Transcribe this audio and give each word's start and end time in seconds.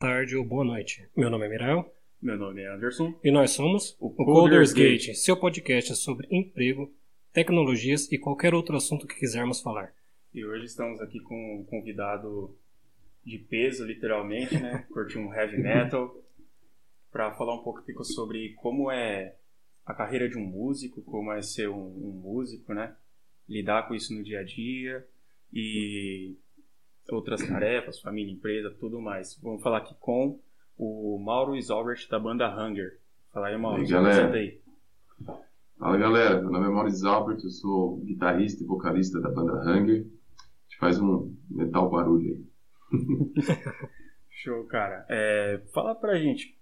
tarde 0.00 0.34
ou 0.34 0.42
boa 0.42 0.64
noite. 0.64 1.06
Meu 1.14 1.28
nome 1.28 1.44
é 1.44 1.48
Mirael. 1.50 1.94
Meu 2.22 2.38
nome 2.38 2.62
é 2.62 2.72
Anderson. 2.72 3.14
E 3.22 3.30
nós 3.30 3.50
somos 3.50 3.94
o, 4.00 4.06
o 4.06 4.24
Coders 4.24 4.72
Gate, 4.72 5.08
Gate, 5.08 5.14
seu 5.14 5.36
podcast 5.36 5.94
sobre 5.94 6.26
emprego, 6.30 6.90
tecnologias 7.34 8.10
e 8.10 8.16
qualquer 8.16 8.54
outro 8.54 8.74
assunto 8.78 9.06
que 9.06 9.20
quisermos 9.20 9.60
falar. 9.60 9.92
E 10.32 10.42
hoje 10.42 10.64
estamos 10.64 11.02
aqui 11.02 11.20
com 11.20 11.60
um 11.60 11.64
convidado 11.64 12.56
de 13.22 13.36
peso, 13.40 13.84
literalmente, 13.84 14.58
né? 14.58 14.86
Curtir 14.90 15.18
um 15.18 15.34
heavy 15.34 15.58
metal, 15.58 16.16
para 17.12 17.34
falar 17.34 17.54
um 17.54 17.62
pouco 17.62 17.82
sobre 18.02 18.54
como 18.54 18.90
é 18.90 19.36
a 19.84 19.92
carreira 19.92 20.30
de 20.30 20.38
um 20.38 20.46
músico, 20.46 21.02
como 21.02 21.30
é 21.30 21.42
ser 21.42 21.68
um, 21.68 21.76
um 21.76 22.22
músico, 22.24 22.72
né? 22.72 22.96
Lidar 23.46 23.86
com 23.86 23.94
isso 23.94 24.14
no 24.14 24.24
dia 24.24 24.40
a 24.40 24.44
dia 24.44 25.06
e 25.52 26.38
outras 27.10 27.46
tarefas, 27.46 28.00
família, 28.00 28.32
empresa, 28.32 28.74
tudo 28.78 29.00
mais. 29.00 29.38
Vamos 29.42 29.62
falar 29.62 29.78
aqui 29.78 29.94
com 29.98 30.40
o 30.76 31.18
Mauro 31.18 31.56
Isalbert 31.56 32.08
da 32.08 32.18
banda 32.18 32.48
Hunger. 32.48 32.98
Fala 33.32 33.48
aí, 33.48 33.56
Mauro. 33.56 33.82
E 33.82 33.84
aí, 33.84 33.90
galera. 33.90 34.34
Aí. 34.34 34.60
Fala, 35.78 35.96
galera. 35.96 36.40
Meu 36.40 36.50
nome 36.50 36.66
é 36.66 36.70
Mauro 36.70 36.88
Isalbert, 36.88 37.42
eu 37.42 37.50
sou 37.50 37.98
guitarrista 37.98 38.62
e 38.62 38.66
vocalista 38.66 39.20
da 39.20 39.30
banda 39.30 39.60
Hunger. 39.62 40.00
A 40.00 40.62
gente 40.68 40.78
faz 40.78 41.00
um 41.00 41.34
metal 41.50 41.90
barulho 41.90 42.34
aí. 42.34 42.50
Show, 44.30 44.64
cara. 44.64 45.04
É, 45.08 45.60
fala 45.72 45.94
pra 45.94 46.18
gente, 46.18 46.58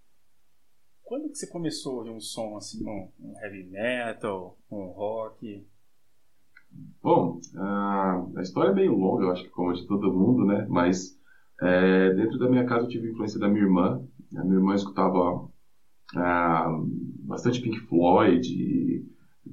quando 1.05 1.29
que 1.31 1.37
você 1.37 1.47
começou 1.47 1.93
a 1.93 1.97
ouvir 1.99 2.11
um 2.11 2.21
som 2.21 2.57
assim, 2.57 2.85
um, 2.85 3.09
um 3.21 3.35
heavy 3.41 3.65
metal, 3.65 4.59
um 4.71 4.87
rock? 4.87 5.65
Bom, 7.03 7.41
a 8.37 8.43
história 8.43 8.71
é 8.71 8.75
meio 8.75 8.95
longa, 8.97 9.25
eu 9.25 9.33
acho 9.33 9.45
que 9.45 9.51
como 9.51 9.73
de 9.73 9.87
todo 9.87 10.13
mundo, 10.13 10.45
né? 10.45 10.67
Mas 10.69 11.17
é, 11.61 12.13
dentro 12.15 12.39
da 12.39 12.49
minha 12.49 12.67
casa 12.67 12.85
eu 12.85 12.89
tive 12.89 13.11
influência 13.11 13.39
da 13.39 13.49
minha 13.49 13.63
irmã. 13.65 14.03
A 14.37 14.45
minha 14.45 14.57
irmã 14.57 14.75
escutava 14.75 15.49
ah, 16.17 16.69
bastante 17.25 17.61
Pink 17.61 17.81
Floyd, 17.89 19.05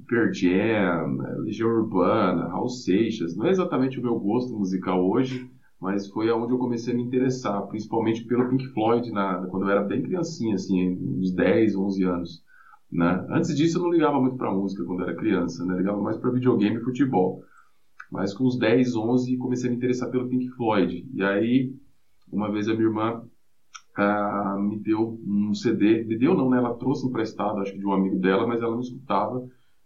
Pearl 0.08 0.32
Jam, 0.32 1.18
Legião 1.44 1.68
Urbana, 1.68 2.48
Raul 2.48 2.68
Seixas. 2.68 3.36
Não 3.36 3.46
é 3.46 3.50
exatamente 3.50 3.98
o 3.98 4.02
meu 4.02 4.18
gosto 4.18 4.56
musical 4.56 5.08
hoje, 5.08 5.50
mas 5.80 6.08
foi 6.10 6.30
aonde 6.30 6.52
eu 6.52 6.58
comecei 6.58 6.92
a 6.94 6.96
me 6.96 7.02
interessar, 7.02 7.66
principalmente 7.68 8.24
pelo 8.24 8.48
Pink 8.48 8.66
Floyd, 8.68 9.10
na, 9.10 9.46
quando 9.46 9.64
eu 9.66 9.70
era 9.70 9.82
bem 9.82 10.02
criancinha, 10.02 10.54
assim, 10.54 10.90
uns 10.90 11.32
10, 11.34 11.76
11 11.76 12.04
anos. 12.04 12.45
Né? 12.90 13.26
Antes 13.30 13.56
disso 13.56 13.78
eu 13.78 13.82
não 13.82 13.90
ligava 13.90 14.20
muito 14.20 14.36
para 14.36 14.52
música 14.52 14.84
quando 14.84 15.02
era 15.02 15.16
criança, 15.16 15.64
né? 15.64 15.76
ligava 15.76 16.00
mais 16.00 16.16
para 16.16 16.30
videogame 16.30 16.76
e 16.76 16.84
futebol. 16.84 17.42
Mas 18.10 18.32
com 18.32 18.44
uns 18.44 18.58
10, 18.58 18.94
11 18.94 19.36
comecei 19.36 19.68
a 19.68 19.70
me 19.70 19.76
interessar 19.76 20.10
pelo 20.10 20.28
Pink 20.28 20.48
Floyd. 20.50 21.08
E 21.12 21.22
aí, 21.22 21.74
uma 22.30 22.50
vez 22.50 22.68
a 22.68 22.74
minha 22.74 22.86
irmã 22.86 23.22
ah, 23.96 24.56
me 24.60 24.78
deu 24.78 25.18
um 25.26 25.54
CD, 25.54 26.04
me 26.04 26.16
deu 26.18 26.34
não, 26.34 26.50
né? 26.50 26.58
Ela 26.58 26.74
trouxe 26.74 27.06
emprestado, 27.06 27.60
acho 27.60 27.72
que 27.72 27.78
de 27.78 27.86
um 27.86 27.92
amigo 27.92 28.18
dela, 28.18 28.46
mas 28.46 28.60
ela 28.60 28.72
não 28.72 28.80
escutava 28.80 29.44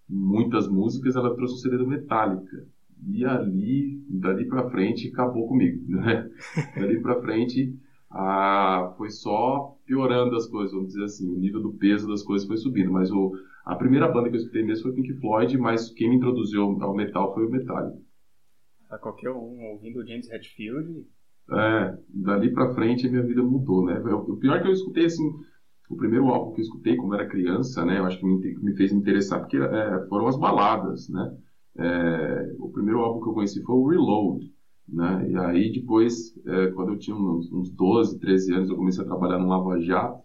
muitas 0.08 0.66
músicas, 0.68 1.14
ela 1.14 1.34
trouxe 1.34 1.54
um 1.54 1.58
CD 1.58 1.78
do 1.78 1.86
Metallica. 1.86 2.66
E 3.08 3.24
ali, 3.24 4.04
dali 4.10 4.46
para 4.46 4.68
frente, 4.68 5.08
acabou 5.08 5.48
comigo, 5.48 5.80
né? 5.88 6.28
dali 6.76 7.00
para 7.00 7.20
frente, 7.22 7.74
ah, 8.10 8.92
foi 8.96 9.10
só 9.10 9.76
piorando 9.86 10.34
as 10.34 10.46
coisas, 10.46 10.72
vamos 10.72 10.88
dizer 10.88 11.04
assim. 11.04 11.28
O 11.28 11.38
nível 11.38 11.62
do 11.62 11.72
peso 11.74 12.08
das 12.08 12.22
coisas 12.22 12.46
foi 12.46 12.56
subindo. 12.56 12.90
Mas 12.90 13.10
o, 13.10 13.32
a 13.64 13.76
primeira 13.76 14.08
banda 14.08 14.28
que 14.28 14.36
eu 14.36 14.40
escutei 14.40 14.64
mesmo 14.64 14.84
foi 14.84 14.94
Pink 14.94 15.14
Floyd, 15.20 15.56
mas 15.58 15.90
quem 15.90 16.10
me 16.10 16.16
introduziu 16.16 16.62
ao 16.80 16.94
metal 16.94 17.32
foi 17.34 17.46
o 17.46 17.50
Metallica. 17.50 17.98
A 18.90 18.98
qualquer 18.98 19.30
um 19.30 19.70
ouvindo 19.70 20.00
o 20.00 20.06
James 20.06 20.28
Hetfield. 20.28 21.06
É, 21.52 21.98
dali 22.08 22.52
pra 22.52 22.74
frente 22.74 23.06
a 23.06 23.10
minha 23.10 23.22
vida 23.22 23.42
mudou, 23.42 23.84
né? 23.84 23.98
O 24.00 24.36
pior 24.36 24.56
é 24.56 24.62
que 24.62 24.68
eu 24.68 24.72
escutei 24.72 25.04
assim. 25.06 25.30
O 25.88 25.96
primeiro 25.96 26.26
álbum 26.28 26.52
que 26.52 26.60
eu 26.60 26.64
escutei 26.64 26.96
quando 26.96 27.14
era 27.14 27.28
criança, 27.28 27.84
né? 27.84 27.98
Eu 27.98 28.06
acho 28.06 28.18
que 28.18 28.26
me, 28.26 28.54
me 28.58 28.76
fez 28.76 28.92
me 28.92 28.98
interessar 28.98 29.40
porque 29.40 29.56
é, 29.56 30.06
foram 30.08 30.26
as 30.26 30.38
baladas, 30.38 31.08
né? 31.08 31.36
É, 31.78 32.54
o 32.58 32.70
primeiro 32.70 33.00
álbum 33.00 33.20
que 33.22 33.28
eu 33.28 33.34
conheci 33.34 33.62
foi 33.62 33.74
o 33.76 33.88
Reload. 33.88 34.52
Né? 34.88 35.30
E 35.30 35.36
aí 35.36 35.72
depois, 35.72 36.36
é, 36.46 36.68
quando 36.68 36.92
eu 36.92 36.98
tinha 36.98 37.16
uns, 37.16 37.50
uns 37.52 37.70
12, 37.70 38.18
13 38.18 38.54
anos, 38.54 38.70
eu 38.70 38.76
comecei 38.76 39.02
a 39.02 39.06
trabalhar 39.06 39.38
no 39.38 39.48
Lava 39.48 39.80
Jato. 39.80 40.22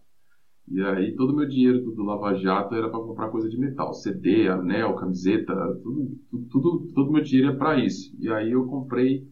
E 0.67 0.81
aí 0.81 1.15
todo 1.15 1.31
o 1.31 1.35
meu 1.35 1.47
dinheiro 1.47 1.81
do, 1.81 1.91
do 1.91 2.03
Lava 2.03 2.33
Jato 2.35 2.73
era 2.73 2.89
para 2.89 2.99
comprar 2.99 3.29
coisa 3.29 3.47
de 3.47 3.57
metal, 3.57 3.93
CD, 3.93 4.47
anel, 4.47 4.95
camiseta, 4.95 5.53
tudo, 5.83 6.17
tudo, 6.29 6.47
tudo 6.49 6.93
todo 6.93 7.11
meu 7.11 7.21
dinheiro 7.21 7.53
é 7.53 7.55
para 7.55 7.79
isso. 7.79 8.15
E 8.19 8.29
aí 8.29 8.51
eu 8.51 8.65
comprei 8.65 9.27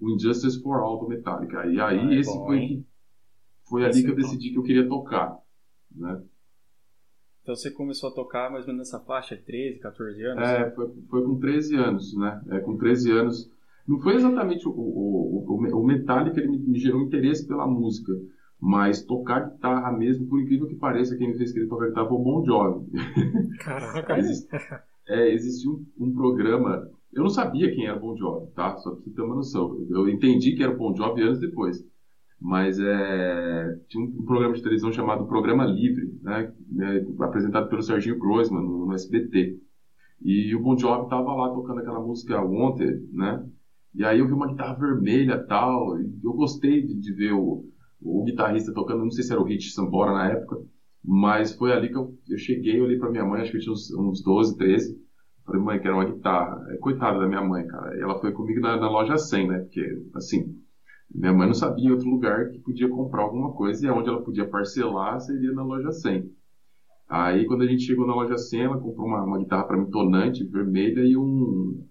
o 0.00 0.10
Injustice 0.10 0.62
for 0.62 0.78
All 0.78 1.00
do 1.00 1.08
Metallica. 1.08 1.66
E 1.66 1.80
aí 1.80 1.98
ah, 1.98 2.12
é 2.12 2.18
esse 2.20 2.32
bom, 2.32 2.46
foi, 2.46 2.84
foi 3.68 3.84
ali 3.84 4.02
que 4.02 4.10
eu 4.10 4.14
é 4.14 4.16
decidi 4.16 4.50
que 4.50 4.58
eu 4.58 4.62
queria 4.62 4.88
tocar, 4.88 5.36
né? 5.90 6.22
Então 7.42 7.54
você 7.54 7.70
começou 7.70 8.10
a 8.10 8.12
tocar 8.12 8.50
mais 8.50 8.66
ou 8.66 8.72
menos 8.72 8.90
nessa 8.90 9.04
faixa, 9.04 9.36
13, 9.36 9.78
14 9.78 10.22
anos? 10.24 10.48
É, 10.48 10.70
foi, 10.72 10.92
foi 11.08 11.24
com 11.24 11.38
13 11.38 11.76
anos, 11.76 12.16
né? 12.16 12.42
É, 12.50 12.58
com 12.60 12.76
13 12.76 13.10
anos 13.12 13.55
não 13.86 14.00
foi 14.00 14.14
exatamente 14.14 14.66
o, 14.66 14.72
o, 14.72 15.44
o, 15.46 15.80
o 15.80 15.86
Metallica 15.86 16.40
ele 16.40 16.48
me, 16.48 16.58
me 16.58 16.78
gerou 16.78 17.02
interesse 17.02 17.46
pela 17.46 17.66
música, 17.66 18.12
mas 18.60 19.02
tocar 19.04 19.50
guitarra 19.50 19.92
mesmo, 19.92 20.26
por 20.26 20.40
incrível 20.40 20.66
que 20.66 20.74
pareça, 20.74 21.16
quem 21.16 21.28
me 21.28 21.36
fez 21.36 21.52
querer 21.52 21.68
tocar 21.68 21.88
guitarra 21.88 22.08
foi 22.08 22.16
o 22.16 22.22
Bon 22.22 22.44
Jovi. 22.44 22.86
Caraca! 23.60 24.18
Existe, 24.18 24.48
é, 25.08 25.32
existia 25.32 25.70
um, 25.70 25.86
um, 26.00 26.12
programa, 26.12 26.88
eu 27.12 27.22
não 27.22 27.30
sabia 27.30 27.72
quem 27.72 27.86
era 27.86 27.96
o 27.96 28.00
Bon 28.00 28.16
Jovi, 28.16 28.50
tá? 28.52 28.76
Só 28.78 28.90
pra 28.90 29.00
você 29.00 29.10
ter 29.10 29.22
uma 29.22 29.36
noção. 29.36 29.86
Eu 29.88 30.08
entendi 30.08 30.56
que 30.56 30.62
era 30.62 30.72
o 30.72 30.76
Bon 30.76 30.94
Jovi 30.94 31.22
anos 31.22 31.38
depois. 31.38 31.84
Mas 32.38 32.78
é, 32.78 33.78
tinha 33.88 34.04
um, 34.04 34.08
um 34.08 34.24
programa 34.24 34.54
de 34.54 34.62
televisão 34.62 34.92
chamado 34.92 35.26
Programa 35.26 35.64
Livre, 35.64 36.12
né? 36.22 36.52
É, 36.80 37.24
apresentado 37.24 37.68
pelo 37.68 37.82
Serginho 37.82 38.18
Groisman 38.18 38.62
no, 38.62 38.86
no 38.86 38.92
SBT. 38.92 39.58
E 40.22 40.54
o 40.54 40.60
Bon 40.60 40.76
Jovi 40.76 41.04
estava 41.04 41.34
lá 41.34 41.50
tocando 41.50 41.80
aquela 41.80 42.00
música 42.00 42.42
Wanted, 42.42 43.08
né? 43.12 43.46
E 43.96 44.04
aí 44.04 44.18
eu 44.18 44.26
vi 44.26 44.34
uma 44.34 44.48
guitarra 44.48 44.74
vermelha 44.74 45.42
tal, 45.46 45.98
e 45.98 46.20
eu 46.22 46.34
gostei 46.34 46.86
de, 46.86 46.94
de 47.00 47.12
ver 47.14 47.32
o, 47.32 47.64
o, 47.98 48.24
guitarrista 48.24 48.74
tocando, 48.74 49.02
não 49.02 49.10
sei 49.10 49.24
se 49.24 49.32
era 49.32 49.40
o 49.40 49.44
Rich 49.44 49.72
Sambora 49.72 50.12
na 50.12 50.28
época, 50.28 50.58
mas 51.02 51.54
foi 51.54 51.72
ali 51.72 51.88
que 51.88 51.96
eu, 51.96 52.14
eu 52.28 52.36
cheguei, 52.36 52.78
olhei 52.78 52.98
pra 52.98 53.10
minha 53.10 53.24
mãe, 53.24 53.40
acho 53.40 53.52
que 53.52 53.56
eu 53.56 53.62
tinha 53.62 53.72
uns, 53.72 53.90
uns 53.94 54.22
12, 54.22 54.58
13, 54.58 55.00
falei, 55.46 55.62
mãe, 55.62 55.80
quero 55.80 55.94
uma 55.94 56.04
guitarra. 56.04 56.62
É, 56.72 56.76
coitada 56.76 57.18
da 57.18 57.26
minha 57.26 57.42
mãe, 57.42 57.66
cara, 57.66 57.98
ela 57.98 58.20
foi 58.20 58.32
comigo 58.32 58.60
na, 58.60 58.76
na 58.76 58.90
loja 58.90 59.16
100, 59.16 59.48
né, 59.48 59.58
porque, 59.60 60.02
assim, 60.14 60.54
minha 61.14 61.32
mãe 61.32 61.46
não 61.46 61.54
sabia 61.54 61.90
outro 61.90 62.10
lugar 62.10 62.50
que 62.50 62.58
podia 62.58 62.90
comprar 62.90 63.22
alguma 63.22 63.52
coisa, 63.54 63.86
e 63.86 63.90
onde 63.90 64.10
ela 64.10 64.22
podia 64.22 64.46
parcelar 64.46 65.18
seria 65.20 65.52
na 65.52 65.64
loja 65.64 65.90
100. 65.90 66.30
Aí, 67.08 67.46
quando 67.46 67.62
a 67.62 67.66
gente 67.66 67.84
chegou 67.84 68.06
na 68.06 68.14
loja 68.14 68.36
100, 68.36 68.64
ela 68.64 68.78
comprou 68.78 69.06
uma, 69.06 69.24
uma 69.24 69.38
guitarra 69.38 69.64
para 69.64 69.78
mim 69.78 69.90
tonante, 69.90 70.44
vermelha, 70.44 71.00
e 71.00 71.16
um, 71.16 71.82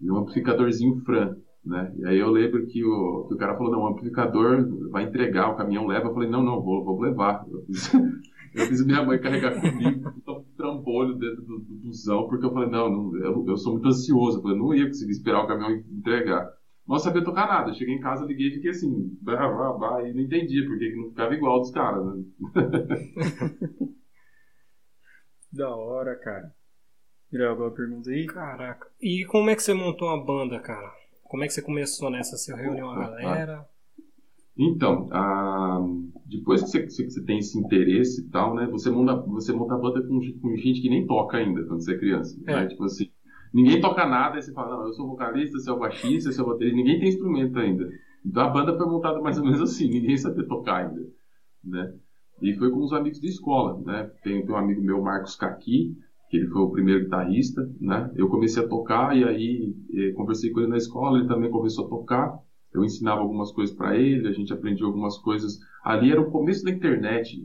e 0.00 0.10
um 0.10 0.16
amplificadorzinho 0.16 0.96
Fran. 1.04 1.36
Né? 1.64 1.92
E 1.98 2.06
aí 2.06 2.18
eu 2.18 2.30
lembro 2.30 2.66
que 2.66 2.84
o, 2.84 3.26
que 3.28 3.34
o 3.34 3.36
cara 3.36 3.56
falou, 3.56 3.70
não, 3.70 3.82
o 3.82 3.88
amplificador 3.88 4.66
vai 4.90 5.04
entregar, 5.04 5.50
o 5.50 5.56
caminhão 5.56 5.86
leva. 5.86 6.08
Eu 6.08 6.14
falei, 6.14 6.28
não, 6.28 6.42
não, 6.42 6.60
vou, 6.60 6.84
vou 6.84 7.00
levar. 7.00 7.44
Eu 7.50 7.62
fiz, 7.66 7.92
eu 8.54 8.66
fiz 8.66 8.84
minha 8.84 9.04
mãe 9.04 9.20
carregar 9.20 9.60
comigo, 9.60 10.08
um 10.26 10.44
trambolho 10.56 11.14
dentro 11.14 11.42
do, 11.42 11.58
do 11.58 11.74
busão, 11.76 12.26
porque 12.28 12.46
eu 12.46 12.52
falei, 12.52 12.70
não, 12.70 12.90
não 12.90 13.16
eu, 13.18 13.44
eu, 13.46 13.56
sou 13.56 13.74
muito 13.74 13.88
ansioso. 13.88 14.38
Eu 14.38 14.42
falei, 14.42 14.58
não 14.58 14.74
ia 14.74 14.86
conseguir 14.86 15.12
esperar 15.12 15.44
o 15.44 15.46
caminhão 15.46 15.72
entregar. 15.72 16.50
Não 16.88 16.98
sabia 16.98 17.22
tocar 17.22 17.46
nada. 17.46 17.74
cheguei 17.74 17.94
em 17.94 18.00
casa, 18.00 18.24
liguei 18.24 18.48
e 18.48 18.54
fiquei 18.54 18.70
assim, 18.70 19.16
bah, 19.20 19.48
bah, 19.48 19.72
bah, 19.74 20.02
e 20.02 20.14
não 20.14 20.22
entendia 20.22 20.66
porque 20.66 20.96
não 20.96 21.10
ficava 21.10 21.34
igual 21.34 21.60
dos 21.60 21.70
caras. 21.70 22.04
Né? 22.04 22.24
da 25.52 25.68
hora, 25.76 26.16
cara. 26.16 26.52
Tirar 27.28 27.50
alguma 27.50 27.70
pergunta 27.70 28.10
aí? 28.10 28.26
Caraca. 28.26 28.88
E 29.00 29.24
como 29.26 29.50
é 29.50 29.54
que 29.54 29.62
você 29.62 29.72
montou 29.72 30.08
a 30.08 30.24
banda, 30.24 30.58
cara? 30.58 30.99
Como 31.30 31.44
é 31.44 31.46
que 31.46 31.52
você 31.52 31.62
começou 31.62 32.10
nessa? 32.10 32.36
Você 32.36 32.52
reuniu 32.52 32.88
a 32.88 32.98
galera? 32.98 33.64
Então, 34.58 35.08
a, 35.12 35.80
depois 36.26 36.60
que 36.60 36.68
você, 36.68 36.82
que 36.82 36.90
você, 36.90 37.22
tem 37.22 37.38
esse 37.38 37.56
interesse 37.56 38.22
e 38.22 38.28
tal, 38.30 38.52
né? 38.56 38.66
Você 38.66 38.90
monta, 38.90 39.14
você 39.14 39.52
monta 39.52 39.74
a 39.74 39.78
banda 39.78 40.02
com, 40.02 40.18
com 40.40 40.56
gente 40.56 40.82
que 40.82 40.90
nem 40.90 41.06
toca 41.06 41.36
ainda 41.36 41.64
quando 41.66 41.84
você 41.84 41.94
é 41.94 41.98
criança. 41.98 42.36
É. 42.48 42.56
Né? 42.56 42.66
Tipo 42.66 42.82
assim, 42.82 43.12
ninguém 43.54 43.80
toca 43.80 44.04
nada, 44.06 44.34
aí 44.34 44.42
você 44.42 44.52
fala, 44.52 44.76
não, 44.76 44.88
eu 44.88 44.92
sou 44.92 45.06
vocalista, 45.06 45.56
você 45.56 45.70
é 45.70 45.72
o 45.72 45.78
baixista, 45.78 46.32
você 46.32 46.40
é 46.40 46.42
o 46.42 46.48
baterista, 46.48 46.76
ninguém 46.76 46.98
tem 46.98 47.08
instrumento 47.08 47.56
ainda. 47.60 47.88
Então 48.26 48.42
a 48.42 48.50
banda 48.50 48.76
foi 48.76 48.86
montada 48.86 49.20
mais 49.20 49.38
ou 49.38 49.44
menos 49.44 49.60
assim, 49.60 49.88
ninguém 49.88 50.16
sabia 50.16 50.44
tocar 50.48 50.84
ainda, 50.84 51.06
né? 51.62 51.94
E 52.42 52.54
foi 52.54 52.72
com 52.72 52.80
os 52.80 52.92
amigos 52.92 53.20
de 53.20 53.28
escola, 53.28 53.80
né? 53.86 54.10
Tem, 54.24 54.44
tem 54.44 54.52
um 54.52 54.58
amigo 54.58 54.82
meu, 54.82 55.00
Marcos 55.00 55.36
Caqui, 55.36 55.96
que 56.30 56.36
ele 56.36 56.46
foi 56.46 56.62
o 56.62 56.70
primeiro 56.70 57.04
guitarrista, 57.04 57.68
né? 57.80 58.08
Eu 58.14 58.28
comecei 58.28 58.62
a 58.62 58.68
tocar 58.68 59.16
e 59.16 59.24
aí 59.24 59.74
eh, 59.92 60.12
conversei 60.12 60.50
com 60.50 60.60
ele 60.60 60.68
na 60.68 60.76
escola, 60.76 61.18
ele 61.18 61.26
também 61.26 61.50
começou 61.50 61.86
a 61.86 61.88
tocar. 61.88 62.38
Eu 62.72 62.84
ensinava 62.84 63.20
algumas 63.20 63.50
coisas 63.50 63.74
para 63.74 63.96
ele, 63.96 64.28
a 64.28 64.32
gente 64.32 64.52
aprendia 64.52 64.86
algumas 64.86 65.18
coisas. 65.18 65.58
Ali 65.84 66.12
era 66.12 66.20
o 66.20 66.30
começo 66.30 66.64
da 66.64 66.70
internet, 66.70 67.36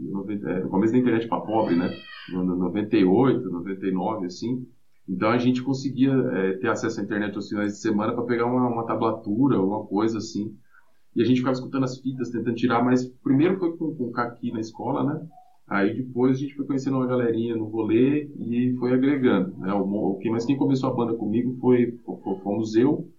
é, 0.46 0.64
o 0.64 0.70
começo 0.70 0.94
da 0.94 1.00
internet 1.00 1.28
para 1.28 1.42
pobre, 1.42 1.76
né? 1.76 1.90
No 2.32 2.44
98, 2.56 3.50
99, 3.50 4.28
assim. 4.28 4.68
Então 5.10 5.30
a 5.30 5.38
gente 5.40 5.64
conseguia 5.64 6.12
é, 6.12 6.54
ter 6.58 6.68
acesso 6.68 7.00
à 7.00 7.04
internet 7.04 7.36
aos 7.36 7.50
finais 7.50 7.74
de 7.74 7.80
semana 7.80 8.14
para 8.14 8.24
pegar 8.24 8.46
uma, 8.46 8.68
uma 8.68 8.86
tablatura, 8.86 9.58
alguma 9.58 9.84
coisa 9.88 10.20
assim. 10.20 10.56
e 11.16 11.24
a 11.24 11.26
gente 11.26 11.38
ficava 11.38 11.54
escutando 11.54 11.86
as 11.86 12.00
fitas, 12.00 12.30
tentando 12.30 12.56
tirar, 12.56 12.84
mas 12.84 13.08
primeiro 13.24 13.58
foi 13.58 13.76
com, 13.78 13.96
com 13.96 14.04
o 14.06 14.12
Kaki 14.12 14.52
na 14.52 14.60
escola, 14.60 15.04
né? 15.04 15.28
Aí 15.68 15.96
depois 15.96 16.38
a 16.38 16.40
gente 16.40 16.56
foi 16.56 16.66
conhecendo 16.66 16.98
uma 16.98 17.08
galerinha 17.08 17.56
no 17.56 17.66
rolê 17.66 18.30
e 18.38 18.76
foi 18.78 18.94
agregando. 18.94 19.58
Né? 19.58 19.74
O, 19.74 20.20
mas 20.32 20.46
quem 20.46 20.58
começou 20.58 20.90
a 20.90 20.94
banda 20.94 21.16
comigo 21.16 21.58
foi, 21.60 21.98
fomos 22.44 22.76
eu, 22.76 23.10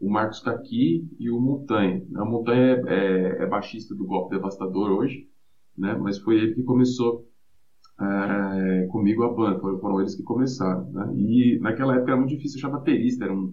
o 0.00 0.10
Marcos 0.10 0.40
Kaki 0.40 1.08
e 1.18 1.30
o 1.30 1.40
Montanha. 1.40 2.02
A 2.16 2.24
Montanha 2.24 2.82
é, 2.86 2.94
é, 2.94 3.42
é 3.42 3.46
baixista 3.46 3.94
do 3.94 4.06
Golpe 4.06 4.36
Devastador 4.36 4.90
hoje, 4.92 5.26
né? 5.76 5.96
mas 6.00 6.18
foi 6.18 6.36
ele 6.36 6.54
que 6.54 6.62
começou 6.62 7.26
é, 8.00 8.86
comigo 8.86 9.24
a 9.24 9.32
banda, 9.32 9.58
foram, 9.58 9.78
foram, 9.80 10.00
eles 10.00 10.14
que 10.14 10.22
começaram. 10.22 10.88
Né? 10.92 11.12
E 11.16 11.58
naquela 11.60 11.96
época 11.96 12.12
era 12.12 12.20
muito 12.20 12.36
difícil 12.36 12.58
achar 12.58 12.70
baterista, 12.70 13.24
era 13.24 13.34
um, 13.34 13.52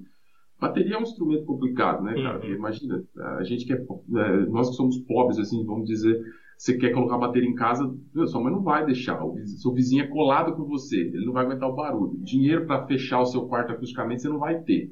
bateria 0.59 0.95
é 0.95 0.97
um 0.97 1.03
instrumento 1.03 1.45
complicado, 1.45 2.03
né, 2.03 2.13
cara? 2.13 2.39
Uhum. 2.39 2.53
Imagina, 2.53 3.03
a 3.37 3.43
gente 3.43 3.65
que 3.65 3.73
é, 3.73 3.77
é, 3.77 4.45
nós 4.45 4.69
que 4.69 4.75
somos 4.75 4.99
pobres, 4.99 5.39
assim, 5.39 5.65
vamos 5.65 5.87
dizer, 5.87 6.19
você 6.57 6.77
quer 6.77 6.91
colocar 6.91 7.15
a 7.15 7.19
bateria 7.19 7.49
em 7.49 7.55
casa, 7.55 7.83
sua 8.27 8.41
mãe 8.41 8.51
não 8.51 8.61
vai 8.61 8.85
deixar, 8.85 9.23
o 9.23 9.35
seu 9.45 9.73
vizinho 9.73 10.03
é 10.03 10.07
colado 10.07 10.55
com 10.55 10.65
você, 10.65 10.97
ele 10.97 11.25
não 11.25 11.33
vai 11.33 11.45
aguentar 11.45 11.69
o 11.69 11.75
barulho. 11.75 12.17
Dinheiro 12.23 12.65
para 12.65 12.85
fechar 12.85 13.21
o 13.21 13.25
seu 13.25 13.47
quarto 13.47 13.71
acusticamente 13.71 14.21
você 14.21 14.29
não 14.29 14.39
vai 14.39 14.61
ter, 14.61 14.91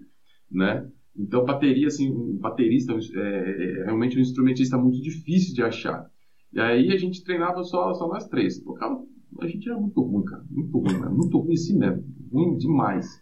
né? 0.50 0.88
Então, 1.16 1.44
bateria, 1.44 1.88
assim, 1.88 2.10
um 2.10 2.38
baterista 2.38 2.94
é, 2.94 3.20
é, 3.20 3.82
é 3.82 3.86
realmente 3.86 4.18
um 4.18 4.22
instrumentista 4.22 4.78
muito 4.78 5.02
difícil 5.02 5.54
de 5.54 5.62
achar. 5.62 6.06
E 6.54 6.60
aí 6.60 6.92
a 6.92 6.98
gente 6.98 7.24
treinava 7.24 7.64
só, 7.64 7.94
só 7.94 8.08
nós 8.08 8.28
três. 8.28 8.60
Tocava 8.60 9.02
a 9.40 9.48
gente 9.48 9.70
era 9.70 9.80
muito 9.80 10.02
ruim, 10.02 10.26
cara. 10.26 10.44
Muito 10.50 10.78
ruim, 10.78 11.00
né? 11.00 11.10
muito 11.10 11.38
ruim 11.38 11.54
assim 11.54 11.78
mesmo. 11.78 12.04
Ruim 12.32 12.58
demais, 12.58 13.22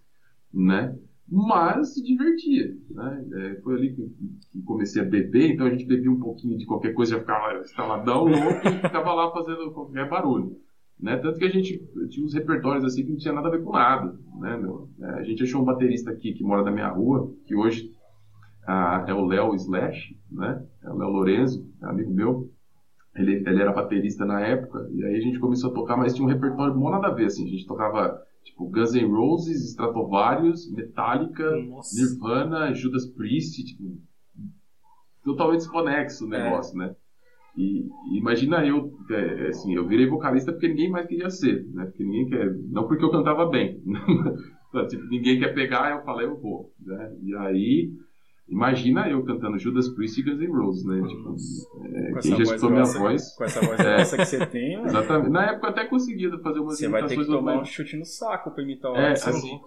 né? 0.54 0.96
Mas 1.32 1.94
se 1.94 2.04
divertia, 2.04 2.76
né? 2.90 3.26
É, 3.34 3.62
foi 3.62 3.76
ali 3.76 3.94
que, 3.94 4.10
que, 4.52 4.62
comecei 4.64 5.02
a 5.02 5.06
beber, 5.06 5.52
então 5.52 5.68
a 5.68 5.70
gente 5.70 5.86
bebia 5.86 6.12
um 6.12 6.20
pouquinho 6.20 6.58
de 6.58 6.66
qualquer 6.66 6.94
coisa, 6.94 7.14
já 7.16 7.20
ficava 7.20 7.62
estaladão 7.62 8.26
louco 8.26 8.68
e 8.68 8.82
ficava 8.82 9.14
lá 9.14 9.32
fazendo 9.32 9.72
qualquer 9.72 10.10
barulho. 10.10 10.58
Né? 11.00 11.18
Tanto 11.18 11.38
que 11.38 11.46
a 11.46 11.50
gente 11.50 11.80
tinha 12.10 12.26
uns 12.26 12.34
repertórios 12.34 12.84
assim 12.84 13.04
que 13.04 13.12
não 13.12 13.18
tinha 13.18 13.34
nada 13.34 13.48
a 13.48 13.52
ver 13.52 13.64
com 13.64 13.72
nada, 13.72 14.18
né, 14.40 14.58
meu? 14.58 14.90
É, 15.02 15.06
a 15.20 15.24
gente 15.24 15.44
achou 15.44 15.62
um 15.62 15.66
baterista 15.66 16.12
aqui 16.12 16.34
que 16.34 16.44
mora 16.44 16.64
na 16.64 16.72
minha 16.72 16.90
rua, 16.90 17.32
que 17.46 17.56
hoje 17.56 17.94
ah, 18.68 19.04
é 19.08 19.14
o 19.14 19.26
Léo 19.26 19.56
Slash, 19.56 20.16
né? 20.32 20.64
É 20.84 20.90
o 20.92 20.98
Léo 20.98 21.10
Lorenzo, 21.10 21.66
é 21.82 21.86
amigo 21.86 22.14
meu. 22.14 22.52
Ele, 23.16 23.44
ele 23.46 23.62
era 23.62 23.72
baterista 23.72 24.26
na 24.26 24.40
época, 24.42 24.88
e 24.92 25.04
aí 25.04 25.16
a 25.16 25.20
gente 25.20 25.40
começou 25.40 25.72
a 25.72 25.74
tocar, 25.74 25.98
mas 25.98 26.14
tinha 26.14 26.26
um 26.26 26.30
repertório 26.30 26.76
bom 26.76 26.90
nada 26.90 27.08
a 27.08 27.14
ver, 27.14 27.26
assim. 27.26 27.46
A 27.46 27.50
gente 27.50 27.66
tocava, 27.66 28.22
tipo, 28.50 28.70
Guns 28.70 28.94
N' 28.94 29.06
Roses, 29.06 29.70
Stratovarius, 29.70 30.72
Metallica, 30.72 31.50
Nossa. 31.62 31.96
Nirvana, 31.96 32.74
Judas 32.74 33.06
Priest, 33.06 33.64
tipo, 33.64 34.00
totalmente 35.24 35.60
desconexo 35.60 36.28
o 36.28 36.34
é. 36.34 36.44
negócio, 36.44 36.82
é. 36.82 36.88
né? 36.88 36.96
E, 37.58 37.90
imagina 38.18 38.66
eu, 38.66 38.94
é, 39.10 39.48
assim, 39.48 39.74
eu 39.74 39.88
virei 39.88 40.08
vocalista 40.08 40.52
porque 40.52 40.68
ninguém 40.68 40.90
mais 40.90 41.08
queria 41.08 41.30
ser, 41.30 41.66
né? 41.74 41.86
Porque 41.86 42.04
ninguém 42.04 42.30
quer, 42.30 42.56
não 42.70 42.88
porque 42.88 43.04
eu 43.04 43.12
cantava 43.12 43.48
bem, 43.48 43.82
tipo, 44.90 45.04
ninguém 45.10 45.40
quer 45.40 45.54
pegar, 45.54 45.92
eu 45.92 46.04
falei, 46.04 46.28
eu 46.28 46.40
vou, 46.40 46.74
né? 46.80 47.16
E 47.22 47.36
aí 47.36 47.92
Imagina 48.50 49.08
eu 49.08 49.24
cantando 49.24 49.60
Judas 49.60 49.90
Priest 49.90 50.20
e 50.20 50.24
Guns 50.24 50.40
N' 50.40 50.52
Roses, 50.52 50.86
né? 50.86 51.08
Tipo, 51.08 51.36
é, 51.86 52.14
quem 52.22 52.36
já 52.38 52.44
escutou 52.44 52.72
minha 52.72 52.84
voz. 52.84 53.36
Com 53.36 53.44
essa 53.44 53.62
voz 53.62 53.80
é, 53.80 54.18
que 54.18 54.26
você 54.26 54.46
tem. 54.48 54.84
Exatamente. 54.84 55.30
Na 55.30 55.52
época 55.52 55.68
eu 55.68 55.72
até 55.72 55.86
conseguia 55.86 56.38
fazer 56.40 56.60
umas 56.60 56.78
Você 56.78 56.88
vai 56.88 57.06
ter 57.06 57.16
que 57.16 57.26
tomar 57.26 57.62
um 57.62 57.66
chute 57.66 57.96
no 57.96 58.06
saco 58.06 58.52
pra 58.52 58.64
imitar 58.64 58.92
o 58.92 58.96
é, 58.96 59.12
assim, 59.12 59.62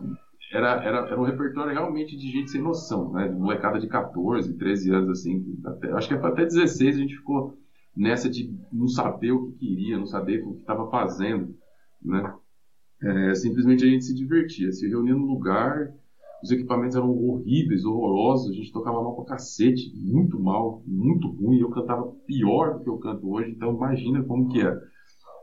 era, 0.53 0.85
era, 0.85 0.99
era 1.07 1.21
um 1.21 1.25
repertório 1.25 1.73
realmente 1.73 2.17
de 2.17 2.31
gente 2.31 2.51
sem 2.51 2.61
noção, 2.61 3.13
né? 3.13 3.29
De 3.29 3.35
molecada 3.35 3.79
de 3.79 3.87
14, 3.87 4.53
13 4.59 4.95
anos, 4.95 5.11
assim. 5.11 5.59
Até, 5.65 5.93
acho 5.93 6.09
que 6.09 6.15
até 6.15 6.45
16 6.45 6.97
a 6.97 6.99
gente 6.99 7.17
ficou 7.17 7.57
nessa 7.97 8.29
de 8.29 8.53
não 8.73 8.89
saber 8.89 9.33
o 9.33 9.47
que 9.47 9.59
queria, 9.59 9.97
não 9.97 10.07
saber 10.07 10.43
o 10.43 10.55
que 10.55 10.61
estava 10.61 10.91
fazendo, 10.91 11.55
né? 12.03 12.35
É, 13.03 13.35
simplesmente 13.35 13.85
a 13.85 13.89
gente 13.89 14.05
se 14.05 14.15
divertia, 14.15 14.71
se 14.73 14.89
reunia 14.89 15.15
no 15.15 15.27
lugar 15.27 15.93
os 16.43 16.51
equipamentos 16.51 16.97
eram 16.97 17.11
horríveis, 17.11 17.85
horrorosos, 17.85 18.51
a 18.51 18.55
gente 18.55 18.73
tocava 18.73 19.03
mal 19.03 19.15
pra 19.15 19.37
cacete, 19.37 19.93
muito 19.95 20.41
mal, 20.41 20.83
muito 20.87 21.29
ruim, 21.29 21.61
eu 21.61 21.71
cantava 21.71 22.11
pior 22.27 22.75
do 22.75 22.83
que 22.83 22.91
eu 22.91 22.99
canto 22.99 23.31
hoje, 23.31 23.51
então 23.51 23.75
imagina 23.75 24.25
como 24.25 24.49
que 24.49 24.61
era. 24.61 24.81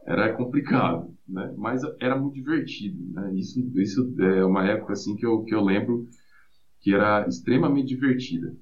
Era 0.05 0.35
complicado, 0.35 1.15
né? 1.27 1.53
Mas 1.57 1.81
era 1.99 2.19
muito 2.19 2.33
divertido, 2.33 3.13
né? 3.13 3.33
Isso, 3.35 3.59
isso 3.79 4.15
é 4.19 4.43
uma 4.43 4.67
época 4.67 4.93
assim 4.93 5.15
que 5.15 5.25
eu, 5.25 5.43
que 5.43 5.53
eu 5.53 5.61
lembro 5.61 6.07
que 6.81 6.93
era 6.93 7.27
extremamente 7.27 7.89
divertida. 7.89 8.55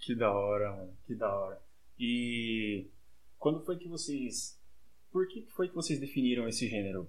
Que 0.00 0.14
da 0.16 0.32
hora, 0.32 0.76
mano, 0.76 0.92
que 1.06 1.14
da 1.14 1.32
hora. 1.32 1.60
E 1.98 2.88
quando 3.38 3.64
foi 3.64 3.76
que 3.76 3.88
vocês... 3.88 4.58
Por 5.12 5.26
que 5.28 5.46
foi 5.54 5.68
que 5.68 5.74
vocês 5.74 6.00
definiram 6.00 6.48
esse 6.48 6.66
gênero? 6.68 7.08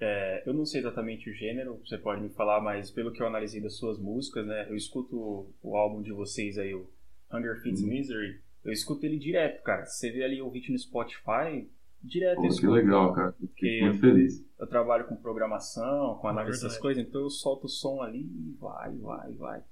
É, 0.00 0.44
eu 0.46 0.54
não 0.54 0.64
sei 0.64 0.80
exatamente 0.80 1.28
o 1.28 1.34
gênero, 1.34 1.80
você 1.84 1.98
pode 1.98 2.22
me 2.22 2.28
falar, 2.28 2.60
mas 2.60 2.90
pelo 2.90 3.12
que 3.12 3.20
eu 3.20 3.26
analisei 3.26 3.60
das 3.60 3.74
suas 3.76 3.98
músicas, 3.98 4.46
né? 4.46 4.66
Eu 4.68 4.76
escuto 4.76 5.52
o, 5.62 5.76
álbum 5.76 6.02
de 6.02 6.12
vocês 6.12 6.56
aí, 6.56 6.72
o 6.72 6.88
Hunger 7.32 7.60
Feeds 7.62 7.82
uhum. 7.82 7.88
Misery. 7.88 8.40
Eu 8.64 8.72
escuto 8.72 9.04
ele 9.04 9.18
direto, 9.18 9.62
cara. 9.62 9.84
Você 9.86 10.10
vê 10.10 10.22
ali 10.22 10.40
o 10.40 10.48
hit 10.50 10.70
no 10.70 10.78
Spotify, 10.78 11.68
direto 12.02 12.40
Pô, 12.40 12.48
Que 12.48 12.66
legal, 12.68 13.12
cara. 13.12 13.32
Fiquei 13.32 13.82
muito 13.82 14.00
feliz. 14.00 14.38
Eu, 14.38 14.46
eu 14.60 14.66
trabalho 14.68 15.06
com 15.06 15.16
programação, 15.16 16.16
com 16.20 16.28
análise 16.28 16.62
dessas 16.62 16.78
coisas, 16.78 17.04
então 17.04 17.22
eu 17.22 17.30
solto 17.30 17.64
o 17.64 17.68
som 17.68 18.00
ali 18.00 18.20
e 18.20 18.56
vai, 18.60 18.94
vai, 18.96 19.32
vai. 19.32 19.62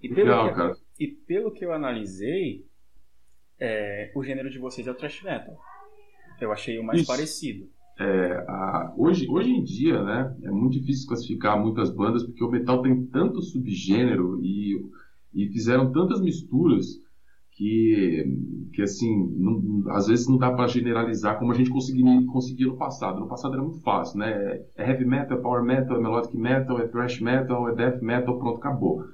E 0.00 0.08
pelo, 0.08 0.28
legal, 0.28 0.48
que, 0.48 0.54
cara. 0.54 0.76
e 0.98 1.08
pelo 1.08 1.50
que 1.50 1.64
eu 1.64 1.72
analisei, 1.72 2.64
é, 3.58 4.12
o 4.14 4.22
gênero 4.22 4.48
de 4.48 4.58
vocês 4.58 4.86
é 4.86 4.90
o 4.90 4.94
thrash 4.94 5.22
metal. 5.22 5.60
Eu 6.40 6.52
achei 6.52 6.78
o 6.78 6.84
mais 6.84 7.00
Isso. 7.00 7.08
parecido. 7.08 7.68
É, 8.00 8.44
a, 8.48 8.94
hoje, 8.96 9.28
hoje 9.28 9.50
em 9.50 9.62
dia, 9.62 10.02
né, 10.02 10.34
é 10.42 10.50
muito 10.50 10.80
difícil 10.80 11.06
classificar 11.06 11.60
muitas 11.60 11.94
bandas 11.94 12.24
porque 12.24 12.42
o 12.42 12.50
metal 12.50 12.80
tem 12.80 13.04
tanto 13.06 13.42
subgênero 13.42 14.40
e, 14.42 14.80
e 15.34 15.48
fizeram 15.48 15.92
tantas 15.92 16.22
misturas 16.22 16.86
que, 17.52 18.24
que 18.72 18.80
assim, 18.80 19.28
não, 19.36 19.92
às 19.92 20.06
vezes 20.06 20.26
não 20.26 20.38
dá 20.38 20.50
para 20.50 20.66
generalizar 20.66 21.38
como 21.38 21.52
a 21.52 21.54
gente 21.54 21.68
conseguia, 21.68 22.66
no 22.66 22.76
passado. 22.78 23.20
No 23.20 23.28
passado 23.28 23.52
era 23.52 23.62
muito 23.62 23.82
fácil, 23.82 24.18
né? 24.18 24.62
É 24.74 24.90
heavy 24.90 25.04
metal, 25.04 25.36
é 25.36 25.42
power 25.42 25.62
metal, 25.62 25.98
é 25.98 26.00
melodic 26.00 26.34
metal, 26.38 26.80
é 26.80 26.88
thrash 26.88 27.20
metal, 27.20 27.68
é 27.68 27.74
death 27.74 28.00
metal, 28.00 28.38
pronto, 28.38 28.56
acabou. 28.56 29.04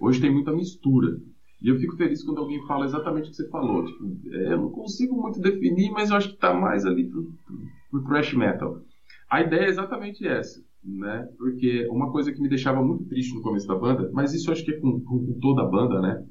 Hoje 0.00 0.20
tem 0.20 0.32
muita 0.32 0.52
mistura. 0.52 1.16
E 1.62 1.68
eu 1.68 1.78
fico 1.78 1.96
feliz 1.96 2.24
quando 2.24 2.40
alguém 2.40 2.60
fala 2.66 2.84
exatamente 2.84 3.28
o 3.28 3.30
que 3.30 3.36
você 3.36 3.48
falou. 3.48 3.84
Tipo, 3.84 4.04
é, 4.32 4.52
eu 4.52 4.58
não 4.58 4.70
consigo 4.70 5.14
muito 5.14 5.40
definir, 5.40 5.90
mas 5.92 6.10
eu 6.10 6.16
acho 6.16 6.28
que 6.30 6.34
está 6.34 6.52
mais 6.52 6.84
ali 6.84 7.08
pro, 7.08 7.22
pro, 7.46 7.56
pro 7.94 8.04
thrash 8.04 8.34
metal. 8.34 8.80
A 9.30 9.40
ideia 9.40 9.66
é 9.66 9.68
exatamente 9.68 10.26
essa, 10.26 10.60
né? 10.82 11.28
Porque 11.38 11.86
uma 11.88 12.10
coisa 12.10 12.32
que 12.32 12.40
me 12.40 12.48
deixava 12.48 12.82
muito 12.82 13.04
triste 13.04 13.34
no 13.34 13.42
começo 13.42 13.66
da 13.66 13.74
banda, 13.76 14.10
mas 14.12 14.34
isso 14.34 14.50
acho 14.50 14.64
que 14.64 14.72
é 14.72 14.80
com, 14.80 15.00
com 15.00 15.38
toda 15.40 15.62
a 15.62 15.66
banda, 15.66 16.00
né? 16.00 16.24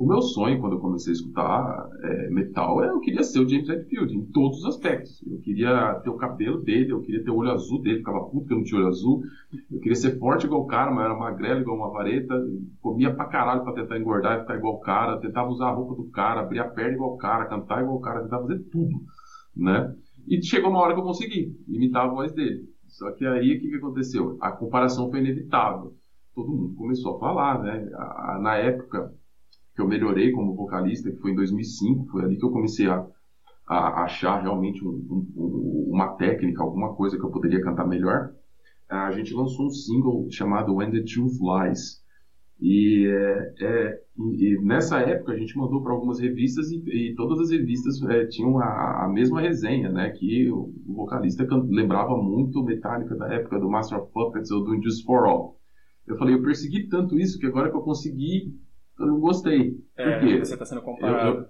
O 0.00 0.06
meu 0.06 0.22
sonho, 0.22 0.58
quando 0.58 0.76
eu 0.76 0.80
comecei 0.80 1.12
a 1.12 1.14
escutar 1.14 1.90
é, 2.02 2.30
metal, 2.30 2.82
é 2.82 2.88
eu 2.88 3.00
queria 3.00 3.22
ser 3.22 3.38
o 3.38 3.46
James 3.46 3.68
Hetfield, 3.68 4.16
em 4.16 4.24
todos 4.32 4.60
os 4.60 4.64
aspectos. 4.64 5.22
Eu 5.30 5.38
queria 5.40 5.92
ter 6.02 6.08
o 6.08 6.16
cabelo 6.16 6.58
dele, 6.62 6.90
eu 6.90 7.02
queria 7.02 7.22
ter 7.22 7.30
o 7.30 7.36
olho 7.36 7.50
azul 7.50 7.82
dele, 7.82 7.98
ficava 7.98 8.24
puto 8.24 8.46
que 8.46 8.54
eu 8.54 8.56
não 8.56 8.64
tinha 8.64 8.80
olho 8.80 8.88
azul. 8.88 9.22
Eu 9.70 9.78
queria 9.78 9.94
ser 9.94 10.18
forte 10.18 10.46
igual 10.46 10.62
o 10.62 10.66
cara, 10.66 10.90
mas 10.90 11.04
era 11.04 11.14
magrelo 11.14 11.60
igual 11.60 11.76
uma 11.76 11.90
vareta. 11.90 12.34
Comia 12.80 13.12
pra 13.14 13.26
caralho 13.26 13.62
pra 13.62 13.74
tentar 13.74 13.98
engordar 13.98 14.38
e 14.38 14.40
ficar 14.40 14.56
igual 14.56 14.76
o 14.76 14.80
cara. 14.80 15.20
Tentava 15.20 15.50
usar 15.50 15.66
a 15.66 15.74
roupa 15.74 15.94
do 15.94 16.08
cara, 16.08 16.40
abrir 16.40 16.60
a 16.60 16.68
perna 16.68 16.94
igual 16.94 17.12
o 17.12 17.18
cara, 17.18 17.44
cantar 17.44 17.82
igual 17.82 17.98
o 17.98 18.00
cara, 18.00 18.22
tentava 18.22 18.46
fazer 18.46 18.60
tudo, 18.72 19.02
né? 19.54 19.94
E 20.26 20.42
chegou 20.42 20.70
uma 20.70 20.80
hora 20.80 20.94
que 20.94 21.00
eu 21.00 21.04
consegui 21.04 21.56
imitar 21.68 22.06
a 22.06 22.08
voz 22.10 22.32
dele. 22.32 22.68
Só 22.88 23.10
que 23.12 23.24
aí 23.24 23.56
o 23.56 23.60
que, 23.60 23.68
que 23.68 23.76
aconteceu? 23.76 24.36
A 24.40 24.52
comparação 24.52 25.10
foi 25.10 25.20
inevitável. 25.20 25.94
Todo 26.34 26.52
mundo 26.52 26.74
começou 26.74 27.16
a 27.16 27.18
falar, 27.20 27.62
né? 27.62 27.88
A, 27.94 28.34
a, 28.34 28.38
na 28.40 28.56
época 28.56 29.14
que 29.74 29.80
eu 29.80 29.88
melhorei 29.88 30.32
como 30.32 30.54
vocalista, 30.54 31.10
que 31.10 31.18
foi 31.18 31.32
em 31.32 31.36
2005, 31.36 32.06
foi 32.10 32.24
ali 32.24 32.36
que 32.36 32.44
eu 32.44 32.50
comecei 32.50 32.88
a, 32.88 33.06
a 33.66 34.04
achar 34.04 34.42
realmente 34.42 34.84
um, 34.84 34.90
um, 35.36 35.88
uma 35.90 36.14
técnica, 36.16 36.62
alguma 36.62 36.94
coisa 36.94 37.16
que 37.16 37.24
eu 37.24 37.30
poderia 37.30 37.62
cantar 37.62 37.86
melhor. 37.86 38.32
A 38.88 39.12
gente 39.12 39.32
lançou 39.32 39.66
um 39.66 39.70
single 39.70 40.26
chamado 40.30 40.74
When 40.74 40.90
the 40.90 41.02
Truth 41.02 41.38
Lies. 41.40 41.99
E, 42.60 43.06
é, 43.06 43.54
é, 43.60 43.98
e 44.18 44.58
nessa 44.62 44.98
época 45.00 45.32
a 45.32 45.36
gente 45.36 45.56
mandou 45.56 45.82
para 45.82 45.92
algumas 45.92 46.20
revistas 46.20 46.70
e, 46.70 46.82
e, 46.86 47.14
todas 47.14 47.40
as 47.40 47.50
revistas 47.50 48.02
é, 48.02 48.26
tinham 48.26 48.58
a, 48.58 49.04
a, 49.04 49.08
mesma 49.08 49.40
resenha, 49.40 49.88
né? 49.90 50.10
Que 50.10 50.50
o, 50.50 50.72
o 50.86 50.94
vocalista 50.94 51.46
lembrava 51.68 52.16
muito 52.16 52.62
Metallica 52.62 53.16
da 53.16 53.32
época 53.32 53.58
do 53.58 53.70
Master 53.70 53.98
of 53.98 54.12
Puppets 54.12 54.50
ou 54.50 54.62
do 54.62 54.74
Injustice 54.74 55.04
for 55.04 55.24
All. 55.24 55.58
Eu 56.06 56.16
falei, 56.16 56.34
eu 56.34 56.42
persegui 56.42 56.88
tanto 56.88 57.18
isso 57.18 57.38
que 57.38 57.46
agora 57.46 57.70
que 57.70 57.76
eu 57.76 57.82
consegui 57.82 58.54
eu 59.00 59.06
não 59.06 59.18
gostei. 59.18 59.74
É, 59.96 60.18
Por 60.18 60.20
quê? 60.20 60.38
Você 60.38 60.52
está 60.52 60.66
sendo 60.66 60.82
comparado. 60.82 61.26
Eu, 61.26 61.34
eu, 61.40 61.46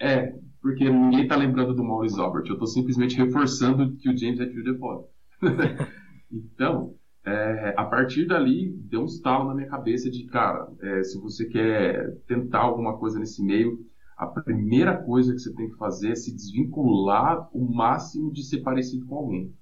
é, 0.00 0.34
porque 0.60 0.90
ninguém 0.90 1.22
está 1.22 1.36
lembrando 1.36 1.72
do 1.72 1.84
Maurice 1.84 2.20
Albert. 2.20 2.46
Eu 2.48 2.54
estou 2.54 2.66
simplesmente 2.66 3.16
reforçando 3.16 3.96
que 3.96 4.10
o 4.10 4.18
James 4.18 4.40
Hetfield 4.40 4.70
é 4.70 4.78
foda. 4.78 5.04
então, 6.30 6.94
é, 7.28 7.74
a 7.76 7.84
partir 7.84 8.26
dali 8.26 8.70
deu 8.70 9.02
um 9.02 9.06
estalo 9.06 9.48
na 9.48 9.54
minha 9.54 9.68
cabeça 9.68 10.10
de, 10.10 10.24
cara, 10.26 10.68
é, 10.80 11.02
se 11.02 11.20
você 11.20 11.46
quer 11.46 12.16
tentar 12.26 12.60
alguma 12.60 12.96
coisa 12.98 13.18
nesse 13.18 13.42
meio, 13.42 13.78
a 14.16 14.26
primeira 14.26 14.96
coisa 14.96 15.32
que 15.32 15.38
você 15.38 15.54
tem 15.54 15.70
que 15.70 15.76
fazer 15.76 16.12
é 16.12 16.14
se 16.14 16.34
desvincular 16.34 17.48
o 17.52 17.64
máximo 17.64 18.32
de 18.32 18.42
ser 18.42 18.62
parecido 18.62 19.06
com 19.06 19.16
alguém. 19.16 19.54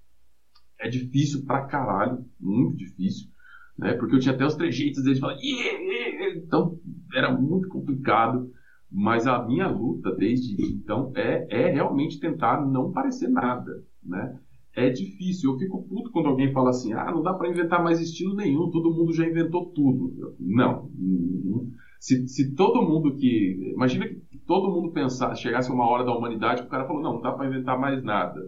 É 0.78 0.88
difícil 0.88 1.44
pra 1.44 1.66
caralho, 1.66 2.24
muito 2.38 2.76
difícil, 2.76 3.28
né? 3.76 3.94
Porque 3.94 4.14
eu 4.14 4.20
tinha 4.20 4.34
até 4.34 4.46
os 4.46 4.54
trejeitos 4.54 5.02
deles 5.02 5.18
falando, 5.18 5.40
yeah, 5.40 5.78
yeah, 5.78 6.38
então 6.38 6.78
era 7.14 7.30
muito 7.30 7.68
complicado. 7.68 8.50
Mas 8.88 9.26
a 9.26 9.44
minha 9.44 9.66
luta 9.66 10.14
desde 10.14 10.54
então 10.62 11.12
é, 11.16 11.46
é 11.50 11.70
realmente 11.70 12.20
tentar 12.20 12.64
não 12.64 12.92
parecer 12.92 13.28
nada, 13.28 13.82
né? 14.02 14.38
É 14.76 14.90
difícil. 14.90 15.50
Eu 15.50 15.58
fico 15.58 15.82
puto 15.88 16.10
quando 16.12 16.28
alguém 16.28 16.52
fala 16.52 16.68
assim, 16.68 16.92
ah, 16.92 17.10
não 17.10 17.22
dá 17.22 17.32
para 17.32 17.48
inventar 17.48 17.82
mais 17.82 17.98
estilo 17.98 18.36
nenhum, 18.36 18.70
todo 18.70 18.92
mundo 18.92 19.12
já 19.12 19.26
inventou 19.26 19.72
tudo. 19.72 20.36
Não. 20.38 20.90
Se, 21.98 22.28
se 22.28 22.54
todo 22.54 22.82
mundo 22.82 23.16
que... 23.16 23.72
Imagina 23.74 24.06
que 24.06 24.38
todo 24.46 24.70
mundo 24.70 24.92
pensar, 24.92 25.34
chegasse 25.34 25.72
uma 25.72 25.88
hora 25.88 26.04
da 26.04 26.14
humanidade 26.14 26.62
o 26.62 26.68
cara 26.68 26.86
falou, 26.86 27.02
não, 27.02 27.14
não 27.14 27.22
dá 27.22 27.32
para 27.32 27.46
inventar 27.46 27.80
mais 27.80 28.04
nada. 28.04 28.38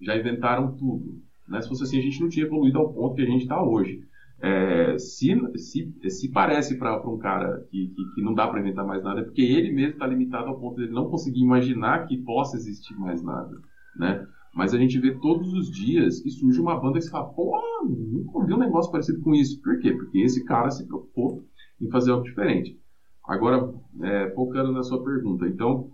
Já 0.00 0.16
inventaram 0.16 0.74
tudo. 0.74 1.22
Né? 1.46 1.60
Se 1.60 1.68
fosse 1.68 1.84
assim, 1.84 1.98
a 1.98 2.02
gente 2.02 2.20
não 2.20 2.30
tinha 2.30 2.46
evoluído 2.46 2.78
ao 2.78 2.92
ponto 2.92 3.14
que 3.14 3.22
a 3.22 3.26
gente 3.26 3.42
está 3.42 3.62
hoje. 3.62 4.00
É, 4.40 4.98
se, 4.98 5.34
se, 5.56 6.10
se 6.10 6.32
parece 6.32 6.78
para 6.78 7.08
um 7.08 7.18
cara 7.18 7.66
que, 7.70 7.88
que, 7.88 8.14
que, 8.14 8.22
não 8.22 8.34
dá 8.34 8.48
para 8.48 8.60
inventar 8.60 8.86
mais 8.86 9.02
nada, 9.02 9.20
é 9.20 9.24
porque 9.24 9.42
ele 9.42 9.72
mesmo 9.72 9.92
está 9.92 10.06
limitado 10.06 10.48
ao 10.48 10.58
ponto 10.58 10.76
de 10.76 10.84
ele 10.84 10.92
não 10.92 11.08
conseguir 11.08 11.40
imaginar 11.40 12.06
que 12.06 12.18
possa 12.18 12.56
existir 12.56 12.94
mais 12.94 13.22
nada, 13.22 13.56
né? 13.96 14.26
Mas 14.54 14.72
a 14.72 14.78
gente 14.78 14.98
vê 14.98 15.12
todos 15.18 15.52
os 15.52 15.70
dias 15.70 16.20
que 16.20 16.30
surge 16.30 16.60
uma 16.60 16.78
banda 16.78 16.98
que 16.98 17.04
você 17.04 17.10
fala, 17.10 17.32
pô, 17.32 17.58
nunca 17.84 18.38
ouvi 18.38 18.54
um 18.54 18.58
negócio 18.58 18.90
parecido 18.90 19.20
com 19.20 19.34
isso. 19.34 19.60
Por 19.60 19.78
quê? 19.80 19.92
Porque 19.92 20.20
esse 20.20 20.44
cara 20.44 20.70
se 20.70 20.86
propôs 20.86 21.42
em 21.80 21.90
fazer 21.90 22.12
algo 22.12 22.24
diferente. 22.24 22.78
Agora, 23.26 23.72
é, 24.02 24.30
focando 24.30 24.70
na 24.70 24.82
sua 24.82 25.02
pergunta, 25.02 25.46
então, 25.46 25.90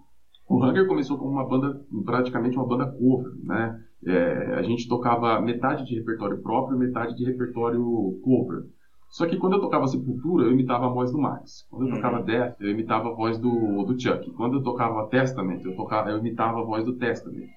o 0.48 0.62
Hunger 0.62 0.86
começou 0.86 1.16
como 1.16 1.30
uma 1.30 1.48
banda, 1.48 1.80
praticamente 2.04 2.56
uma 2.56 2.66
banda 2.66 2.90
cover, 2.90 3.32
né? 3.44 3.80
É, 4.04 4.54
a 4.54 4.62
gente 4.62 4.88
tocava 4.88 5.40
metade 5.40 5.84
de 5.84 5.94
repertório 5.94 6.42
próprio, 6.42 6.78
metade 6.78 7.14
de 7.14 7.24
repertório 7.24 7.80
cover. 8.22 8.64
Só 9.10 9.26
que 9.26 9.36
quando 9.36 9.54
eu 9.54 9.60
tocava 9.60 9.88
Sepultura, 9.88 10.44
eu 10.44 10.52
imitava 10.52 10.86
a 10.86 10.88
voz 10.88 11.10
do 11.10 11.18
Max. 11.18 11.66
Quando 11.68 11.88
eu 11.88 11.94
tocava 11.94 12.18
uhum. 12.18 12.24
Death, 12.24 12.56
eu 12.60 12.70
imitava 12.70 13.08
a 13.08 13.12
voz 13.12 13.38
do, 13.38 13.84
do 13.84 14.00
Chuck. 14.00 14.30
Quando 14.32 14.58
eu 14.58 14.62
tocava 14.62 15.08
Testament, 15.08 15.62
eu, 15.64 15.74
tocava, 15.74 16.10
eu 16.10 16.18
imitava 16.18 16.60
a 16.60 16.64
voz 16.64 16.84
do 16.84 16.96
Testament. 16.96 17.48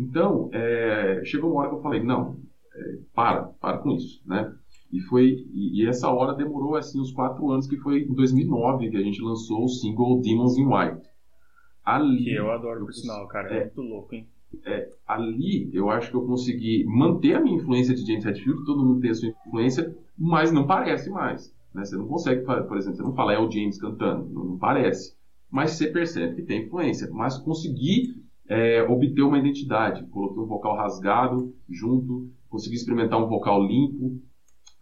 Então, 0.00 0.48
é, 0.52 1.22
chegou 1.24 1.50
uma 1.50 1.60
hora 1.60 1.68
que 1.68 1.76
eu 1.76 1.82
falei, 1.82 2.02
não, 2.02 2.38
é, 2.74 2.98
para, 3.14 3.42
para 3.60 3.78
com 3.78 3.90
isso, 3.90 4.22
né? 4.26 4.52
E 4.92 5.00
foi 5.02 5.46
e, 5.52 5.82
e, 5.82 5.88
essa 5.88 6.10
hora 6.10 6.34
demorou 6.34 6.74
assim 6.74 7.00
uns 7.00 7.12
quatro 7.12 7.48
anos, 7.50 7.66
que 7.66 7.76
foi 7.76 8.00
em 8.00 8.14
2009 8.14 8.90
que 8.90 8.96
a 8.96 9.02
gente 9.02 9.22
lançou 9.22 9.64
o 9.64 9.68
single 9.68 10.20
Demons 10.20 10.56
in 10.56 10.66
White. 10.66 11.08
Ali, 11.84 12.24
que 12.24 12.34
eu 12.34 12.50
adoro, 12.50 12.84
por 12.84 12.92
sinal, 12.92 13.28
cara, 13.28 13.52
é, 13.52 13.58
é 13.58 13.60
muito 13.64 13.82
louco, 13.82 14.14
hein? 14.14 14.26
é, 14.64 14.88
ali 15.06 15.70
eu 15.72 15.90
acho 15.90 16.10
que 16.10 16.16
eu 16.16 16.26
consegui 16.26 16.84
manter 16.84 17.34
a 17.34 17.40
minha 17.40 17.56
influência 17.56 17.94
de 17.94 18.04
James 18.04 18.24
Hetfield, 18.24 18.64
todo 18.64 18.84
mundo 18.84 19.00
tem 19.00 19.10
a 19.10 19.14
sua 19.14 19.28
influência, 19.28 19.96
mas 20.18 20.50
não 20.50 20.66
parece 20.66 21.10
mais. 21.10 21.54
Né? 21.74 21.84
Você 21.84 21.96
não 21.96 22.06
consegue, 22.06 22.42
por 22.42 22.76
exemplo, 22.76 22.96
você 22.96 23.02
não 23.02 23.14
fala 23.14 23.32
é 23.32 23.38
o 23.38 23.50
James 23.50 23.78
cantando, 23.78 24.28
não, 24.30 24.44
não 24.44 24.58
parece. 24.58 25.14
Mas 25.50 25.72
você 25.72 25.88
percebe 25.88 26.36
que 26.36 26.42
tem 26.42 26.64
influência. 26.64 27.08
Mas 27.10 27.38
consegui 27.38 28.14
é, 28.50 28.82
obter 28.82 29.22
uma 29.22 29.38
identidade. 29.38 30.04
Coloquei 30.08 30.42
um 30.42 30.46
vocal 30.46 30.76
rasgado 30.76 31.54
junto, 31.68 32.28
consegui 32.48 32.74
experimentar 32.74 33.22
um 33.22 33.28
vocal 33.28 33.62
limpo, 33.62 34.20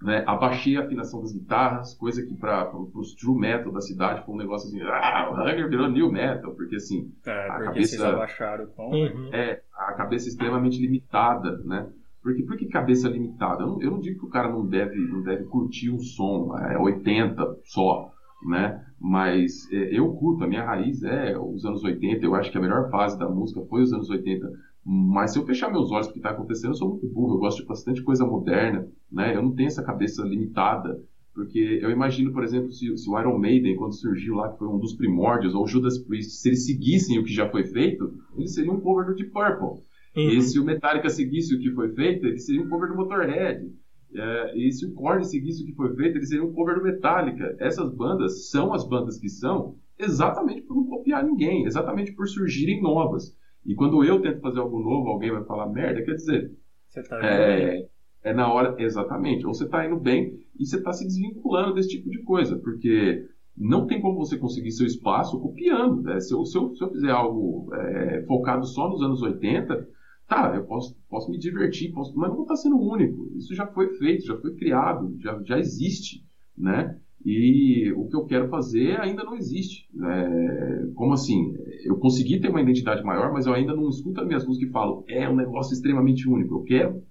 né? 0.03 0.25
Abaixei 0.27 0.79
a 0.79 0.85
afinação 0.85 1.21
das 1.21 1.33
guitarras, 1.33 1.93
coisa 1.95 2.25
que 2.25 2.35
para 2.35 2.75
os 2.95 3.15
true 3.15 3.39
metal 3.39 3.71
da 3.71 3.83
cidade 3.83 4.25
foi 4.25 4.35
um 4.35 4.39
negócio 4.39 4.69
assim, 4.69 4.81
ah, 4.81 5.29
o 5.31 5.35
Hunger 5.35 5.69
virou 5.69 5.91
new 5.91 6.11
metal, 6.11 6.55
porque 6.55 6.77
assim, 6.77 7.13
é, 7.27 7.31
a 7.31 7.53
porque 7.53 7.65
cabeça 7.65 7.97
vocês 7.97 8.03
abaixaram 8.03 8.65
o 8.65 8.69
tom. 8.69 8.91
Né? 8.91 9.11
Uhum. 9.11 9.35
É, 9.35 9.61
a 9.77 9.93
cabeça 9.93 10.29
extremamente 10.29 10.81
limitada, 10.81 11.59
né? 11.59 11.91
Porque 12.23 12.43
por 12.45 12.57
que 12.57 12.67
cabeça 12.67 13.09
limitada? 13.09 13.63
Eu 13.63 13.67
não, 13.67 13.83
eu 13.83 13.91
não, 13.91 14.01
digo 14.01 14.21
que 14.21 14.27
o 14.27 14.31
cara 14.31 14.49
não 14.49 14.65
deve, 14.65 14.97
não 14.97 15.23
deve 15.23 15.45
curtir 15.45 15.91
um 15.91 15.99
som, 15.99 16.57
é 16.59 16.79
80 16.79 17.59
só, 17.65 18.11
né? 18.47 18.85
Mas 19.01 19.71
é, 19.73 19.99
eu 19.99 20.13
curto, 20.13 20.45
a 20.45 20.49
minha 20.49 20.65
raiz 20.65 21.03
é 21.03 21.39
os 21.39 21.65
anos 21.65 21.85
80, 21.85 22.25
eu 22.25 22.35
acho 22.35 22.51
que 22.51 22.59
a 22.59 22.61
melhor 22.61 22.91
fase 22.91 23.19
da 23.19 23.29
música 23.29 23.61
foi 23.69 23.83
os 23.83 23.93
anos 23.93 24.11
80 24.11 24.49
mas 24.91 25.33
se 25.33 25.39
eu 25.39 25.45
fechar 25.45 25.71
meus 25.71 25.91
olhos 25.91 26.07
para 26.07 26.13
o 26.13 26.13
que 26.15 26.19
está 26.19 26.31
acontecendo, 26.31 26.71
eu 26.71 26.77
sou 26.77 26.89
muito 26.89 27.07
burro, 27.07 27.35
eu 27.35 27.39
gosto 27.39 27.61
de 27.61 27.67
bastante 27.67 28.03
coisa 28.03 28.25
moderna, 28.25 28.89
né? 29.13 29.37
Eu 29.37 29.43
não 29.43 29.55
tenho 29.55 29.67
essa 29.67 29.83
cabeça 29.83 30.23
limitada, 30.23 30.99
porque 31.35 31.79
eu 31.83 31.91
imagino, 31.91 32.33
por 32.33 32.43
exemplo, 32.43 32.73
se, 32.73 32.97
se, 32.97 33.11
o 33.11 33.21
Iron 33.21 33.39
Maiden, 33.39 33.77
quando 33.77 33.93
surgiu 33.93 34.37
lá, 34.37 34.51
que 34.51 34.59
foi 34.59 34.67
um 34.67 34.79
dos 34.79 34.95
primórdios, 34.95 35.55
ou 35.55 35.65
o 35.65 35.67
Judas 35.67 35.99
Priest, 35.99 36.33
se 36.33 36.49
eles 36.49 36.65
seguissem 36.65 37.19
o 37.19 37.23
que 37.23 37.33
já 37.33 37.51
foi 37.51 37.65
feito, 37.65 38.15
eles 38.35 38.55
seriam 38.55 38.77
um 38.77 38.81
cover 38.81 39.07
do 39.07 39.15
Deep 39.15 39.31
Purple. 39.31 39.85
Uhum. 40.17 40.31
E 40.31 40.41
se 40.41 40.59
o 40.59 40.65
Metallica 40.65 41.11
seguisse 41.11 41.55
o 41.55 41.61
que 41.61 41.71
foi 41.73 41.91
feito, 41.91 42.27
eles 42.27 42.47
seriam 42.47 42.65
um 42.65 42.69
cover 42.71 42.89
do 42.89 42.97
Motorhead. 42.97 43.71
É, 44.15 44.57
e 44.57 44.73
se 44.73 44.87
o 44.87 44.95
Korn 44.95 45.25
seguisse 45.25 45.63
o 45.63 45.67
que 45.67 45.75
foi 45.75 45.95
feito, 45.95 46.17
eles 46.17 46.29
seriam 46.29 46.49
um 46.49 46.53
cover 46.53 46.77
do 46.77 46.85
Metallica. 46.85 47.57
Essas 47.59 47.93
bandas 47.95 48.49
são 48.49 48.73
as 48.73 48.87
bandas 48.87 49.19
que 49.19 49.29
são 49.29 49.77
exatamente 49.99 50.63
por 50.63 50.77
não 50.77 50.87
copiar 50.87 51.25
ninguém, 51.25 51.67
exatamente 51.67 52.13
por 52.13 52.27
surgirem 52.27 52.81
novas. 52.81 53.37
E 53.67 53.75
quando 53.75 54.03
eu 54.05 54.21
tento 54.21 54.41
fazer 54.41 54.61
algo 54.61 54.81
novo, 54.81 55.09
alguém 55.09 55.31
vai 55.31 55.45
falar 55.45 55.69
merda, 55.69 56.03
quer 56.03 56.15
dizer. 56.15 56.53
Você 56.87 57.03
tá 57.03 57.21
é, 57.23 57.87
é 58.23 58.33
na 58.33 58.51
hora, 58.51 58.75
exatamente. 58.79 59.47
Ou 59.47 59.53
você 59.53 59.65
está 59.65 59.85
indo 59.85 59.99
bem 59.99 60.39
e 60.59 60.65
você 60.65 60.77
está 60.77 60.93
se 60.93 61.05
desvinculando 61.05 61.75
desse 61.75 61.91
tipo 61.91 62.09
de 62.09 62.23
coisa, 62.23 62.57
porque 62.59 63.27
não 63.57 63.87
tem 63.87 64.01
como 64.01 64.17
você 64.17 64.39
conseguir 64.39 64.71
seu 64.71 64.87
espaço 64.87 65.39
copiando. 65.41 66.03
Né? 66.03 66.21
Se, 66.21 66.33
eu, 66.33 66.45
se, 66.45 66.57
eu, 66.57 66.75
se, 66.75 66.83
eu, 66.83 66.91
fizer 66.91 67.11
algo 67.11 67.69
é, 67.75 68.23
focado 68.23 68.65
só 68.65 68.89
nos 68.89 69.03
anos 69.03 69.21
80, 69.21 69.87
tá, 70.29 70.53
eu 70.55 70.65
posso, 70.65 70.97
posso 71.09 71.31
me 71.31 71.39
divertir, 71.39 71.93
posso, 71.93 72.17
mas 72.17 72.29
não 72.29 72.37
vou 72.37 72.45
estar 72.45 72.57
sendo 72.57 72.79
único. 72.79 73.33
Isso 73.37 73.55
já 73.55 73.67
foi 73.67 73.89
feito, 73.97 74.27
já 74.27 74.37
foi 74.37 74.55
criado, 74.55 75.17
já, 75.19 75.41
já 75.43 75.59
existe, 75.59 76.25
né? 76.57 76.99
E 77.25 77.93
o 77.97 78.07
que 78.07 78.15
eu 78.15 78.27
quero 78.27 78.49
fazer 78.49 79.01
ainda 79.01 79.25
não 79.25 79.35
existe. 79.35 79.89
É, 80.01 80.87
como 80.95 81.15
assim? 81.15 81.53
Eu 81.85 81.97
consegui 81.97 82.39
ter 82.39 82.49
uma 82.49 82.61
identidade 82.61 83.03
maior, 83.03 83.33
mas 83.33 83.47
eu 83.47 83.55
ainda 83.55 83.75
não 83.75 83.89
escuto 83.89 84.21
as 84.21 84.27
minhas 84.27 84.47
músicas 84.47 84.69
e 84.69 84.73
falo, 84.73 85.05
é 85.09 85.29
um 85.29 85.35
negócio 85.35 85.73
extremamente 85.73 86.29
único. 86.29 86.55
Eu 86.55 86.63
quero 86.63 87.03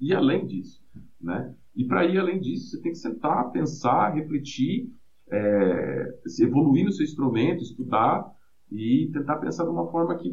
ir 0.00 0.14
além 0.14 0.46
disso. 0.46 0.80
Né? 1.20 1.52
E 1.74 1.84
para 1.84 2.04
ir 2.06 2.18
além 2.18 2.40
disso, 2.40 2.70
você 2.70 2.80
tem 2.80 2.92
que 2.92 2.98
sentar, 2.98 3.50
pensar, 3.50 4.14
refletir, 4.14 4.88
é, 5.30 6.08
evoluir 6.40 6.84
no 6.84 6.92
seu 6.92 7.04
instrumento, 7.04 7.62
estudar 7.62 8.24
e 8.70 9.10
tentar 9.12 9.36
pensar 9.36 9.64
de 9.64 9.70
uma 9.70 9.90
forma 9.90 10.16
que, 10.16 10.32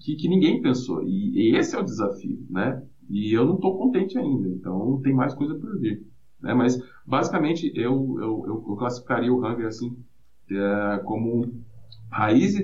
que, 0.00 0.16
que 0.16 0.28
ninguém 0.28 0.60
pensou. 0.60 1.02
E, 1.02 1.50
e, 1.50 1.56
esse 1.56 1.74
é 1.74 1.78
o 1.78 1.84
desafio. 1.84 2.44
Né? 2.50 2.82
E 3.08 3.32
eu 3.32 3.44
não 3.44 3.56
estou 3.56 3.78
contente 3.78 4.18
ainda, 4.18 4.48
então 4.48 5.00
tem 5.02 5.14
mais 5.14 5.34
coisa 5.34 5.54
por 5.54 5.78
vir. 5.78 6.02
Né? 6.40 6.54
Mas, 6.54 6.78
basicamente, 7.06 7.72
eu, 7.74 8.16
eu, 8.20 8.44
eu 8.68 8.76
classificaria 8.76 9.32
o 9.32 9.38
Hunger 9.38 9.66
assim, 9.66 9.96
é, 10.50 10.98
como 11.04 11.62
raiz, 12.10 12.54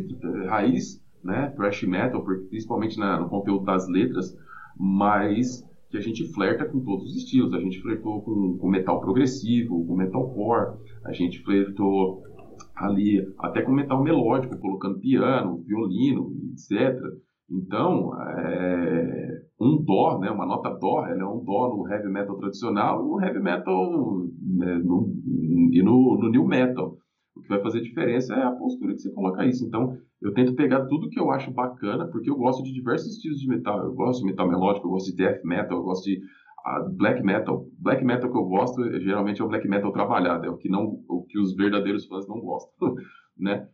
raiz 0.46 1.02
né, 1.22 1.52
thrash 1.56 1.82
metal, 1.84 2.24
principalmente 2.48 2.98
na, 2.98 3.20
no 3.20 3.28
conteúdo 3.28 3.64
das 3.64 3.88
letras, 3.88 4.36
mas 4.76 5.66
que 5.90 5.96
a 5.96 6.00
gente 6.00 6.32
flerta 6.32 6.64
com 6.64 6.80
todos 6.80 7.10
os 7.10 7.16
estilos. 7.16 7.52
A 7.54 7.60
gente 7.60 7.80
flertou 7.80 8.20
com, 8.22 8.58
com 8.58 8.68
metal 8.68 9.00
progressivo, 9.00 9.84
com 9.86 9.96
metalcore, 9.96 10.76
a 11.04 11.12
gente 11.12 11.42
flertou 11.42 12.22
ali 12.80 13.20
até 13.38 13.62
com 13.62 13.72
metal 13.72 14.02
melódico, 14.02 14.58
colocando 14.58 15.00
piano, 15.00 15.62
violino, 15.64 16.32
etc. 16.52 16.96
Então, 17.50 18.12
é, 18.20 19.42
um 19.60 19.82
dó, 19.82 20.18
né, 20.18 20.30
uma 20.30 20.46
nota 20.46 20.70
dó, 20.70 21.06
ela 21.06 21.22
é 21.22 21.26
um 21.26 21.42
dó 21.42 21.74
no 21.74 21.88
heavy 21.88 22.08
metal 22.08 22.36
tradicional 22.36 23.00
e 23.00 23.08
no 23.08 23.20
heavy 23.20 23.40
metal 23.40 24.26
né, 24.40 24.78
no, 24.84 25.10
e 25.72 25.82
no, 25.82 26.18
no 26.20 26.30
new 26.30 26.44
metal. 26.44 26.96
O 27.34 27.40
que 27.40 27.48
vai 27.48 27.62
fazer 27.62 27.80
diferença 27.80 28.34
é 28.34 28.42
a 28.42 28.52
postura 28.52 28.92
que 28.92 29.00
você 29.00 29.12
coloca 29.12 29.46
isso. 29.46 29.64
Então, 29.64 29.96
eu 30.20 30.34
tento 30.34 30.54
pegar 30.54 30.86
tudo 30.86 31.08
que 31.08 31.18
eu 31.18 31.30
acho 31.30 31.52
bacana, 31.52 32.06
porque 32.08 32.28
eu 32.28 32.36
gosto 32.36 32.62
de 32.62 32.72
diversos 32.72 33.14
estilos 33.14 33.38
de 33.38 33.48
metal. 33.48 33.78
Eu 33.84 33.94
gosto 33.94 34.20
de 34.20 34.26
metal 34.26 34.48
melódico, 34.48 34.86
eu 34.86 34.90
gosto 34.90 35.10
de 35.10 35.16
death 35.16 35.42
metal, 35.44 35.78
eu 35.78 35.84
gosto 35.84 36.04
de 36.04 36.20
black 36.96 37.22
metal. 37.22 37.66
Black 37.78 38.04
metal 38.04 38.30
que 38.30 38.36
eu 38.36 38.44
gosto, 38.44 38.82
geralmente 39.00 39.40
é 39.40 39.44
o 39.44 39.48
black 39.48 39.66
metal 39.68 39.92
trabalhado, 39.92 40.46
é 40.46 40.50
o 40.50 40.56
que 40.56 40.68
não, 40.68 41.02
o 41.08 41.24
que 41.24 41.38
os 41.38 41.54
verdadeiros 41.54 42.06
fãs 42.06 42.26
não 42.28 42.40
gostam, 42.40 42.94
né? 43.36 43.68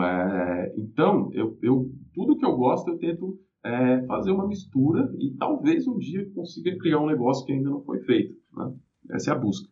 É, 0.00 0.74
então, 0.76 1.30
eu, 1.32 1.56
eu, 1.62 1.88
tudo 2.12 2.36
que 2.36 2.44
eu 2.44 2.56
gosto 2.56 2.90
eu 2.90 2.98
tento 2.98 3.38
é, 3.64 4.04
fazer 4.06 4.32
uma 4.32 4.46
mistura 4.46 5.08
e 5.18 5.36
talvez 5.36 5.86
um 5.86 5.98
dia 5.98 6.28
consiga 6.34 6.76
criar 6.78 7.00
um 7.00 7.06
negócio 7.06 7.46
que 7.46 7.52
ainda 7.52 7.70
não 7.70 7.82
foi 7.84 8.00
feito. 8.00 8.34
Né? 8.52 8.74
Essa 9.12 9.30
é 9.30 9.34
a 9.34 9.38
busca. 9.38 9.68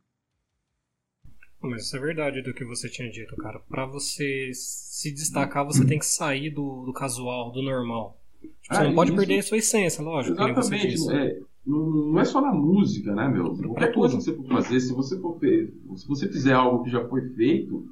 Mas 1.60 1.86
isso 1.86 1.96
é 1.96 2.00
verdade 2.00 2.42
do 2.42 2.54
que 2.54 2.64
você 2.64 2.88
tinha 2.88 3.10
dito, 3.10 3.34
cara. 3.36 3.58
Para 3.68 3.86
você 3.86 4.50
se 4.52 5.12
destacar, 5.12 5.64
você 5.64 5.84
tem 5.84 5.98
que 5.98 6.06
sair 6.06 6.50
do, 6.50 6.84
do 6.84 6.92
casual, 6.92 7.50
do 7.50 7.62
normal. 7.62 8.20
Tipo, 8.40 8.74
você 8.74 8.80
ah, 8.80 8.84
não 8.84 8.94
pode 8.94 9.10
isso... 9.10 9.18
perder 9.18 9.38
a 9.38 9.42
sua 9.42 9.58
essência, 9.58 10.02
lógico. 10.02 10.40
Exatamente. 10.40 11.12
É, 11.12 11.40
não, 11.66 11.90
não 12.12 12.20
é 12.20 12.24
só 12.24 12.40
na 12.40 12.52
música, 12.52 13.14
né, 13.14 13.28
meu? 13.28 13.54
Qualquer 13.56 13.92
coisa 13.92 14.16
que 14.16 14.22
você 14.22 14.34
for 14.34 14.46
fazer, 14.46 14.80
se 14.80 14.94
você 14.94 15.18
for 15.18 15.38
se 15.40 16.06
você 16.06 16.28
fizer 16.28 16.52
algo 16.52 16.84
que 16.84 16.90
já 16.90 17.04
foi 17.08 17.22
feito, 17.30 17.84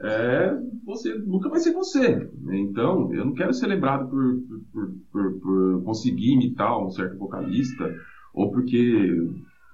é, 0.00 0.54
você 0.84 1.14
nunca 1.14 1.48
vai 1.48 1.60
ser 1.60 1.72
você. 1.72 2.28
Então, 2.50 3.12
eu 3.14 3.24
não 3.24 3.32
quero 3.32 3.54
ser 3.54 3.66
lembrado 3.66 4.08
por, 4.10 4.36
por, 4.72 4.94
por, 5.10 5.40
por 5.40 5.82
conseguir 5.84 6.32
imitar 6.32 6.78
um 6.78 6.90
certo 6.90 7.16
vocalista, 7.16 7.94
ou 8.34 8.50
porque 8.50 9.08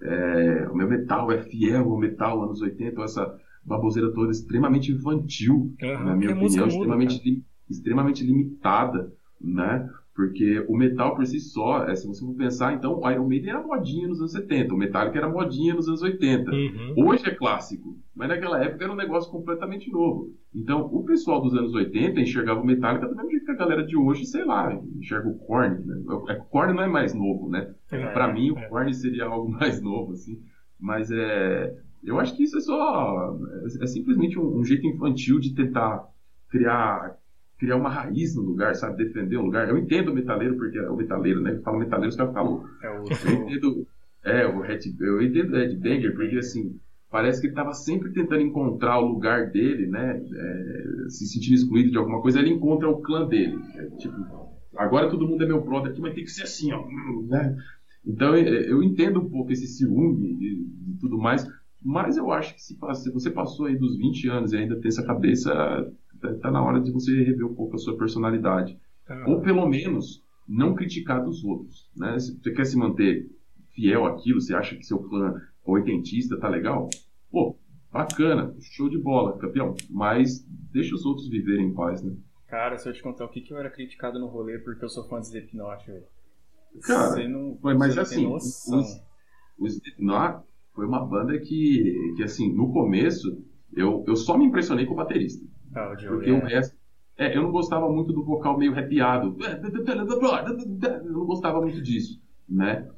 é, 0.02 0.69
o 0.71 0.76
meu 0.76 0.88
metal 0.88 1.33
é 1.33 1.42
fiel 1.42 1.90
ao 1.90 1.99
metal 1.99 2.45
anos 2.45 2.61
80, 2.61 2.99
ou 2.99 3.04
essa 3.04 3.37
baboseira 3.64 4.12
toda 4.12 4.30
extremamente 4.30 4.92
infantil, 4.92 5.75
uhum, 5.83 6.04
na 6.04 6.16
minha 6.16 6.35
opinião, 6.35 6.69
extremamente, 6.69 7.45
extremamente 7.69 8.25
limitada, 8.25 9.12
né? 9.40 9.88
Porque 10.21 10.62
o 10.69 10.77
metal 10.77 11.17
por 11.17 11.25
si 11.25 11.41
só, 11.41 11.85
é, 11.85 11.97
se 11.97 12.07
você 12.07 12.23
for 12.23 12.35
pensar, 12.35 12.75
então 12.75 13.00
o 13.00 13.11
Iron 13.11 13.27
Maiden 13.27 13.53
era 13.53 13.62
modinha 13.62 14.07
nos 14.07 14.19
anos 14.19 14.33
70, 14.33 14.75
o 14.75 14.77
Metallica 14.77 15.17
era 15.17 15.31
modinha 15.31 15.73
nos 15.73 15.89
anos 15.89 16.03
80. 16.03 16.50
Uhum. 16.50 16.95
Hoje 16.99 17.27
é 17.27 17.35
clássico, 17.35 17.99
mas 18.15 18.29
naquela 18.29 18.62
época 18.62 18.85
era 18.85 18.93
um 18.93 18.97
negócio 18.97 19.33
completamente 19.33 19.91
novo. 19.91 20.35
Então 20.55 20.83
o 20.93 21.07
pessoal 21.07 21.41
dos 21.41 21.55
anos 21.55 21.73
80 21.73 22.21
enxergava 22.21 22.61
o 22.61 22.67
Metallica 22.67 23.09
do 23.09 23.17
mesmo 23.17 23.31
jeito 23.31 23.47
que 23.47 23.50
a 23.50 23.57
galera 23.57 23.83
de 23.83 23.97
hoje, 23.97 24.27
sei 24.27 24.45
lá, 24.45 24.71
enxerga 24.75 25.27
o 25.27 25.39
Korn. 25.39 25.87
Né? 25.87 25.95
O 26.07 26.31
é, 26.31 26.35
Korn 26.35 26.75
não 26.75 26.83
é 26.83 26.89
mais 26.89 27.15
novo, 27.15 27.49
né? 27.49 27.75
É, 27.91 28.07
Para 28.09 28.31
mim, 28.31 28.50
o 28.50 28.59
é. 28.59 28.69
Korn 28.69 28.93
seria 28.93 29.25
algo 29.25 29.49
mais 29.59 29.81
novo, 29.81 30.12
assim. 30.12 30.39
Mas 30.79 31.11
é, 31.11 31.75
eu 32.05 32.21
acho 32.21 32.37
que 32.37 32.43
isso 32.43 32.59
é 32.59 32.61
só. 32.61 33.39
É, 33.62 33.85
é 33.85 33.87
simplesmente 33.87 34.39
um, 34.39 34.59
um 34.59 34.65
jeito 34.65 34.87
infantil 34.87 35.41
de 35.41 35.55
tentar 35.55 36.07
criar 36.50 37.17
criar 37.61 37.76
uma 37.76 37.90
raiz 37.90 38.35
no 38.35 38.43
lugar, 38.43 38.75
sabe? 38.75 39.05
Defender 39.05 39.37
o 39.37 39.43
lugar. 39.43 39.69
Eu 39.69 39.76
entendo 39.76 40.11
o 40.11 40.14
metaleiro, 40.14 40.57
porque 40.57 40.79
é 40.79 40.88
o 40.88 40.97
metaleiro, 40.97 41.43
né? 41.43 41.61
Fala 41.62 41.79
metaleiro, 41.79 42.09
os 42.09 42.17
caras 42.17 42.33
falam. 42.33 42.64
É 42.83 42.88
o... 42.88 43.05
Eu 43.05 43.43
entendo. 43.43 43.87
É, 44.25 44.47
o 44.47 44.61
Red, 44.61 44.81
eu 44.99 45.23
entendo 45.23 45.52
o 45.52 45.57
Red 45.57 45.76
Banger, 45.76 46.14
porque 46.14 46.37
assim, 46.37 46.79
parece 47.11 47.40
que 47.40 47.47
ele 47.47 47.52
estava 47.52 47.73
sempre 47.73 48.12
tentando 48.12 48.43
encontrar 48.43 48.99
o 48.99 49.07
lugar 49.07 49.50
dele, 49.50 49.87
né? 49.87 50.17
É, 50.19 51.09
se 51.09 51.26
sentindo 51.26 51.55
excluído 51.55 51.90
de 51.90 51.99
alguma 51.99 52.21
coisa, 52.23 52.38
ele 52.38 52.50
encontra 52.50 52.88
o 52.88 53.00
clã 53.02 53.26
dele. 53.26 53.59
É, 53.76 53.87
tipo, 53.97 54.17
agora 54.76 55.11
todo 55.11 55.29
mundo 55.29 55.45
é 55.45 55.47
meu 55.47 55.62
brother 55.62 55.93
aqui, 55.93 56.00
mas 56.00 56.14
tem 56.14 56.25
que 56.25 56.31
ser 56.31 56.45
assim, 56.45 56.73
ó. 56.73 56.83
Né? 57.29 57.57
Então 58.07 58.37
eu 58.37 58.83
entendo 58.83 59.21
um 59.21 59.29
pouco 59.29 59.52
esse 59.52 59.67
ciúme 59.67 60.37
e, 60.40 60.93
e 60.93 60.99
tudo 60.99 61.19
mais, 61.19 61.47
mas 61.83 62.17
eu 62.17 62.31
acho 62.31 62.55
que 62.55 62.62
se, 62.62 62.76
se, 62.95 63.11
você 63.11 63.31
passou 63.31 63.67
aí 63.67 63.76
dos 63.76 63.97
20 63.97 64.29
anos 64.29 64.52
e 64.52 64.57
ainda 64.57 64.79
tem 64.81 64.88
essa 64.88 65.05
cabeça, 65.05 65.52
Tá, 66.21 66.35
tá 66.35 66.50
na 66.50 66.62
hora 66.62 66.81
de 66.81 66.91
você 66.91 67.23
rever 67.23 67.47
um 67.47 67.55
pouco 67.55 67.77
a 67.77 67.79
sua 67.79 67.97
personalidade. 67.97 68.79
Ah. 69.09 69.25
Ou 69.27 69.41
pelo 69.41 69.67
menos 69.69 70.23
não 70.47 70.75
criticar 70.75 71.25
dos 71.25 71.45
outros. 71.45 71.91
Né? 71.97 72.19
Se 72.19 72.37
você 72.37 72.53
quer 72.53 72.65
se 72.65 72.77
manter 72.77 73.31
fiel 73.75 74.05
àquilo, 74.05 74.41
você 74.41 74.55
acha 74.55 74.77
que 74.77 74.85
seu 74.85 74.99
clã 74.99 75.35
oitentista 75.65 76.39
tá 76.39 76.49
legal? 76.49 76.89
Pô, 77.31 77.57
bacana, 77.93 78.55
show 78.61 78.89
de 78.89 78.99
bola, 78.99 79.39
campeão. 79.39 79.75
Mas 79.89 80.45
deixa 80.73 80.95
os 80.95 81.05
outros 81.05 81.29
viverem 81.29 81.67
em 81.67 81.75
paz, 81.75 82.03
né? 82.03 82.15
Cara, 82.49 82.77
se 82.77 82.89
eu 82.89 82.93
te 82.93 83.03
contar 83.03 83.25
o 83.25 83.29
que, 83.29 83.41
que 83.41 83.53
eu 83.53 83.59
era 83.59 83.71
criticado 83.71 84.19
no 84.19 84.27
rolê 84.27 84.59
porque 84.59 84.85
eu 84.85 84.89
sou 84.89 85.07
fã 85.09 85.21
de 85.21 85.27
Slipknot, 85.27 85.87
velho. 85.87 86.05
Cara, 86.83 87.11
você 87.11 87.29
não, 87.29 87.57
foi, 87.61 87.75
mas 87.75 87.95
você 87.95 88.00
assim, 88.00 88.27
o 88.27 89.67
Slipknot 89.67 90.45
foi 90.75 90.87
uma 90.87 91.05
banda 91.05 91.39
que, 91.39 92.15
que 92.17 92.23
assim, 92.23 92.53
no 92.53 92.73
começo, 92.73 93.41
eu, 93.73 94.05
eu 94.07 94.17
só 94.17 94.37
me 94.37 94.47
impressionei 94.47 94.85
com 94.85 94.95
o 94.95 94.97
baterista. 94.97 95.45
Ah, 95.75 95.93
o 95.93 96.09
porque 96.09 96.31
é. 96.31 96.33
o 96.33 96.41
resto. 96.41 96.77
É, 97.17 97.37
eu 97.37 97.43
não 97.43 97.50
gostava 97.50 97.89
muito 97.91 98.12
do 98.12 98.25
vocal 98.25 98.57
meio 98.57 98.73
arrepiado. 98.73 99.37
Eu 101.05 101.12
não 101.12 101.27
gostava 101.27 101.61
muito 101.61 101.83
disso, 101.83 102.21
né? 102.49 102.89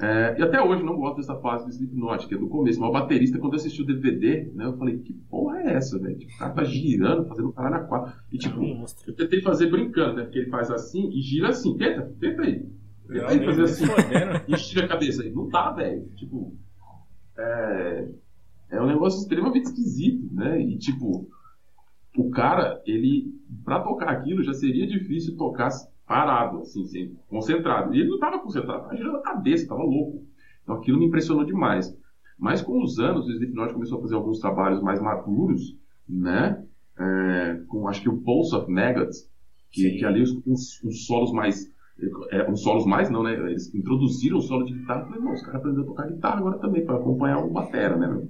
É, 0.00 0.34
e 0.38 0.42
até 0.42 0.62
hoje 0.62 0.82
não 0.82 0.96
gosto 0.96 1.16
dessa 1.16 1.36
fase 1.36 1.66
do 1.66 1.70
Slipknot, 1.70 2.26
que 2.26 2.34
é 2.34 2.38
do 2.38 2.48
começo. 2.48 2.80
Mas 2.80 2.88
o 2.88 2.92
baterista, 2.92 3.38
quando 3.38 3.52
eu 3.52 3.58
assisti 3.58 3.82
o 3.82 3.86
DVD, 3.86 4.50
né, 4.54 4.64
eu 4.64 4.76
falei, 4.78 4.98
que 4.98 5.12
porra 5.12 5.60
é 5.60 5.74
essa, 5.74 5.98
velho? 5.98 6.16
Tipo, 6.16 6.34
o 6.34 6.38
cara 6.38 6.54
tá 6.54 6.64
girando, 6.64 7.28
fazendo 7.28 7.48
o 7.48 7.52
caralho 7.52 7.82
na 7.82 7.84
quadra. 7.86 8.14
E 8.32 8.38
tipo, 8.38 8.62
eu 9.06 9.14
tentei 9.14 9.42
fazer 9.42 9.70
brincando, 9.70 10.14
né? 10.14 10.22
Porque 10.24 10.38
ele 10.38 10.50
faz 10.50 10.70
assim 10.70 11.10
e 11.10 11.20
gira 11.20 11.50
assim. 11.50 11.76
Tenta, 11.76 12.10
tenta 12.18 12.42
aí. 12.42 12.66
Tenta 13.08 13.28
aí 13.28 13.44
fazer 13.44 13.62
assim. 13.62 13.84
E 14.48 14.56
gira 14.56 14.86
a 14.86 14.88
cabeça 14.88 15.22
aí. 15.22 15.30
Não 15.30 15.50
tá, 15.50 15.70
velho. 15.72 16.08
Tipo, 16.16 16.56
é, 17.36 18.08
é 18.70 18.80
um 18.80 18.86
negócio 18.86 19.20
extremamente 19.20 19.66
esquisito, 19.66 20.32
né? 20.32 20.62
E 20.62 20.78
tipo, 20.78 21.28
o 22.16 22.30
cara, 22.30 22.82
ele, 22.84 23.32
para 23.64 23.80
tocar 23.80 24.10
aquilo, 24.10 24.42
já 24.42 24.52
seria 24.52 24.86
difícil 24.86 25.36
tocar 25.36 25.70
parado, 26.06 26.58
assim, 26.58 26.82
assim 26.82 27.16
concentrado. 27.28 27.94
E 27.94 28.00
ele 28.00 28.08
não 28.08 28.16
estava 28.16 28.38
concentrado, 28.40 28.80
estava 28.80 28.96
girando 28.96 29.16
a 29.18 29.22
cabeça, 29.22 29.62
estava 29.62 29.82
louco. 29.82 30.24
Então 30.62 30.74
aquilo 30.74 30.98
me 30.98 31.06
impressionou 31.06 31.44
demais. 31.44 31.96
Mas 32.38 32.62
com 32.62 32.82
os 32.82 32.98
anos, 32.98 33.26
o 33.26 33.30
Slipknot 33.30 33.72
começou 33.72 33.98
a 33.98 34.02
fazer 34.02 34.14
alguns 34.14 34.40
trabalhos 34.40 34.82
mais 34.82 35.00
maduros, 35.00 35.76
né? 36.08 36.64
É, 36.98 37.60
com 37.68 37.88
acho 37.88 38.02
que 38.02 38.08
o 38.08 38.18
Pulse 38.18 38.54
of 38.56 38.70
Maggots, 38.70 39.30
que, 39.70 39.98
que 39.98 40.04
ali 40.04 40.22
uns, 40.22 40.82
uns 40.84 41.06
solos 41.06 41.32
mais 41.32 41.70
é, 42.30 42.50
uns 42.50 42.62
solos 42.62 42.86
mais 42.86 43.10
não, 43.10 43.22
né? 43.22 43.34
Eles 43.34 43.72
introduziram 43.74 44.38
o 44.38 44.40
solo 44.40 44.64
de 44.64 44.72
guitarra. 44.72 45.02
Eu 45.02 45.08
falei, 45.08 45.34
os 45.34 45.42
caras 45.42 45.60
aprenderam 45.60 45.84
a 45.84 45.86
tocar 45.86 46.08
guitarra 46.08 46.38
agora 46.38 46.58
também, 46.58 46.84
para 46.84 46.96
acompanhar 46.96 47.44
o 47.44 47.50
batera, 47.50 47.96
né? 47.96 48.26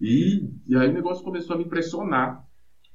E, 0.00 0.50
e 0.66 0.76
aí 0.76 0.90
o 0.90 0.92
negócio 0.92 1.24
começou 1.24 1.54
a 1.54 1.58
me 1.58 1.64
impressionar 1.64 2.44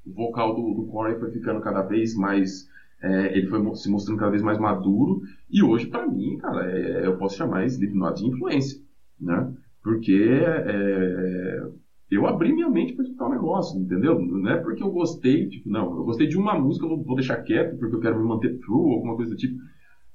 o 0.08 0.14
vocal 0.14 0.56
do, 0.56 0.74
do 0.74 0.88
Corey 0.88 1.20
foi 1.20 1.32
ficando 1.32 1.60
cada 1.62 1.82
vez 1.82 2.16
mais. 2.16 2.68
É, 3.02 3.38
ele 3.38 3.48
foi 3.48 3.60
se 3.76 3.90
mostrando 3.90 4.18
cada 4.18 4.32
vez 4.32 4.42
mais 4.42 4.58
maduro. 4.58 5.22
E 5.50 5.62
hoje, 5.62 5.88
para 5.88 6.08
mim, 6.08 6.38
cara, 6.38 6.72
é, 6.72 7.06
eu 7.06 7.18
posso 7.18 7.38
chamar 7.38 7.66
Slipknot 7.66 8.22
de 8.22 8.28
influência, 8.28 8.82
né? 9.20 9.54
Porque 9.84 10.28
é, 10.32 11.62
eu 12.10 12.26
abri 12.26 12.54
minha 12.54 12.70
mente 12.70 12.94
para 12.94 13.04
escutar 13.04 13.26
o 13.26 13.28
um 13.28 13.34
negócio, 13.34 13.80
entendeu? 13.80 14.20
Não 14.20 14.50
é 14.50 14.58
porque 14.58 14.82
eu 14.82 14.90
gostei, 14.90 15.48
tipo, 15.48 15.70
não, 15.70 15.98
eu 15.98 16.04
gostei 16.06 16.28
de 16.28 16.38
uma 16.38 16.58
música, 16.58 16.86
eu 16.86 17.04
vou 17.04 17.16
deixar 17.16 17.38
quieto 17.44 17.78
porque 17.78 17.96
eu 17.96 18.00
quero 18.00 18.20
me 18.20 18.26
manter 18.26 18.58
true, 18.60 18.94
alguma 18.94 19.16
coisa 19.16 19.32
do 19.32 19.38
tipo. 19.38 19.60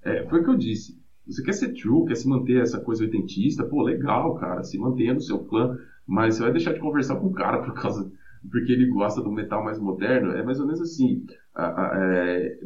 É, 0.02 0.26
foi 0.28 0.40
o 0.40 0.44
que 0.44 0.50
eu 0.50 0.56
disse. 0.56 1.00
Você 1.26 1.42
quer 1.42 1.52
ser 1.52 1.72
true, 1.74 2.06
quer 2.06 2.16
se 2.16 2.28
manter 2.28 2.60
essa 2.60 2.80
coisa 2.80 3.04
oitentista, 3.04 3.64
pô, 3.64 3.82
legal, 3.82 4.34
cara, 4.34 4.64
se 4.64 4.76
mantenha 4.76 5.14
no 5.14 5.20
seu 5.20 5.38
clã, 5.44 5.78
mas 6.04 6.34
você 6.34 6.42
vai 6.42 6.52
deixar 6.52 6.72
de 6.72 6.80
conversar 6.80 7.16
com 7.16 7.28
o 7.28 7.32
cara 7.32 7.62
por 7.62 7.74
causa 7.74 8.10
porque 8.50 8.72
ele 8.72 8.86
gosta 8.86 9.22
do 9.22 9.30
metal 9.30 9.64
mais 9.64 9.78
moderno, 9.78 10.32
é 10.32 10.42
mais 10.42 10.58
ou 10.60 10.66
menos 10.66 10.80
assim. 10.80 11.24
A, 11.54 11.66
a, 11.66 12.14
é, 12.14 12.58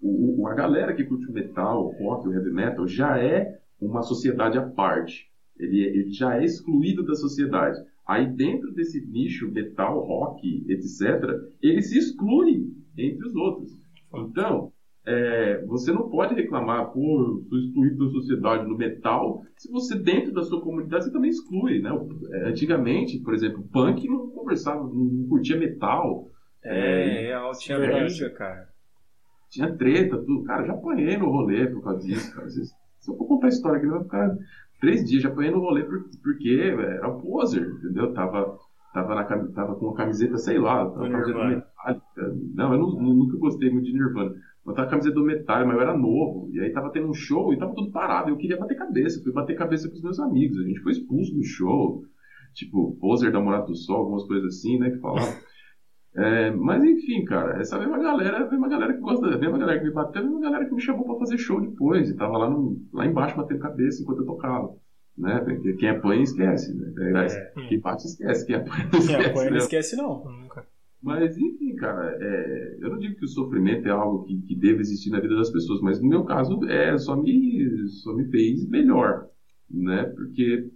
o, 0.00 0.46
a 0.48 0.54
galera 0.54 0.94
que 0.94 1.04
curte 1.04 1.28
o 1.28 1.32
metal, 1.32 1.86
o 1.86 1.90
rock, 1.92 2.28
o 2.28 2.32
heavy 2.32 2.50
metal, 2.50 2.86
já 2.86 3.18
é 3.18 3.58
uma 3.80 4.02
sociedade 4.02 4.58
à 4.58 4.62
parte. 4.62 5.30
Ele, 5.58 5.80
ele 5.80 6.10
já 6.10 6.36
é 6.36 6.44
excluído 6.44 7.04
da 7.04 7.14
sociedade. 7.14 7.80
Aí 8.06 8.26
dentro 8.26 8.72
desse 8.72 9.04
nicho 9.06 9.50
metal, 9.50 10.00
rock, 10.00 10.66
etc., 10.68 11.24
ele 11.62 11.80
se 11.80 11.98
exclui 11.98 12.70
entre 12.96 13.26
os 13.26 13.34
outros. 13.34 13.72
Então, 14.14 14.72
é, 15.06 15.62
você 15.66 15.92
não 15.92 16.08
pode 16.08 16.34
reclamar, 16.34 16.90
pô, 16.90 17.42
sou 17.48 17.58
excluído 17.58 18.06
da 18.06 18.10
sociedade 18.10 18.66
no 18.66 18.76
metal, 18.76 19.42
se 19.56 19.70
você 19.70 19.98
dentro 19.98 20.32
da 20.32 20.42
sua 20.42 20.62
comunidade 20.62 21.04
você 21.04 21.12
também 21.12 21.30
exclui, 21.30 21.80
né? 21.80 21.90
É, 22.32 22.48
antigamente, 22.48 23.18
por 23.18 23.34
exemplo, 23.34 23.68
punk 23.70 24.08
não 24.08 24.30
conversava, 24.30 24.82
não 24.82 25.26
curtia 25.28 25.58
metal. 25.58 26.30
É, 26.64 27.26
é, 27.26 27.30
é 27.32 27.50
tinha 27.58 27.78
briga, 27.78 28.30
cara. 28.30 28.68
Tinha 29.50 29.76
treta, 29.76 30.16
tudo. 30.16 30.42
Cara, 30.44 30.64
já 30.64 30.72
apanhei 30.72 31.18
no 31.18 31.30
rolê 31.30 31.66
por 31.66 31.84
causa 31.84 32.00
disso, 32.00 32.34
cara. 32.34 32.48
Se, 32.48 32.64
se 32.64 33.10
eu 33.10 33.16
for 33.16 33.26
contar 33.26 33.48
a 33.48 33.50
história 33.50 33.78
aqui, 33.78 33.86
vai 33.86 34.02
ficar 34.02 34.34
três 34.80 35.04
dias, 35.04 35.22
já 35.22 35.28
apanhei 35.28 35.50
no 35.50 35.60
rolê 35.60 35.84
porque 36.22 36.72
era 36.72 37.10
um 37.10 37.20
poser, 37.20 37.62
entendeu? 37.62 38.14
Tava, 38.14 38.56
tava, 38.94 39.14
na, 39.14 39.24
tava 39.24 39.74
com 39.76 39.86
uma 39.86 39.94
camiseta, 39.94 40.38
sei 40.38 40.58
lá, 40.58 40.88
tava 40.90 41.10
camiseta 41.10 41.44
metálica. 41.44 42.34
Não, 42.54 42.72
eu 42.72 42.78
não, 42.78 43.14
nunca 43.14 43.36
gostei 43.36 43.70
muito 43.70 43.84
de 43.84 43.92
Nirvana 43.92 44.34
botar 44.64 44.84
a 44.84 44.86
camiseta 44.86 45.14
do 45.14 45.24
metal, 45.24 45.66
mas 45.66 45.76
eu 45.76 45.82
era 45.82 45.96
novo. 45.96 46.48
E 46.52 46.60
aí 46.60 46.72
tava 46.72 46.90
tendo 46.90 47.08
um 47.08 47.14
show 47.14 47.52
e 47.52 47.58
tava 47.58 47.74
tudo 47.74 47.90
parado. 47.90 48.30
Eu 48.30 48.36
queria 48.36 48.56
bater 48.56 48.76
cabeça. 48.76 49.22
Fui 49.22 49.32
bater 49.32 49.56
cabeça 49.56 49.88
com 49.88 49.94
os 49.94 50.02
meus 50.02 50.18
amigos. 50.18 50.58
A 50.58 50.62
gente 50.62 50.80
foi 50.80 50.92
expulso 50.92 51.34
do 51.34 51.44
show. 51.44 52.02
Tipo, 52.54 52.96
poser 53.00 53.32
da 53.32 53.40
Morada 53.40 53.66
do 53.66 53.74
Sol, 53.74 53.96
algumas 53.96 54.24
coisas 54.24 54.56
assim, 54.56 54.78
né? 54.78 54.90
Que 54.90 54.98
falavam. 54.98 55.34
É, 56.16 56.48
mas 56.52 56.84
enfim, 56.84 57.24
cara, 57.24 57.60
essa 57.60 57.76
mesma 57.76 57.98
galera, 57.98 58.46
a 58.46 58.48
mesma 58.48 58.68
galera 58.68 58.94
que 58.94 59.00
gosta, 59.00 59.26
a 59.26 59.36
mesma 59.36 59.58
galera 59.58 59.80
que 59.80 59.86
me 59.86 59.92
bateu, 59.92 60.22
a 60.22 60.24
mesma 60.24 60.40
galera 60.42 60.64
que 60.64 60.72
me 60.72 60.80
chamou 60.80 61.04
pra 61.04 61.18
fazer 61.18 61.36
show 61.38 61.60
depois. 61.60 62.08
E 62.08 62.14
tava 62.14 62.38
lá, 62.38 62.48
no, 62.48 62.80
lá 62.92 63.04
embaixo 63.04 63.36
batendo 63.36 63.58
cabeça 63.58 64.00
enquanto 64.00 64.20
eu 64.20 64.26
tocava. 64.26 64.76
Né? 65.18 65.40
Porque 65.40 65.72
quem 65.72 65.88
apanha 65.88 66.22
esquece, 66.22 66.72
né? 66.72 67.26
É. 67.26 67.66
Quem 67.68 67.80
bate 67.80 68.06
esquece, 68.06 68.46
quem 68.46 68.54
apanha 68.54 68.88
não 68.92 68.98
esquece. 69.00 69.16
Quem 69.16 69.26
apanha 69.26 69.44
não 69.46 69.50
né? 69.50 69.58
esquece, 69.58 69.96
não. 69.96 70.24
Nunca. 70.24 70.66
Mas, 71.04 71.36
enfim, 71.36 71.76
cara, 71.76 72.16
é, 72.18 72.78
eu 72.80 72.88
não 72.88 72.98
digo 72.98 73.16
que 73.16 73.26
o 73.26 73.28
sofrimento 73.28 73.86
é 73.86 73.90
algo 73.90 74.24
que, 74.24 74.40
que 74.40 74.54
deve 74.54 74.80
existir 74.80 75.10
na 75.10 75.20
vida 75.20 75.36
das 75.36 75.50
pessoas, 75.50 75.82
mas 75.82 76.00
no 76.00 76.08
meu 76.08 76.24
caso, 76.24 76.64
é, 76.64 76.96
só, 76.96 77.14
me, 77.14 77.86
só 77.88 78.14
me 78.14 78.24
fez 78.30 78.66
melhor, 78.66 79.28
né? 79.70 80.04
Porque, 80.04 80.70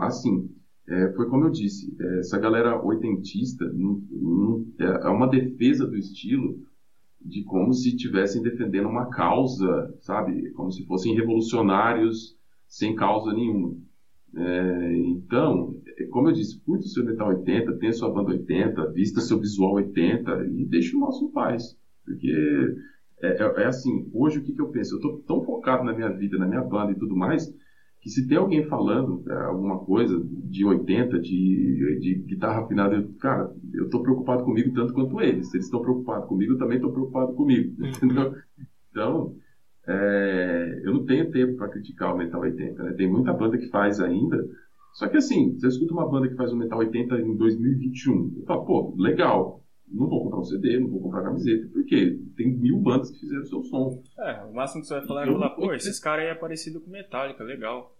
assim, 0.00 0.50
é, 0.88 1.12
foi 1.12 1.28
como 1.28 1.44
eu 1.44 1.50
disse, 1.50 1.96
é, 2.00 2.18
essa 2.18 2.40
galera 2.40 2.84
oitentista 2.84 3.64
não, 3.72 4.02
não, 4.10 4.66
é, 4.80 5.06
é 5.06 5.08
uma 5.10 5.28
defesa 5.28 5.86
do 5.86 5.96
estilo 5.96 6.60
de 7.24 7.44
como 7.44 7.72
se 7.72 7.90
estivessem 7.90 8.42
defendendo 8.42 8.88
uma 8.88 9.08
causa, 9.10 9.94
sabe? 10.00 10.50
Como 10.54 10.72
se 10.72 10.84
fossem 10.86 11.14
revolucionários 11.14 12.36
sem 12.66 12.96
causa 12.96 13.32
nenhuma. 13.32 13.76
É, 14.36 14.96
então, 14.98 15.74
como 16.10 16.28
eu 16.28 16.32
disse, 16.32 16.60
curta 16.60 16.84
o 16.84 16.88
seu 16.88 17.04
metal 17.04 17.28
80, 17.28 17.78
tenha 17.78 17.92
sua 17.92 18.12
banda 18.12 18.30
80, 18.30 18.92
vista 18.92 19.20
seu 19.20 19.40
visual 19.40 19.74
80 19.74 20.46
e 20.46 20.66
deixe 20.66 20.94
o 20.94 21.00
nosso 21.00 21.24
em 21.24 21.32
paz. 21.32 21.76
Porque 22.04 22.30
é, 23.22 23.28
é, 23.28 23.62
é 23.62 23.66
assim, 23.66 24.10
hoje 24.12 24.38
o 24.38 24.42
que, 24.42 24.52
que 24.52 24.60
eu 24.60 24.68
penso? 24.68 24.94
Eu 24.94 24.98
estou 24.98 25.18
tão 25.26 25.42
focado 25.42 25.84
na 25.84 25.94
minha 25.94 26.10
vida, 26.10 26.36
na 26.38 26.46
minha 26.46 26.62
banda 26.62 26.92
e 26.92 26.98
tudo 26.98 27.16
mais, 27.16 27.50
que 28.00 28.10
se 28.10 28.28
tem 28.28 28.36
alguém 28.36 28.64
falando 28.66 29.24
é, 29.28 29.34
alguma 29.46 29.78
coisa 29.78 30.22
de 30.44 30.64
80, 30.64 31.18
de, 31.18 31.98
de 32.00 32.14
guitarra 32.26 32.62
afinada, 32.62 32.94
eu, 32.94 33.08
cara, 33.18 33.50
eu 33.72 33.86
estou 33.86 34.02
preocupado 34.02 34.44
comigo 34.44 34.72
tanto 34.74 34.92
quanto 34.92 35.20
eles. 35.20 35.50
Se 35.50 35.56
eles 35.56 35.66
estão 35.66 35.80
preocupados 35.80 36.28
comigo, 36.28 36.52
eu 36.52 36.58
também 36.58 36.76
estou 36.76 36.92
preocupado 36.92 37.32
comigo. 37.34 37.74
Uhum. 37.80 37.88
Entendeu? 37.88 38.34
Então, 38.90 39.34
é, 39.88 40.80
eu 40.84 40.94
não 40.94 41.04
tenho 41.04 41.30
tempo 41.30 41.56
para 41.56 41.68
criticar 41.68 42.14
o 42.14 42.18
Metal 42.18 42.40
80. 42.40 42.82
Né? 42.82 42.92
Tem 42.94 43.10
muita 43.10 43.32
banda 43.32 43.56
que 43.56 43.68
faz 43.68 44.00
ainda. 44.00 44.44
Só 44.94 45.08
que 45.08 45.16
assim, 45.16 45.54
você 45.54 45.68
escuta 45.68 45.92
uma 45.92 46.08
banda 46.08 46.28
que 46.28 46.36
faz 46.36 46.52
o 46.52 46.56
Metal 46.56 46.78
80 46.78 47.20
em 47.20 47.36
2021, 47.36 48.34
eu 48.38 48.44
falo, 48.46 48.64
pô, 48.64 48.94
legal. 48.98 49.62
Não 49.88 50.08
vou 50.08 50.24
comprar 50.24 50.40
um 50.40 50.44
CD, 50.44 50.80
não 50.80 50.88
vou 50.88 51.00
comprar 51.00 51.22
camiseta. 51.22 51.68
Por 51.68 51.84
quê? 51.84 52.18
Tem 52.36 52.58
mil 52.58 52.78
bandas 52.78 53.10
que 53.10 53.20
fizeram 53.20 53.42
o 53.42 53.46
seu 53.46 53.62
som. 53.62 54.02
É, 54.18 54.42
o 54.42 54.52
máximo 54.52 54.80
que 54.80 54.88
você 54.88 54.94
vai 54.94 55.06
falar 55.06 55.22
é 55.22 55.32
falar, 55.32 55.50
pô, 55.50 55.72
esses 55.72 56.00
caras 56.00 56.24
aí 56.24 56.30
é 56.30 56.34
parecido 56.34 56.80
com 56.80 56.90
Metallica, 56.90 57.44
legal. 57.44 57.94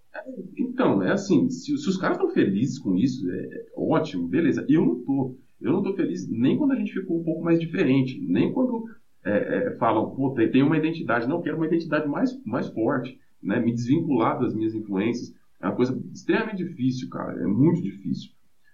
Então, 0.59 1.03
é 1.03 1.13
assim, 1.13 1.49
se, 1.49 1.77
se 1.77 1.89
os 1.89 1.97
caras 1.97 2.17
estão 2.17 2.33
felizes 2.33 2.79
com 2.79 2.97
isso, 2.97 3.31
é, 3.31 3.37
é, 3.37 3.67
ótimo, 3.77 4.27
beleza. 4.27 4.67
Eu 4.69 4.85
não 4.85 5.05
tô. 5.05 5.37
Eu 5.61 5.73
não 5.73 5.83
tô 5.83 5.95
feliz 5.95 6.29
nem 6.29 6.59
quando 6.59 6.73
a 6.73 6.77
gente 6.77 6.93
ficou 6.93 7.21
um 7.21 7.25
pouco 7.25 7.43
mais 7.43 7.59
diferente, 7.59 8.21
nem 8.27 8.53
quando 8.53 8.85
é, 9.27 9.57
é, 9.57 9.77
falam, 9.77 10.15
pô, 10.15 10.31
tem, 10.31 10.51
tem 10.51 10.63
uma 10.63 10.79
identidade. 10.79 11.27
Não, 11.27 11.43
quero 11.43 11.57
uma 11.57 11.67
identidade 11.67 12.09
mais, 12.09 12.31
mais 12.45 12.69
forte, 12.69 13.19
né? 13.43 13.59
Me 13.59 13.75
desvincular 13.75 14.39
das 14.39 14.55
minhas 14.55 14.75
influências. 14.75 15.35
É 15.61 15.67
uma 15.67 15.75
coisa 15.75 16.01
extremamente 16.13 16.59
difícil, 16.59 17.09
cara. 17.11 17.43
É 17.43 17.47
muito 17.47 17.83
difícil. 17.83 18.31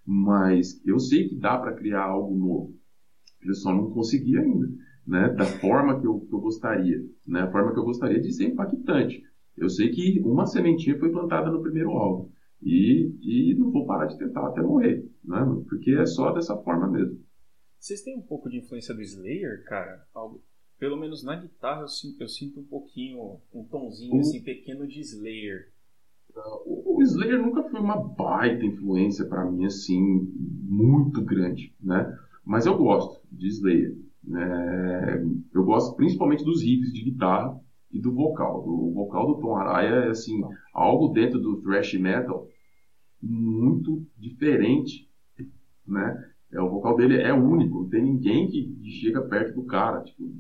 Mas 0.07 0.81
eu 0.85 0.99
sei 0.99 1.29
que 1.29 1.37
dá 1.37 1.57
para 1.57 1.75
criar 1.75 2.03
algo 2.05 2.37
novo. 2.37 2.75
Eu 3.43 3.55
só 3.55 3.75
não 3.75 3.91
consegui 3.91 4.37
ainda, 4.37 4.69
né? 5.07 5.29
Da 5.31 5.47
forma 5.47 5.99
que 5.99 6.07
eu, 6.07 6.21
que 6.21 6.35
eu 6.35 6.41
gostaria, 6.41 7.03
né? 7.27 7.43
A 7.43 7.51
forma 7.51 7.73
que 7.73 7.79
eu 7.79 7.85
gostaria 7.85 8.21
de 8.21 8.31
ser 8.33 8.49
impactante. 8.49 9.23
Eu 9.57 9.71
sei 9.71 9.91
que 9.91 10.21
uma 10.21 10.47
sementinha 10.47 10.99
foi 10.99 11.11
plantada 11.11 11.51
no 11.51 11.63
primeiro 11.63 11.91
álbum. 11.93 12.29
E, 12.61 13.11
e 13.23 13.55
não 13.55 13.71
vou 13.71 13.87
parar 13.87 14.07
de 14.07 14.19
tentar 14.19 14.47
até 14.47 14.61
morrer, 14.61 15.05
né? 15.25 15.41
Porque 15.69 15.93
é 15.93 16.05
só 16.05 16.31
dessa 16.33 16.57
forma 16.59 16.89
mesmo. 16.91 17.19
Vocês 17.83 18.01
têm 18.01 18.17
um 18.17 18.23
pouco 18.23 18.49
de 18.49 18.59
influência 18.59 18.95
do 18.95 19.03
Slayer, 19.03 19.65
cara? 19.65 20.07
Algo, 20.15 20.41
pelo 20.79 20.97
menos 20.97 21.25
na 21.25 21.35
guitarra 21.35 21.81
eu 21.81 21.89
sinto, 21.89 22.21
eu 22.21 22.29
sinto 22.29 22.61
um 22.61 22.65
pouquinho, 22.65 23.41
um 23.53 23.65
tonzinho 23.65 24.15
o... 24.15 24.21
assim 24.21 24.41
pequeno 24.41 24.87
de 24.87 25.01
Slayer. 25.01 25.69
O, 26.65 26.99
o 26.99 27.03
Slayer 27.03 27.43
nunca 27.43 27.65
foi 27.65 27.81
uma 27.81 27.97
baita 27.97 28.65
influência 28.65 29.27
para 29.27 29.51
mim, 29.51 29.65
assim, 29.65 30.01
muito 30.01 31.25
grande, 31.25 31.75
né? 31.81 32.17
Mas 32.45 32.67
eu 32.67 32.79
gosto 32.79 33.21
de 33.33 33.49
Slayer. 33.49 33.99
É, 34.33 35.25
eu 35.53 35.65
gosto 35.65 35.97
principalmente 35.97 36.45
dos 36.45 36.63
riffs 36.63 36.93
de 36.93 37.03
guitarra 37.03 37.61
e 37.91 38.01
do 38.01 38.13
vocal. 38.13 38.63
O 38.65 38.93
vocal 38.93 39.27
do 39.27 39.41
Tom 39.41 39.57
Araya 39.57 40.05
é 40.07 40.11
assim, 40.11 40.41
algo 40.73 41.09
dentro 41.09 41.41
do 41.41 41.61
thrash 41.61 41.95
metal 41.95 42.47
muito 43.21 44.07
diferente, 44.17 45.11
né? 45.85 46.32
É, 46.53 46.61
o 46.61 46.69
vocal 46.69 46.97
dele 46.97 47.17
é 47.21 47.33
único, 47.33 47.83
não 47.83 47.89
tem 47.89 48.03
ninguém 48.03 48.49
que, 48.49 48.73
chega 49.01 49.23
perto 49.23 49.55
do 49.55 49.65
cara. 49.65 50.03
Tipo, 50.03 50.31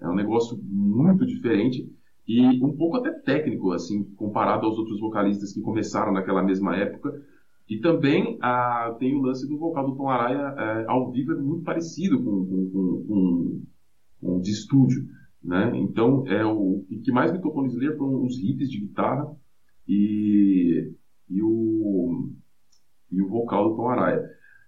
é 0.00 0.08
um 0.08 0.14
negócio 0.14 0.58
muito 0.62 1.24
diferente 1.24 1.88
e 2.26 2.62
um 2.64 2.76
pouco 2.76 2.96
até 2.96 3.10
técnico, 3.10 3.72
assim, 3.72 4.04
comparado 4.16 4.66
aos 4.66 4.76
outros 4.78 5.00
vocalistas 5.00 5.52
que 5.52 5.60
começaram 5.60 6.12
naquela 6.12 6.42
mesma 6.42 6.76
época. 6.76 7.22
E 7.68 7.78
também 7.78 8.38
ah, 8.42 8.94
tem 8.98 9.14
o 9.14 9.22
lance 9.22 9.48
do 9.48 9.56
vocal 9.56 9.88
do 9.88 9.96
Tom 9.96 10.08
Araya 10.08 10.54
é, 10.58 10.84
ao 10.88 11.10
vivo 11.10 11.32
é 11.32 11.36
muito 11.36 11.62
parecido 11.62 12.22
com, 12.22 12.44
com 14.20 14.40
de 14.40 14.50
estúdio. 14.50 15.06
Né? 15.42 15.72
Então, 15.74 16.26
é 16.26 16.44
o, 16.44 16.84
o 16.88 17.00
que 17.02 17.10
mais 17.10 17.32
me 17.32 17.40
tocou 17.40 17.62
no 17.62 17.68
Slayer 17.68 17.96
foram 17.96 18.24
os 18.24 18.38
riffs 18.38 18.70
de 18.70 18.80
guitarra 18.80 19.34
e, 19.88 20.92
e, 21.28 21.42
o, 21.42 22.30
e 23.10 23.20
o 23.20 23.28
vocal 23.28 23.70
do 23.70 23.76
Tom 23.76 23.88
Araya. 23.88 24.22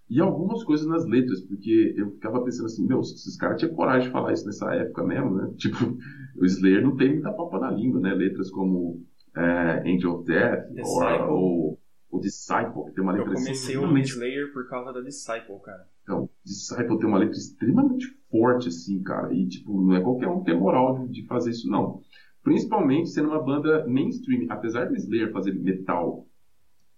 E 0.09 0.21
algumas 0.21 0.63
coisas 0.65 0.87
nas 0.87 1.07
letras, 1.07 1.41
porque 1.41 1.95
eu 1.97 2.11
ficava 2.13 2.43
pensando 2.45 2.67
assim, 2.67 2.87
meu, 2.87 3.01
esses 3.01 3.37
caras 3.37 3.59
tinham 3.59 3.75
coragem 3.75 4.09
de 4.09 4.13
falar 4.13 4.33
isso 4.33 4.45
nessa 4.45 4.73
época 4.75 5.03
mesmo, 5.03 5.35
né? 5.35 5.53
Tipo, 5.57 5.97
o 6.37 6.45
Slayer 6.45 6.83
não 6.83 6.97
tem 6.97 7.15
muita 7.15 7.33
papa 7.33 7.59
na 7.59 7.71
língua, 7.71 8.01
né? 8.01 8.13
Letras 8.13 8.51
como 8.51 9.03
é, 9.35 9.83
Angel 9.91 10.13
of 10.13 10.25
Death 10.27 10.67
ou, 10.85 11.31
ou 11.31 11.81
o 12.11 12.21
Disciple, 12.21 12.85
que 12.87 12.93
tem 12.93 13.03
uma 13.03 13.13
letra 13.13 13.31
Eu 13.31 13.35
comecei 13.35 13.77
o 13.77 13.99
Slayer 13.99 14.53
por 14.53 14.69
causa 14.69 14.93
da 14.93 15.01
Disciple, 15.01 15.59
cara. 15.65 15.89
Então, 16.03 16.29
Disciple 16.45 16.99
tem 16.99 17.09
uma 17.09 17.19
letra 17.19 17.37
extremamente 17.37 18.07
forte, 18.31 18.69
assim, 18.69 19.03
cara. 19.03 19.33
E, 19.33 19.49
tipo, 19.49 19.81
não 19.81 19.97
é 19.97 20.01
qualquer 20.01 20.29
um 20.29 20.41
que 20.41 20.47
tem 20.47 20.59
moral 20.59 20.99
de, 20.99 21.13
de 21.13 21.27
fazer 21.27 21.51
isso, 21.51 21.69
não. 21.69 22.01
Principalmente 22.43 23.09
sendo 23.09 23.29
uma 23.29 23.43
banda 23.43 23.87
mainstream. 23.89 24.47
Apesar 24.51 24.87
do 24.87 24.95
Slayer 24.95 25.33
fazer 25.33 25.55
metal, 25.55 26.27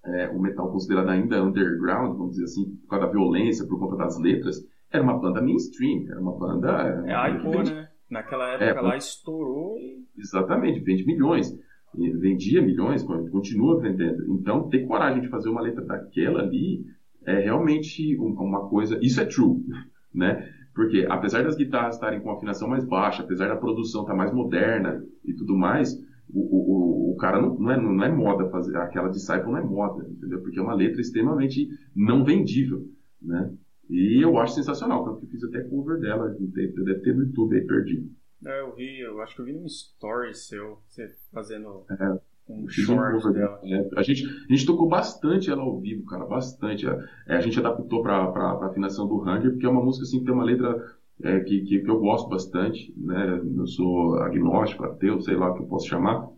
é, 0.06 0.28
o 0.28 0.40
metal 0.40 0.70
considerado 0.70 1.08
ainda 1.08 1.42
underground, 1.42 2.16
vamos 2.16 2.32
dizer 2.32 2.44
assim, 2.44 2.76
por 2.82 2.88
causa 2.88 3.06
da 3.06 3.12
violência, 3.12 3.66
por 3.66 3.78
conta 3.78 3.96
das 3.96 4.18
letras, 4.18 4.56
era 4.90 5.02
uma 5.02 5.18
banda 5.18 5.42
mainstream. 5.42 6.06
Era 6.08 6.20
uma 6.20 6.36
banda... 6.36 7.04
É, 7.06 7.10
é 7.10 7.72
né? 7.74 7.88
Naquela 8.08 8.50
época 8.50 8.64
é, 8.64 8.80
lá 8.80 8.96
estourou 8.96 9.76
e... 9.78 10.04
Exatamente, 10.16 10.80
vende 10.80 11.04
milhões 11.04 11.52
vendia 11.96 12.62
milhões, 12.62 13.02
continua 13.02 13.80
vendendo. 13.80 14.24
Então, 14.34 14.68
ter 14.68 14.86
coragem 14.86 15.22
de 15.22 15.28
fazer 15.28 15.48
uma 15.48 15.62
letra 15.62 15.84
daquela 15.84 16.40
ali 16.40 16.84
é 17.24 17.40
realmente 17.40 18.16
uma 18.18 18.68
coisa. 18.68 18.98
Isso 19.02 19.20
é 19.20 19.24
true, 19.24 19.58
né? 20.14 20.48
Porque 20.74 21.06
apesar 21.08 21.42
das 21.42 21.56
guitarras 21.56 21.94
estarem 21.94 22.20
com 22.20 22.30
afinação 22.30 22.68
mais 22.68 22.84
baixa, 22.84 23.22
apesar 23.22 23.48
da 23.48 23.56
produção 23.56 24.02
estar 24.02 24.14
mais 24.14 24.32
moderna 24.32 25.02
e 25.24 25.32
tudo 25.32 25.56
mais, 25.56 25.98
o, 26.28 26.40
o, 26.40 27.12
o 27.12 27.16
cara 27.16 27.40
não, 27.40 27.54
não, 27.58 27.70
é, 27.70 27.80
não 27.80 28.04
é 28.04 28.12
moda 28.12 28.48
fazer 28.50 28.76
aquela 28.76 29.08
Disciple 29.08 29.46
não 29.46 29.58
é 29.58 29.62
moda, 29.62 30.06
entendeu? 30.08 30.40
Porque 30.40 30.58
é 30.58 30.62
uma 30.62 30.74
letra 30.74 31.00
extremamente 31.00 31.68
não 31.94 32.24
vendível, 32.24 32.88
né? 33.20 33.52
E 33.88 34.20
eu 34.20 34.36
acho 34.38 34.54
sensacional, 34.54 35.04
tanto 35.04 35.20
que 35.20 35.26
eu 35.26 35.30
fiz 35.30 35.44
até 35.44 35.60
cover 35.62 36.00
dela, 36.00 36.34
deve 36.38 37.00
ter 37.00 37.14
no 37.14 37.22
YouTube 37.22 37.56
aí 37.56 37.64
perdido. 37.64 38.10
É, 38.44 38.60
eu 38.60 38.74
vi, 38.74 39.00
eu 39.00 39.20
acho 39.22 39.34
que 39.34 39.40
eu 39.40 39.46
vi 39.46 39.52
num 39.52 39.66
story 39.66 40.34
seu, 40.34 40.78
você 40.88 41.08
fazendo 41.32 41.84
é, 41.88 42.18
um 42.48 42.68
short 42.68 43.32
dela. 43.32 43.60
É, 43.64 43.88
a, 43.96 44.02
gente, 44.02 44.24
a 44.26 44.52
gente 44.52 44.66
tocou 44.66 44.88
bastante 44.88 45.50
ela 45.50 45.62
ao 45.62 45.80
vivo, 45.80 46.04
cara, 46.04 46.26
bastante. 46.26 46.86
É, 46.86 47.36
a 47.36 47.40
gente 47.40 47.58
adaptou 47.58 48.02
pra, 48.02 48.26
pra, 48.30 48.56
pra 48.56 48.68
afinação 48.68 49.06
do 49.06 49.22
Hunger, 49.22 49.52
porque 49.52 49.66
é 49.66 49.68
uma 49.68 49.82
música 49.82 50.04
assim 50.04 50.18
que 50.18 50.24
tem 50.24 50.34
uma 50.34 50.44
letra 50.44 50.95
é, 51.22 51.40
que, 51.40 51.62
que, 51.62 51.80
que, 51.80 51.90
eu 51.90 51.98
gosto 51.98 52.28
bastante, 52.28 52.92
né? 52.96 53.40
Eu 53.56 53.66
sou 53.66 54.16
agnóstico, 54.16 54.84
ateu, 54.84 55.20
sei 55.20 55.36
lá 55.36 55.50
o 55.50 55.54
que 55.54 55.62
eu 55.62 55.66
posso 55.66 55.88
chamar, 55.88 56.28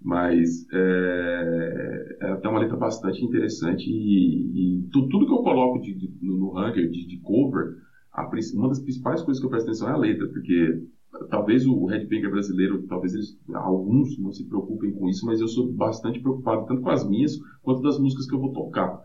mas 0.00 0.66
é, 0.72 2.16
é 2.20 2.30
até 2.30 2.48
uma 2.48 2.60
letra 2.60 2.76
bastante 2.76 3.24
interessante 3.24 3.88
e, 3.88 4.80
e 4.80 4.88
tudo, 4.90 5.08
tudo, 5.08 5.26
que 5.26 5.32
eu 5.32 5.42
coloco 5.42 5.80
de, 5.80 5.94
de, 5.94 6.10
no, 6.22 6.58
Hunger, 6.58 6.88
de, 6.90 7.06
de 7.06 7.18
cover, 7.18 7.76
a, 8.12 8.28
uma 8.54 8.68
das 8.68 8.80
principais 8.80 9.22
coisas 9.22 9.40
que 9.40 9.46
eu 9.46 9.50
presto 9.50 9.66
atenção 9.66 9.88
é 9.88 9.92
a 9.92 9.96
letra, 9.96 10.26
porque 10.28 10.82
talvez 11.30 11.66
o 11.66 11.84
headbanger 11.86 12.30
brasileiro, 12.30 12.82
talvez 12.88 13.14
eles, 13.14 13.38
alguns 13.54 14.18
não 14.18 14.32
se 14.32 14.46
preocupem 14.46 14.92
com 14.92 15.08
isso, 15.08 15.26
mas 15.26 15.40
eu 15.40 15.48
sou 15.48 15.70
bastante 15.70 16.20
preocupado 16.20 16.66
tanto 16.66 16.80
com 16.80 16.90
as 16.90 17.06
minhas 17.06 17.38
quanto 17.62 17.82
das 17.82 17.98
músicas 17.98 18.26
que 18.26 18.34
eu 18.34 18.40
vou 18.40 18.52
tocar. 18.52 18.98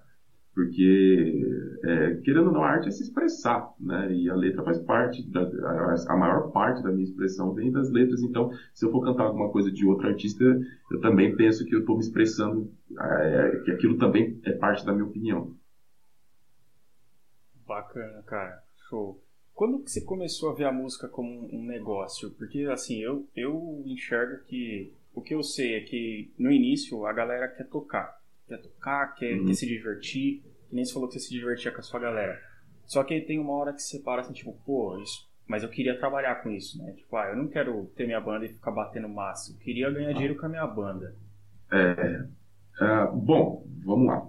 Porque, 0.57 1.39
é, 1.83 2.15
querendo 2.23 2.47
ou 2.47 2.53
não, 2.53 2.63
a 2.63 2.69
arte 2.69 2.87
é 2.87 2.91
se 2.91 3.03
expressar, 3.03 3.71
né? 3.79 4.11
E 4.11 4.27
a 4.27 4.33
letra 4.33 4.63
faz 4.63 4.79
parte, 4.79 5.21
da, 5.29 5.41
a, 5.41 5.95
a, 6.07 6.17
maior 6.17 6.51
parte 6.51 6.81
da 6.81 6.89
minha 6.89 7.03
expressão 7.03 7.53
vem 7.53 7.71
das 7.71 7.91
letras. 7.91 8.23
Então, 8.23 8.49
se 8.73 8.83
eu 8.83 8.91
for 8.91 9.03
cantar 9.03 9.25
alguma 9.25 9.51
coisa 9.51 9.71
de 9.71 9.85
outro 9.85 10.07
artista, 10.07 10.43
eu 10.43 10.99
também 10.99 11.35
penso 11.35 11.63
que 11.63 11.75
eu 11.75 11.81
estou 11.81 11.95
me 11.95 12.01
expressando, 12.01 12.73
é, 12.99 13.61
que 13.65 13.69
aquilo 13.69 13.99
também 13.99 14.41
é 14.45 14.51
parte 14.53 14.83
da 14.83 14.93
minha 14.93 15.05
opinião. 15.05 15.55
Bacana, 17.67 18.23
cara. 18.23 18.63
Show. 18.89 19.21
Quando 19.53 19.83
que 19.83 19.91
você 19.91 20.01
começou 20.01 20.49
a 20.49 20.55
ver 20.55 20.65
a 20.65 20.71
música 20.71 21.07
como 21.07 21.47
um 21.55 21.63
negócio? 21.63 22.31
Porque, 22.31 22.63
assim, 22.63 22.97
eu, 22.97 23.27
eu 23.35 23.83
enxergo 23.85 24.43
que 24.45 24.91
o 25.13 25.21
que 25.21 25.35
eu 25.35 25.43
sei 25.43 25.75
é 25.75 25.81
que 25.81 26.31
no 26.35 26.51
início 26.51 27.05
a 27.05 27.13
galera 27.13 27.47
quer 27.47 27.67
tocar. 27.67 28.17
Quer 28.47 28.61
tocar, 28.61 29.13
quer, 29.15 29.37
uhum. 29.37 29.45
quer 29.45 29.53
se 29.53 29.67
divertir. 29.67 30.46
Que 30.69 30.75
nem 30.75 30.85
você 30.85 30.93
falou 30.93 31.07
que 31.07 31.13
você 31.13 31.27
se 31.27 31.31
divertia 31.31 31.71
com 31.71 31.79
a 31.79 31.83
sua 31.83 31.99
galera. 31.99 32.39
Só 32.85 33.03
que 33.03 33.19
tem 33.21 33.39
uma 33.39 33.53
hora 33.53 33.73
que 33.73 33.81
você 33.81 33.99
para 33.99 34.21
assim, 34.21 34.33
tipo, 34.33 34.53
pô, 34.65 34.97
isso, 34.99 35.27
mas 35.47 35.63
eu 35.63 35.69
queria 35.69 35.97
trabalhar 35.97 36.35
com 36.35 36.49
isso, 36.49 36.77
né? 36.77 36.91
Tipo, 36.91 37.15
ah, 37.15 37.29
eu 37.29 37.37
não 37.37 37.47
quero 37.47 37.85
ter 37.95 38.05
minha 38.05 38.19
banda 38.19 38.45
e 38.45 38.49
ficar 38.49 38.71
batendo 38.71 39.09
massa. 39.09 39.51
Eu 39.51 39.57
queria 39.57 39.89
ganhar 39.89 40.13
dinheiro 40.13 40.35
com 40.35 40.45
a 40.45 40.49
minha 40.49 40.67
banda. 40.67 41.15
É, 41.71 42.25
é 42.81 43.07
bom, 43.13 43.65
vamos 43.83 44.07
lá. 44.07 44.27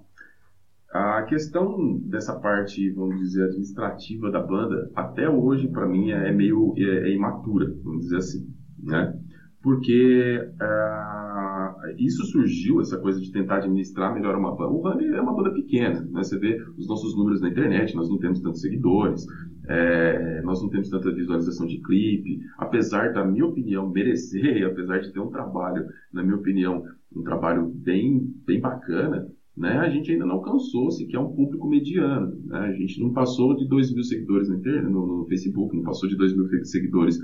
A 0.91 1.23
questão 1.25 1.99
dessa 1.99 2.39
parte, 2.39 2.89
vamos 2.91 3.19
dizer, 3.19 3.45
administrativa 3.45 4.31
da 4.31 4.41
banda, 4.41 4.91
até 4.95 5.29
hoje, 5.29 5.69
para 5.69 5.87
mim, 5.87 6.11
é 6.11 6.33
meio 6.33 6.75
é, 6.79 7.11
é, 7.11 7.11
imatura, 7.11 7.71
vamos 7.85 8.05
dizer 8.05 8.17
assim, 8.17 8.55
né? 8.83 9.15
Porque 9.63 10.39
uh, 10.61 11.59
isso 11.99 12.25
surgiu, 12.27 12.81
essa 12.81 12.99
coisa 12.99 13.21
de 13.21 13.33
tentar 13.33 13.57
administrar 13.57 14.15
melhor 14.15 14.37
uma 14.37 14.55
banda. 14.55 14.71
O 14.71 14.89
Hunger 14.89 15.15
é 15.15 15.21
uma 15.21 15.35
banda 15.35 15.53
pequena, 15.53 16.01
né? 16.01 16.23
Você 16.23 16.39
vê 16.39 16.63
os 16.77 16.87
nossos 16.87 17.17
números 17.17 17.41
na 17.41 17.49
internet, 17.49 17.95
nós 17.95 18.09
não 18.09 18.19
temos 18.19 18.41
tantos 18.41 18.61
seguidores, 18.61 19.27
é, 19.69 20.41
nós 20.43 20.63
não 20.63 20.69
temos 20.69 20.89
tanta 20.89 21.13
visualização 21.13 21.67
de 21.67 21.81
clipe, 21.81 22.41
apesar 22.57 23.13
da 23.13 23.25
minha 23.25 23.47
opinião 23.47 23.91
merecer, 23.91 24.65
apesar 24.71 24.99
de 24.99 25.13
ter 25.13 25.21
um 25.21 25.31
trabalho, 25.31 25.85
na 26.13 26.23
minha 26.23 26.37
opinião, 26.37 26.83
um 27.15 27.23
trabalho 27.23 27.67
bem, 27.67 28.33
bem 28.47 28.61
bacana, 28.61 29.27
né? 29.57 29.79
A 29.79 29.89
gente 29.89 30.13
ainda 30.13 30.25
não 30.25 30.37
alcançou 30.37 30.91
sequer 30.93 31.19
um 31.19 31.35
público 31.35 31.69
mediano, 31.69 32.33
né? 32.47 32.61
A 32.61 32.73
gente 32.73 33.01
não 33.01 33.13
passou 33.13 33.57
de 33.57 33.67
2 33.67 33.93
mil 33.93 34.05
seguidores 34.05 34.49
no, 34.49 35.19
no 35.19 35.27
Facebook, 35.27 35.77
não 35.77 35.83
passou 35.83 36.09
de 36.09 36.17
2 36.17 36.37
mil 36.37 36.65
seguidores 36.65 37.19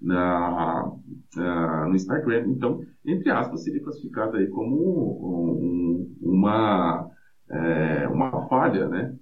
na, 0.00 0.90
no 1.88 1.94
Instagram. 1.94 2.46
Então, 2.48 2.80
entre 3.04 3.30
aspas, 3.30 3.64
seria 3.64 3.82
classificado 3.82 4.36
aí 4.36 4.46
como 4.48 4.76
um, 4.76 6.16
uma, 6.20 7.08
é, 7.50 8.08
uma 8.08 8.46
falha, 8.48 8.88
né? 8.88 9.16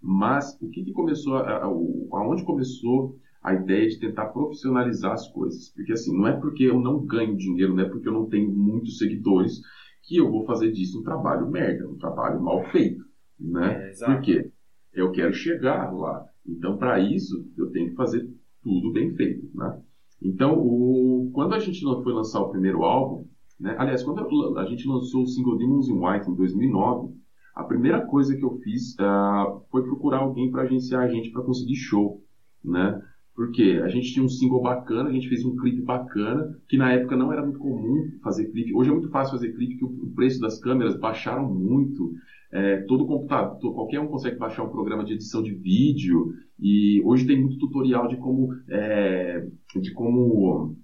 Mas 0.00 0.56
o 0.60 0.70
que, 0.70 0.84
que 0.84 0.92
começou, 0.92 1.36
a, 1.36 1.64
aonde 1.64 2.44
começou 2.44 3.16
a 3.42 3.54
ideia 3.54 3.88
de 3.88 3.98
tentar 3.98 4.26
profissionalizar 4.26 5.12
as 5.12 5.28
coisas? 5.28 5.70
Porque 5.74 5.92
assim, 5.92 6.16
não 6.16 6.26
é 6.26 6.32
porque 6.32 6.64
eu 6.64 6.80
não 6.80 7.04
ganho 7.04 7.36
dinheiro, 7.36 7.74
não 7.74 7.84
é 7.84 7.88
porque 7.88 8.08
eu 8.08 8.12
não 8.12 8.28
tenho 8.28 8.50
muitos 8.50 8.98
seguidores 8.98 9.60
que 10.02 10.16
eu 10.16 10.30
vou 10.30 10.44
fazer 10.46 10.72
disso 10.72 11.00
um 11.00 11.04
trabalho 11.04 11.50
merda, 11.50 11.88
um 11.88 11.98
trabalho 11.98 12.40
mal 12.40 12.64
feito, 12.70 13.04
né? 13.38 13.90
É, 13.90 14.04
Por 14.04 14.20
quê? 14.22 14.50
Eu 14.92 15.12
quero 15.12 15.32
chegar 15.32 15.92
lá. 15.92 16.24
Então, 16.46 16.78
para 16.78 16.98
isso, 16.98 17.46
eu 17.56 17.70
tenho 17.70 17.90
que 17.90 17.94
fazer 17.94 18.26
tudo 18.62 18.92
bem 18.92 19.14
feito, 19.14 19.50
né? 19.54 19.80
Então, 20.20 20.58
o, 20.58 21.30
quando 21.32 21.54
a 21.54 21.58
gente 21.58 21.80
foi 21.80 22.12
lançar 22.12 22.40
o 22.40 22.50
primeiro 22.50 22.82
álbum, 22.82 23.26
né, 23.58 23.74
aliás, 23.78 24.02
quando 24.02 24.58
a 24.58 24.64
gente 24.66 24.86
lançou 24.86 25.22
o 25.22 25.26
single 25.26 25.56
Demons 25.56 25.88
in 25.88 25.98
White 25.98 26.30
em 26.30 26.34
2009, 26.34 27.14
a 27.54 27.64
primeira 27.64 28.06
coisa 28.06 28.36
que 28.36 28.44
eu 28.44 28.56
fiz 28.58 28.94
uh, 28.94 29.60
foi 29.70 29.82
procurar 29.82 30.18
alguém 30.18 30.50
para 30.50 30.62
agenciar 30.62 31.02
a 31.02 31.08
gente 31.08 31.30
para 31.30 31.42
conseguir 31.42 31.74
show, 31.74 32.22
né? 32.64 33.02
Porque 33.34 33.80
a 33.84 33.88
gente 33.88 34.12
tinha 34.12 34.24
um 34.24 34.28
single 34.28 34.62
bacana, 34.62 35.08
a 35.08 35.12
gente 35.12 35.28
fez 35.28 35.44
um 35.44 35.56
clipe 35.56 35.82
bacana, 35.82 36.56
que 36.68 36.76
na 36.76 36.92
época 36.92 37.16
não 37.16 37.32
era 37.32 37.42
muito 37.42 37.58
comum 37.58 38.12
fazer 38.22 38.46
clipe. 38.50 38.74
Hoje 38.74 38.90
é 38.90 38.92
muito 38.92 39.10
fácil 39.10 39.38
fazer 39.38 39.52
clipe, 39.52 39.76
que 39.76 39.84
o 39.84 40.12
preço 40.14 40.40
das 40.40 40.60
câmeras 40.60 40.98
baixaram 40.98 41.52
muito. 41.52 42.14
É, 42.50 42.78
todo 42.82 43.06
computador, 43.06 43.74
qualquer 43.74 44.00
um 44.00 44.08
consegue 44.08 44.38
baixar 44.38 44.62
um 44.64 44.70
programa 44.70 45.04
de 45.04 45.12
edição 45.12 45.42
de 45.42 45.54
vídeo 45.54 46.32
e 46.58 47.02
hoje 47.04 47.26
tem 47.26 47.38
muito 47.38 47.58
tutorial 47.58 48.08
de 48.08 48.16
como, 48.16 48.48
é, 48.68 49.46
de 49.76 49.92
como 49.92 50.74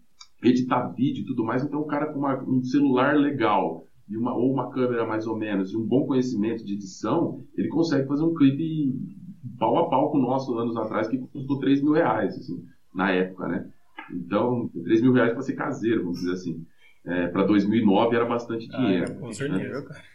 editar 0.42 0.88
vídeo 0.88 1.22
e 1.22 1.26
tudo 1.26 1.42
mais. 1.42 1.64
Então, 1.64 1.80
o 1.80 1.86
cara 1.86 2.12
com 2.12 2.18
uma, 2.18 2.42
um 2.42 2.62
celular 2.62 3.16
legal 3.16 3.86
e 4.08 4.16
uma, 4.16 4.34
ou 4.34 4.52
uma 4.52 4.70
câmera 4.70 5.06
mais 5.06 5.26
ou 5.26 5.36
menos 5.36 5.72
e 5.72 5.76
um 5.76 5.86
bom 5.86 6.06
conhecimento 6.06 6.64
de 6.64 6.74
edição, 6.74 7.42
ele 7.56 7.68
consegue 7.68 8.06
fazer 8.06 8.22
um 8.22 8.34
clipe 8.34 8.94
pau 9.58 9.78
a 9.78 9.88
pau 9.88 10.10
com 10.10 10.18
o 10.18 10.22
nosso 10.22 10.56
anos 10.58 10.76
atrás 10.76 11.08
que 11.08 11.18
custou 11.18 11.58
3 11.58 11.82
mil 11.82 11.92
reais, 11.92 12.36
assim, 12.36 12.62
na 12.94 13.10
época, 13.10 13.48
né? 13.48 13.70
Então, 14.12 14.68
3 14.84 15.00
mil 15.00 15.12
reais 15.12 15.32
para 15.32 15.42
ser 15.42 15.54
caseiro, 15.54 16.02
vamos 16.02 16.18
dizer 16.18 16.32
assim. 16.32 16.64
É, 17.06 17.28
para 17.28 17.44
2009 17.44 18.16
era 18.16 18.24
bastante 18.24 18.68
ah, 18.72 18.76
dinheiro. 18.76 19.12
Ah, 19.12 19.20
com 19.20 19.32
certeza, 19.32 19.80
né? 19.80 19.86
cara. 19.86 20.13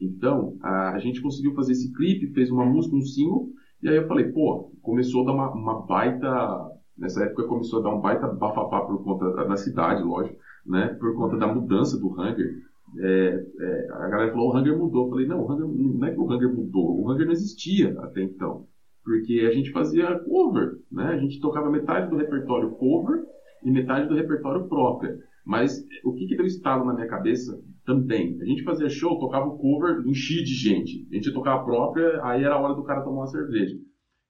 Então, 0.00 0.56
a, 0.62 0.90
a, 0.90 0.98
gente 0.98 1.22
conseguiu 1.22 1.54
fazer 1.54 1.72
esse 1.72 1.92
clipe, 1.92 2.32
fez 2.32 2.50
uma 2.50 2.64
música, 2.64 2.96
um 2.96 3.00
single, 3.00 3.48
e 3.82 3.88
aí 3.88 3.96
eu 3.96 4.06
falei, 4.06 4.32
pô, 4.32 4.72
começou 4.82 5.22
a 5.22 5.26
dar 5.26 5.32
uma, 5.32 5.50
uma 5.52 5.86
baita. 5.86 6.70
Nessa 6.96 7.24
época 7.24 7.44
começou 7.44 7.80
a 7.80 7.82
dar 7.82 7.94
um 7.94 8.00
baita 8.00 8.28
bafafá 8.28 8.80
por 8.82 9.02
conta 9.02 9.30
da, 9.32 9.44
da 9.44 9.56
cidade, 9.56 10.02
lógico, 10.02 10.36
né? 10.64 10.88
Por 11.00 11.14
conta 11.14 11.36
da 11.36 11.46
mudança 11.46 11.98
do 11.98 12.08
Hunger. 12.08 12.62
É, 12.96 13.44
é, 13.60 13.88
a 13.92 14.08
galera 14.08 14.30
falou, 14.30 14.50
o 14.50 14.56
Hunger 14.56 14.78
mudou. 14.78 15.06
Eu 15.06 15.10
falei, 15.10 15.26
não, 15.26 15.40
o 15.40 15.52
Hunger, 15.52 15.66
não 15.66 16.06
é 16.06 16.10
que 16.12 16.20
o 16.20 16.24
Hunger 16.24 16.54
mudou, 16.54 17.00
o 17.00 17.10
Hunger 17.10 17.26
não 17.26 17.32
existia 17.32 17.98
até 18.00 18.22
então. 18.22 18.66
Porque 19.02 19.46
a 19.46 19.52
gente 19.52 19.70
fazia 19.70 20.18
cover, 20.20 20.78
né? 20.90 21.08
A 21.08 21.18
gente 21.18 21.40
tocava 21.40 21.70
metade 21.70 22.08
do 22.08 22.16
repertório 22.16 22.70
cover 22.70 23.22
e 23.62 23.70
metade 23.70 24.08
do 24.08 24.14
repertório 24.14 24.66
próprio. 24.66 25.18
Mas 25.44 25.84
o 26.04 26.14
que, 26.14 26.26
que 26.26 26.36
deu 26.36 26.46
estalo 26.46 26.86
na 26.86 26.94
minha 26.94 27.06
cabeça 27.06 27.60
também. 27.84 28.38
A 28.40 28.44
gente 28.44 28.62
fazia 28.62 28.88
show, 28.88 29.18
tocava 29.18 29.46
o 29.46 29.56
cover, 29.56 30.02
enchia 30.06 30.42
de 30.42 30.54
gente. 30.54 31.06
A 31.10 31.14
gente 31.14 31.32
tocava 31.32 31.60
a 31.60 31.64
própria, 31.64 32.24
aí 32.24 32.42
era 32.42 32.54
a 32.54 32.60
hora 32.60 32.74
do 32.74 32.82
cara 32.82 33.02
tomar 33.02 33.20
uma 33.20 33.26
cerveja. 33.26 33.76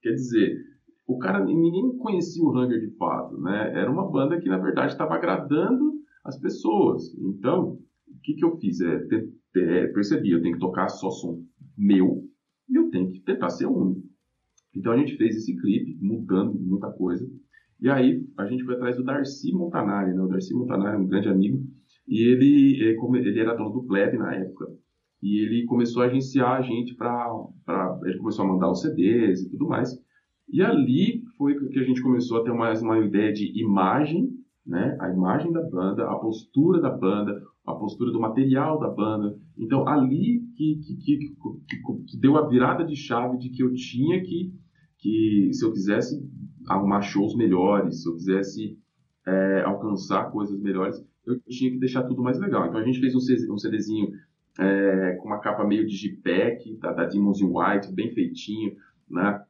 Quer 0.02 0.12
dizer, 0.12 0.56
o 1.06 1.18
cara, 1.18 1.44
ninguém 1.44 1.96
conhecia 1.98 2.42
o 2.42 2.50
Hunger 2.50 2.80
de 2.80 2.96
fato, 2.96 3.40
né? 3.40 3.72
Era 3.74 3.90
uma 3.90 4.10
banda 4.10 4.38
que, 4.40 4.48
na 4.48 4.58
verdade, 4.58 4.92
estava 4.92 5.14
agradando 5.14 5.94
as 6.24 6.38
pessoas. 6.38 7.14
Então, 7.18 7.78
o 8.08 8.20
que, 8.22 8.34
que 8.34 8.44
eu 8.44 8.56
fiz? 8.58 8.80
É, 8.80 8.98
te, 9.06 9.32
é, 9.56 9.86
percebi, 9.88 10.32
eu 10.32 10.42
tenho 10.42 10.54
que 10.54 10.60
tocar 10.60 10.88
só 10.88 11.10
som 11.10 11.42
meu 11.76 12.24
e 12.68 12.76
eu 12.76 12.90
tenho 12.90 13.10
que 13.10 13.20
tentar 13.20 13.50
ser 13.50 13.66
único. 13.66 14.02
Então, 14.74 14.92
a 14.92 14.96
gente 14.96 15.16
fez 15.16 15.36
esse 15.36 15.54
clipe, 15.56 15.96
mudando 16.00 16.58
muita 16.58 16.90
coisa. 16.90 17.24
E 17.80 17.88
aí, 17.88 18.24
a 18.36 18.46
gente 18.46 18.64
foi 18.64 18.74
atrás 18.74 18.96
do 18.96 19.04
Darcy 19.04 19.52
Montanari, 19.52 20.12
né? 20.12 20.22
O 20.22 20.26
Darcy 20.26 20.54
Montanari 20.54 20.96
é 20.96 20.98
um 20.98 21.06
grande 21.06 21.28
amigo 21.28 21.62
e 22.06 22.22
ele, 22.22 22.80
ele 22.80 23.40
era 23.40 23.54
dono 23.54 23.70
do 23.70 23.84
Pleb 23.84 24.16
na 24.18 24.34
época. 24.34 24.66
E 25.22 25.40
ele 25.40 25.64
começou 25.64 26.02
a 26.02 26.06
agenciar 26.06 26.58
a 26.58 26.62
gente 26.62 26.94
para. 26.94 27.98
Ele 28.04 28.18
começou 28.18 28.44
a 28.44 28.48
mandar 28.48 28.70
os 28.70 28.82
CDs 28.82 29.42
e 29.42 29.50
tudo 29.50 29.66
mais. 29.66 29.98
E 30.48 30.62
ali 30.62 31.22
foi 31.38 31.54
que 31.68 31.78
a 31.78 31.82
gente 31.82 32.02
começou 32.02 32.40
a 32.40 32.44
ter 32.44 32.52
mais 32.52 32.82
uma 32.82 32.98
ideia 32.98 33.32
de 33.32 33.58
imagem, 33.58 34.28
né? 34.66 34.96
A 35.00 35.10
imagem 35.10 35.50
da 35.50 35.62
banda, 35.62 36.04
a 36.04 36.16
postura 36.16 36.80
da 36.80 36.90
banda, 36.90 37.42
a 37.66 37.74
postura 37.74 38.12
do 38.12 38.20
material 38.20 38.78
da 38.78 38.90
banda. 38.90 39.34
Então, 39.56 39.88
ali 39.88 40.42
que, 40.56 40.76
que, 40.76 40.96
que, 40.96 41.16
que, 42.06 42.20
deu 42.20 42.36
a 42.36 42.46
virada 42.46 42.84
de 42.84 42.94
chave 42.94 43.38
de 43.38 43.48
que 43.48 43.62
eu 43.62 43.72
tinha 43.72 44.22
que, 44.22 44.52
que 44.98 45.50
se 45.52 45.64
eu 45.64 45.72
quisesse 45.72 46.22
arrumar 46.68 47.00
shows 47.00 47.34
melhores, 47.34 48.02
se 48.02 48.08
eu 48.08 48.14
quisesse 48.14 48.78
é, 49.26 49.62
alcançar 49.62 50.30
coisas 50.30 50.60
melhores, 50.60 51.02
eu 51.26 51.40
tinha 51.40 51.70
que 51.70 51.78
deixar 51.78 52.02
tudo 52.04 52.22
mais 52.22 52.38
legal. 52.38 52.66
Então 52.66 52.80
a 52.80 52.84
gente 52.84 53.00
fez 53.00 53.14
um, 53.14 53.58
CDzinho 53.58 54.12
é, 54.58 55.16
com 55.20 55.26
uma 55.26 55.40
capa 55.40 55.64
meio 55.64 55.86
de 55.86 55.96
JPEG, 55.96 56.76
da, 56.76 56.92
da 56.92 57.06
Demons 57.06 57.40
in 57.40 57.46
White, 57.46 57.92
bem 57.92 58.12
feitinho, 58.12 58.76
né? 59.08 59.42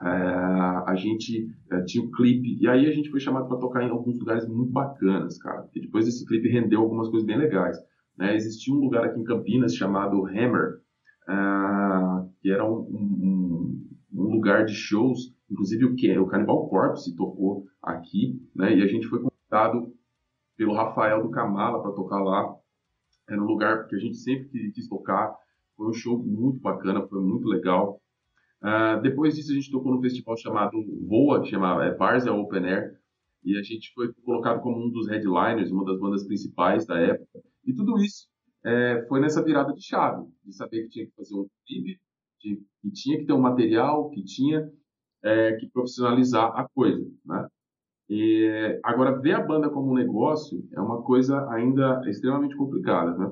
É, 0.00 0.06
a 0.06 0.94
gente 0.96 1.50
é, 1.72 1.80
tinha 1.82 2.04
o 2.04 2.06
um 2.06 2.10
clipe, 2.10 2.56
e 2.60 2.68
aí 2.68 2.86
a 2.86 2.92
gente 2.92 3.10
foi 3.10 3.18
chamado 3.18 3.48
para 3.48 3.58
tocar 3.58 3.82
em 3.82 3.90
alguns 3.90 4.18
lugares 4.18 4.46
muito 4.46 4.70
bacanas, 4.70 5.38
cara. 5.38 5.68
E 5.74 5.80
depois 5.80 6.06
esse 6.06 6.24
clipe 6.24 6.48
rendeu 6.48 6.80
algumas 6.80 7.08
coisas 7.08 7.26
bem 7.26 7.36
legais. 7.36 7.76
Né? 8.16 8.34
Existia 8.36 8.72
um 8.72 8.78
lugar 8.78 9.04
aqui 9.04 9.18
em 9.18 9.24
Campinas 9.24 9.74
chamado 9.74 10.24
Hammer, 10.24 10.80
uh, 11.28 12.30
que 12.40 12.50
era 12.50 12.64
um, 12.64 12.78
um, 12.78 13.86
um, 14.14 14.22
lugar 14.22 14.64
de 14.64 14.72
shows, 14.72 15.34
inclusive 15.50 15.84
o, 15.84 15.96
que, 15.96 16.16
o 16.16 16.26
Cannibal 16.26 16.68
Corpse 16.68 17.16
tocou 17.16 17.66
aqui, 17.82 18.40
né? 18.54 18.76
e 18.76 18.82
a 18.82 18.86
gente 18.86 19.08
foi 19.08 19.20
convidado 19.20 19.92
pelo 20.58 20.74
Rafael 20.74 21.22
do 21.22 21.30
Camala 21.30 21.80
para 21.80 21.92
tocar 21.92 22.18
lá. 22.18 22.52
Era 23.28 23.40
um 23.40 23.46
lugar 23.46 23.86
que 23.86 23.94
a 23.94 23.98
gente 23.98 24.16
sempre 24.16 24.72
quis 24.72 24.88
tocar. 24.88 25.32
Foi 25.76 25.88
um 25.88 25.92
show 25.92 26.18
muito 26.18 26.58
bacana, 26.58 27.06
foi 27.06 27.22
muito 27.22 27.46
legal. 27.46 28.02
Uh, 28.60 29.00
depois 29.00 29.36
disso, 29.36 29.52
a 29.52 29.54
gente 29.54 29.70
tocou 29.70 29.92
num 29.92 30.02
festival 30.02 30.36
chamado 30.36 30.76
Voa, 31.06 31.40
que 31.40 31.50
chama 31.50 31.84
é, 31.84 31.94
Barza 31.94 32.32
Open 32.32 32.66
Air. 32.66 32.98
E 33.44 33.56
a 33.56 33.62
gente 33.62 33.94
foi 33.94 34.12
colocado 34.24 34.60
como 34.60 34.84
um 34.84 34.90
dos 34.90 35.08
headliners, 35.08 35.70
uma 35.70 35.84
das 35.84 36.00
bandas 36.00 36.26
principais 36.26 36.84
da 36.84 36.98
época. 36.98 37.40
E 37.64 37.72
tudo 37.72 37.96
isso 37.98 38.26
é, 38.64 39.06
foi 39.08 39.20
nessa 39.20 39.44
virada 39.44 39.72
de 39.72 39.80
chave, 39.80 40.26
de 40.44 40.52
saber 40.52 40.82
que 40.82 40.88
tinha 40.88 41.06
que 41.06 41.14
fazer 41.14 41.36
um 41.36 41.46
clipe, 41.64 42.00
que 42.40 42.60
tinha 42.92 43.16
que 43.18 43.26
ter 43.26 43.32
um 43.32 43.40
material, 43.40 44.10
que 44.10 44.24
tinha 44.24 44.68
é, 45.22 45.52
que 45.52 45.68
profissionalizar 45.68 46.50
a 46.58 46.68
coisa, 46.68 47.08
né? 47.24 47.46
E, 48.08 48.80
agora, 48.82 49.20
ver 49.20 49.32
a 49.32 49.44
banda 49.44 49.68
como 49.68 49.92
um 49.92 49.94
negócio 49.94 50.64
é 50.72 50.80
uma 50.80 51.02
coisa 51.02 51.46
ainda 51.50 52.00
extremamente 52.06 52.56
complicada. 52.56 53.16
Né? 53.16 53.30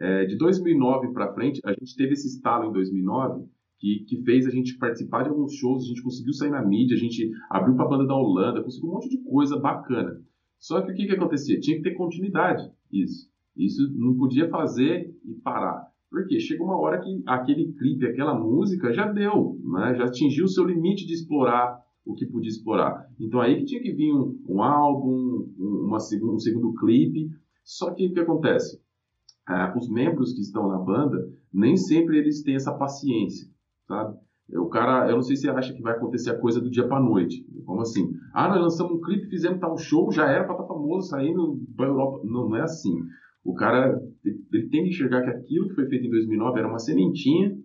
É, 0.00 0.24
de 0.26 0.36
2009 0.36 1.12
para 1.12 1.32
frente, 1.32 1.60
a 1.64 1.72
gente 1.72 1.96
teve 1.96 2.12
esse 2.12 2.28
estalo 2.28 2.68
em 2.68 2.72
2009 2.72 3.44
que, 3.78 4.04
que 4.06 4.22
fez 4.22 4.46
a 4.46 4.50
gente 4.50 4.78
participar 4.78 5.24
de 5.24 5.30
alguns 5.30 5.54
shows, 5.54 5.84
a 5.84 5.88
gente 5.88 6.02
conseguiu 6.02 6.32
sair 6.32 6.50
na 6.50 6.64
mídia, 6.64 6.96
a 6.96 7.00
gente 7.00 7.30
abriu 7.50 7.74
para 7.74 7.86
a 7.86 7.88
banda 7.88 8.06
da 8.06 8.14
Holanda, 8.14 8.62
conseguiu 8.62 8.90
um 8.90 8.92
monte 8.92 9.08
de 9.08 9.18
coisa 9.24 9.58
bacana. 9.58 10.20
Só 10.58 10.80
que 10.80 10.92
o 10.92 10.94
que, 10.94 11.06
que 11.06 11.12
acontecia? 11.12 11.58
Tinha 11.58 11.78
que 11.78 11.82
ter 11.82 11.94
continuidade 11.94 12.70
isso. 12.92 13.28
Isso 13.56 13.92
não 13.98 14.16
podia 14.16 14.48
fazer 14.48 15.12
e 15.24 15.34
parar. 15.42 15.88
Porque 16.08 16.38
chega 16.38 16.62
uma 16.62 16.78
hora 16.78 17.00
que 17.00 17.22
aquele 17.26 17.72
clipe, 17.72 18.06
aquela 18.06 18.38
música 18.38 18.92
já 18.92 19.10
deu, 19.10 19.58
né? 19.64 19.94
já 19.96 20.04
atingiu 20.04 20.44
o 20.44 20.48
seu 20.48 20.64
limite 20.64 21.06
de 21.06 21.14
explorar 21.14 21.81
o 22.04 22.14
que 22.14 22.26
podia 22.26 22.50
explorar. 22.50 23.08
Então 23.18 23.40
aí 23.40 23.56
que 23.58 23.64
tinha 23.64 23.82
que 23.82 23.92
vir 23.92 24.12
um, 24.12 24.38
um 24.48 24.62
álbum, 24.62 25.48
uma, 25.58 25.96
um 25.96 26.38
segundo 26.38 26.74
clipe. 26.74 27.30
Só 27.64 27.92
que 27.92 28.06
o 28.06 28.12
que 28.12 28.20
acontece? 28.20 28.80
Ah, 29.46 29.72
os 29.76 29.88
membros 29.88 30.32
que 30.32 30.40
estão 30.40 30.68
na 30.68 30.78
banda, 30.78 31.28
nem 31.52 31.76
sempre 31.76 32.18
eles 32.18 32.42
têm 32.42 32.56
essa 32.56 32.72
paciência, 32.72 33.48
sabe? 33.86 34.16
O 34.54 34.68
cara, 34.68 35.08
eu 35.08 35.14
não 35.14 35.22
sei 35.22 35.36
se 35.36 35.48
acha 35.48 35.72
que 35.72 35.80
vai 35.80 35.94
acontecer 35.94 36.30
a 36.30 36.38
coisa 36.38 36.60
do 36.60 36.70
dia 36.70 36.86
para 36.86 37.02
noite. 37.02 37.46
Como 37.64 37.80
assim? 37.80 38.12
Ah, 38.34 38.48
nós 38.48 38.60
lançamos 38.60 38.92
um 38.92 39.00
clipe, 39.00 39.28
fizemos 39.28 39.60
tal 39.60 39.78
show, 39.78 40.10
já 40.12 40.28
era 40.28 40.44
para 40.44 40.54
estar 40.54 40.64
tá 40.64 40.74
famoso, 40.74 41.08
saindo 41.08 41.58
para 41.76 41.86
Europa. 41.86 42.20
Não, 42.24 42.48
não 42.48 42.56
é 42.56 42.62
assim. 42.62 42.92
O 43.44 43.54
cara 43.54 43.98
ele 44.24 44.68
tem 44.68 44.82
que 44.82 44.90
enxergar 44.90 45.22
que 45.22 45.30
aquilo 45.30 45.68
que 45.68 45.74
foi 45.74 45.86
feito 45.86 46.06
em 46.06 46.10
2009 46.10 46.58
era 46.58 46.68
uma 46.68 46.78
sementinha 46.78 47.56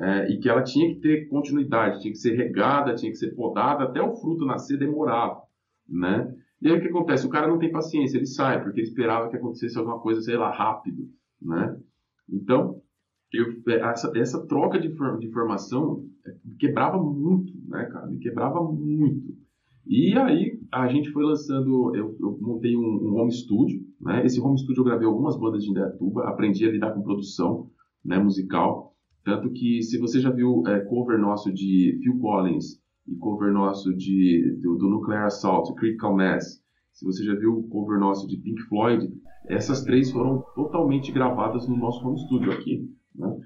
é, 0.00 0.32
e 0.32 0.38
que 0.38 0.48
ela 0.48 0.62
tinha 0.62 0.88
que 0.94 1.00
ter 1.00 1.28
continuidade, 1.28 2.00
tinha 2.00 2.12
que 2.12 2.18
ser 2.18 2.34
regada, 2.34 2.94
tinha 2.94 3.12
que 3.12 3.18
ser 3.18 3.34
podada, 3.34 3.84
até 3.84 4.00
o 4.00 4.16
fruto 4.16 4.46
nascer 4.46 4.78
demorava, 4.78 5.42
né? 5.86 6.34
E 6.62 6.68
aí 6.68 6.78
o 6.78 6.80
que 6.80 6.88
acontece? 6.88 7.26
O 7.26 7.30
cara 7.30 7.46
não 7.46 7.58
tem 7.58 7.70
paciência, 7.70 8.16
ele 8.16 8.26
sai, 8.26 8.62
porque 8.62 8.80
ele 8.80 8.88
esperava 8.88 9.28
que 9.28 9.36
acontecesse 9.36 9.78
alguma 9.78 10.00
coisa, 10.00 10.22
sei 10.22 10.36
lá, 10.36 10.50
rápido, 10.50 11.06
né? 11.40 11.76
Então, 12.28 12.80
eu, 13.32 13.46
essa, 13.66 14.10
essa 14.16 14.46
troca 14.46 14.78
de, 14.78 14.88
de 14.88 15.26
informação 15.26 16.04
quebrava 16.58 17.00
muito, 17.02 17.52
né, 17.68 17.84
cara? 17.86 18.06
Me 18.06 18.18
quebrava 18.18 18.62
muito. 18.62 19.34
E 19.86 20.16
aí 20.16 20.60
a 20.72 20.88
gente 20.88 21.10
foi 21.10 21.24
lançando, 21.24 21.94
eu, 21.94 22.16
eu 22.20 22.38
montei 22.40 22.76
um, 22.76 22.80
um, 22.80 23.20
home 23.20 23.32
studio, 23.32 23.80
né? 24.00 24.24
Esse 24.24 24.40
home 24.40 24.58
studio 24.58 24.80
eu 24.80 24.84
gravei 24.84 25.06
algumas 25.06 25.38
bandas 25.38 25.62
de 25.62 25.70
Indaiatuba, 25.70 26.28
aprendi 26.28 26.66
a 26.66 26.70
lidar 26.70 26.92
com 26.92 27.02
produção, 27.02 27.70
né, 28.04 28.18
musical. 28.18 28.89
Tanto 29.24 29.50
que 29.50 29.82
se 29.82 29.98
você 29.98 30.20
já 30.20 30.30
viu 30.30 30.62
é, 30.66 30.80
cover 30.80 31.18
nosso 31.18 31.52
de 31.52 31.98
Phil 32.02 32.18
Collins 32.18 32.80
e 33.06 33.14
cover 33.16 33.52
nosso 33.52 33.94
de, 33.94 34.58
do, 34.62 34.76
do 34.76 34.88
Nuclear 34.88 35.26
Assault, 35.26 35.74
Critical 35.74 36.16
Mass, 36.16 36.62
se 36.92 37.04
você 37.04 37.24
já 37.24 37.34
viu 37.34 37.66
cover 37.70 37.98
nosso 37.98 38.26
de 38.26 38.36
Pink 38.36 38.62
Floyd, 38.62 39.08
essas 39.46 39.82
três 39.82 40.10
foram 40.10 40.44
totalmente 40.54 41.12
gravadas 41.12 41.68
no 41.68 41.76
nosso 41.76 42.06
home 42.06 42.18
studio 42.20 42.52
aqui. 42.52 42.88
Né? 43.14 43.36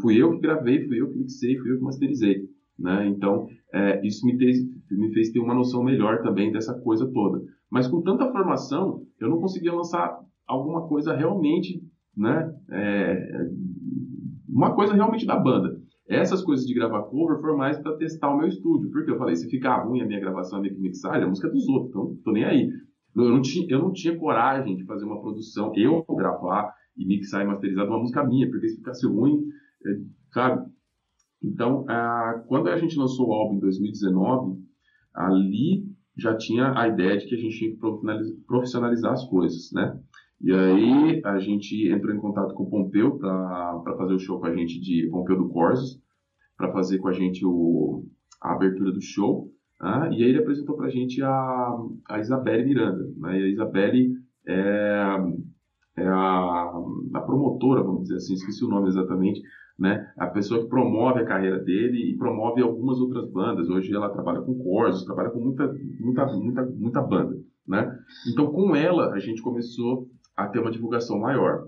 Fui, 0.00 0.20
eu 0.20 0.32
que 0.32 0.40
gravei, 0.40 0.86
fui 0.86 1.00
eu 1.00 1.10
que 1.10 1.18
mixei, 1.18 1.56
fui 1.58 1.70
eu 1.70 1.78
que 1.78 1.84
masterizei. 1.84 2.48
Né? 2.78 3.06
Então, 3.08 3.46
é, 3.72 4.04
isso 4.06 4.26
me, 4.26 4.34
me 4.34 5.12
fez 5.12 5.30
ter 5.30 5.40
uma 5.40 5.54
noção 5.54 5.82
melhor 5.82 6.22
também 6.22 6.50
dessa 6.52 6.74
coisa 6.80 7.10
toda. 7.12 7.42
Mas 7.70 7.86
com 7.86 8.02
tanta 8.02 8.30
formação, 8.30 9.02
eu 9.20 9.28
não 9.28 9.40
conseguia 9.40 9.72
lançar 9.72 10.18
alguma 10.46 10.88
coisa 10.88 11.14
realmente, 11.14 11.82
né? 12.16 12.52
É, 12.70 13.46
uma 14.58 14.74
coisa 14.74 14.92
realmente 14.92 15.24
da 15.24 15.36
banda. 15.36 15.80
Essas 16.08 16.42
coisas 16.42 16.66
de 16.66 16.74
gravar 16.74 17.02
cover 17.04 17.40
foram 17.40 17.56
mais 17.56 17.78
para 17.78 17.96
testar 17.96 18.34
o 18.34 18.38
meu 18.38 18.48
estúdio, 18.48 18.90
porque 18.90 19.10
eu 19.10 19.16
falei, 19.16 19.36
se 19.36 19.48
ficar 19.48 19.84
ruim 19.84 20.00
a 20.00 20.06
minha 20.06 20.18
gravação, 20.18 20.58
a 20.58 20.62
minha 20.62 20.74
mixagem, 20.76 21.22
a 21.22 21.28
música 21.28 21.46
é 21.46 21.50
dos 21.50 21.68
outros, 21.68 21.90
então 21.90 22.16
tô 22.24 22.32
nem 22.32 22.44
aí. 22.44 22.68
Eu 23.14 23.30
não, 23.30 23.40
tinha, 23.40 23.66
eu 23.68 23.78
não 23.78 23.92
tinha 23.92 24.18
coragem 24.18 24.76
de 24.76 24.84
fazer 24.84 25.04
uma 25.04 25.20
produção, 25.20 25.72
eu 25.76 26.04
gravar 26.16 26.72
e 26.96 27.06
mixar 27.06 27.42
e 27.42 27.46
masterizar 27.46 27.86
uma 27.86 28.00
música 28.00 28.24
minha, 28.24 28.50
porque 28.50 28.68
se 28.68 28.76
ficasse 28.78 29.06
ruim, 29.06 29.44
é, 29.86 29.90
sabe? 30.32 30.66
Então, 31.42 31.84
quando 32.48 32.68
a 32.68 32.76
gente 32.76 32.98
lançou 32.98 33.28
o 33.28 33.32
álbum 33.32 33.56
em 33.56 33.60
2019, 33.60 34.60
ali 35.14 35.84
já 36.16 36.36
tinha 36.36 36.76
a 36.76 36.88
ideia 36.88 37.16
de 37.16 37.26
que 37.26 37.34
a 37.34 37.38
gente 37.38 37.56
tinha 37.56 37.70
que 37.70 37.78
profissionalizar 38.44 39.12
as 39.12 39.24
coisas, 39.28 39.70
né? 39.72 39.96
E 40.40 40.52
aí 40.52 41.20
a 41.24 41.38
gente 41.38 41.88
entrou 41.88 42.14
em 42.14 42.20
contato 42.20 42.54
com 42.54 42.64
o 42.64 42.70
Pompeu 42.70 43.18
para 43.18 43.96
fazer 43.96 44.14
o 44.14 44.18
show 44.18 44.38
com 44.38 44.46
a 44.46 44.54
gente 44.54 44.80
de 44.80 45.08
Pompeu 45.10 45.36
do 45.36 45.48
Corsos, 45.48 46.00
para 46.56 46.72
fazer 46.72 46.98
com 46.98 47.08
a 47.08 47.12
gente 47.12 47.44
o, 47.44 48.04
a 48.40 48.52
abertura 48.52 48.92
do 48.92 49.00
show. 49.00 49.50
Né? 49.80 50.10
E 50.12 50.22
aí 50.22 50.30
ele 50.30 50.38
apresentou 50.38 50.76
para 50.76 50.86
a 50.86 50.90
gente 50.90 51.22
a, 51.22 51.76
a 52.08 52.20
Isabelle 52.20 52.64
Miranda. 52.64 53.04
Né? 53.16 53.40
E 53.40 53.42
a 53.44 53.48
Isabelle 53.48 54.12
é, 54.46 55.16
é 55.96 56.06
a, 56.06 56.72
a 57.14 57.20
promotora, 57.20 57.82
vamos 57.82 58.02
dizer 58.02 58.16
assim, 58.16 58.34
esqueci 58.34 58.64
o 58.64 58.68
nome 58.68 58.88
exatamente, 58.88 59.42
né? 59.78 60.10
A 60.18 60.26
pessoa 60.26 60.60
que 60.60 60.68
promove 60.68 61.20
a 61.20 61.24
carreira 61.24 61.58
dele 61.60 62.10
e 62.10 62.16
promove 62.16 62.60
algumas 62.60 62.98
outras 62.98 63.30
bandas. 63.30 63.68
Hoje 63.68 63.94
ela 63.94 64.10
trabalha 64.10 64.40
com 64.40 64.58
Corsos, 64.58 65.04
trabalha 65.04 65.30
com 65.30 65.38
muita, 65.38 65.72
muita, 66.00 66.26
muita, 66.26 66.66
muita 66.66 67.00
banda, 67.00 67.38
né? 67.66 67.96
Então 68.32 68.50
com 68.50 68.74
ela 68.74 69.12
a 69.12 69.20
gente 69.20 69.40
começou 69.40 70.08
a 70.38 70.46
ter 70.46 70.60
uma 70.60 70.70
divulgação 70.70 71.18
maior. 71.18 71.66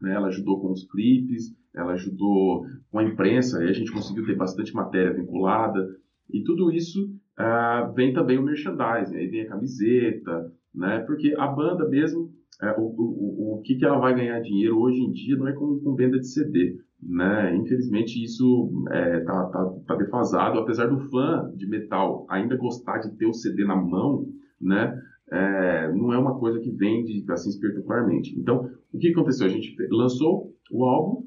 Né? 0.00 0.12
Ela 0.12 0.26
ajudou 0.26 0.60
com 0.60 0.72
os 0.72 0.84
clipes, 0.90 1.54
ela 1.72 1.92
ajudou 1.92 2.66
com 2.90 2.98
a 2.98 3.04
imprensa, 3.04 3.60
aí 3.60 3.68
a 3.68 3.72
gente 3.72 3.92
conseguiu 3.92 4.26
ter 4.26 4.34
bastante 4.36 4.74
matéria 4.74 5.14
vinculada 5.14 5.96
e 6.28 6.42
tudo 6.42 6.72
isso 6.72 7.14
ah, 7.36 7.90
vem 7.94 8.12
também 8.12 8.36
o 8.36 8.42
merchandising, 8.42 9.16
aí 9.16 9.28
vem 9.28 9.42
a 9.42 9.48
camiseta, 9.48 10.52
né? 10.74 10.98
Porque 11.06 11.34
a 11.38 11.46
banda 11.46 11.88
mesmo 11.88 12.32
é, 12.60 12.72
o, 12.76 12.82
o, 12.82 13.54
o 13.54 13.62
que, 13.62 13.76
que 13.76 13.84
ela 13.84 13.98
vai 13.98 14.12
ganhar 14.14 14.40
dinheiro 14.40 14.78
hoje 14.78 15.00
em 15.00 15.12
dia 15.12 15.36
não 15.36 15.46
é 15.46 15.52
com, 15.52 15.78
com 15.78 15.94
venda 15.94 16.18
de 16.18 16.26
CD. 16.26 16.78
Né? 17.00 17.56
Infelizmente 17.56 18.22
isso 18.22 18.84
é, 18.90 19.20
tá, 19.20 19.44
tá, 19.46 19.72
tá, 19.86 19.94
defasado, 19.94 20.58
apesar 20.58 20.86
do 20.86 20.98
fã 21.08 21.50
de 21.56 21.66
metal 21.66 22.26
ainda 22.28 22.56
gostar 22.56 22.98
de 22.98 23.16
ter 23.16 23.26
o 23.26 23.32
CD 23.32 23.64
na 23.64 23.76
mão, 23.76 24.26
né? 24.60 25.00
É, 25.32 25.92
não 25.92 26.12
é 26.12 26.18
uma 26.18 26.38
coisa 26.38 26.58
que 26.58 26.70
vende 26.70 27.24
assim 27.30 27.50
espetacularmente. 27.50 28.38
Então, 28.38 28.68
o 28.92 28.98
que 28.98 29.08
aconteceu? 29.08 29.46
A 29.46 29.50
gente 29.50 29.76
lançou 29.90 30.52
o 30.70 30.84
álbum, 30.84 31.24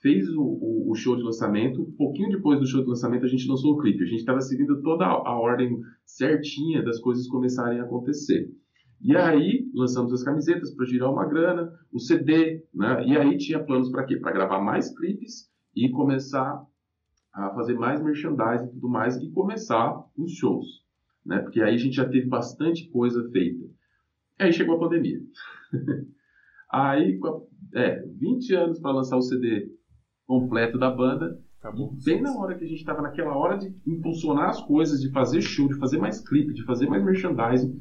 fez 0.00 0.28
o, 0.28 0.42
o, 0.42 0.90
o, 0.90 0.94
show 0.94 1.16
de 1.16 1.22
lançamento, 1.22 1.82
um 1.82 1.92
pouquinho 1.92 2.30
depois 2.30 2.58
do 2.58 2.66
show 2.66 2.82
de 2.82 2.88
lançamento 2.88 3.24
a 3.24 3.28
gente 3.28 3.48
lançou 3.48 3.72
o 3.72 3.78
clipe. 3.78 4.02
A 4.02 4.06
gente 4.06 4.20
estava 4.20 4.40
seguindo 4.40 4.82
toda 4.82 5.04
a, 5.04 5.38
ordem 5.38 5.80
certinha 6.04 6.82
das 6.82 6.98
coisas 7.00 7.26
começarem 7.26 7.80
a 7.80 7.84
acontecer. 7.84 8.50
E 9.00 9.16
aí 9.16 9.66
lançamos 9.74 10.12
as 10.12 10.22
camisetas 10.22 10.74
para 10.74 10.86
girar 10.86 11.10
uma 11.10 11.26
grana, 11.26 11.70
o 11.92 11.98
CD, 11.98 12.64
né? 12.74 13.04
E 13.06 13.16
aí 13.16 13.36
tinha 13.36 13.62
planos 13.62 13.90
para 13.90 14.04
quê? 14.04 14.16
Para 14.16 14.32
gravar 14.32 14.60
mais 14.60 14.94
clipes 14.96 15.50
e 15.74 15.90
começar 15.90 16.64
a 17.34 17.50
fazer 17.50 17.74
mais 17.74 18.02
merchandising 18.02 18.66
e 18.66 18.72
tudo 18.72 18.88
mais 18.88 19.16
e 19.16 19.30
começar 19.30 20.04
os 20.16 20.32
shows, 20.32 20.83
né? 21.24 21.38
Porque 21.38 21.60
aí 21.60 21.74
a 21.74 21.78
gente 21.78 21.96
já 21.96 22.08
teve 22.08 22.26
bastante 22.26 22.88
coisa 22.90 23.28
feita. 23.30 23.64
Aí 24.38 24.52
chegou 24.52 24.76
a 24.76 24.80
pandemia. 24.80 25.20
aí, 26.70 27.18
é, 27.74 28.02
20 28.18 28.54
anos 28.54 28.80
para 28.80 28.92
lançar 28.92 29.16
o 29.16 29.22
CD 29.22 29.68
completo 30.26 30.78
da 30.78 30.90
banda. 30.90 31.38
Acabou. 31.58 31.96
Bem 32.04 32.20
na 32.20 32.36
hora 32.36 32.56
que 32.56 32.64
a 32.64 32.68
gente 32.68 32.80
estava 32.80 33.00
naquela 33.00 33.36
hora 33.36 33.56
de 33.56 33.74
impulsionar 33.86 34.50
as 34.50 34.60
coisas, 34.62 35.00
de 35.00 35.10
fazer 35.10 35.40
show, 35.40 35.66
de 35.66 35.78
fazer 35.78 35.98
mais 35.98 36.20
clipe, 36.20 36.52
de 36.52 36.64
fazer 36.64 36.86
mais 36.86 37.02
merchandising, 37.02 37.80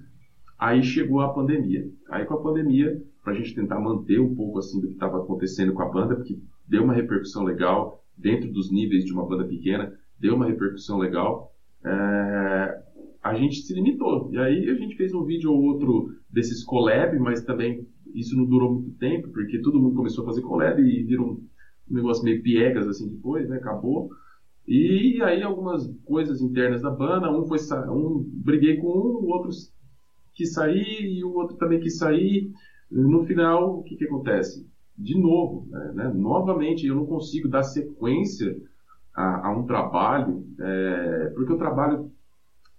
Aí 0.64 0.82
chegou 0.82 1.20
a 1.20 1.34
pandemia. 1.34 1.84
Aí 2.10 2.26
com 2.26 2.36
a 2.36 2.42
pandemia, 2.42 2.98
para 3.22 3.34
a 3.34 3.36
gente 3.36 3.54
tentar 3.54 3.82
manter 3.82 4.20
um 4.22 4.34
pouco 4.34 4.60
assim 4.60 4.80
do 4.80 4.88
que 4.88 4.94
estava 4.94 5.18
acontecendo 5.18 5.74
com 5.74 5.82
a 5.82 5.90
banda, 5.90 6.16
porque 6.16 6.40
deu 6.66 6.86
uma 6.86 6.94
repercussão 6.94 7.44
legal 7.44 8.02
dentro 8.18 8.50
dos 8.50 8.72
níveis 8.72 9.04
de 9.04 9.12
uma 9.12 9.28
banda 9.28 9.44
pequena, 9.46 9.92
deu 10.18 10.36
uma 10.36 10.46
repercussão 10.46 10.98
legal. 10.98 11.52
É... 11.84 12.82
a 13.24 13.34
gente 13.36 13.62
se 13.62 13.74
limitou. 13.74 14.30
E 14.34 14.38
aí 14.38 14.70
a 14.70 14.76
gente 14.76 14.96
fez 14.98 15.14
um 15.14 15.24
vídeo 15.24 15.52
ou 15.52 15.62
outro 15.64 16.14
desses 16.30 16.64
collab, 16.64 17.18
mas 17.20 17.44
também 17.44 17.88
isso 18.14 18.36
não 18.36 18.46
durou 18.46 18.74
muito 18.74 18.92
tempo, 18.98 19.30
porque 19.30 19.60
todo 19.60 19.80
mundo 19.80 19.96
começou 19.96 20.24
a 20.24 20.28
fazer 20.28 20.42
collab 20.42 20.82
e 20.82 21.04
virou 21.04 21.40
um 21.90 21.94
negócio 21.94 22.24
meio 22.24 22.44
piegas 22.44 22.88
assim 22.88 23.10
depois, 23.10 23.48
né? 23.48 23.58
Acabou. 23.58 24.10
E 24.68 25.22
aí 25.24 25.42
algumas 25.42 25.90
coisas 26.06 26.42
internas 26.42 26.82
da 26.82 26.90
banda, 26.90 27.32
um 27.32 27.46
foi 27.46 27.58
um 27.90 28.24
briguei 28.44 28.78
com 28.78 28.88
um, 28.88 29.26
o 29.26 29.28
outro 29.28 29.52
quis 30.34 30.54
sair 30.54 31.06
e 31.06 31.24
o 31.24 31.34
outro 31.34 31.58
também 31.58 31.80
quis 31.80 31.98
sair. 31.98 32.52
No 32.90 33.24
final, 33.26 33.80
o 33.80 33.84
que, 33.84 33.96
que 33.96 34.06
acontece? 34.06 34.68
De 34.98 35.18
novo, 35.18 35.68
né, 35.70 35.92
né 35.96 36.12
novamente, 36.14 36.86
eu 36.86 36.96
não 36.96 37.06
consigo 37.06 37.48
dar 37.48 37.64
sequência 37.64 38.56
a, 39.14 39.48
a 39.48 39.52
um 39.52 39.66
trabalho, 39.66 40.46
é, 40.60 41.32
porque 41.36 41.54
o 41.54 41.58
trabalho, 41.58 42.10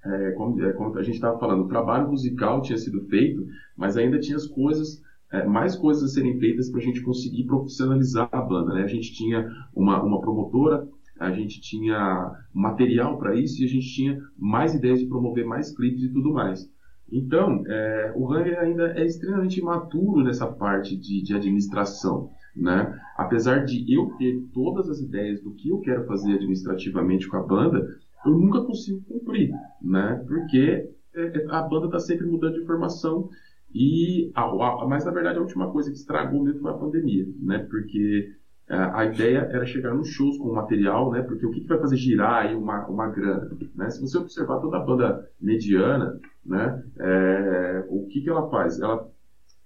é, 0.05 0.33
como, 0.33 0.63
é, 0.63 0.73
como, 0.73 0.99
a 0.99 1.03
gente 1.03 1.15
estava 1.15 1.39
falando, 1.39 1.65
o 1.65 1.69
trabalho 1.69 2.11
musical 2.11 2.61
tinha 2.61 2.79
sido 2.79 3.01
feito, 3.07 3.45
mas 3.77 3.97
ainda 3.97 4.19
tinha 4.19 4.37
as 4.37 4.47
coisas, 4.47 5.01
é, 5.33 5.45
mais 5.45 5.75
coisas 5.77 6.05
a 6.05 6.09
serem 6.09 6.39
feitas 6.39 6.71
para 6.71 6.81
a 6.81 6.85
gente 6.85 7.03
conseguir 7.03 7.45
profissionalizar 7.45 8.29
a 8.31 8.43
banda. 8.43 8.75
Né? 8.75 8.83
A 8.83 8.89
gente 8.89 9.13
tinha 9.13 9.49
uma, 9.75 10.03
uma 10.03 10.21
promotora, 10.21 10.87
a 11.19 11.31
gente 11.31 11.61
tinha 11.61 12.33
material 12.53 13.19
para 13.19 13.35
isso 13.35 13.63
e 13.63 13.65
a 13.65 13.69
gente 13.69 13.95
tinha 13.95 14.19
mais 14.37 14.75
ideias 14.75 15.01
de 15.01 15.07
promover 15.07 15.47
mais 15.47 15.75
clipes 15.75 16.03
e 16.03 16.13
tudo 16.13 16.33
mais. 16.33 16.69
Então, 17.11 17.63
é, 17.67 18.13
o 18.17 18.25
Ranger 18.25 18.59
ainda 18.59 18.93
é 18.99 19.05
extremamente 19.05 19.61
imaturo 19.61 20.25
nessa 20.25 20.47
parte 20.47 20.97
de, 20.97 21.23
de, 21.23 21.35
administração. 21.35 22.31
Né? 22.57 22.99
Apesar 23.17 23.65
de 23.65 23.85
eu 23.93 24.11
ter 24.19 24.41
todas 24.53 24.89
as 24.89 25.01
ideias 25.01 25.41
do 25.41 25.53
que 25.53 25.69
eu 25.69 25.81
quero 25.81 26.07
fazer 26.07 26.35
administrativamente 26.35 27.29
com 27.29 27.37
a 27.37 27.43
banda, 27.43 27.87
eu 28.25 28.33
nunca 28.33 28.63
consigo 28.63 29.03
cumprir, 29.03 29.51
né? 29.83 30.23
porque 30.27 30.89
é, 31.15 31.23
é, 31.23 31.47
a 31.51 31.63
banda 31.63 31.87
está 31.87 32.01
sempre 32.01 32.27
mudando 32.27 32.55
de 32.55 32.63
informação 32.63 33.29
e 33.73 34.31
a, 34.35 34.43
a, 34.43 34.87
mas 34.87 35.05
na 35.05 35.11
verdade 35.11 35.39
a 35.39 35.43
última 35.43 35.71
coisa 35.71 35.91
que 35.91 35.97
estragou 35.97 36.43
mesmo 36.43 36.61
foi 36.61 36.71
a 36.71 36.75
pandemia, 36.75 37.27
né? 37.41 37.59
Porque 37.71 38.33
a, 38.69 38.75
é, 38.75 38.91
a 38.95 39.05
ideia 39.07 39.39
era 39.53 39.67
chegar 39.67 39.95
nos 39.95 40.09
shows 40.09 40.39
com 40.39 40.49
o 40.49 40.55
material, 40.55 41.11
né? 41.11 41.23
Porque 41.23 41.45
o 41.45 41.51
que, 41.51 41.61
que 41.61 41.69
vai 41.69 41.79
fazer 41.79 41.97
girar 41.97 42.47
aí 42.47 42.55
uma, 42.55 42.87
uma 42.87 43.09
grana, 43.09 43.51
né? 43.75 43.91
Se 43.91 44.01
você 44.01 44.17
observar 44.19 44.61
toda 44.61 44.77
a 44.77 44.81
banda 44.81 45.29
mediana, 45.41 46.21
né? 46.45 46.83
É, 47.01 47.85
o 47.89 48.07
que, 48.07 48.21
que 48.21 48.31
ela 48.31 48.49
faz? 48.49 48.79
Ela 48.81 49.09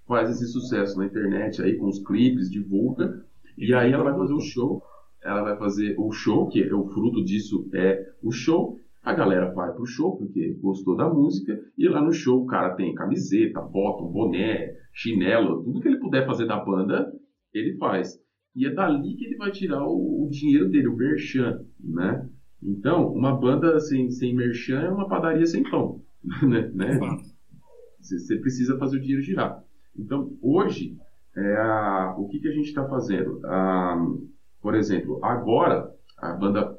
faz 0.07 0.31
esse 0.31 0.47
sucesso 0.47 0.97
na 0.99 1.05
internet 1.05 1.61
aí 1.61 1.77
com 1.77 1.87
os 1.87 1.99
clipes, 1.99 2.51
divulga, 2.51 3.23
e 3.59 3.75
aí 3.75 3.93
ela 3.93 4.05
vai 4.05 4.17
fazer 4.17 4.33
o 4.33 4.41
show, 4.41 4.83
ela 5.23 5.43
vai 5.43 5.57
fazer 5.57 5.95
o 5.99 6.11
show, 6.13 6.49
que 6.49 6.63
é 6.63 6.75
o 6.75 6.87
fruto 6.89 7.25
disso 7.25 7.69
é 7.75 8.05
o 8.23 8.31
show, 8.31 8.79
A 9.03 9.13
galera 9.13 9.53
vai 9.53 9.73
pro 9.73 9.87
show 9.87 10.17
porque 10.17 10.55
gostou 10.61 10.97
da 10.97 11.09
música 11.09 11.59
e 11.79 11.89
lá 11.89 12.03
no 12.03 12.13
show 12.13 12.43
o 12.43 12.47
cara 12.47 12.75
tem 12.75 12.95
camiseta, 12.95 13.61
bota, 13.61 14.05
boné, 14.05 14.75
chinelo, 14.93 15.63
tudo 15.63 15.81
que 15.81 15.89
ele 15.89 15.99
puder 15.99 16.27
fazer 16.27 16.47
da 16.47 16.63
banda, 16.63 17.11
ele 17.55 17.77
faz. 17.79 18.19
E 18.55 18.67
é 18.67 18.71
dali 18.71 19.15
que 19.15 19.25
ele 19.25 19.37
vai 19.37 19.51
tirar 19.51 19.83
o, 19.87 20.25
o 20.25 20.29
dinheiro 20.31 20.69
dele, 20.69 20.89
o 20.89 20.97
merchan, 20.97 21.65
né? 21.79 22.29
Então, 22.63 23.13
uma 23.13 23.35
banda 23.39 23.79
sem, 23.79 24.11
sem 24.11 24.35
merchan 24.35 24.81
é 24.81 24.91
uma 24.91 25.09
padaria 25.09 25.47
sem 25.47 25.63
pão, 25.63 26.03
né? 26.43 26.71
né? 26.75 26.99
Você 28.01 28.37
precisa 28.39 28.77
fazer 28.79 28.99
o 28.99 29.01
dinheiro 29.01 29.23
girar. 29.23 29.63
Então, 29.97 30.37
hoje, 30.43 30.97
é 31.37 31.57
a, 31.57 32.15
o 32.19 32.29
que, 32.29 32.41
que 32.41 32.49
a 32.49 32.53
gente 32.53 32.69
está 32.69 32.87
fazendo? 32.89 33.41
A, 33.47 33.97
por 34.61 34.75
exemplo, 34.75 35.19
agora, 35.23 35.93
a 36.19 36.33
banda 36.33 36.79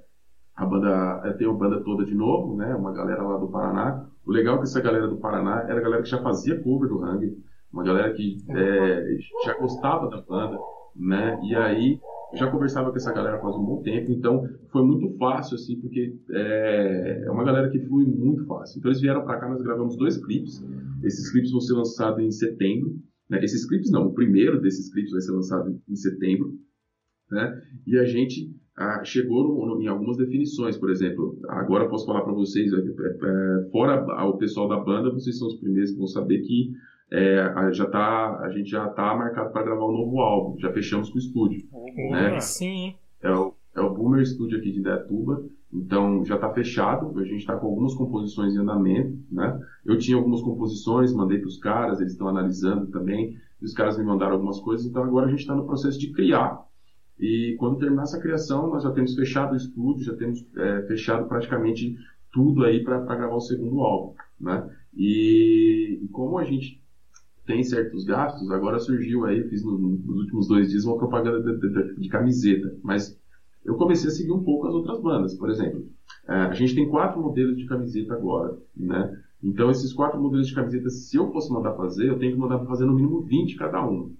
a 0.59 0.65
banda 0.65 1.35
tem 1.37 1.47
a 1.47 1.53
banda 1.53 1.79
toda 1.81 2.03
de 2.03 2.13
novo, 2.13 2.57
né? 2.57 2.75
Uma 2.75 2.91
galera 2.91 3.23
lá 3.23 3.37
do 3.37 3.47
Paraná. 3.47 4.05
O 4.25 4.31
legal 4.31 4.55
é 4.55 4.57
que 4.57 4.63
essa 4.65 4.81
galera 4.81 5.07
do 5.07 5.15
Paraná 5.15 5.63
era 5.63 5.79
a 5.79 5.81
galera 5.81 6.03
que 6.03 6.09
já 6.09 6.21
fazia 6.21 6.59
cover 6.61 6.89
do 6.89 7.01
Hang, 7.01 7.33
uma 7.71 7.81
galera 7.81 8.13
que 8.13 8.43
é, 8.49 9.17
já 9.45 9.57
gostava 9.57 10.09
da 10.09 10.21
banda, 10.21 10.59
né? 10.93 11.39
E 11.43 11.55
aí 11.55 11.97
já 12.33 12.51
conversava 12.51 12.91
com 12.91 12.97
essa 12.97 13.13
galera 13.13 13.39
faz 13.39 13.55
um 13.55 13.63
bom 13.63 13.81
tempo, 13.81 14.11
então 14.11 14.47
foi 14.69 14.83
muito 14.83 15.17
fácil 15.17 15.55
assim, 15.55 15.79
porque 15.79 16.13
é, 16.31 17.23
é 17.25 17.31
uma 17.31 17.45
galera 17.45 17.69
que 17.69 17.79
flui 17.79 18.05
muito 18.05 18.45
fácil. 18.45 18.79
Então 18.79 18.91
eles 18.91 19.01
vieram 19.01 19.23
para 19.23 19.39
cá, 19.39 19.47
nós 19.47 19.61
gravamos 19.61 19.95
dois 19.95 20.17
clipes. 20.17 20.61
Esses 21.03 21.31
clipes 21.31 21.51
vão 21.51 21.61
ser 21.61 21.73
lançados 21.73 22.21
em 22.21 22.31
setembro. 22.31 22.97
Né? 23.29 23.39
Esses 23.43 23.65
clipes 23.65 23.89
não, 23.91 24.07
o 24.07 24.13
primeiro 24.13 24.59
desses 24.59 24.91
clipes 24.91 25.11
vai 25.11 25.21
ser 25.21 25.31
lançado 25.31 25.79
em 25.87 25.95
setembro, 25.95 26.53
né? 27.31 27.61
E 27.85 27.97
a 27.97 28.05
gente 28.05 28.53
ah, 28.79 29.03
chegou 29.03 29.43
no, 29.43 29.65
no, 29.65 29.81
em 29.81 29.87
algumas 29.87 30.15
definições, 30.15 30.77
por 30.77 30.89
exemplo, 30.89 31.37
agora 31.49 31.83
eu 31.83 31.89
posso 31.89 32.05
falar 32.05 32.21
para 32.21 32.31
vocês, 32.31 32.71
é, 32.71 32.77
é, 32.77 33.69
fora 33.71 34.25
o 34.25 34.37
pessoal 34.37 34.69
da 34.69 34.77
banda, 34.77 35.11
vocês 35.11 35.37
são 35.37 35.49
os 35.49 35.55
primeiros 35.55 35.91
que 35.91 35.97
vão 35.97 36.07
saber 36.07 36.39
que 36.39 36.73
é, 37.11 37.73
já 37.73 37.85
tá, 37.87 38.39
a 38.39 38.49
gente 38.49 38.69
já 38.69 38.87
está 38.87 39.13
marcado 39.15 39.51
para 39.51 39.63
gravar 39.63 39.85
um 39.85 39.91
novo 39.91 40.21
álbum, 40.21 40.59
já 40.59 40.71
fechamos 40.71 41.09
com 41.09 41.15
o 41.15 41.19
estúdio. 41.19 41.67
Oh, 41.73 42.11
né? 42.11 42.39
Sim. 42.39 42.95
É 43.21 43.29
o, 43.29 43.53
é 43.75 43.81
o 43.81 43.93
Boomer 43.93 44.25
Studio 44.25 44.57
aqui 44.57 44.71
de 44.71 44.79
Indaiatuba, 44.79 45.43
então 45.73 46.23
já 46.23 46.35
está 46.35 46.49
fechado, 46.53 47.19
a 47.19 47.23
gente 47.25 47.39
está 47.39 47.57
com 47.57 47.67
algumas 47.67 47.93
composições 47.95 48.55
em 48.55 48.59
andamento, 48.59 49.17
né? 49.29 49.59
Eu 49.85 49.97
tinha 49.97 50.15
algumas 50.15 50.41
composições, 50.41 51.13
mandei 51.13 51.39
para 51.39 51.49
os 51.49 51.57
caras, 51.57 51.99
eles 51.99 52.13
estão 52.13 52.29
analisando 52.29 52.87
também, 52.87 53.35
e 53.61 53.65
os 53.65 53.73
caras 53.73 53.97
me 53.97 54.05
mandaram 54.05 54.33
algumas 54.33 54.59
coisas, 54.61 54.85
então 54.85 55.03
agora 55.03 55.27
a 55.27 55.29
gente 55.29 55.41
está 55.41 55.53
no 55.53 55.65
processo 55.65 55.99
de 55.99 56.13
criar 56.13 56.63
e 57.19 57.55
quando 57.59 57.79
terminar 57.79 58.03
essa 58.03 58.19
criação, 58.19 58.69
nós 58.69 58.83
já 58.83 58.91
temos 58.91 59.13
fechado 59.13 59.53
o 59.53 59.57
estúdio, 59.57 60.05
já 60.05 60.15
temos 60.15 60.45
é, 60.55 60.83
fechado 60.83 61.27
praticamente 61.27 61.97
tudo 62.31 62.63
aí 62.63 62.83
para 62.83 62.99
gravar 63.03 63.35
o 63.35 63.41
segundo 63.41 63.81
álbum, 63.81 64.13
né? 64.39 64.69
E, 64.95 65.99
e, 66.01 66.07
como 66.09 66.37
a 66.37 66.45
gente 66.45 66.81
tem 67.45 67.63
certos 67.63 68.05
gastos, 68.05 68.49
agora 68.51 68.79
surgiu 68.79 69.25
aí, 69.25 69.43
fiz 69.49 69.63
no, 69.63 69.77
nos 69.77 70.19
últimos 70.21 70.47
dois 70.47 70.69
dias 70.69 70.85
uma 70.85 70.97
propaganda 70.97 71.41
de, 71.41 71.59
de, 71.59 71.95
de, 71.95 72.09
camiseta, 72.09 72.77
mas 72.83 73.19
eu 73.65 73.75
comecei 73.75 74.07
a 74.07 74.11
seguir 74.11 74.31
um 74.31 74.43
pouco 74.43 74.67
as 74.67 74.73
outras 74.73 75.01
bandas. 75.01 75.35
Por 75.35 75.49
exemplo, 75.49 75.85
é, 76.27 76.33
a 76.33 76.53
gente 76.53 76.75
tem 76.75 76.87
quatro 76.87 77.19
modelos 77.19 77.57
de 77.57 77.65
camiseta 77.65 78.13
agora, 78.13 78.57
né? 78.77 79.21
Então, 79.43 79.69
esses 79.71 79.93
quatro 79.93 80.21
modelos 80.21 80.47
de 80.47 80.55
camiseta, 80.55 80.89
se 80.89 81.17
eu 81.17 81.31
fosse 81.31 81.51
mandar 81.51 81.73
fazer, 81.73 82.07
eu 82.07 82.19
tenho 82.19 82.33
que 82.33 82.39
mandar 82.39 82.59
fazer 82.65 82.85
no 82.85 82.93
mínimo 82.93 83.21
20 83.21 83.55
cada 83.55 83.85
um. 83.85 84.13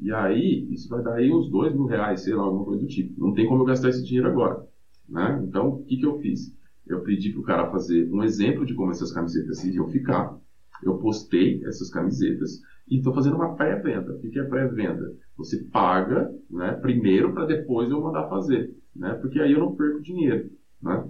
E 0.00 0.10
aí, 0.12 0.66
isso 0.70 0.88
vai 0.88 1.02
dar 1.02 1.14
aí 1.14 1.32
uns 1.32 1.50
dois 1.50 1.72
mil 1.74 1.86
reais, 1.86 2.22
sei 2.22 2.34
lá, 2.34 2.42
alguma 2.42 2.64
coisa 2.64 2.82
do 2.82 2.88
tipo. 2.88 3.20
Não 3.20 3.34
tem 3.34 3.46
como 3.46 3.62
eu 3.62 3.66
gastar 3.66 3.90
esse 3.90 4.04
dinheiro 4.04 4.28
agora. 4.28 4.66
Né? 5.08 5.40
Então, 5.46 5.68
o 5.68 5.84
que, 5.84 5.98
que 5.98 6.06
eu 6.06 6.18
fiz? 6.20 6.56
Eu 6.86 7.00
pedi 7.02 7.30
para 7.30 7.40
o 7.40 7.44
cara 7.44 7.70
fazer 7.70 8.10
um 8.10 8.24
exemplo 8.24 8.64
de 8.64 8.74
como 8.74 8.90
essas 8.90 9.12
camisetas 9.12 9.62
iriam 9.64 9.88
ficar. 9.88 10.36
Eu 10.82 10.96
postei 10.98 11.62
essas 11.64 11.90
camisetas 11.90 12.62
e 12.88 12.96
estou 12.96 13.12
fazendo 13.12 13.36
uma 13.36 13.54
pré-venda. 13.54 14.14
O 14.14 14.18
que, 14.18 14.30
que 14.30 14.38
é 14.38 14.44
pré-venda? 14.44 15.12
Você 15.36 15.58
paga 15.64 16.34
né, 16.50 16.72
primeiro 16.72 17.32
para 17.32 17.44
depois 17.44 17.90
eu 17.90 18.00
mandar 18.00 18.28
fazer. 18.28 18.74
Né? 18.96 19.14
Porque 19.14 19.38
aí 19.40 19.52
eu 19.52 19.60
não 19.60 19.76
perco 19.76 20.00
dinheiro. 20.00 20.50
Né? 20.82 21.04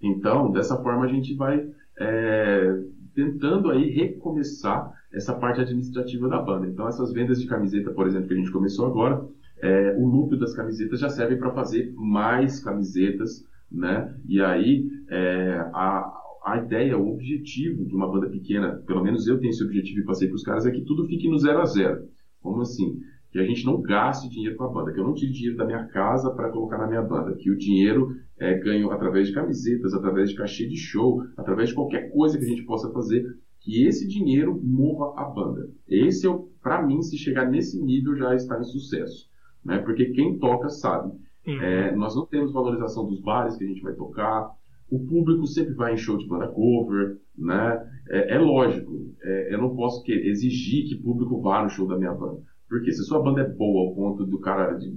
Então, 0.00 0.52
dessa 0.52 0.76
forma 0.76 1.04
a 1.04 1.08
gente 1.08 1.34
vai 1.34 1.68
é, 1.98 2.82
tentando 3.14 3.70
aí 3.70 3.90
recomeçar 3.90 4.92
essa 5.12 5.34
parte 5.34 5.60
administrativa 5.60 6.28
da 6.28 6.40
banda. 6.40 6.66
Então, 6.66 6.88
essas 6.88 7.12
vendas 7.12 7.40
de 7.40 7.46
camiseta, 7.46 7.90
por 7.90 8.06
exemplo, 8.06 8.28
que 8.28 8.34
a 8.34 8.36
gente 8.36 8.52
começou 8.52 8.86
agora, 8.86 9.26
é, 9.60 9.96
o 9.98 10.06
lucro 10.06 10.38
das 10.38 10.54
camisetas 10.54 11.00
já 11.00 11.08
serve 11.08 11.36
para 11.36 11.52
fazer 11.52 11.92
mais 11.96 12.60
camisetas, 12.60 13.44
né? 13.70 14.14
E 14.26 14.40
aí, 14.40 14.88
é, 15.08 15.58
a, 15.72 16.12
a 16.44 16.58
ideia, 16.64 16.96
o 16.96 17.12
objetivo 17.12 17.84
de 17.84 17.94
uma 17.94 18.10
banda 18.10 18.28
pequena, 18.28 18.82
pelo 18.86 19.02
menos 19.02 19.26
eu 19.26 19.38
tenho 19.38 19.50
esse 19.50 19.64
objetivo 19.64 20.00
e 20.00 20.04
passei 20.04 20.28
para 20.28 20.36
os 20.36 20.42
caras, 20.42 20.66
é 20.66 20.70
que 20.70 20.82
tudo 20.82 21.06
fique 21.06 21.28
no 21.28 21.38
zero 21.38 21.60
a 21.60 21.64
zero. 21.64 22.08
Como 22.40 22.62
assim? 22.62 23.00
Que 23.30 23.38
a 23.38 23.44
gente 23.44 23.66
não 23.66 23.82
gaste 23.82 24.28
dinheiro 24.28 24.56
com 24.56 24.64
a 24.64 24.68
banda, 24.68 24.92
que 24.92 25.00
eu 25.00 25.04
não 25.04 25.14
tire 25.14 25.32
dinheiro 25.32 25.56
da 25.56 25.66
minha 25.66 25.84
casa 25.86 26.30
para 26.30 26.50
colocar 26.50 26.78
na 26.78 26.86
minha 26.86 27.02
banda, 27.02 27.34
que 27.34 27.50
o 27.50 27.58
dinheiro 27.58 28.14
é 28.38 28.54
ganho 28.54 28.90
através 28.90 29.28
de 29.28 29.34
camisetas, 29.34 29.92
através 29.92 30.30
de 30.30 30.36
cachê 30.36 30.66
de 30.66 30.76
show, 30.76 31.22
através 31.36 31.70
de 31.70 31.74
qualquer 31.74 32.10
coisa 32.10 32.38
que 32.38 32.44
a 32.44 32.48
gente 32.48 32.64
possa 32.64 32.90
fazer 32.90 33.26
que 33.60 33.84
esse 33.84 34.06
dinheiro 34.06 34.60
mova 34.62 35.20
a 35.20 35.24
banda. 35.24 35.68
Esse 35.86 36.28
é, 36.28 36.38
para 36.62 36.84
mim, 36.86 37.02
se 37.02 37.16
chegar 37.16 37.50
nesse 37.50 37.82
nível 37.82 38.16
já 38.16 38.34
está 38.34 38.58
em 38.58 38.64
sucesso, 38.64 39.28
né? 39.64 39.78
Porque 39.78 40.06
quem 40.06 40.38
toca 40.38 40.68
sabe. 40.68 41.12
Uhum. 41.46 41.60
É, 41.60 41.94
nós 41.96 42.14
não 42.14 42.26
temos 42.26 42.52
valorização 42.52 43.06
dos 43.06 43.20
bares 43.20 43.56
que 43.56 43.64
a 43.64 43.66
gente 43.66 43.82
vai 43.82 43.94
tocar. 43.94 44.50
O 44.90 44.98
público 45.06 45.46
sempre 45.46 45.74
vai 45.74 45.94
em 45.94 45.98
show 45.98 46.16
de 46.16 46.26
banda 46.26 46.48
cover, 46.48 47.18
né? 47.36 47.82
É, 48.08 48.36
é 48.36 48.38
lógico. 48.38 49.14
É, 49.22 49.54
eu 49.54 49.58
não 49.58 49.74
posso 49.74 50.02
que, 50.02 50.12
exigir 50.12 50.88
que 50.88 50.94
o 50.94 51.02
público 51.02 51.40
vá 51.40 51.62
no 51.62 51.68
show 51.68 51.86
da 51.86 51.96
minha 51.96 52.14
banda. 52.14 52.42
Porque 52.68 52.92
se 52.92 53.00
a 53.00 53.04
sua 53.04 53.22
banda 53.22 53.40
é 53.40 53.48
boa 53.48 53.88
ao 53.88 53.94
ponto 53.94 54.26
do 54.26 54.38
cara. 54.38 54.74
De, 54.74 54.92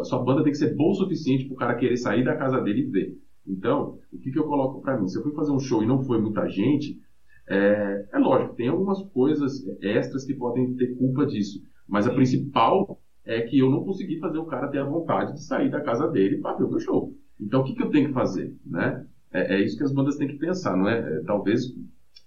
a 0.00 0.04
sua 0.04 0.22
banda 0.22 0.42
tem 0.42 0.52
que 0.52 0.58
ser 0.58 0.74
boa 0.74 0.92
o 0.92 0.94
suficiente 0.94 1.46
para 1.46 1.54
o 1.54 1.56
cara 1.56 1.74
querer 1.74 1.96
sair 1.96 2.24
da 2.24 2.36
casa 2.36 2.60
dele 2.60 2.82
e 2.82 2.90
ver. 2.90 3.18
Então, 3.46 3.98
o 4.12 4.18
que, 4.18 4.30
que 4.30 4.38
eu 4.38 4.44
coloco 4.44 4.80
para 4.80 4.98
mim? 4.98 5.06
Se 5.06 5.18
eu 5.18 5.22
fui 5.22 5.32
fazer 5.32 5.52
um 5.52 5.60
show 5.60 5.82
e 5.82 5.86
não 5.86 6.02
foi 6.02 6.20
muita 6.20 6.48
gente, 6.48 7.00
é, 7.48 8.08
é 8.12 8.18
lógico, 8.18 8.54
tem 8.54 8.68
algumas 8.68 9.02
coisas 9.10 9.64
extras 9.80 10.24
que 10.24 10.34
podem 10.34 10.74
ter 10.74 10.96
culpa 10.96 11.26
disso, 11.26 11.62
mas 11.88 12.06
a 12.06 12.12
principal 12.12 13.00
é 13.24 13.40
que 13.42 13.58
eu 13.58 13.70
não 13.70 13.84
consegui 13.84 14.18
fazer 14.18 14.38
o 14.38 14.46
cara 14.46 14.68
ter 14.68 14.78
a 14.78 14.84
vontade 14.84 15.34
de 15.34 15.44
sair 15.44 15.70
da 15.70 15.80
casa 15.80 16.08
dele 16.08 16.38
para 16.38 16.56
ver 16.56 16.64
o 16.64 16.70
meu 16.70 16.80
show. 16.80 17.12
Então, 17.40 17.60
o 17.60 17.64
que, 17.64 17.74
que 17.74 17.82
eu 17.82 17.90
tenho 17.90 18.08
que 18.08 18.14
fazer? 18.14 18.54
Né? 18.64 19.04
É, 19.32 19.56
é, 19.56 19.60
isso 19.60 19.76
que 19.76 19.82
as 19.82 19.92
bandas 19.92 20.16
têm 20.16 20.28
que 20.28 20.38
pensar, 20.38 20.76
não 20.76 20.88
é? 20.88 20.98
é 20.98 21.22
talvez 21.24 21.74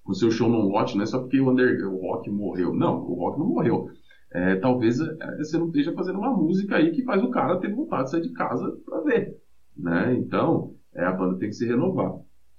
o 0.05 0.13
seu 0.13 0.29
show 0.29 0.49
não 0.49 0.67
lote 0.67 0.95
não 0.95 1.03
é 1.03 1.05
só 1.05 1.19
porque 1.19 1.39
o, 1.39 1.49
under, 1.49 1.87
o 1.87 1.97
rock 1.97 2.29
morreu. 2.29 2.73
Não, 2.73 2.99
o 3.01 3.13
rock 3.13 3.39
não 3.39 3.47
morreu. 3.47 3.89
É, 4.31 4.55
talvez 4.55 4.99
é, 4.99 5.37
você 5.37 5.57
não 5.57 5.67
esteja 5.67 5.93
fazendo 5.93 6.19
uma 6.19 6.35
música 6.35 6.75
aí 6.75 6.91
que 6.91 7.03
faz 7.03 7.23
o 7.23 7.31
cara 7.31 7.59
ter 7.59 7.73
vontade 7.73 8.05
de 8.05 8.11
sair 8.11 8.21
de 8.21 8.31
casa 8.33 8.77
para 8.85 9.01
ver. 9.01 9.37
Né? 9.75 10.15
Então, 10.15 10.75
é, 10.93 11.03
a 11.03 11.11
banda 11.11 11.37
tem 11.39 11.49
que 11.49 11.55
se 11.55 11.65
renovar. 11.65 12.13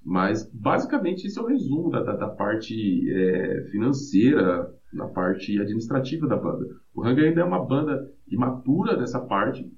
Mas, 0.04 0.50
basicamente, 0.52 1.26
esse 1.26 1.38
é 1.38 1.42
o 1.42 1.46
resumo 1.46 1.90
da, 1.90 2.02
da, 2.02 2.16
da 2.16 2.28
parte 2.28 2.74
é, 3.10 3.68
financeira, 3.70 4.72
da 4.92 5.06
parte 5.06 5.60
administrativa 5.60 6.26
da 6.26 6.36
banda. 6.36 6.66
O 6.94 7.04
Hang 7.04 7.20
ainda 7.20 7.42
é 7.42 7.44
uma 7.44 7.64
banda 7.64 8.10
imatura 8.26 8.96
dessa 8.96 9.20
parte, 9.20 9.70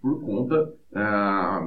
por 0.00 0.20
conta 0.20 0.72
ah, 0.94 1.64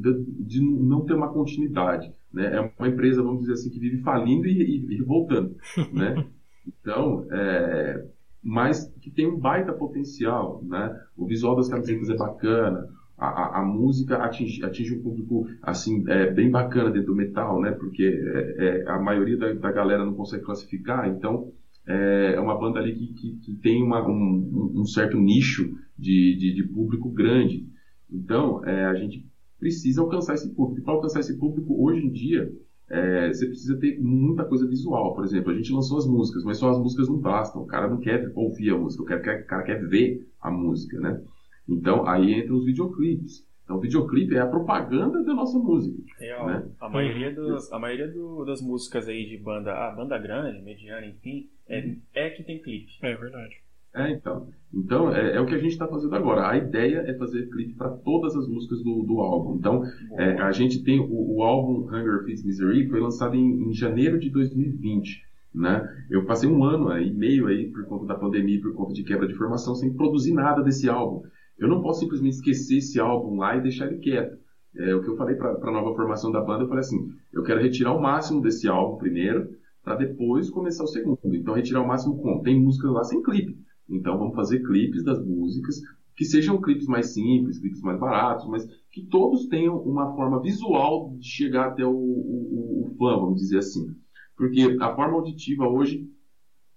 de, 0.00 0.24
de, 0.46 0.60
não 0.60 1.04
ter 1.04 1.14
uma 1.14 1.32
continuidade. 1.32 2.12
Né? 2.32 2.56
É 2.56 2.72
uma 2.78 2.88
empresa, 2.88 3.22
vamos 3.22 3.40
dizer 3.40 3.54
assim, 3.54 3.70
que 3.70 3.78
vive 3.78 4.02
falindo 4.02 4.46
e, 4.46 4.50
e, 4.60 4.96
e 4.96 5.02
voltando. 5.02 5.56
né? 5.92 6.26
Então, 6.66 7.26
é, 7.30 8.06
mas 8.42 8.88
que 9.00 9.10
tem 9.10 9.26
um 9.26 9.38
baita 9.38 9.72
potencial. 9.72 10.62
Né? 10.64 10.98
O 11.16 11.26
visual 11.26 11.56
das 11.56 11.68
camisetas 11.68 12.08
é 12.08 12.16
bacana, 12.16 12.88
a, 13.18 13.60
a, 13.60 13.64
música 13.64 14.16
atinge, 14.18 14.64
atinge 14.64 14.94
um 14.94 15.02
público 15.02 15.46
assim 15.62 16.04
é, 16.08 16.30
bem 16.30 16.50
bacana 16.50 16.90
dentro 16.90 17.08
do 17.08 17.16
metal, 17.16 17.60
né? 17.60 17.72
Porque 17.72 18.02
é, 18.02 18.84
é, 18.84 18.88
a 18.88 18.98
maioria 18.98 19.36
da, 19.36 19.52
da, 19.54 19.72
galera 19.72 20.04
não 20.04 20.14
consegue 20.14 20.44
classificar, 20.44 21.08
então 21.08 21.52
é, 21.86 22.34
é 22.36 22.40
uma 22.40 22.58
banda 22.58 22.78
ali 22.78 22.94
que, 22.94 23.14
que, 23.14 23.36
que 23.38 23.54
tem 23.56 23.82
uma, 23.82 24.06
um, 24.06 24.72
um, 24.76 24.84
certo 24.84 25.18
nicho 25.18 25.76
de, 25.98 26.36
de, 26.36 26.54
de 26.54 26.62
público 26.64 27.10
grande. 27.10 27.66
Então 28.10 28.64
é, 28.64 28.84
a 28.84 28.94
gente 28.94 29.26
precisa 29.58 30.02
alcançar 30.02 30.34
esse 30.34 30.54
público. 30.54 30.84
Para 30.84 30.94
alcançar 30.94 31.20
esse 31.20 31.38
público 31.38 31.82
hoje 31.82 32.04
em 32.04 32.10
dia 32.10 32.52
é, 32.88 33.28
você 33.28 33.46
precisa 33.46 33.76
ter 33.78 34.00
muita 34.00 34.44
coisa 34.44 34.66
visual. 34.66 35.14
Por 35.14 35.24
exemplo, 35.24 35.50
a 35.50 35.54
gente 35.54 35.72
lançou 35.72 35.98
as 35.98 36.06
músicas, 36.06 36.44
mas 36.44 36.58
só 36.58 36.70
as 36.70 36.78
músicas 36.78 37.08
não 37.08 37.18
bastam. 37.18 37.62
O 37.62 37.66
cara 37.66 37.88
não 37.88 37.98
quer 37.98 38.30
ouvir 38.34 38.70
a 38.70 38.78
música, 38.78 39.02
o 39.02 39.06
cara, 39.06 39.40
o 39.40 39.46
cara 39.46 39.62
quer 39.62 39.86
ver 39.88 40.26
a 40.40 40.50
música, 40.50 41.00
né? 41.00 41.20
Então, 41.68 42.06
aí 42.06 42.32
entra 42.34 42.54
os 42.54 42.64
videoclipes. 42.64 43.46
Então, 43.64 43.76
o 43.76 43.80
videoclipe 43.80 44.36
é 44.36 44.40
a 44.40 44.46
propaganda 44.46 45.24
da 45.24 45.34
nossa 45.34 45.58
música. 45.58 46.00
É, 46.20 46.46
né? 46.46 46.68
A 46.80 46.88
maioria, 46.88 47.34
dos, 47.34 47.72
a 47.72 47.78
maioria 47.78 48.06
do, 48.06 48.44
das 48.44 48.62
músicas 48.62 49.08
aí 49.08 49.26
de 49.26 49.36
banda, 49.36 49.72
a 49.72 49.90
banda 49.90 50.16
grande, 50.18 50.62
mediana, 50.62 51.04
enfim, 51.04 51.48
é, 51.68 51.80
uhum. 51.80 52.00
é 52.14 52.30
que 52.30 52.44
tem 52.44 52.62
clipe. 52.62 52.92
É 53.02 53.14
verdade. 53.16 53.56
É, 53.96 54.10
então. 54.12 54.46
Então, 54.72 55.12
é, 55.12 55.36
é 55.36 55.40
o 55.40 55.46
que 55.46 55.54
a 55.54 55.58
gente 55.58 55.72
está 55.72 55.88
fazendo 55.88 56.14
agora. 56.14 56.48
A 56.48 56.56
ideia 56.56 56.98
é 57.06 57.14
fazer 57.14 57.48
clipe 57.48 57.72
para 57.74 57.88
todas 57.88 58.36
as 58.36 58.46
músicas 58.46 58.82
do, 58.84 59.02
do 59.02 59.20
álbum. 59.20 59.56
Então, 59.56 59.82
é, 60.12 60.38
a 60.42 60.52
gente 60.52 60.84
tem 60.84 61.00
o, 61.00 61.36
o, 61.36 61.42
álbum 61.42 61.88
Hunger 61.88 62.24
Feeds 62.24 62.44
Misery, 62.44 62.88
foi 62.88 63.00
lançado 63.00 63.34
em, 63.34 63.68
em 63.68 63.72
janeiro 63.72 64.20
de 64.20 64.30
2020. 64.30 65.24
Né? 65.54 66.04
Eu 66.10 66.26
passei 66.26 66.48
um 66.48 66.62
ano 66.62 66.96
e 66.98 67.10
meio 67.10 67.46
aí 67.46 67.70
por 67.70 67.86
conta 67.86 68.04
da 68.04 68.14
pandemia, 68.14 68.60
por 68.60 68.74
conta 68.74 68.92
de 68.92 69.02
quebra 69.02 69.26
de 69.26 69.34
formação, 69.34 69.74
sem 69.74 69.94
produzir 69.94 70.34
nada 70.34 70.62
desse 70.62 70.88
álbum. 70.88 71.22
Eu 71.58 71.68
não 71.68 71.80
posso 71.80 72.00
simplesmente 72.00 72.34
esquecer 72.34 72.78
esse 72.78 73.00
álbum 73.00 73.36
lá 73.36 73.56
e 73.56 73.62
deixar 73.62 73.86
ele 73.86 73.98
quieto. 73.98 74.38
É 74.74 74.94
o 74.94 75.02
que 75.02 75.08
eu 75.08 75.16
falei 75.16 75.36
para 75.36 75.52
a 75.52 75.72
nova 75.72 75.94
formação 75.94 76.30
da 76.30 76.40
banda, 76.40 76.64
eu 76.64 76.68
falei 76.68 76.80
assim, 76.80 77.10
eu 77.32 77.42
quero 77.42 77.62
retirar 77.62 77.94
o 77.94 78.00
máximo 78.00 78.42
desse 78.42 78.68
álbum 78.68 78.98
primeiro, 78.98 79.56
para 79.82 79.94
depois 79.94 80.50
começar 80.50 80.84
o 80.84 80.88
segundo. 80.88 81.18
Então, 81.24 81.54
retirar 81.54 81.80
o 81.80 81.86
máximo 81.86 82.20
como? 82.20 82.42
Tem 82.42 82.60
músicas 82.60 82.90
lá 82.90 83.04
sem 83.04 83.22
clipe. 83.22 83.56
Então, 83.88 84.18
vamos 84.18 84.34
fazer 84.34 84.60
clipes 84.60 85.04
das 85.04 85.24
músicas, 85.24 85.80
que 86.16 86.24
sejam 86.24 86.60
clipes 86.60 86.86
mais 86.86 87.14
simples, 87.14 87.58
clipes 87.58 87.80
mais 87.80 87.98
baratos, 87.98 88.46
mas 88.48 88.66
que 88.90 89.06
todos 89.06 89.46
tenham 89.46 89.78
uma 89.78 90.14
forma 90.14 90.40
visual 90.40 91.14
de 91.18 91.26
chegar 91.26 91.68
até 91.68 91.86
o, 91.86 91.92
o, 91.92 92.86
o 92.86 92.96
fã, 92.98 93.16
vamos 93.16 93.40
dizer 93.40 93.58
assim. 93.58 93.94
Porque 94.36 94.76
a 94.80 94.94
forma 94.94 95.14
auditiva 95.14 95.68
hoje 95.68 96.10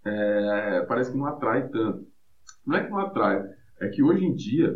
é, 0.06 0.86
parece 0.88 1.12
que 1.12 1.18
não 1.18 1.26
atrai 1.26 1.68
tanto. 1.70 2.08
Não 2.66 2.78
é 2.78 2.84
que 2.84 2.92
não 2.92 3.00
atrai, 3.00 3.44
é 3.82 3.88
que 3.90 4.04
hoje 4.04 4.26
em 4.26 4.34
dia 4.34 4.76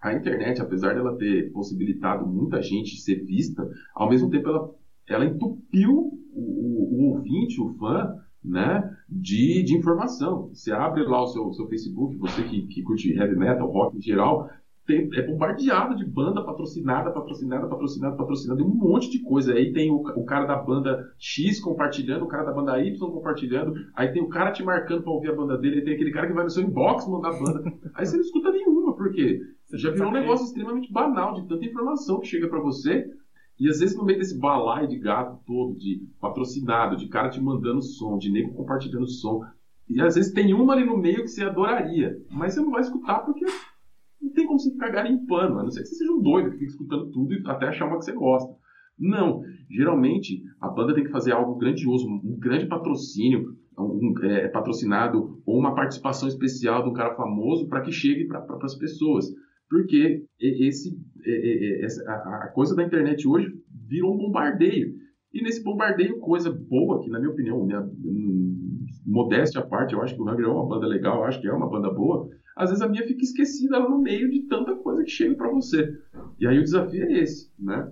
a 0.00 0.12
internet, 0.14 0.60
apesar 0.60 0.94
dela 0.94 1.16
ter 1.16 1.50
possibilitado 1.52 2.26
muita 2.26 2.62
gente 2.62 3.00
ser 3.00 3.24
vista, 3.24 3.68
ao 3.94 4.08
mesmo 4.08 4.30
tempo 4.30 4.48
ela, 4.48 4.70
ela 5.08 5.24
entupiu 5.24 5.90
o, 6.32 6.40
o, 6.40 6.94
o 6.94 7.14
ouvinte, 7.14 7.60
o 7.60 7.74
fã, 7.74 8.14
né, 8.44 8.96
de, 9.08 9.62
de 9.64 9.76
informação. 9.76 10.48
Você 10.48 10.70
abre 10.70 11.02
lá 11.02 11.22
o 11.22 11.26
seu, 11.26 11.52
seu 11.52 11.66
Facebook, 11.68 12.16
você 12.16 12.42
que, 12.44 12.66
que 12.68 12.82
curte 12.82 13.12
heavy 13.12 13.36
metal, 13.36 13.68
rock 13.68 13.96
em 13.96 14.02
geral, 14.02 14.48
tem, 14.88 15.06
é 15.12 15.22
bombardeado 15.22 15.94
de 15.94 16.04
banda 16.06 16.42
patrocinada, 16.42 17.10
patrocinada, 17.12 17.68
patrocinada, 17.68 18.16
patrocinada, 18.16 18.64
um 18.64 18.74
monte 18.74 19.10
de 19.10 19.18
coisa. 19.18 19.52
Aí 19.52 19.70
tem 19.70 19.90
o, 19.90 19.96
o, 19.96 20.24
cara 20.24 20.46
da 20.46 20.56
banda 20.56 21.12
X 21.18 21.60
compartilhando, 21.60 22.24
o 22.24 22.26
cara 22.26 22.44
da 22.44 22.52
banda 22.52 22.82
Y 22.82 22.98
compartilhando, 22.98 23.74
aí 23.94 24.10
tem 24.10 24.22
o 24.22 24.30
cara 24.30 24.50
te 24.50 24.64
marcando 24.64 25.02
pra 25.02 25.12
ouvir 25.12 25.28
a 25.28 25.36
banda 25.36 25.58
dele, 25.58 25.76
aí 25.76 25.84
tem 25.84 25.92
aquele 25.92 26.10
cara 26.10 26.26
que 26.26 26.32
vai 26.32 26.42
no 26.42 26.48
seu 26.48 26.62
inbox 26.62 27.06
mandar 27.06 27.28
a 27.28 27.38
banda. 27.38 27.72
Aí 27.94 28.06
você 28.06 28.16
não 28.16 28.24
escuta 28.24 28.50
nenhuma, 28.50 28.96
porque 28.96 29.42
já 29.74 29.90
virou 29.90 30.08
um 30.08 30.12
negócio 30.12 30.46
extremamente 30.46 30.90
banal 30.90 31.34
de 31.34 31.46
tanta 31.46 31.66
informação 31.66 32.20
que 32.20 32.26
chega 32.26 32.48
para 32.48 32.58
você 32.58 33.06
e 33.60 33.68
às 33.68 33.80
vezes 33.80 33.94
no 33.94 34.04
meio 34.04 34.18
desse 34.18 34.38
balaio 34.38 34.88
de 34.88 34.98
gato 34.98 35.38
todo, 35.46 35.76
de 35.76 36.02
patrocinado, 36.18 36.96
de 36.96 37.08
cara 37.08 37.28
te 37.28 37.42
mandando 37.42 37.82
som, 37.82 38.16
de 38.16 38.30
nego 38.30 38.54
compartilhando 38.54 39.06
som, 39.06 39.44
e 39.86 40.00
às 40.00 40.14
vezes 40.14 40.32
tem 40.32 40.54
uma 40.54 40.72
ali 40.72 40.84
no 40.84 40.96
meio 40.96 41.22
que 41.22 41.28
você 41.28 41.44
adoraria, 41.44 42.16
mas 42.30 42.54
você 42.54 42.60
não 42.60 42.70
vai 42.70 42.80
escutar 42.80 43.18
porque 43.20 43.44
não 44.20 44.32
tem 44.32 44.46
como 44.46 44.58
você 44.58 44.70
ficar 44.70 44.90
garimpando, 44.90 45.58
a 45.58 45.62
não 45.62 45.70
ser 45.70 45.82
que 45.82 45.88
você 45.88 45.96
seja 45.96 46.12
um 46.12 46.20
doido 46.20 46.50
que 46.50 46.58
fica 46.58 46.70
escutando 46.70 47.10
tudo 47.10 47.34
e 47.34 47.42
até 47.46 47.68
achar 47.68 47.86
uma 47.86 47.98
que 47.98 48.04
você 48.04 48.12
gosta. 48.12 48.52
Não, 48.98 49.42
geralmente 49.70 50.42
a 50.60 50.68
banda 50.68 50.94
tem 50.94 51.04
que 51.04 51.10
fazer 51.10 51.32
algo 51.32 51.56
grandioso, 51.56 52.08
um 52.08 52.36
grande 52.38 52.66
patrocínio, 52.66 53.56
um, 53.78 54.12
é, 54.24 54.48
patrocinado 54.48 55.40
ou 55.46 55.58
uma 55.58 55.74
participação 55.74 56.28
especial 56.28 56.82
de 56.82 56.90
um 56.90 56.92
cara 56.92 57.14
famoso 57.14 57.68
para 57.68 57.80
que 57.82 57.92
chegue 57.92 58.26
para 58.26 58.44
as 58.62 58.74
pessoas. 58.74 59.26
Porque 59.70 60.24
esse, 60.40 60.98
a 62.06 62.48
coisa 62.54 62.74
da 62.74 62.82
internet 62.82 63.28
hoje 63.28 63.52
virou 63.86 64.14
um 64.14 64.18
bombardeio. 64.18 64.94
E 65.32 65.42
nesse 65.42 65.62
bombardeio, 65.62 66.18
coisa 66.18 66.50
boa, 66.50 67.00
que 67.02 67.10
na 67.10 67.18
minha 67.18 67.30
opinião, 67.30 67.64
minha 67.64 67.82
hum, 67.82 68.86
modéstia 69.06 69.60
à 69.60 69.66
parte, 69.66 69.92
eu 69.94 70.02
acho 70.02 70.14
que 70.14 70.22
o 70.22 70.28
Hunger 70.28 70.46
é 70.46 70.48
uma 70.48 70.66
banda 70.66 70.86
legal, 70.86 71.18
eu 71.18 71.24
acho 71.24 71.40
que 71.40 71.46
é 71.46 71.52
uma 71.52 71.68
banda 71.68 71.92
boa, 71.92 72.28
às 72.58 72.70
vezes 72.70 72.82
a 72.82 72.88
minha 72.88 73.06
fica 73.06 73.22
esquecida 73.22 73.78
no 73.78 74.00
meio 74.00 74.28
de 74.28 74.40
tanta 74.48 74.74
coisa 74.74 75.04
que 75.04 75.10
chega 75.10 75.34
para 75.36 75.48
você. 75.48 75.96
E 76.40 76.46
aí 76.46 76.58
o 76.58 76.64
desafio 76.64 77.04
é 77.04 77.12
esse, 77.20 77.52
né? 77.56 77.88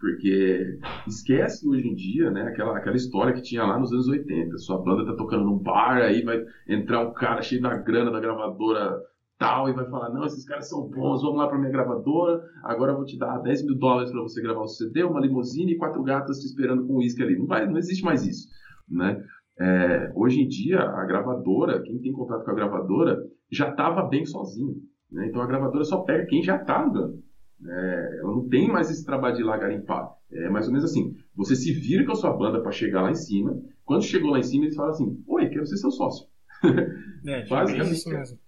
Porque 0.00 0.78
esquece 1.06 1.66
hoje 1.66 1.88
em 1.88 1.94
dia, 1.94 2.30
né, 2.30 2.42
aquela, 2.42 2.76
aquela 2.76 2.96
história 2.96 3.32
que 3.32 3.40
tinha 3.40 3.64
lá 3.64 3.78
nos 3.78 3.92
anos 3.92 4.08
80. 4.08 4.58
Sua 4.58 4.82
banda 4.82 5.06
tá 5.06 5.16
tocando 5.16 5.44
num 5.44 5.58
bar, 5.58 5.98
aí 5.98 6.22
vai 6.22 6.44
entrar 6.68 7.08
um 7.08 7.14
cara 7.14 7.40
cheio 7.40 7.62
da 7.62 7.76
grana 7.76 8.10
da 8.10 8.20
gravadora 8.20 9.00
tal 9.38 9.68
e 9.68 9.72
vai 9.72 9.88
falar: 9.88 10.10
Não, 10.10 10.24
esses 10.24 10.44
caras 10.44 10.68
são 10.68 10.88
bons, 10.88 11.22
vamos 11.22 11.38
lá 11.38 11.46
para 11.46 11.58
minha 11.58 11.70
gravadora. 11.70 12.42
Agora 12.64 12.92
eu 12.92 12.96
vou 12.96 13.04
te 13.04 13.16
dar 13.16 13.38
10 13.38 13.64
mil 13.64 13.78
dólares 13.78 14.10
para 14.10 14.22
você 14.22 14.42
gravar 14.42 14.62
o 14.62 14.68
CD, 14.68 15.04
uma 15.04 15.20
limusine 15.20 15.72
e 15.72 15.78
quatro 15.78 16.02
gatas 16.02 16.40
te 16.40 16.46
esperando 16.46 16.84
com 16.84 16.96
uísque 16.96 17.22
ali. 17.22 17.38
Não, 17.38 17.46
vai, 17.46 17.64
não 17.64 17.78
existe 17.78 18.04
mais 18.04 18.26
isso. 18.26 18.48
Né? 18.90 19.24
É, 19.58 20.10
hoje 20.14 20.40
em 20.40 20.48
dia, 20.48 20.80
a 20.80 21.04
gravadora, 21.04 21.82
quem 21.82 22.00
tem 22.00 22.12
contato 22.12 22.44
com 22.44 22.50
a 22.50 22.54
gravadora, 22.54 23.18
já 23.50 23.70
estava 23.70 24.02
bem 24.02 24.24
sozinho. 24.24 24.76
Né? 25.10 25.28
Então 25.28 25.40
a 25.40 25.46
gravadora 25.46 25.84
só 25.84 26.02
pega 26.02 26.26
quem 26.26 26.42
já 26.42 26.56
está 26.56 26.84
andando. 26.84 27.22
É, 27.64 28.18
ela 28.20 28.32
não 28.32 28.48
tem 28.48 28.68
mais 28.68 28.90
esse 28.90 29.04
trabalho 29.04 29.36
de 29.36 29.42
lá 29.42 29.56
garimpar. 29.56 30.08
É 30.32 30.48
mais 30.50 30.66
ou 30.66 30.72
menos 30.72 30.90
assim: 30.90 31.14
você 31.34 31.54
se 31.54 31.72
vira 31.72 32.04
com 32.04 32.12
a 32.12 32.16
sua 32.16 32.36
banda 32.36 32.60
para 32.60 32.72
chegar 32.72 33.02
lá 33.02 33.10
em 33.10 33.14
cima. 33.14 33.56
Quando 33.84 34.02
chegou 34.02 34.30
lá 34.30 34.38
em 34.38 34.42
cima, 34.42 34.64
eles 34.64 34.76
falam 34.76 34.90
assim: 34.90 35.22
Oi, 35.26 35.48
quero 35.48 35.66
ser 35.66 35.76
seu 35.76 35.90
sócio. 35.90 36.26
É, 37.26 37.46
Basicamente. 37.46 37.94
Isso 37.94 38.10
mesmo. 38.10 38.38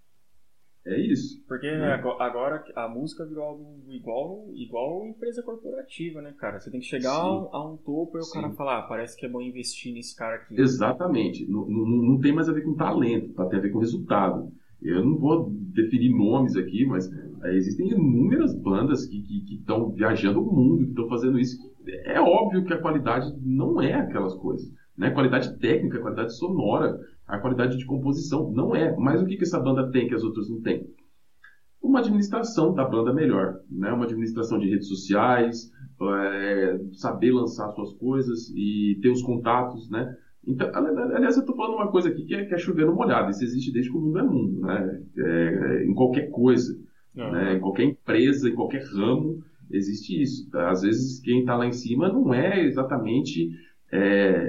É 0.86 1.00
isso. 1.00 1.42
Porque 1.48 1.68
né? 1.68 1.94
agora 2.20 2.64
a 2.76 2.88
música 2.88 3.26
virou 3.26 3.44
algo 3.44 3.82
igual, 3.88 4.46
igual 4.54 5.04
empresa 5.04 5.42
corporativa, 5.42 6.22
né, 6.22 6.32
cara? 6.38 6.60
Você 6.60 6.70
tem 6.70 6.78
que 6.78 6.86
chegar 6.86 7.10
a 7.10 7.66
um 7.66 7.76
topo 7.76 8.16
e 8.16 8.20
o 8.20 8.30
cara 8.30 8.50
falar, 8.50 8.78
ah, 8.78 8.82
parece 8.82 9.16
que 9.18 9.26
é 9.26 9.28
bom 9.28 9.42
investir 9.42 9.92
nesse 9.92 10.16
cara 10.16 10.36
aqui. 10.36 10.58
Exatamente. 10.60 11.44
Não, 11.50 11.66
não, 11.66 11.84
não 11.84 12.20
tem 12.20 12.32
mais 12.32 12.48
a 12.48 12.52
ver 12.52 12.62
com 12.62 12.74
talento, 12.74 13.34
tá? 13.34 13.44
tem 13.46 13.58
a 13.58 13.62
ver 13.62 13.70
com 13.70 13.80
resultado. 13.80 14.52
Eu 14.80 15.04
não 15.04 15.16
vou 15.18 15.50
definir 15.50 16.10
nomes 16.10 16.54
aqui, 16.54 16.86
mas 16.86 17.10
é, 17.42 17.54
existem 17.56 17.88
inúmeras 17.88 18.54
bandas 18.54 19.06
que 19.06 19.44
estão 19.50 19.90
viajando 19.90 20.40
o 20.40 20.54
mundo, 20.54 20.84
que 20.84 20.90
estão 20.90 21.08
fazendo 21.08 21.38
isso. 21.38 21.58
É 22.04 22.20
óbvio 22.20 22.64
que 22.64 22.72
a 22.72 22.80
qualidade 22.80 23.34
não 23.42 23.82
é 23.82 23.94
aquelas 23.94 24.34
coisas. 24.34 24.70
Né? 24.96 25.10
Qualidade 25.10 25.58
técnica, 25.58 25.98
qualidade 25.98 26.36
sonora, 26.36 27.00
a 27.26 27.38
qualidade 27.38 27.76
de 27.76 27.84
composição. 27.84 28.50
Não 28.52 28.74
é. 28.74 28.94
Mas 28.96 29.22
o 29.22 29.26
que, 29.26 29.36
que 29.36 29.44
essa 29.44 29.60
banda 29.60 29.90
tem 29.90 30.08
que 30.08 30.14
as 30.14 30.22
outras 30.22 30.48
não 30.48 30.60
têm? 30.60 30.86
Uma 31.82 32.00
administração 32.00 32.74
da 32.74 32.84
banda 32.84 33.12
melhor. 33.12 33.60
Né? 33.70 33.92
Uma 33.92 34.04
administração 34.04 34.58
de 34.58 34.68
redes 34.68 34.88
sociais, 34.88 35.70
é, 36.00 36.78
saber 36.92 37.32
lançar 37.32 37.70
suas 37.70 37.92
coisas 37.94 38.50
e 38.54 38.98
ter 39.02 39.10
os 39.10 39.22
contatos, 39.22 39.88
né? 39.90 40.14
Então, 40.46 40.70
aliás, 40.72 41.36
eu 41.36 41.40
estou 41.40 41.56
falando 41.56 41.74
uma 41.74 41.90
coisa 41.90 42.08
aqui 42.08 42.24
que 42.24 42.34
é, 42.34 42.44
que 42.44 42.54
é 42.54 42.58
chover 42.58 42.86
no 42.86 42.94
molhado. 42.94 43.30
Isso 43.30 43.42
existe 43.42 43.72
desde 43.72 43.90
que 43.90 43.96
o 43.96 44.00
mundo 44.00 44.18
é 44.18 44.22
mundo, 44.22 44.60
né? 44.60 45.02
É, 45.18 45.84
em 45.84 45.92
qualquer 45.92 46.30
coisa, 46.30 46.72
uhum. 47.16 47.32
né? 47.32 47.56
em 47.56 47.60
qualquer 47.60 47.82
empresa, 47.82 48.48
em 48.48 48.54
qualquer 48.54 48.84
ramo, 48.84 49.42
existe 49.70 50.22
isso. 50.22 50.48
Às 50.56 50.82
vezes, 50.82 51.20
quem 51.20 51.40
está 51.40 51.56
lá 51.56 51.66
em 51.66 51.72
cima 51.72 52.08
não 52.12 52.32
é 52.32 52.64
exatamente 52.64 53.50
é, 53.92 54.48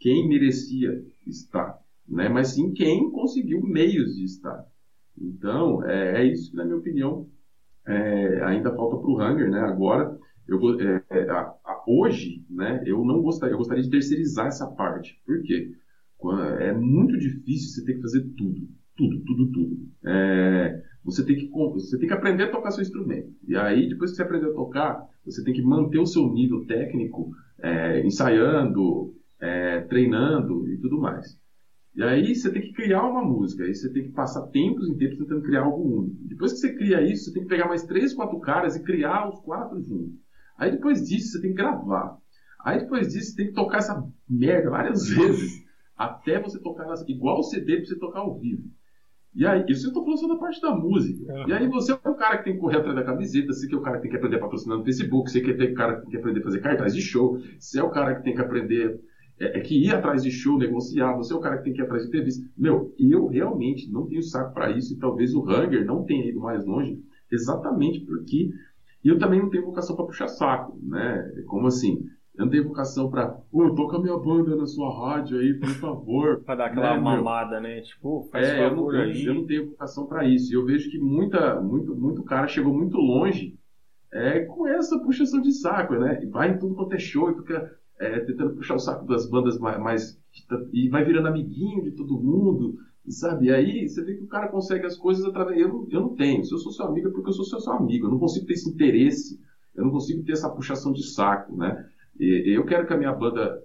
quem 0.00 0.28
merecia 0.28 0.90
estar, 1.30 1.78
né? 2.08 2.28
mas 2.28 2.54
sim 2.54 2.72
quem 2.72 3.10
conseguiu 3.10 3.60
meios 3.62 4.16
de 4.16 4.24
estar. 4.24 4.64
Então, 5.20 5.84
é, 5.84 6.22
é 6.22 6.24
isso 6.24 6.50
que, 6.50 6.56
na 6.56 6.64
minha 6.64 6.76
opinião, 6.76 7.28
é, 7.86 8.44
ainda 8.44 8.74
falta 8.74 8.96
para 8.96 9.10
o 9.10 9.20
Hunger. 9.20 9.50
Né? 9.50 9.60
Agora, 9.60 10.16
eu, 10.46 10.58
é, 10.80 11.02
é, 11.10 11.30
a, 11.30 11.40
a, 11.64 11.84
hoje, 11.86 12.44
né, 12.48 12.82
eu 12.86 13.04
não 13.04 13.20
gostaria, 13.20 13.54
eu 13.54 13.58
gostaria 13.58 13.82
de 13.82 13.90
terceirizar 13.90 14.46
essa 14.46 14.66
parte. 14.66 15.20
Por 15.26 15.42
quê? 15.42 15.72
É 16.60 16.72
muito 16.72 17.16
difícil 17.18 17.70
você 17.70 17.84
ter 17.84 17.94
que 17.94 18.02
fazer 18.02 18.22
tudo. 18.36 18.68
Tudo, 18.96 19.20
tudo, 19.24 19.52
tudo. 19.52 19.88
É, 20.04 20.82
você, 21.04 21.24
tem 21.24 21.36
que, 21.36 21.48
você 21.48 21.96
tem 21.98 22.08
que 22.08 22.14
aprender 22.14 22.44
a 22.44 22.50
tocar 22.50 22.72
seu 22.72 22.82
instrumento. 22.82 23.32
E 23.46 23.54
aí, 23.56 23.88
depois 23.88 24.10
que 24.10 24.16
você 24.16 24.22
aprender 24.22 24.46
a 24.46 24.54
tocar, 24.54 25.06
você 25.24 25.44
tem 25.44 25.54
que 25.54 25.62
manter 25.62 26.00
o 26.00 26.06
seu 26.06 26.28
nível 26.32 26.66
técnico 26.66 27.30
é, 27.60 28.04
ensaiando, 28.04 29.14
é, 29.40 29.80
treinando 29.82 30.68
e 30.68 30.78
tudo 30.78 31.00
mais. 31.00 31.38
E 31.94 32.02
aí 32.02 32.34
você 32.34 32.50
tem 32.50 32.62
que 32.62 32.72
criar 32.72 33.02
uma 33.02 33.24
música, 33.24 33.64
aí 33.64 33.74
você 33.74 33.92
tem 33.92 34.04
que 34.04 34.12
passar 34.12 34.46
tempos 34.48 34.88
em 34.88 34.96
tempos 34.96 35.18
tentando 35.18 35.42
criar 35.42 35.62
algo 35.62 36.00
único. 36.00 36.16
Depois 36.28 36.52
que 36.52 36.58
você 36.58 36.74
cria 36.74 37.02
isso, 37.02 37.24
você 37.24 37.32
tem 37.32 37.42
que 37.42 37.48
pegar 37.48 37.66
mais 37.66 37.84
três, 37.84 38.14
quatro 38.14 38.38
caras 38.40 38.76
e 38.76 38.84
criar 38.84 39.28
os 39.28 39.40
quatro 39.40 39.82
juntos. 39.82 40.14
Aí 40.56 40.70
depois 40.70 41.02
disso 41.02 41.32
você 41.32 41.40
tem 41.40 41.50
que 41.50 41.56
gravar. 41.56 42.16
Aí 42.64 42.78
depois 42.80 43.08
disso 43.08 43.30
você 43.30 43.36
tem 43.36 43.46
que 43.46 43.52
tocar 43.52 43.78
essa 43.78 44.04
merda 44.28 44.70
várias 44.70 45.08
vezes 45.10 45.66
até 45.96 46.40
você 46.40 46.60
tocar 46.60 46.86
igual 47.08 47.40
o 47.40 47.42
CD 47.42 47.76
para 47.78 47.86
você 47.86 47.98
tocar 47.98 48.20
ao 48.20 48.38
vivo. 48.38 48.62
E 49.34 49.46
aí, 49.46 49.64
isso 49.68 49.86
eu 49.86 49.88
estou 49.88 50.02
falando 50.04 50.20
só 50.20 50.28
da 50.28 50.36
parte 50.36 50.60
da 50.60 50.74
música. 50.74 51.32
E 51.46 51.52
aí 51.52 51.68
você 51.68 51.92
é 51.92 51.94
o 51.94 52.14
cara 52.14 52.38
que 52.38 52.44
tem 52.44 52.54
que 52.54 52.60
correr 52.60 52.78
atrás 52.78 52.96
da 52.96 53.04
camiseta, 53.04 53.52
você 53.52 53.68
que 53.68 53.74
é 53.74 53.78
o 53.78 53.82
cara 53.82 53.96
que 53.96 54.02
tem 54.02 54.10
que 54.10 54.16
aprender 54.16 54.36
a 54.36 54.40
patrocinar 54.40 54.78
no 54.78 54.84
Facebook, 54.84 55.30
você 55.30 55.40
que 55.40 55.50
é 55.50 55.70
o 55.70 55.74
cara 55.74 55.96
que 55.96 56.02
tem 56.02 56.10
que 56.10 56.16
aprender 56.16 56.40
a 56.40 56.42
fazer 56.44 56.60
cartaz 56.60 56.94
de 56.94 57.02
show, 57.02 57.38
você 57.58 57.78
é 57.78 57.82
o 57.82 57.90
cara 57.90 58.16
que 58.16 58.24
tem 58.24 58.34
que 58.34 58.40
aprender 58.40 58.98
é, 59.40 59.58
é, 59.58 59.60
que 59.60 59.86
ir 59.86 59.94
atrás 59.94 60.22
de 60.22 60.30
show, 60.30 60.58
negociar, 60.58 61.14
você 61.14 61.32
é 61.32 61.36
o 61.36 61.40
cara 61.40 61.58
que 61.58 61.64
tem 61.64 61.72
que 61.72 61.80
ir 61.80 61.84
atrás 61.84 62.02
de 62.02 62.08
entrevista. 62.08 62.48
Meu, 62.56 62.94
eu 62.98 63.26
realmente 63.26 63.90
não 63.90 64.06
tenho 64.06 64.22
saco 64.22 64.52
para 64.52 64.70
isso 64.70 64.94
e 64.94 64.98
talvez 64.98 65.34
o 65.34 65.42
Hunger 65.42 65.84
não 65.84 66.04
tenha 66.04 66.28
ido 66.28 66.40
mais 66.40 66.64
longe, 66.64 67.00
exatamente 67.30 68.00
porque 68.00 68.50
eu 69.04 69.18
também 69.18 69.40
não 69.40 69.48
tenho 69.48 69.64
vocação 69.64 69.94
para 69.94 70.06
puxar 70.06 70.28
saco, 70.28 70.78
né? 70.82 71.42
Como 71.46 71.66
assim? 71.66 72.04
Eu 72.36 72.44
não 72.44 72.50
tenho 72.50 72.68
vocação 72.68 73.10
pra, 73.10 73.36
ô, 73.50 73.64
oh, 73.64 73.74
toca 73.74 73.98
minha 73.98 74.16
banda 74.16 74.54
na 74.54 74.66
sua 74.66 74.92
rádio 74.96 75.38
aí, 75.38 75.54
por 75.54 75.70
favor. 75.70 76.40
pra 76.46 76.54
dar 76.54 76.66
aquela 76.66 76.94
né, 76.94 77.00
mamada, 77.00 77.60
né? 77.60 77.80
Tipo, 77.80 78.28
faz 78.30 78.48
é, 78.48 78.68
favor 78.68 78.94
eu 78.94 79.00
não, 79.00 79.06
aí. 79.06 79.24
Eu 79.24 79.34
não 79.34 79.46
tenho 79.46 79.70
vocação 79.70 80.06
pra 80.06 80.24
isso. 80.24 80.52
E 80.52 80.54
eu 80.54 80.64
vejo 80.64 80.88
que 80.88 80.98
muita, 80.98 81.60
muito, 81.60 81.96
muito 81.96 82.22
cara 82.22 82.46
chegou 82.46 82.72
muito 82.72 82.96
longe 82.96 83.56
é, 84.12 84.40
com 84.40 84.68
essa 84.68 84.98
puxação 85.00 85.40
de 85.40 85.52
saco, 85.52 85.94
né? 85.94 86.20
Vai 86.30 86.50
em 86.50 86.58
tudo 86.58 86.76
quanto 86.76 86.94
é 86.94 86.98
show 86.98 87.30
e 87.30 87.34
fica 87.34 87.76
é, 88.00 88.20
tentando 88.20 88.54
puxar 88.54 88.76
o 88.76 88.78
saco 88.78 89.06
das 89.06 89.28
bandas 89.28 89.58
mais, 89.58 89.78
mais, 89.80 90.20
e 90.72 90.88
vai 90.88 91.04
virando 91.04 91.28
amiguinho 91.28 91.82
de 91.82 91.92
todo 91.92 92.20
mundo, 92.20 92.76
sabe? 93.08 93.46
E 93.46 93.50
aí 93.50 93.88
você 93.88 94.02
vê 94.04 94.14
que 94.14 94.24
o 94.24 94.28
cara 94.28 94.48
consegue 94.48 94.86
as 94.86 94.96
coisas 94.96 95.24
através. 95.24 95.58
Eu, 95.60 95.86
eu 95.90 96.00
não 96.00 96.14
tenho. 96.14 96.44
Se 96.44 96.52
eu 96.52 96.58
sou 96.58 96.72
seu 96.72 96.86
amigo 96.86 97.08
é 97.08 97.10
porque 97.10 97.28
eu 97.28 97.32
sou 97.32 97.44
seu, 97.44 97.60
seu 97.60 97.72
amigo. 97.72 98.06
Eu 98.06 98.10
não 98.10 98.18
consigo 98.18 98.46
ter 98.46 98.52
esse 98.52 98.68
interesse. 98.68 99.40
Eu 99.74 99.84
não 99.84 99.90
consigo 99.90 100.22
ter 100.24 100.32
essa 100.32 100.50
puxação 100.50 100.92
de 100.92 101.06
saco, 101.06 101.56
né? 101.56 101.86
Eu 102.18 102.64
quero 102.64 102.86
que 102.86 102.92
a 102.92 102.96
minha 102.96 103.12
banda 103.12 103.62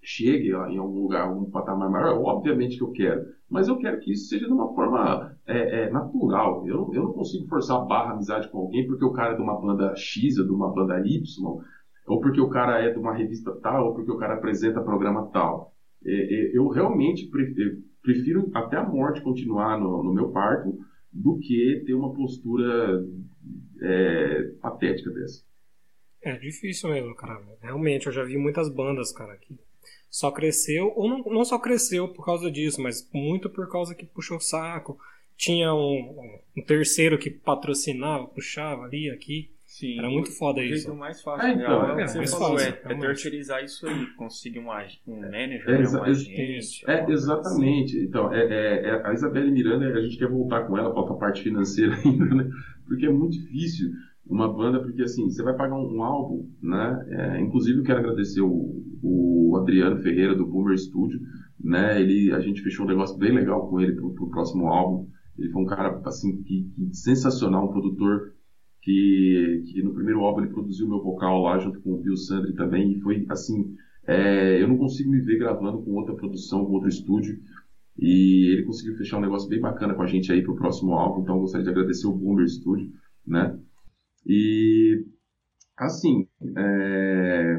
chegue 0.00 0.50
em 0.50 0.78
algum 0.78 1.02
lugar, 1.02 1.26
algum 1.26 1.50
patamar 1.50 1.90
maior, 1.90 2.20
obviamente 2.22 2.78
que 2.78 2.82
eu 2.82 2.92
quero, 2.92 3.26
mas 3.50 3.66
eu 3.66 3.76
quero 3.76 3.98
que 3.98 4.12
isso 4.12 4.28
seja 4.28 4.46
de 4.46 4.52
uma 4.52 4.72
forma 4.72 5.36
é, 5.46 5.82
é, 5.82 5.90
natural. 5.90 6.66
Eu, 6.66 6.90
eu 6.94 7.02
não 7.02 7.12
consigo 7.12 7.48
forçar 7.48 7.76
a 7.76 7.84
barra 7.84 8.12
amizade 8.12 8.48
com 8.48 8.58
alguém 8.58 8.86
porque 8.86 9.04
o 9.04 9.12
cara 9.12 9.32
é 9.32 9.36
de 9.36 9.42
uma 9.42 9.60
banda 9.60 9.94
X 9.96 10.38
ou 10.38 10.46
de 10.46 10.52
uma 10.52 10.72
banda 10.72 11.00
Y, 11.00 11.20
ou 12.08 12.20
porque 12.20 12.40
o 12.40 12.48
cara 12.48 12.80
é 12.80 12.90
de 12.90 12.98
uma 12.98 13.14
revista 13.14 13.54
tal, 13.60 13.88
ou 13.88 13.94
porque 13.94 14.10
o 14.10 14.16
cara 14.16 14.34
apresenta 14.34 14.80
programa 14.80 15.30
tal. 15.30 15.74
Eu 16.02 16.68
realmente 16.68 17.28
prefiro, 17.28 17.82
prefiro, 18.02 18.50
até 18.54 18.76
a 18.76 18.88
morte 18.88 19.20
continuar 19.20 19.78
no, 19.78 20.02
no, 20.02 20.14
meu 20.14 20.30
parto 20.30 20.78
do 21.12 21.38
que 21.38 21.82
ter 21.84 21.94
uma 21.94 22.14
postura 22.14 23.04
é, 23.82 24.42
patética 24.60 25.10
dessa. 25.10 25.44
É 26.22 26.36
difícil 26.36 26.90
mesmo, 26.90 27.14
cara. 27.14 27.40
Realmente, 27.60 28.06
eu 28.06 28.12
já 28.12 28.24
vi 28.24 28.38
muitas 28.38 28.72
bandas, 28.72 29.12
cara, 29.12 29.36
que 29.36 29.58
só 30.08 30.30
cresceu, 30.30 30.92
ou 30.96 31.08
não, 31.08 31.18
não 31.24 31.44
só 31.44 31.58
cresceu 31.58 32.08
por 32.08 32.24
causa 32.24 32.50
disso, 32.50 32.80
mas 32.80 33.08
muito 33.12 33.50
por 33.50 33.68
causa 33.70 33.94
que 33.94 34.06
puxou 34.06 34.38
o 34.38 34.40
saco. 34.40 34.98
Tinha 35.36 35.72
um, 35.74 36.40
um 36.56 36.62
terceiro 36.62 37.18
que 37.18 37.30
patrocinava, 37.30 38.26
puxava 38.26 38.84
ali, 38.84 39.10
aqui. 39.10 39.52
Sim, 39.78 39.96
Era 39.96 40.10
muito 40.10 40.36
foda 40.36 40.60
isso. 40.60 40.72
O 40.72 40.76
jeito 40.76 40.96
mais 40.96 41.22
fácil 41.22 41.46
é, 41.46 41.52
então, 41.52 41.84
é, 41.84 42.02
é, 42.02 42.04
é, 42.04 42.16
mais 42.16 42.34
fácil, 42.34 42.58
é, 42.58 42.82
é 42.84 42.98
terceirizar 42.98 43.62
isso 43.62 43.86
aí, 43.86 44.06
conseguir 44.16 44.58
um, 44.58 44.66
um 45.06 45.20
manager, 45.20 45.68
é, 45.68 45.78
né, 45.78 45.88
um 45.88 46.02
agente. 46.02 46.90
É, 46.90 47.08
exatamente. 47.08 47.96
Assim. 47.96 48.06
Então, 48.06 48.34
é, 48.34 48.88
é, 48.88 49.06
a 49.06 49.12
Isabelle 49.12 49.52
Miranda, 49.52 49.86
a 49.96 50.02
gente 50.02 50.18
quer 50.18 50.28
voltar 50.28 50.66
com 50.66 50.76
ela 50.76 50.92
para 50.92 51.14
a 51.14 51.16
parte 51.16 51.44
financeira 51.44 51.94
ainda, 52.04 52.24
né? 52.24 52.50
Porque 52.88 53.06
é 53.06 53.12
muito 53.12 53.38
difícil 53.38 53.90
uma 54.26 54.52
banda, 54.52 54.80
porque 54.80 55.00
assim, 55.00 55.30
você 55.30 55.44
vai 55.44 55.56
pagar 55.56 55.76
um, 55.76 55.98
um 55.98 56.02
álbum, 56.02 56.50
né? 56.60 57.06
É, 57.10 57.40
inclusive 57.40 57.78
eu 57.78 57.84
quero 57.84 58.00
agradecer 58.00 58.40
o, 58.40 58.82
o 59.00 59.56
Adriano 59.60 60.02
Ferreira 60.02 60.34
do 60.34 60.44
Boomer 60.44 60.76
Studio, 60.76 61.20
né? 61.62 62.00
Ele, 62.00 62.32
a 62.32 62.40
gente 62.40 62.62
fechou 62.62 62.84
um 62.84 62.88
negócio 62.88 63.16
bem 63.16 63.32
legal 63.32 63.70
com 63.70 63.80
ele 63.80 63.94
pro, 63.94 64.12
pro 64.12 64.30
próximo 64.30 64.66
álbum. 64.66 65.08
Ele 65.38 65.52
foi 65.52 65.62
um 65.62 65.66
cara 65.66 66.02
assim 66.04 66.42
que, 66.42 66.68
que 66.74 66.96
sensacional, 66.96 67.66
um 67.66 67.72
produtor 67.72 68.32
que, 68.82 69.64
que, 69.66 69.82
no 69.82 69.92
primeiro 69.92 70.20
álbum 70.20 70.40
ele 70.40 70.52
produziu 70.52 70.88
meu 70.88 71.02
vocal 71.02 71.42
lá 71.42 71.58
junto 71.58 71.80
com 71.80 71.94
o 71.94 72.02
Bill 72.02 72.16
Sandri 72.16 72.54
também 72.54 72.92
e 72.92 73.00
foi 73.00 73.26
assim, 73.28 73.74
é, 74.06 74.62
eu 74.62 74.68
não 74.68 74.78
consigo 74.78 75.10
me 75.10 75.20
ver 75.20 75.38
gravando 75.38 75.82
com 75.82 75.92
outra 75.92 76.14
produção, 76.14 76.64
com 76.64 76.72
outro 76.72 76.88
estúdio. 76.88 77.38
E 77.98 78.52
ele 78.52 78.64
conseguiu 78.64 78.96
fechar 78.96 79.18
um 79.18 79.22
negócio 79.22 79.48
bem 79.48 79.60
bacana 79.60 79.94
com 79.94 80.02
a 80.02 80.06
gente 80.06 80.30
aí 80.32 80.42
pro 80.42 80.54
próximo 80.56 80.94
álbum, 80.94 81.22
então 81.22 81.40
gostaria 81.40 81.64
de 81.64 81.70
agradecer 81.70 82.06
o 82.06 82.14
Boomer 82.14 82.48
Studio, 82.48 82.92
né? 83.26 83.58
E, 84.24 85.04
assim, 85.76 86.28
é... 86.56 87.58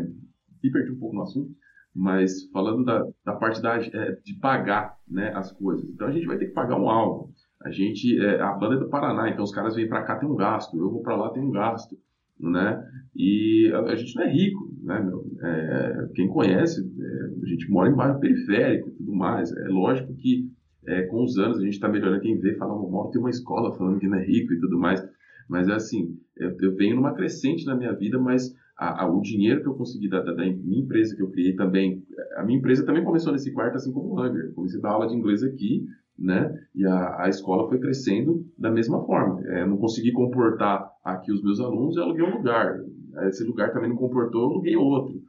me 0.64 0.72
perdi 0.72 0.92
um 0.92 1.00
pouco 1.00 1.16
no 1.16 1.24
assunto, 1.24 1.52
mas 1.94 2.50
falando 2.52 2.86
da, 2.86 3.06
da 3.26 3.36
parte 3.36 3.62
da, 3.62 3.78
é, 3.78 4.12
de 4.24 4.34
pagar 4.40 4.98
né, 5.08 5.32
as 5.36 5.52
coisas. 5.52 5.90
Então 5.90 6.08
a 6.08 6.12
gente 6.12 6.26
vai 6.26 6.38
ter 6.38 6.48
que 6.48 6.54
pagar 6.54 6.80
um 6.80 6.90
álbum. 6.90 7.32
A 7.64 7.72
gente, 7.72 8.18
é, 8.20 8.40
a 8.40 8.54
banda 8.54 8.76
é 8.76 8.80
do 8.80 8.90
Paraná, 8.90 9.30
então 9.30 9.44
os 9.44 9.52
caras 9.52 9.76
vêm 9.76 9.88
para 9.88 10.04
cá 10.04 10.16
tem 10.16 10.30
um 10.30 10.36
gasto, 10.36 10.78
eu 10.78 10.90
vou 10.90 11.02
para 11.02 11.16
lá 11.16 11.30
tem 11.30 11.44
um 11.44 11.52
gasto, 11.52 11.98
né? 12.40 12.82
E 13.16 13.70
a, 13.74 13.82
a, 13.82 13.96
gente 13.96 14.16
não 14.16 14.24
é 14.24 14.32
rico, 14.32 14.74
né? 14.82 15.00
Meu? 15.02 15.26
É, 15.42 16.08
quem 16.16 16.28
conhece, 16.28 16.82
é, 16.82 17.44
a 17.44 17.46
gente 17.46 17.70
mora 17.70 17.90
em 17.90 17.96
bairro 17.96 18.20
periférico 18.20 18.90
e 18.90 18.94
tudo 18.94 19.14
mais. 19.14 19.52
É 19.52 19.68
lógico 19.68 20.14
que 20.16 20.50
é, 20.88 21.04
com 21.04 21.24
os 21.24 21.38
anos 21.38 21.58
a 21.58 21.62
gente 21.62 21.74
está 21.74 21.90
melhorando. 21.90 22.22
Quem 22.22 22.38
vê 22.38 22.56
fala, 22.56 22.74
moro 22.76 23.12
tem 23.12 23.20
uma 23.20 23.30
escola 23.30 23.76
falando 23.76 24.00
que 24.00 24.08
não 24.08 24.18
é 24.18 24.26
rico 24.26 24.54
e 24.54 24.60
tudo 24.60 24.80
mais. 24.80 25.06
Mas 25.50 25.68
é 25.68 25.74
assim, 25.74 26.18
eu, 26.38 26.56
eu 26.62 26.76
venho 26.76 26.96
numa 26.96 27.14
crescente 27.14 27.66
na 27.66 27.76
minha 27.76 27.92
vida, 27.92 28.18
mas 28.20 28.56
a, 28.78 29.04
a, 29.04 29.12
o 29.12 29.20
dinheiro 29.22 29.62
que 29.62 29.68
eu 29.68 29.74
consegui 29.74 30.08
da, 30.08 30.22
da, 30.22 30.32
da, 30.32 30.46
minha 30.46 30.80
empresa 30.80 31.16
que 31.16 31.22
eu 31.22 31.30
criei 31.30 31.54
também, 31.54 32.04
a 32.38 32.44
minha 32.44 32.58
empresa 32.58 32.86
também 32.86 33.04
começou 33.04 33.34
nesse 33.34 33.52
quarto 33.52 33.76
assim 33.76 33.92
como 33.92 34.14
o 34.14 34.22
Hunger. 34.22 34.54
Comecei 34.54 34.80
a 34.80 34.84
dar 34.84 34.92
aula 34.92 35.08
de 35.08 35.16
inglês 35.16 35.44
aqui, 35.44 35.86
né? 36.20 36.54
E 36.76 36.86
a, 36.86 37.24
a 37.24 37.30
escola 37.30 37.68
foi 37.70 37.80
crescendo 37.80 38.46
da 38.58 38.70
mesma 38.70 39.04
forma. 39.06 39.42
É, 39.48 39.62
eu 39.62 39.68
não 39.68 39.78
consegui 39.78 40.12
comportar 40.12 40.92
aqui 41.04 41.32
os 41.32 41.42
meus 41.42 41.60
alunos, 41.60 41.96
eu 41.96 42.04
aluguei 42.04 42.26
um 42.26 42.38
lugar. 42.38 42.80
Esse 43.28 43.44
lugar 43.44 43.72
também 43.72 43.90
não 43.90 43.96
comportou, 43.96 44.42
eu 44.42 44.50
aluguei 44.50 44.76
outro. 44.76 45.22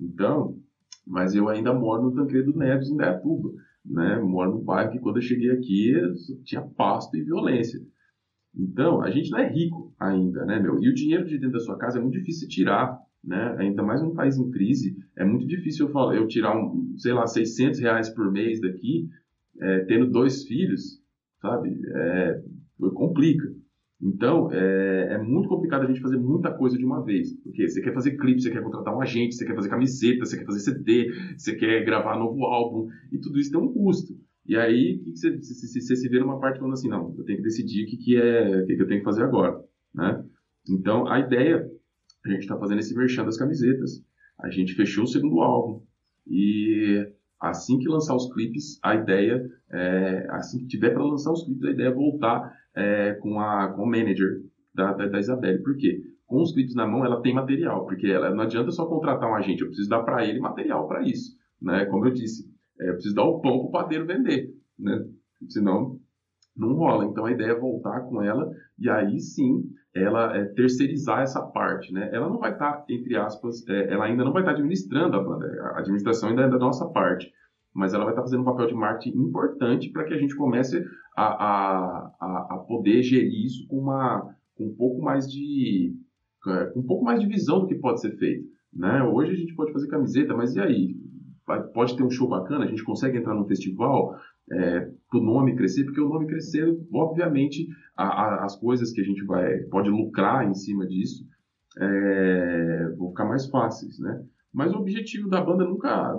Então, 0.00 0.56
mas 1.06 1.34
eu 1.34 1.48
ainda 1.48 1.72
moro 1.72 2.04
no 2.04 2.14
Tancredo 2.14 2.56
Neves, 2.56 2.90
em 2.90 2.96
Dayatuba, 2.96 3.50
né? 3.84 4.18
Moro 4.20 4.52
no 4.52 4.62
bairro 4.62 4.92
que 4.92 4.98
quando 4.98 5.16
eu 5.16 5.22
cheguei 5.22 5.50
aqui 5.50 5.92
tinha 6.44 6.62
pasto 6.62 7.16
e 7.16 7.22
violência. 7.22 7.80
Então, 8.56 9.02
a 9.02 9.10
gente 9.10 9.30
não 9.30 9.38
é 9.38 9.48
rico 9.48 9.92
ainda, 10.00 10.44
né, 10.44 10.58
meu? 10.58 10.82
E 10.82 10.88
o 10.88 10.94
dinheiro 10.94 11.24
de 11.26 11.38
dentro 11.38 11.52
da 11.52 11.60
sua 11.60 11.76
casa 11.76 11.98
é 11.98 12.02
muito 12.02 12.18
difícil 12.18 12.48
tirar, 12.48 12.98
né? 13.22 13.54
Ainda 13.58 13.82
mais 13.82 14.02
num 14.02 14.14
país 14.14 14.36
em 14.36 14.50
crise, 14.50 14.96
é 15.16 15.24
muito 15.24 15.46
difícil 15.46 15.86
eu, 15.86 15.92
falar, 15.92 16.16
eu 16.16 16.26
tirar, 16.26 16.56
um, 16.56 16.94
sei 16.96 17.12
lá, 17.12 17.26
600 17.26 17.80
reais 17.80 18.08
por 18.08 18.30
mês 18.32 18.60
daqui, 18.60 19.08
é, 19.60 19.80
tendo 19.80 20.10
dois 20.10 20.44
filhos, 20.44 21.00
sabe? 21.40 21.80
É, 21.94 22.42
complica. 22.94 23.48
Então, 24.00 24.50
é, 24.52 25.14
é, 25.14 25.18
muito 25.18 25.48
complicado 25.48 25.82
a 25.82 25.86
gente 25.86 26.00
fazer 26.00 26.16
muita 26.16 26.52
coisa 26.52 26.78
de 26.78 26.84
uma 26.84 27.04
vez. 27.04 27.34
Porque 27.42 27.68
você 27.68 27.80
quer 27.80 27.92
fazer 27.92 28.16
clipe, 28.16 28.40
você 28.40 28.50
quer 28.50 28.62
contratar 28.62 28.96
um 28.96 29.00
agente, 29.00 29.34
você 29.34 29.44
quer 29.44 29.56
fazer 29.56 29.68
camiseta, 29.68 30.24
você 30.24 30.38
quer 30.38 30.44
fazer 30.44 30.60
CD, 30.60 31.10
você 31.36 31.56
quer 31.56 31.84
gravar 31.84 32.16
novo 32.16 32.44
álbum, 32.44 32.88
e 33.12 33.18
tudo 33.18 33.38
isso 33.40 33.50
tem 33.50 33.60
um 33.60 33.72
custo. 33.72 34.16
E 34.46 34.56
aí, 34.56 35.02
você, 35.14 35.36
você, 35.36 35.80
você, 35.80 35.96
se 35.96 36.08
vê 36.08 36.20
numa 36.20 36.38
parte 36.38 36.58
falando 36.58 36.74
assim, 36.74 36.88
não, 36.88 37.14
eu 37.18 37.24
tenho 37.24 37.38
que 37.38 37.44
decidir 37.44 37.84
o 37.84 37.86
que, 37.86 37.96
que 37.96 38.16
é, 38.16 38.62
o 38.62 38.66
que, 38.66 38.76
que 38.76 38.82
eu 38.82 38.86
tenho 38.86 39.00
que 39.00 39.04
fazer 39.04 39.24
agora, 39.24 39.60
né? 39.94 40.24
Então, 40.70 41.06
a 41.06 41.18
ideia, 41.18 41.68
a 42.24 42.28
gente 42.30 42.40
está 42.40 42.56
fazendo 42.56 42.78
esse 42.78 42.96
merchan 42.96 43.24
das 43.24 43.36
camisetas. 43.36 44.02
A 44.38 44.48
gente 44.48 44.74
fechou 44.74 45.04
o 45.04 45.08
segundo 45.08 45.40
álbum 45.40 45.82
e 46.26 47.06
assim 47.40 47.78
que 47.78 47.88
lançar 47.88 48.14
os 48.14 48.32
clipes, 48.32 48.78
a 48.82 48.94
ideia, 48.94 49.42
é, 49.70 50.26
assim 50.30 50.58
que 50.58 50.66
tiver 50.66 50.90
para 50.90 51.04
lançar 51.04 51.32
os 51.32 51.44
clipes, 51.44 51.64
a 51.64 51.70
ideia 51.70 51.88
é 51.88 51.92
voltar 51.92 52.52
é, 52.74 53.12
com, 53.14 53.40
a, 53.40 53.72
com 53.72 53.82
o 53.82 53.86
manager 53.86 54.42
da, 54.74 54.92
da, 54.92 55.06
da 55.06 55.18
Isabelle. 55.18 55.62
Por 55.62 55.76
quê? 55.76 56.02
Com 56.26 56.42
os 56.42 56.52
clipes 56.52 56.74
na 56.74 56.86
mão, 56.86 57.04
ela 57.04 57.22
tem 57.22 57.34
material, 57.34 57.86
porque 57.86 58.06
ela, 58.06 58.30
não 58.30 58.42
adianta 58.44 58.70
só 58.70 58.86
contratar 58.86 59.30
um 59.30 59.34
agente, 59.34 59.62
eu 59.62 59.68
preciso 59.68 59.88
dar 59.88 60.02
para 60.02 60.26
ele 60.26 60.40
material 60.40 60.86
para 60.86 61.02
isso. 61.02 61.36
Né? 61.60 61.86
Como 61.86 62.06
eu 62.06 62.12
disse, 62.12 62.48
é, 62.80 62.90
eu 62.90 62.94
preciso 62.94 63.14
dar 63.14 63.24
o 63.24 63.40
pão 63.40 63.58
para 63.58 63.68
o 63.68 63.70
padeiro 63.70 64.06
vender, 64.06 64.54
né? 64.78 65.04
Senão 65.48 65.98
não 66.56 66.74
rola. 66.74 67.04
Então 67.04 67.24
a 67.24 67.32
ideia 67.32 67.52
é 67.52 67.58
voltar 67.58 68.00
com 68.02 68.22
ela 68.22 68.50
e 68.78 68.90
aí 68.90 69.20
sim 69.20 69.62
ela 69.94 70.36
é, 70.36 70.44
terceirizar 70.46 71.22
essa 71.22 71.42
parte, 71.42 71.92
né? 71.92 72.10
Ela 72.12 72.28
não 72.28 72.38
vai 72.38 72.52
estar, 72.52 72.72
tá, 72.72 72.84
entre 72.88 73.16
aspas, 73.16 73.66
é, 73.68 73.92
ela 73.92 74.04
ainda 74.04 74.24
não 74.24 74.32
vai 74.32 74.42
estar 74.42 74.52
tá 74.52 74.58
administrando 74.58 75.16
a 75.16 75.22
banda. 75.22 75.46
A 75.74 75.80
administração 75.80 76.28
ainda 76.28 76.42
é 76.42 76.48
da 76.48 76.58
nossa 76.58 76.86
parte. 76.88 77.32
Mas 77.74 77.94
ela 77.94 78.04
vai 78.04 78.12
estar 78.12 78.22
tá 78.22 78.28
fazendo 78.28 78.42
um 78.42 78.44
papel 78.44 78.66
de 78.66 78.74
marketing 78.74 79.16
importante 79.18 79.90
para 79.90 80.04
que 80.04 80.14
a 80.14 80.18
gente 80.18 80.36
comece 80.36 80.84
a, 81.16 81.24
a, 81.24 82.12
a, 82.20 82.48
a, 82.50 82.58
poder 82.58 83.02
gerir 83.02 83.46
isso 83.46 83.66
com, 83.68 83.78
uma, 83.78 84.34
com 84.54 84.66
um 84.66 84.74
pouco 84.74 85.02
mais 85.02 85.30
de 85.30 85.94
é, 86.46 86.66
com 86.66 86.80
um 86.80 86.86
pouco 86.86 87.04
mais 87.04 87.20
de 87.20 87.26
visão 87.26 87.60
do 87.60 87.66
que 87.66 87.74
pode 87.74 88.00
ser 88.00 88.16
feito. 88.16 88.46
Né? 88.72 89.02
Hoje 89.02 89.32
a 89.32 89.36
gente 89.36 89.54
pode 89.54 89.72
fazer 89.72 89.88
camiseta, 89.88 90.34
mas 90.34 90.54
e 90.54 90.60
aí? 90.60 90.96
pode 91.72 91.96
ter 91.96 92.02
um 92.02 92.10
show 92.10 92.28
bacana, 92.28 92.64
a 92.64 92.68
gente 92.68 92.84
consegue 92.84 93.16
entrar 93.16 93.34
num 93.34 93.46
festival 93.46 94.14
é, 94.52 94.90
para 95.10 95.18
o 95.18 95.22
nome 95.22 95.56
crescer, 95.56 95.84
porque 95.84 96.00
o 96.00 96.08
nome 96.08 96.26
crescer, 96.26 96.66
obviamente, 96.92 97.66
a, 97.96 98.04
a, 98.04 98.44
as 98.44 98.56
coisas 98.56 98.92
que 98.92 99.00
a 99.00 99.04
gente 99.04 99.24
vai 99.24 99.58
pode 99.64 99.88
lucrar 99.88 100.48
em 100.48 100.54
cima 100.54 100.86
disso 100.86 101.26
é, 101.78 102.94
vão 102.96 103.08
ficar 103.08 103.24
mais 103.24 103.48
fáceis, 103.48 103.98
né? 103.98 104.22
Mas 104.52 104.72
o 104.72 104.78
objetivo 104.78 105.28
da 105.28 105.40
banda 105.42 105.64
nunca. 105.64 106.14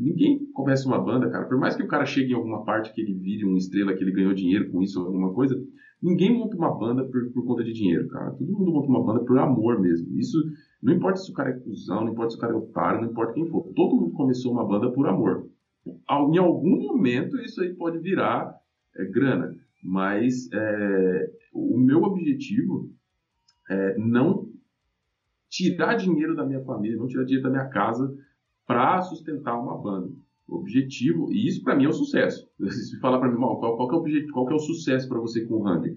Ninguém 0.00 0.44
começa 0.52 0.88
uma 0.88 1.00
banda, 1.00 1.30
cara. 1.30 1.46
Por 1.46 1.58
mais 1.58 1.76
que 1.76 1.82
o 1.82 1.88
cara 1.88 2.04
chegue 2.04 2.32
em 2.32 2.34
alguma 2.34 2.64
parte 2.64 2.92
que 2.92 3.00
ele 3.00 3.14
vire 3.14 3.44
uma 3.44 3.56
estrela, 3.56 3.94
que 3.94 4.02
ele 4.02 4.12
ganhou 4.12 4.34
dinheiro 4.34 4.70
com 4.70 4.82
isso 4.82 5.00
ou 5.00 5.06
alguma 5.06 5.32
coisa, 5.32 5.54
ninguém 6.02 6.36
monta 6.36 6.56
uma 6.56 6.76
banda 6.76 7.04
por, 7.04 7.30
por 7.32 7.44
conta 7.44 7.62
de 7.62 7.72
dinheiro, 7.72 8.08
cara. 8.08 8.32
Todo 8.32 8.52
mundo 8.52 8.72
monta 8.72 8.88
uma 8.88 9.04
banda 9.04 9.24
por 9.24 9.38
amor 9.38 9.80
mesmo. 9.80 10.18
Isso 10.18 10.36
não 10.82 10.92
importa 10.92 11.18
se 11.18 11.30
o 11.30 11.34
cara 11.34 11.50
é 11.50 11.58
cuzão, 11.58 12.04
não 12.04 12.12
importa 12.12 12.30
se 12.30 12.36
o 12.36 12.40
cara 12.40 12.52
é 12.52 12.56
otário, 12.56 13.02
não 13.02 13.10
importa 13.10 13.34
quem 13.34 13.46
for. 13.46 13.62
Todo 13.74 13.96
mundo 13.96 14.12
começou 14.12 14.52
uma 14.52 14.66
banda 14.66 14.90
por 14.90 15.06
amor. 15.06 15.48
Em 15.86 16.38
algum 16.38 16.82
momento 16.82 17.36
isso 17.38 17.60
aí 17.60 17.74
pode 17.74 17.98
virar 17.98 18.54
é, 18.96 19.04
grana. 19.04 19.56
Mas 19.82 20.50
é, 20.52 21.30
o 21.52 21.78
meu 21.78 22.02
objetivo 22.02 22.90
é 23.68 23.96
não 23.98 24.48
tirar 25.48 25.94
dinheiro 25.94 26.36
da 26.36 26.46
minha 26.46 26.62
família, 26.62 26.96
não 26.96 27.06
tirar 27.06 27.24
dinheiro 27.24 27.44
da 27.44 27.50
minha 27.50 27.68
casa 27.68 28.14
para 28.66 29.02
sustentar 29.02 29.58
uma 29.58 29.76
banda. 29.76 30.12
O 30.46 30.56
objetivo, 30.56 31.32
e 31.32 31.46
isso 31.46 31.62
para 31.62 31.76
mim 31.76 31.84
é 31.84 31.88
o 31.88 31.92
sucesso. 31.92 32.46
Se 32.70 32.98
falar 33.00 33.18
para 33.18 33.30
mim, 33.30 33.36
qual, 33.36 33.58
qual, 33.58 33.90
é 33.90 33.94
o 33.94 33.96
objetivo, 33.96 34.32
qual 34.32 34.50
é 34.50 34.54
o 34.54 34.58
sucesso 34.58 35.08
para 35.08 35.18
você 35.18 35.44
com 35.44 35.54
o 35.54 35.68
Hunger? 35.68 35.94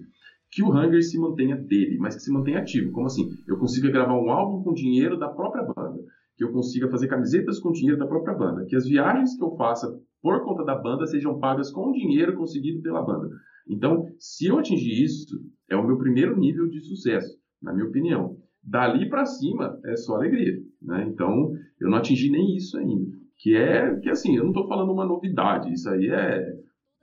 Que 0.50 0.62
o 0.62 0.70
Hunger 0.70 1.02
se 1.02 1.18
mantenha 1.18 1.56
dele, 1.56 1.98
mas 1.98 2.14
que 2.14 2.22
se 2.22 2.32
mantenha 2.32 2.60
ativo. 2.60 2.92
Como 2.92 3.06
assim? 3.06 3.28
Eu 3.46 3.58
consiga 3.58 3.90
gravar 3.90 4.14
um 4.14 4.30
álbum 4.30 4.62
com 4.62 4.72
dinheiro 4.72 5.18
da 5.18 5.28
própria 5.28 5.64
banda. 5.64 6.00
Que 6.36 6.44
eu 6.44 6.52
consiga 6.52 6.88
fazer 6.88 7.08
camisetas 7.08 7.58
com 7.60 7.72
dinheiro 7.72 7.98
da 7.98 8.06
própria 8.06 8.34
banda. 8.34 8.64
Que 8.66 8.76
as 8.76 8.86
viagens 8.86 9.36
que 9.36 9.44
eu 9.44 9.56
faça 9.56 9.88
por 10.22 10.42
conta 10.42 10.64
da 10.64 10.74
banda 10.74 11.06
sejam 11.06 11.38
pagas 11.38 11.70
com 11.70 11.90
o 11.90 11.92
dinheiro 11.92 12.34
conseguido 12.34 12.80
pela 12.80 13.02
banda. 13.02 13.28
Então, 13.68 14.06
se 14.18 14.46
eu 14.46 14.58
atingir 14.58 15.02
isso, 15.02 15.38
é 15.68 15.76
o 15.76 15.86
meu 15.86 15.96
primeiro 15.96 16.38
nível 16.38 16.68
de 16.68 16.80
sucesso, 16.80 17.36
na 17.62 17.72
minha 17.72 17.86
opinião. 17.86 18.36
Dali 18.62 19.08
para 19.08 19.26
cima 19.26 19.78
é 19.84 19.96
só 19.96 20.14
alegria. 20.14 20.58
Né? 20.80 21.06
Então, 21.08 21.52
eu 21.80 21.90
não 21.90 21.98
atingi 21.98 22.30
nem 22.30 22.56
isso 22.56 22.78
ainda. 22.78 23.10
Que 23.38 23.56
é 23.56 23.94
que 24.00 24.08
assim, 24.08 24.36
eu 24.36 24.42
não 24.42 24.50
estou 24.50 24.66
falando 24.66 24.92
uma 24.92 25.04
novidade. 25.04 25.72
Isso 25.72 25.88
aí 25.88 26.08
é, 26.08 26.52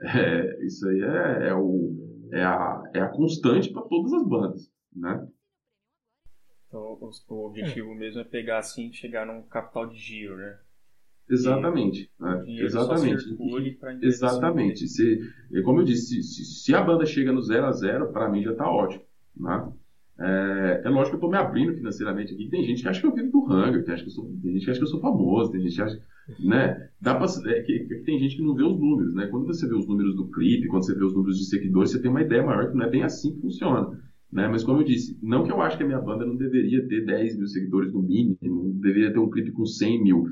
é 0.01 0.65
isso 0.65 0.87
aí 0.87 1.01
é, 1.01 1.49
é, 1.49 1.55
o, 1.55 2.27
é, 2.31 2.43
a, 2.43 2.81
é 2.95 2.99
a 3.01 3.09
constante 3.09 3.71
para 3.71 3.83
todas 3.83 4.13
as 4.13 4.27
bandas, 4.27 4.71
né? 4.95 5.27
Então, 6.71 6.79
o, 6.79 7.11
o 7.27 7.47
objetivo 7.47 7.91
é. 7.91 7.95
mesmo 7.95 8.21
é 8.21 8.23
pegar 8.23 8.59
assim, 8.59 8.93
chegar 8.93 9.25
num 9.25 9.41
capital 9.41 9.89
de 9.89 9.97
giro, 9.97 10.37
né? 10.37 10.57
Exatamente. 11.29 12.09
Né? 12.17 12.43
Exatamente. 12.47 13.37
Exatamente. 14.01 14.87
Se, 14.87 15.19
como 15.63 15.81
eu 15.81 15.85
disse, 15.85 16.23
se, 16.23 16.45
se, 16.45 16.73
a 16.73 16.81
banda 16.81 17.05
chega 17.05 17.33
no 17.33 17.41
0 17.41 17.65
a 17.65 17.71
0 17.71 18.11
para 18.13 18.29
mim 18.29 18.41
já 18.41 18.51
está 18.51 18.69
ótimo. 18.69 19.03
Né? 19.35 19.71
É, 20.19 20.81
é, 20.85 20.89
lógico 20.89 21.17
que 21.17 21.23
eu 21.23 21.27
estou 21.27 21.29
me 21.29 21.37
abrindo 21.37 21.73
financeiramente 21.73 22.33
aqui. 22.33 22.49
Tem 22.49 22.63
gente 22.63 22.81
que 22.81 22.87
acha 22.87 23.01
que 23.01 23.07
eu 23.07 23.13
vivo 23.13 23.31
do 23.31 23.45
Hunger, 23.45 23.83
tem, 23.83 23.95
que 23.95 24.09
sou, 24.09 24.25
tem 24.41 24.53
gente 24.53 24.65
que 24.65 24.71
acha 24.71 24.79
que 24.79 24.85
eu 24.85 24.89
sou 24.89 25.01
famoso, 25.01 25.51
tem 25.51 25.61
gente 25.61 25.75
que 25.75 25.81
acha. 25.81 26.01
Né? 26.39 26.89
Dá 27.01 27.15
pra, 27.15 27.27
é, 27.51 27.61
que, 27.63 27.79
que, 27.79 27.95
tem 28.03 28.19
gente 28.19 28.37
que 28.37 28.43
não 28.43 28.55
vê 28.55 28.63
os 28.63 28.79
números. 28.79 29.13
Né? 29.13 29.27
Quando 29.27 29.45
você 29.45 29.67
vê 29.67 29.75
os 29.75 29.87
números 29.87 30.15
do 30.15 30.29
clipe, 30.31 30.67
quando 30.67 30.85
você 30.85 30.95
vê 30.95 31.03
os 31.03 31.13
números 31.13 31.37
de 31.37 31.45
seguidores, 31.45 31.91
você 31.91 32.01
tem 32.01 32.11
uma 32.11 32.21
ideia 32.21 32.43
maior 32.43 32.71
que 32.71 32.77
não 32.77 32.85
é 32.85 32.89
bem 32.89 33.03
assim 33.03 33.33
que 33.35 33.41
funciona. 33.41 33.99
Né? 34.31 34.47
Mas 34.47 34.63
como 34.63 34.81
eu 34.81 34.85
disse, 34.85 35.17
não 35.21 35.43
que 35.43 35.51
eu 35.51 35.61
acho 35.61 35.77
que 35.77 35.83
a 35.83 35.87
minha 35.87 35.99
banda 35.99 36.25
não 36.25 36.35
deveria 36.35 36.87
ter 36.87 37.05
10 37.05 37.37
mil 37.37 37.47
seguidores 37.47 37.91
no 37.91 38.01
mínimo, 38.01 38.73
deveria 38.79 39.11
ter 39.11 39.19
um 39.19 39.29
clipe 39.29 39.51
com 39.51 39.65
100 39.65 40.03
mil. 40.03 40.25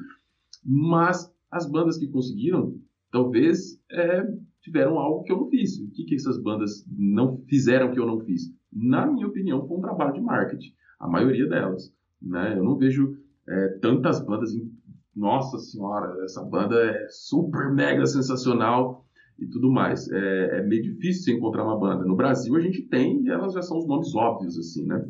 Mas 0.63 1.33
as 1.51 1.69
bandas 1.69 1.97
que 1.97 2.07
conseguiram, 2.07 2.75
talvez 3.11 3.81
é, 3.91 4.25
tiveram 4.61 4.97
algo 4.97 5.23
que 5.23 5.31
eu 5.31 5.37
não 5.37 5.49
fiz. 5.49 5.79
O 5.79 5.91
que, 5.91 6.05
que 6.05 6.15
essas 6.15 6.41
bandas 6.41 6.85
não 6.87 7.41
fizeram 7.47 7.91
que 7.91 7.99
eu 7.99 8.05
não 8.05 8.19
fiz? 8.21 8.53
na 8.71 9.05
minha 9.05 9.27
opinião, 9.27 9.67
foi 9.67 9.77
um 9.77 9.81
trabalho 9.81 10.13
de 10.13 10.21
marketing. 10.21 10.73
A 10.99 11.07
maioria 11.07 11.47
delas. 11.47 11.93
Né? 12.21 12.57
Eu 12.57 12.63
não 12.63 12.75
vejo 12.75 13.17
é, 13.47 13.67
tantas 13.81 14.23
bandas. 14.23 14.53
Em... 14.53 14.71
Nossa 15.15 15.57
senhora, 15.57 16.23
essa 16.23 16.43
banda 16.43 16.75
é 16.75 17.07
super 17.09 17.73
mega 17.73 18.05
sensacional 18.05 19.05
e 19.41 19.47
tudo 19.47 19.71
mais. 19.71 20.09
É, 20.09 20.59
é, 20.59 20.61
meio 20.61 20.83
difícil 20.83 21.23
você 21.23 21.31
encontrar 21.31 21.63
uma 21.63 21.77
banda. 21.77 22.05
No 22.05 22.15
Brasil 22.15 22.55
a 22.55 22.59
gente 22.59 22.81
tem 22.83 23.23
e 23.23 23.29
elas 23.29 23.53
já 23.53 23.61
são 23.61 23.77
os 23.77 23.87
nomes 23.87 24.13
óbvios, 24.15 24.57
assim, 24.57 24.85
né? 24.85 25.07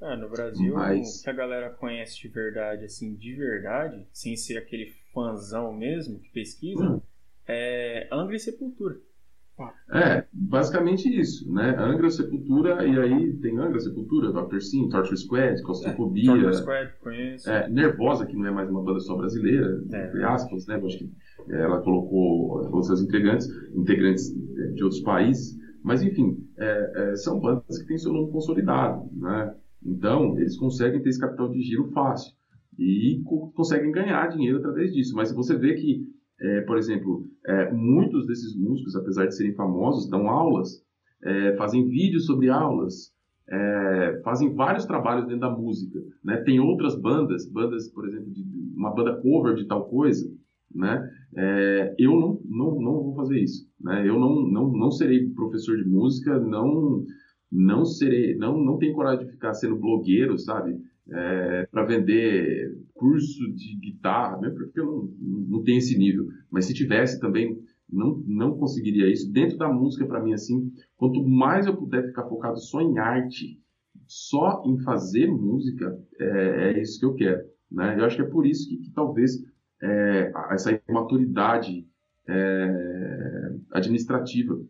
É, 0.00 0.16
no 0.16 0.30
Brasil, 0.30 0.74
Mas... 0.74 1.20
o 1.20 1.24
que 1.24 1.30
a 1.30 1.34
galera 1.34 1.70
conhece 1.70 2.18
de 2.18 2.28
verdade, 2.28 2.86
assim, 2.86 3.14
de 3.14 3.34
verdade, 3.34 4.06
sem 4.12 4.34
ser 4.34 4.56
aquele 4.56 4.94
fãzão 5.12 5.72
mesmo 5.74 6.18
que 6.18 6.30
pesquisa, 6.30 6.82
hum. 6.82 7.00
é 7.46 8.08
Angra 8.10 8.34
e 8.34 8.40
Sepultura. 8.40 8.98
É, 9.92 10.24
basicamente 10.32 11.08
isso, 11.08 11.52
né? 11.52 11.76
Angra, 11.78 12.10
Sepultura, 12.10 12.86
e 12.86 12.98
aí 12.98 13.32
tem 13.38 13.58
Angra, 13.58 13.80
Sepultura, 13.80 14.32
Dr. 14.32 14.60
Sim, 14.60 14.88
Torture 14.88 15.16
Squad, 15.16 15.62
Claustrofobia. 15.62 16.30
É, 16.30 16.34
Torture 16.34 16.56
Squad, 16.56 16.92
conheço. 17.02 17.50
É, 17.50 17.68
Nervosa, 17.68 18.26
que 18.26 18.36
não 18.36 18.46
é 18.46 18.50
mais 18.50 18.70
uma 18.70 18.82
banda 18.82 19.00
só 19.00 19.16
brasileira, 19.16 19.82
é. 19.92 20.06
entre 20.06 20.24
aspas, 20.24 20.66
né? 20.66 20.76
Acho 20.76 20.98
que 20.98 21.10
ela 21.50 21.80
colocou 21.80 22.70
outros 22.72 23.02
integrantes, 23.02 23.48
integrantes 23.74 24.32
de 24.74 24.82
outros 24.82 25.00
países, 25.00 25.58
mas 25.82 26.02
enfim, 26.02 26.36
é, 26.58 26.92
é, 26.94 27.16
são 27.16 27.40
bandas 27.40 27.78
que 27.78 27.86
têm 27.86 27.98
seu 27.98 28.12
nome 28.12 28.30
consolidado, 28.30 29.08
né? 29.12 29.54
Então, 29.84 30.38
eles 30.38 30.56
conseguem 30.56 31.02
ter 31.02 31.08
esse 31.08 31.20
capital 31.20 31.48
de 31.48 31.60
giro 31.62 31.88
fácil 31.92 32.34
e 32.78 33.20
co 33.24 33.50
conseguem 33.52 33.90
ganhar 33.90 34.28
dinheiro 34.28 34.58
através 34.58 34.92
disso. 34.92 35.14
Mas 35.14 35.32
você 35.32 35.56
vê 35.56 35.74
que 35.74 36.06
é, 36.40 36.60
por 36.62 36.78
exemplo, 36.78 37.26
é, 37.46 37.70
muitos 37.72 38.26
desses 38.26 38.56
músicos, 38.56 38.96
apesar 38.96 39.26
de 39.26 39.36
serem 39.36 39.54
famosos, 39.54 40.08
dão 40.08 40.28
aulas, 40.28 40.82
é, 41.22 41.56
fazem 41.56 41.88
vídeos 41.88 42.26
sobre 42.26 42.48
aulas, 42.48 43.12
é, 43.48 44.20
fazem 44.24 44.54
vários 44.54 44.86
trabalhos 44.86 45.26
dentro 45.26 45.40
da 45.40 45.50
música. 45.50 45.98
Né? 46.24 46.38
Tem 46.38 46.60
outras 46.60 46.98
bandas, 46.98 47.50
bandas, 47.50 47.88
por 47.90 48.06
exemplo, 48.08 48.30
de, 48.30 48.42
uma 48.74 48.94
banda 48.94 49.20
cover 49.20 49.54
de 49.54 49.66
tal 49.66 49.88
coisa, 49.88 50.26
né? 50.74 51.06
É, 51.36 51.94
eu 51.98 52.12
não, 52.12 52.40
não, 52.44 52.80
não 52.80 52.92
vou 53.02 53.14
fazer 53.16 53.38
isso. 53.40 53.68
Né? 53.80 54.08
Eu 54.08 54.18
não, 54.18 54.42
não, 54.48 54.72
não 54.72 54.90
serei 54.90 55.28
professor 55.30 55.76
de 55.76 55.84
música, 55.84 56.38
não 56.38 57.04
não 57.52 57.84
serei, 57.84 58.36
não, 58.36 58.62
não 58.62 58.78
tenho 58.78 58.94
coragem 58.94 59.26
de 59.26 59.32
ficar 59.32 59.54
sendo 59.54 59.74
blogueiro, 59.74 60.38
sabe? 60.38 60.78
É, 61.12 61.66
para 61.66 61.84
vender 61.84 62.72
curso 62.94 63.52
de 63.52 63.76
guitarra, 63.76 64.40
mesmo 64.40 64.58
porque 64.58 64.78
eu 64.78 64.86
não, 64.86 65.10
não 65.48 65.62
tenho 65.64 65.78
esse 65.78 65.98
nível. 65.98 66.26
Mas 66.50 66.66
se 66.66 66.74
tivesse 66.74 67.18
também, 67.18 67.58
não, 67.92 68.22
não 68.26 68.56
conseguiria 68.56 69.10
isso. 69.10 69.30
Dentro 69.32 69.58
da 69.58 69.68
música, 69.68 70.06
para 70.06 70.22
mim, 70.22 70.32
assim, 70.32 70.72
quanto 70.96 71.22
mais 71.26 71.66
eu 71.66 71.76
puder 71.76 72.06
ficar 72.06 72.28
focado 72.28 72.58
só 72.60 72.80
em 72.80 72.98
arte, 72.98 73.60
só 74.06 74.62
em 74.66 74.78
fazer 74.82 75.26
música, 75.28 75.98
é, 76.18 76.72
é 76.72 76.80
isso 76.80 76.98
que 76.98 77.06
eu 77.06 77.14
quero. 77.14 77.42
Né? 77.70 77.98
Eu 77.98 78.04
acho 78.04 78.16
que 78.16 78.22
é 78.22 78.26
por 78.26 78.46
isso 78.46 78.68
que, 78.68 78.76
que 78.78 78.90
talvez 78.92 79.32
é, 79.82 80.32
essa 80.50 80.80
imaturidade 80.88 81.86
é, 82.28 83.54
administrativa, 83.72 84.60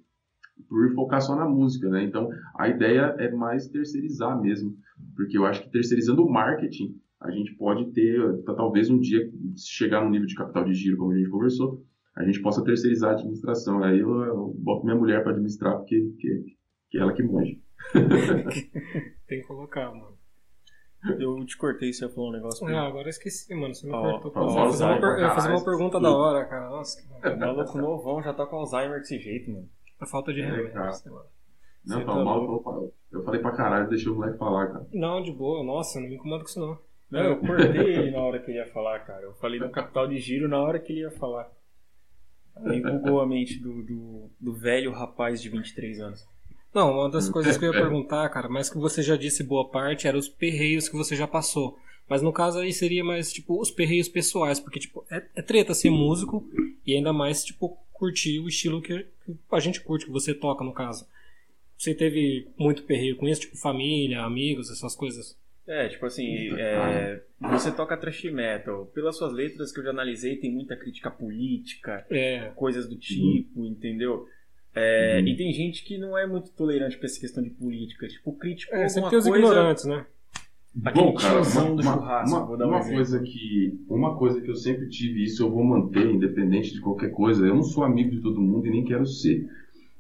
por 0.70 0.94
focar 0.94 1.20
só 1.20 1.34
na 1.34 1.48
música, 1.48 1.90
né? 1.90 2.04
Então, 2.04 2.30
a 2.56 2.68
ideia 2.68 3.16
é 3.18 3.28
mais 3.32 3.66
terceirizar 3.66 4.40
mesmo, 4.40 4.76
porque 5.16 5.36
eu 5.36 5.44
acho 5.44 5.62
que 5.64 5.70
terceirizando 5.70 6.24
o 6.24 6.32
marketing, 6.32 6.96
a 7.20 7.30
gente 7.32 7.54
pode 7.56 7.92
ter, 7.92 8.18
talvez 8.44 8.88
um 8.88 8.98
dia, 8.98 9.28
se 9.56 9.68
chegar 9.68 10.02
no 10.02 10.10
nível 10.10 10.28
de 10.28 10.34
capital 10.36 10.64
de 10.64 10.72
giro, 10.72 10.96
como 10.96 11.12
a 11.12 11.16
gente 11.16 11.28
conversou, 11.28 11.84
a 12.16 12.24
gente 12.24 12.40
possa 12.40 12.62
terceirizar 12.62 13.10
a 13.10 13.14
administração. 13.14 13.82
Aí 13.82 13.98
eu, 13.98 14.08
eu 14.22 14.54
boto 14.56 14.84
minha 14.84 14.96
mulher 14.96 15.22
para 15.22 15.32
administrar, 15.32 15.76
porque 15.76 16.00
que, 16.18 16.56
que 16.88 16.98
é 16.98 17.00
ela 17.00 17.12
que 17.12 17.22
manja. 17.22 17.56
Tem 19.26 19.40
que 19.40 19.46
colocar, 19.46 19.90
mano. 19.90 20.18
Eu 21.18 21.44
te 21.46 21.56
cortei, 21.56 21.92
você 21.92 22.08
falou 22.10 22.28
um 22.28 22.32
negócio. 22.32 22.66
Ah, 22.66 22.86
agora 22.86 23.06
eu 23.06 23.10
esqueci, 23.10 23.54
mano. 23.54 23.74
Você 23.74 23.86
me 23.86 23.92
oh, 23.94 24.20
cortou. 24.20 24.32
Oh, 24.36 24.50
eu 24.50 24.50
ia 24.50 24.66
fazer 24.66 24.84
uma, 24.84 25.00
per... 25.00 25.34
fazer 25.34 25.50
uma 25.50 25.64
pergunta 25.64 25.98
da 25.98 26.14
hora, 26.14 26.44
cara. 26.44 26.68
Nossa, 26.68 27.00
que 27.00 27.28
O 27.28 27.38
maluco 27.38 27.78
novão 27.78 28.22
já 28.22 28.34
tá 28.34 28.44
com 28.46 28.56
Alzheimer 28.56 28.98
desse 28.98 29.18
jeito, 29.18 29.50
mano. 29.50 29.68
A 30.00 30.06
falta 30.06 30.32
de 30.32 30.40
remédio. 30.40 30.72
Não, 31.84 32.04
tá 32.04 32.14
mal, 32.14 32.92
eu 33.10 33.24
falei 33.24 33.40
pra 33.40 33.52
caralho, 33.52 33.88
deixa 33.88 34.10
o 34.10 34.14
moleque 34.14 34.38
falar, 34.38 34.66
cara. 34.68 34.86
Não, 34.92 35.22
de 35.22 35.32
boa, 35.32 35.64
nossa, 35.64 36.00
não 36.00 36.08
me 36.08 36.14
incomoda 36.14 36.44
com 36.44 36.50
isso 36.50 36.60
não. 36.60 36.78
Não, 37.10 37.20
eu 37.20 37.36
cortei 37.38 37.94
ele 37.94 38.10
na 38.12 38.20
hora 38.20 38.38
que 38.38 38.50
ele 38.50 38.58
ia 38.58 38.66
falar, 38.66 39.00
cara. 39.00 39.22
Eu 39.22 39.34
falei 39.34 39.58
do 39.58 39.68
capital 39.70 40.06
de 40.06 40.18
giro 40.18 40.48
na 40.48 40.60
hora 40.60 40.78
que 40.78 40.92
ele 40.92 41.00
ia 41.00 41.10
falar. 41.10 41.50
Aí 42.56 42.80
bugou 42.80 43.20
a 43.20 43.26
mente 43.26 43.58
do, 43.58 43.82
do, 43.82 44.30
do 44.38 44.52
velho 44.54 44.92
rapaz 44.92 45.40
de 45.40 45.48
23 45.48 46.00
anos. 46.00 46.26
Não, 46.72 46.92
uma 46.92 47.10
das 47.10 47.28
coisas 47.30 47.56
que 47.56 47.64
eu 47.64 47.72
ia 47.72 47.80
perguntar, 47.80 48.28
cara, 48.28 48.48
mas 48.48 48.70
que 48.70 48.78
você 48.78 49.02
já 49.02 49.16
disse 49.16 49.42
boa 49.42 49.68
parte, 49.68 50.06
eram 50.06 50.18
os 50.18 50.28
perreios 50.28 50.88
que 50.88 50.96
você 50.96 51.16
já 51.16 51.26
passou. 51.26 51.76
Mas 52.08 52.22
no 52.22 52.32
caso 52.32 52.58
aí 52.58 52.72
seria 52.72 53.04
mais, 53.04 53.32
tipo, 53.32 53.60
os 53.60 53.70
perreios 53.70 54.08
pessoais, 54.08 54.60
porque, 54.60 54.80
tipo, 54.80 55.04
é, 55.10 55.24
é 55.36 55.42
treta 55.42 55.74
ser 55.74 55.90
músico 55.90 56.44
e 56.84 56.94
ainda 56.94 57.12
mais, 57.12 57.44
tipo, 57.44 57.78
curtir 58.00 58.38
o 58.38 58.48
estilo 58.48 58.80
que, 58.80 59.06
a 59.52 59.60
gente 59.60 59.82
curte, 59.82 60.06
que 60.06 60.10
você 60.10 60.32
toca, 60.32 60.64
no 60.64 60.72
caso. 60.72 61.06
Você 61.76 61.94
teve 61.94 62.48
muito 62.58 62.82
perreio 62.84 63.14
com 63.16 63.28
isso, 63.28 63.42
tipo, 63.42 63.58
família, 63.58 64.22
amigos, 64.22 64.70
essas 64.70 64.96
coisas? 64.96 65.38
É, 65.66 65.86
tipo 65.88 66.04
assim, 66.06 66.50
é, 66.58 67.22
você 67.38 67.70
toca 67.70 67.96
thrash 67.96 68.24
metal. 68.24 68.86
Pelas 68.86 69.16
suas 69.16 69.32
letras 69.32 69.70
que 69.70 69.80
eu 69.80 69.84
já 69.84 69.90
analisei, 69.90 70.36
tem 70.36 70.50
muita 70.50 70.74
crítica 70.76 71.10
política, 71.10 72.06
é. 72.10 72.50
coisas 72.56 72.88
do 72.88 72.96
tipo, 72.96 73.60
uhum. 73.60 73.66
entendeu? 73.66 74.26
É, 74.74 75.18
uhum. 75.20 75.28
E 75.28 75.36
tem 75.36 75.52
gente 75.52 75.84
que 75.84 75.98
não 75.98 76.16
é 76.16 76.26
muito 76.26 76.50
tolerante 76.52 76.96
com 76.96 77.04
essa 77.04 77.20
questão 77.20 77.42
de 77.42 77.50
política. 77.50 78.08
Tipo, 78.08 78.32
crítico 78.32 78.74
é, 78.74 78.88
sempre 78.88 79.10
tem 79.10 79.18
os 79.18 79.26
coisa... 79.26 79.38
ignorantes, 79.38 79.84
né? 79.84 80.06
Bom, 80.72 81.12
cara, 81.14 81.42
uma, 81.42 81.64
uma, 81.64 82.44
uma, 82.44 82.66
uma 82.66 82.84
coisa 82.84 83.20
que 83.20 83.84
uma 83.88 84.16
coisa 84.16 84.40
que 84.40 84.48
eu 84.48 84.54
sempre 84.54 84.88
tive 84.88 85.24
isso 85.24 85.42
eu 85.42 85.50
vou 85.50 85.64
manter 85.64 86.08
independente 86.08 86.72
de 86.72 86.80
qualquer 86.80 87.10
coisa. 87.10 87.44
Eu 87.44 87.56
não 87.56 87.62
sou 87.64 87.82
amigo 87.82 88.10
de 88.10 88.20
todo 88.20 88.40
mundo 88.40 88.66
e 88.66 88.70
nem 88.70 88.84
quero 88.84 89.04
ser, 89.04 89.48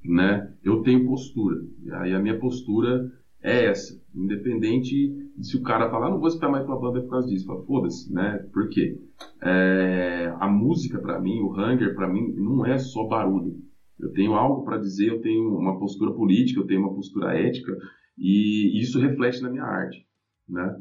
né? 0.04 0.52
Eu 0.62 0.82
tenho 0.82 1.06
postura. 1.06 1.56
Aí 1.94 2.14
a 2.14 2.20
minha 2.20 2.38
postura 2.38 3.10
é 3.42 3.64
essa. 3.66 4.00
Independente 4.14 5.30
se 5.40 5.56
o 5.56 5.62
cara 5.62 5.90
falar, 5.90 6.06
ah, 6.06 6.10
não 6.10 6.20
vou 6.20 6.28
escutar 6.28 6.48
mais 6.48 6.64
tua 6.64 6.78
banda 6.78 7.00
por 7.00 7.10
causa 7.10 7.28
disso. 7.28 7.46
Fala, 7.46 7.64
foda-se, 7.64 8.12
né? 8.12 8.46
Por 8.52 8.68
quê? 8.68 8.96
É, 9.42 10.32
a 10.38 10.48
música 10.48 10.98
para 11.00 11.20
mim, 11.20 11.40
o 11.40 11.52
Hunger 11.52 11.94
para 11.94 12.08
mim, 12.08 12.32
não 12.36 12.64
é 12.64 12.78
só 12.78 13.04
barulho. 13.08 13.56
Eu 13.98 14.12
tenho 14.12 14.34
algo 14.34 14.64
para 14.64 14.78
dizer, 14.78 15.08
eu 15.08 15.20
tenho 15.20 15.56
uma 15.58 15.78
postura 15.78 16.12
política, 16.12 16.60
eu 16.60 16.66
tenho 16.66 16.80
uma 16.80 16.94
postura 16.94 17.36
ética 17.36 17.76
e 18.16 18.80
isso 18.80 18.98
reflete 18.98 19.42
na 19.42 19.50
minha 19.50 19.64
arte, 19.64 20.06
né? 20.50 20.76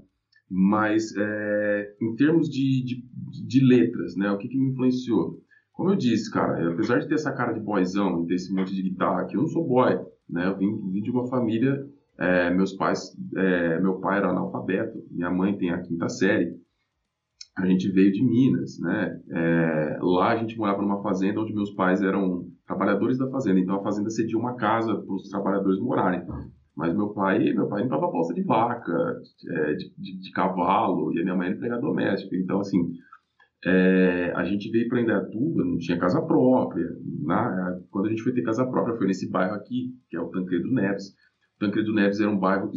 Mas 0.49 1.15
é, 1.15 1.95
em 2.01 2.15
termos 2.15 2.49
de, 2.49 2.83
de, 2.83 3.47
de, 3.47 3.65
letras, 3.65 4.15
né? 4.15 4.31
O 4.31 4.37
que, 4.37 4.47
que 4.47 4.57
me 4.57 4.71
influenciou? 4.71 5.39
Como 5.73 5.91
eu 5.91 5.95
disse, 5.95 6.31
cara, 6.31 6.71
apesar 6.71 6.99
de 6.99 7.07
ter 7.07 7.13
essa 7.13 7.31
cara 7.31 7.53
de 7.53 7.59
boyzão 7.59 8.23
e 8.23 8.27
ter 8.27 8.35
esse 8.35 8.53
monte 8.53 8.73
de 8.75 8.81
guitarra 8.81 9.27
eu 9.31 9.41
não 9.41 9.47
sou 9.47 9.67
boy, 9.67 9.97
né? 10.29 10.47
Eu 10.47 10.57
vim, 10.57 10.91
vim 10.91 11.01
de 11.01 11.11
uma 11.11 11.27
família, 11.27 11.85
é, 12.17 12.53
meus 12.53 12.73
pais, 12.73 13.15
é, 13.35 13.79
meu 13.79 13.99
pai 13.99 14.17
era 14.17 14.29
analfabeto, 14.29 14.97
minha 15.11 15.29
mãe 15.29 15.57
tem 15.57 15.69
a 15.69 15.81
quinta 15.81 16.09
série, 16.09 16.59
a 17.57 17.65
gente 17.65 17.91
veio 17.91 18.11
de 18.11 18.23
Minas, 18.23 18.79
né? 18.79 19.21
É, 19.29 19.99
lá 20.01 20.31
a 20.31 20.37
gente 20.37 20.57
morava 20.57 20.81
numa 20.81 21.01
fazenda 21.01 21.41
onde 21.41 21.53
meus 21.53 21.71
pais 21.71 22.01
eram 22.01 22.47
trabalhadores 22.65 23.17
da 23.17 23.29
fazenda, 23.29 23.59
então 23.59 23.75
a 23.75 23.83
fazenda 23.83 24.09
cedia 24.09 24.37
uma 24.37 24.55
casa 24.55 24.95
para 24.95 25.13
os 25.13 25.29
trabalhadores 25.29 25.79
morarem. 25.79 26.25
Mas 26.79 26.95
meu 26.95 27.09
pai, 27.09 27.51
meu 27.51 27.67
pai 27.67 27.83
limpava 27.83 28.07
bolsa 28.07 28.33
de 28.33 28.41
vaca, 28.41 29.21
é, 29.49 29.73
de, 29.73 29.93
de, 29.97 30.19
de, 30.21 30.31
cavalo, 30.31 31.13
e 31.13 31.19
a 31.19 31.23
minha 31.23 31.35
mãe 31.35 31.47
era 31.47 31.55
empregada 31.57 31.81
doméstica. 31.81 32.37
Então, 32.37 32.61
assim, 32.61 32.93
é, 33.65 34.31
a 34.33 34.45
gente 34.45 34.71
veio 34.71 34.87
para 34.87 35.01
Indaiatuba, 35.01 35.65
não 35.65 35.77
tinha 35.77 35.99
casa 35.99 36.21
própria. 36.21 36.87
Na, 37.21 37.77
quando 37.91 38.05
a 38.05 38.09
gente 38.09 38.23
foi 38.23 38.33
ter 38.33 38.43
casa 38.43 38.65
própria, 38.65 38.95
foi 38.95 39.07
nesse 39.07 39.29
bairro 39.29 39.55
aqui, 39.55 39.93
que 40.09 40.15
é 40.15 40.21
o 40.21 40.29
Tancredo 40.29 40.71
Neves. 40.71 41.09
O 41.57 41.59
Tancredo 41.59 41.93
Neves 41.93 42.21
era 42.21 42.29
um 42.29 42.39
bairro 42.39 42.71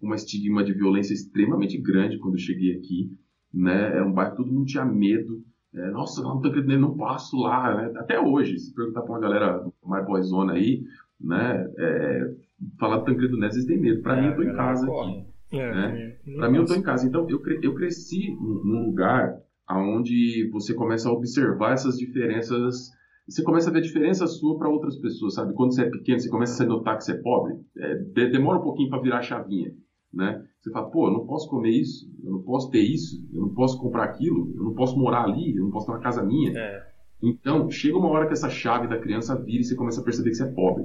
com 0.00 0.06
uma 0.06 0.16
estigma 0.16 0.64
de 0.64 0.72
violência 0.72 1.14
extremamente 1.14 1.80
grande 1.80 2.18
quando 2.18 2.34
eu 2.34 2.40
cheguei 2.40 2.74
aqui 2.76 3.16
né? 3.54 3.92
Era 3.92 4.04
um 4.04 4.12
bairro 4.12 4.32
que 4.32 4.36
todo 4.38 4.52
mundo 4.52 4.66
tinha 4.66 4.84
medo. 4.84 5.42
É, 5.72 5.90
Nossa, 5.90 6.22
lá 6.22 6.34
no 6.34 6.40
Tancredo 6.40 6.66
Neves 6.66 6.82
não 6.82 6.96
passo 6.96 7.36
lá, 7.36 7.74
né? 7.76 7.98
Até 7.98 8.18
hoje, 8.18 8.58
se 8.58 8.74
perguntar 8.74 9.02
para 9.02 9.12
uma 9.12 9.20
galera 9.20 9.64
mais 9.84 10.04
boyzona 10.04 10.54
aí, 10.54 10.82
né? 11.20 11.72
É, 11.78 12.34
falar 12.78 12.98
do 12.98 13.04
Tancredo 13.04 13.36
Neves, 13.36 13.56
eles 13.56 13.66
têm 13.66 13.80
medo. 13.80 14.02
Para 14.02 14.16
é, 14.16 14.20
mim, 14.20 14.26
eu 14.28 14.36
tô 14.36 14.42
em 14.42 14.54
casa 14.54 14.86
aqui. 14.86 15.24
É, 15.52 15.74
né? 15.74 16.16
Para 16.36 16.50
mim, 16.50 16.58
eu 16.58 16.66
tô 16.66 16.74
em 16.74 16.82
casa. 16.82 17.06
Então, 17.06 17.28
eu, 17.28 17.40
cre 17.40 17.60
eu 17.62 17.74
cresci 17.74 18.30
num 18.38 18.86
lugar 18.86 19.36
onde 19.70 20.48
você 20.52 20.74
começa 20.74 21.08
a 21.08 21.12
observar 21.12 21.72
essas 21.72 21.96
diferenças 21.96 22.90
você 23.26 23.42
começa 23.42 23.70
a 23.70 23.72
ver 23.72 23.78
a 23.78 23.82
diferença 23.82 24.26
sua 24.26 24.58
para 24.58 24.68
outras 24.68 24.98
pessoas, 24.98 25.32
sabe? 25.32 25.54
Quando 25.54 25.74
você 25.74 25.80
é 25.80 25.88
pequeno, 25.88 26.20
você 26.20 26.28
começa 26.28 26.62
a 26.62 26.66
notar 26.66 26.98
que 26.98 27.04
você 27.04 27.12
é 27.12 27.22
pobre, 27.22 27.54
é, 27.78 27.94
demora 28.28 28.58
um 28.58 28.62
pouquinho 28.62 28.90
para 28.90 29.00
virar 29.00 29.20
a 29.20 29.22
chavinha 29.22 29.72
né? 30.14 30.42
Você 30.60 30.70
fala, 30.70 30.90
pô, 30.90 31.08
eu 31.08 31.12
não 31.12 31.26
posso 31.26 31.48
comer 31.48 31.70
isso, 31.70 32.10
eu 32.22 32.32
não 32.32 32.42
posso 32.42 32.70
ter 32.70 32.80
isso, 32.80 33.26
eu 33.32 33.42
não 33.42 33.54
posso 33.54 33.78
comprar 33.78 34.04
aquilo, 34.04 34.52
eu 34.56 34.62
não 34.62 34.74
posso 34.74 34.98
morar 34.98 35.24
ali, 35.24 35.56
eu 35.56 35.64
não 35.64 35.70
posso 35.70 35.86
ter 35.86 35.92
uma 35.92 36.00
casa 36.00 36.22
minha. 36.22 36.56
É. 36.56 36.86
Então, 37.22 37.70
chega 37.70 37.98
uma 37.98 38.08
hora 38.08 38.26
que 38.26 38.32
essa 38.32 38.48
chave 38.48 38.86
da 38.86 38.98
criança 38.98 39.36
vira 39.36 39.60
e 39.60 39.64
você 39.64 39.74
começa 39.74 40.00
a 40.00 40.04
perceber 40.04 40.30
que 40.30 40.36
você 40.36 40.44
é 40.44 40.52
pobre, 40.52 40.84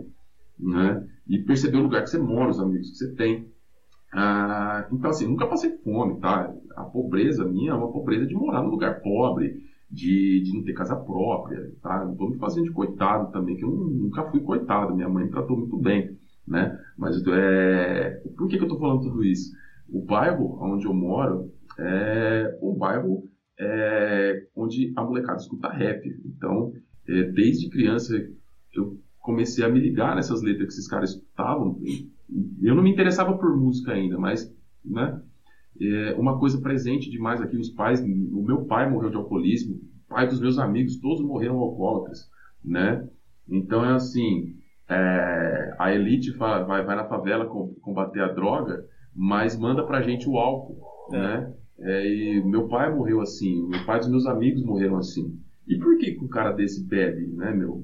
né? 0.57 1.05
E 1.29 1.39
perceber 1.39 1.77
o 1.77 1.83
lugar 1.83 2.03
que 2.03 2.09
você 2.09 2.17
mora, 2.17 2.49
os 2.49 2.59
amigos 2.59 2.89
que 2.89 2.97
você 2.97 3.15
tem. 3.15 3.47
Ah, 4.11 4.87
então, 4.91 5.09
assim, 5.09 5.27
nunca 5.27 5.47
passei 5.47 5.77
fome, 5.83 6.19
tá? 6.19 6.51
A 6.75 6.83
pobreza 6.83 7.45
minha 7.45 7.71
é 7.71 7.75
uma 7.75 7.91
pobreza 7.91 8.25
de 8.25 8.33
morar 8.33 8.63
num 8.63 8.71
lugar 8.71 8.99
pobre, 9.01 9.61
de, 9.89 10.41
de 10.41 10.53
não 10.53 10.63
ter 10.63 10.73
casa 10.73 10.95
própria, 10.95 11.71
tá? 11.81 12.03
Não 12.03 12.15
tô 12.15 12.29
me 12.29 12.37
fazendo 12.37 12.65
de 12.65 12.71
coitado 12.71 13.31
também, 13.31 13.55
que 13.55 13.63
eu 13.63 13.69
nunca 13.69 14.23
fui 14.31 14.39
coitado, 14.41 14.95
minha 14.95 15.09
mãe 15.09 15.25
me 15.25 15.31
tratou 15.31 15.57
muito 15.57 15.77
bem 15.77 16.17
né? 16.49 16.77
Mas 16.97 17.21
é, 17.27 18.09
por 18.35 18.47
que, 18.47 18.57
que 18.57 18.63
eu 18.63 18.67
estou 18.67 18.79
falando 18.79 19.03
tudo 19.03 19.23
isso? 19.23 19.51
O 19.87 20.03
bairro 20.03 20.57
onde 20.61 20.85
eu 20.85 20.93
moro 20.93 21.51
é 21.77 22.57
um 22.61 22.75
bairro 22.75 23.23
é, 23.57 24.47
onde 24.55 24.91
a 24.95 25.03
molecada 25.03 25.37
escuta 25.37 25.69
rap. 25.69 26.03
Então, 26.25 26.73
é, 27.07 27.23
desde 27.23 27.69
criança 27.69 28.15
eu 28.73 28.97
comecei 29.29 29.63
a 29.63 29.69
me 29.69 29.79
ligar 29.79 30.15
nessas 30.15 30.41
letras 30.41 30.65
que 30.65 30.73
esses 30.73 30.87
caras 30.87 31.11
escutavam. 31.11 31.79
Eu 32.63 32.73
não 32.73 32.81
me 32.81 32.91
interessava 32.91 33.37
por 33.37 33.55
música 33.55 33.91
ainda, 33.91 34.17
mas, 34.17 34.51
né? 34.83 35.21
É 35.79 36.15
uma 36.15 36.39
coisa 36.39 36.59
presente 36.59 37.11
demais 37.11 37.39
aqui, 37.39 37.55
os 37.55 37.69
pais, 37.69 38.01
o 38.01 38.43
meu 38.43 38.65
pai 38.65 38.89
morreu 38.89 39.11
de 39.11 39.15
alcoolismo, 39.15 39.75
o 39.75 40.09
pai 40.09 40.27
dos 40.27 40.41
meus 40.41 40.57
amigos, 40.57 40.99
todos 40.99 41.23
morreram 41.23 41.59
alcoólatras, 41.59 42.27
né? 42.65 43.07
Então 43.47 43.85
é 43.85 43.93
assim, 43.93 44.55
é, 44.89 45.75
a 45.77 45.93
elite 45.93 46.31
vai, 46.31 46.65
vai, 46.65 46.95
na 46.95 47.07
favela 47.07 47.45
combater 47.81 48.21
a 48.21 48.33
droga, 48.33 48.83
mas 49.15 49.55
manda 49.55 49.85
pra 49.85 50.01
gente 50.01 50.27
o 50.27 50.37
álcool, 50.37 50.81
é. 51.13 51.17
né? 51.17 51.53
É, 51.81 52.07
e 52.07 52.43
meu 52.43 52.67
pai 52.67 52.93
morreu 52.93 53.21
assim, 53.21 53.67
meu 53.69 53.85
pai 53.85 53.99
dos 53.99 54.09
meus 54.09 54.25
amigos 54.25 54.63
morreram 54.63 54.97
assim. 54.97 55.39
E 55.69 55.77
por 55.77 55.99
que, 55.99 56.13
que 56.13 56.25
um 56.25 56.27
cara 56.27 56.51
desse 56.51 56.83
bebe, 56.83 57.27
né, 57.27 57.53
meu? 57.53 57.83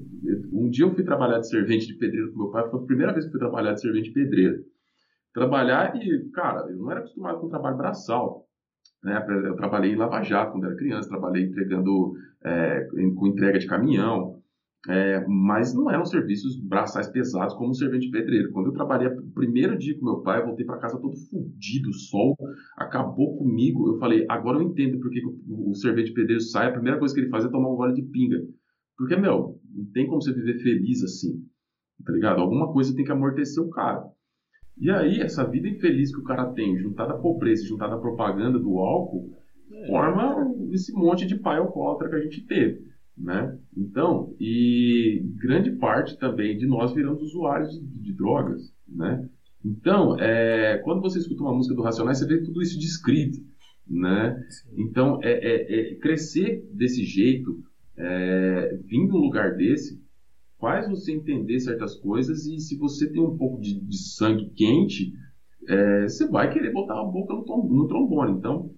Um 0.52 0.68
dia 0.68 0.84
eu 0.84 0.92
fui 0.92 1.04
trabalhar 1.04 1.38
de 1.38 1.48
servente 1.48 1.86
de 1.86 1.94
pedreiro 1.94 2.32
com 2.32 2.38
meu 2.40 2.50
pai, 2.50 2.68
foi 2.68 2.80
a 2.80 2.84
primeira 2.84 3.12
vez 3.12 3.24
que 3.24 3.30
fui 3.30 3.38
trabalhar 3.38 3.74
de 3.74 3.80
servente 3.80 4.08
de 4.08 4.14
pedreiro. 4.14 4.64
Trabalhar 5.32 5.94
e, 5.96 6.28
cara, 6.30 6.68
eu 6.68 6.76
não 6.76 6.90
era 6.90 6.98
acostumado 6.98 7.38
com 7.38 7.48
trabalho 7.48 7.76
braçal. 7.76 8.44
Né? 9.04 9.24
Eu 9.44 9.54
trabalhei 9.54 9.92
em 9.92 9.96
Lava 9.96 10.20
Jato 10.20 10.50
quando 10.50 10.66
era 10.66 10.74
criança, 10.74 11.08
trabalhei 11.08 11.44
entregando, 11.44 12.14
é, 12.44 12.88
com 13.14 13.26
entrega 13.28 13.58
de 13.58 13.68
caminhão, 13.68 14.35
é, 14.88 15.26
mas 15.26 15.74
não 15.74 15.90
eram 15.90 16.04
serviços 16.04 16.56
braçais 16.60 17.08
pesados 17.08 17.54
como 17.54 17.70
um 17.70 17.74
servente 17.74 18.08
pedreiro. 18.08 18.52
Quando 18.52 18.66
eu 18.66 18.72
trabalhei 18.72 19.08
o 19.08 19.30
primeiro 19.32 19.76
dia 19.76 19.98
com 19.98 20.04
meu 20.04 20.20
pai, 20.20 20.40
eu 20.40 20.46
voltei 20.46 20.64
para 20.64 20.78
casa 20.78 21.00
todo 21.00 21.16
fudido, 21.16 21.92
sol 21.92 22.36
acabou 22.76 23.36
comigo. 23.36 23.88
Eu 23.88 23.98
falei, 23.98 24.24
agora 24.28 24.58
eu 24.58 24.62
entendo 24.62 25.00
porque 25.00 25.20
o, 25.48 25.70
o 25.70 25.74
servente 25.74 26.12
pedreiro 26.12 26.40
sai, 26.40 26.68
a 26.68 26.72
primeira 26.72 26.98
coisa 26.98 27.12
que 27.12 27.20
ele 27.20 27.30
faz 27.30 27.44
é 27.44 27.48
tomar 27.48 27.70
um 27.70 27.76
gole 27.76 27.94
de 27.94 28.02
pinga. 28.02 28.40
Porque, 28.96 29.16
meu, 29.16 29.58
não 29.74 29.84
tem 29.92 30.06
como 30.06 30.22
você 30.22 30.32
viver 30.32 30.58
feliz 30.62 31.02
assim, 31.02 31.42
tá 32.04 32.12
ligado? 32.12 32.40
Alguma 32.40 32.72
coisa 32.72 32.94
tem 32.94 33.04
que 33.04 33.12
amortecer 33.12 33.62
o 33.62 33.70
cara. 33.70 34.04
E 34.78 34.90
aí, 34.90 35.20
essa 35.20 35.44
vida 35.48 35.68
infeliz 35.68 36.14
que 36.14 36.20
o 36.20 36.24
cara 36.24 36.52
tem, 36.52 36.78
juntada 36.78 37.14
à 37.14 37.18
pobreza, 37.18 37.66
juntada 37.66 37.94
à 37.94 37.98
propaganda 37.98 38.58
do 38.58 38.78
álcool, 38.78 39.32
é. 39.72 39.86
forma 39.88 40.54
esse 40.72 40.92
monte 40.92 41.26
de 41.26 41.36
pai 41.40 41.58
alcoólatra 41.58 42.08
que 42.08 42.14
a 42.14 42.20
gente 42.20 42.46
teve 42.46 42.95
né? 43.16 43.58
Então, 43.76 44.34
e 44.38 45.22
grande 45.36 45.72
parte 45.72 46.18
também 46.18 46.58
de 46.58 46.66
nós 46.66 46.92
viramos 46.92 47.22
usuários 47.22 47.72
de, 47.72 47.80
de 47.80 48.12
drogas, 48.12 48.72
né? 48.86 49.28
Então, 49.64 50.18
é, 50.20 50.78
quando 50.78 51.00
você 51.00 51.18
escuta 51.18 51.42
uma 51.42 51.54
música 51.54 51.74
do 51.74 51.82
Racionais, 51.82 52.18
você 52.18 52.26
vê 52.26 52.42
tudo 52.42 52.62
isso 52.62 52.78
descrito, 52.78 53.38
né? 53.86 54.38
Então, 54.76 55.18
é, 55.22 55.32
é, 55.32 55.92
é, 55.92 55.94
crescer 55.96 56.62
desse 56.72 57.04
jeito, 57.04 57.64
é, 57.96 58.78
vindo 58.84 59.16
um 59.16 59.20
lugar 59.20 59.56
desse, 59.56 60.00
faz 60.60 60.88
você 60.88 61.12
entender 61.12 61.58
certas 61.60 61.94
coisas 61.96 62.46
e 62.46 62.58
se 62.58 62.76
você 62.76 63.10
tem 63.10 63.22
um 63.22 63.36
pouco 63.36 63.60
de, 63.60 63.80
de 63.80 63.98
sangue 63.98 64.50
quente, 64.50 65.12
é, 65.68 66.02
você 66.02 66.28
vai 66.28 66.52
querer 66.52 66.72
botar 66.72 67.00
a 67.00 67.04
boca 67.04 67.34
no, 67.34 67.44
no 67.68 67.88
trombone. 67.88 68.38
Então, 68.38 68.70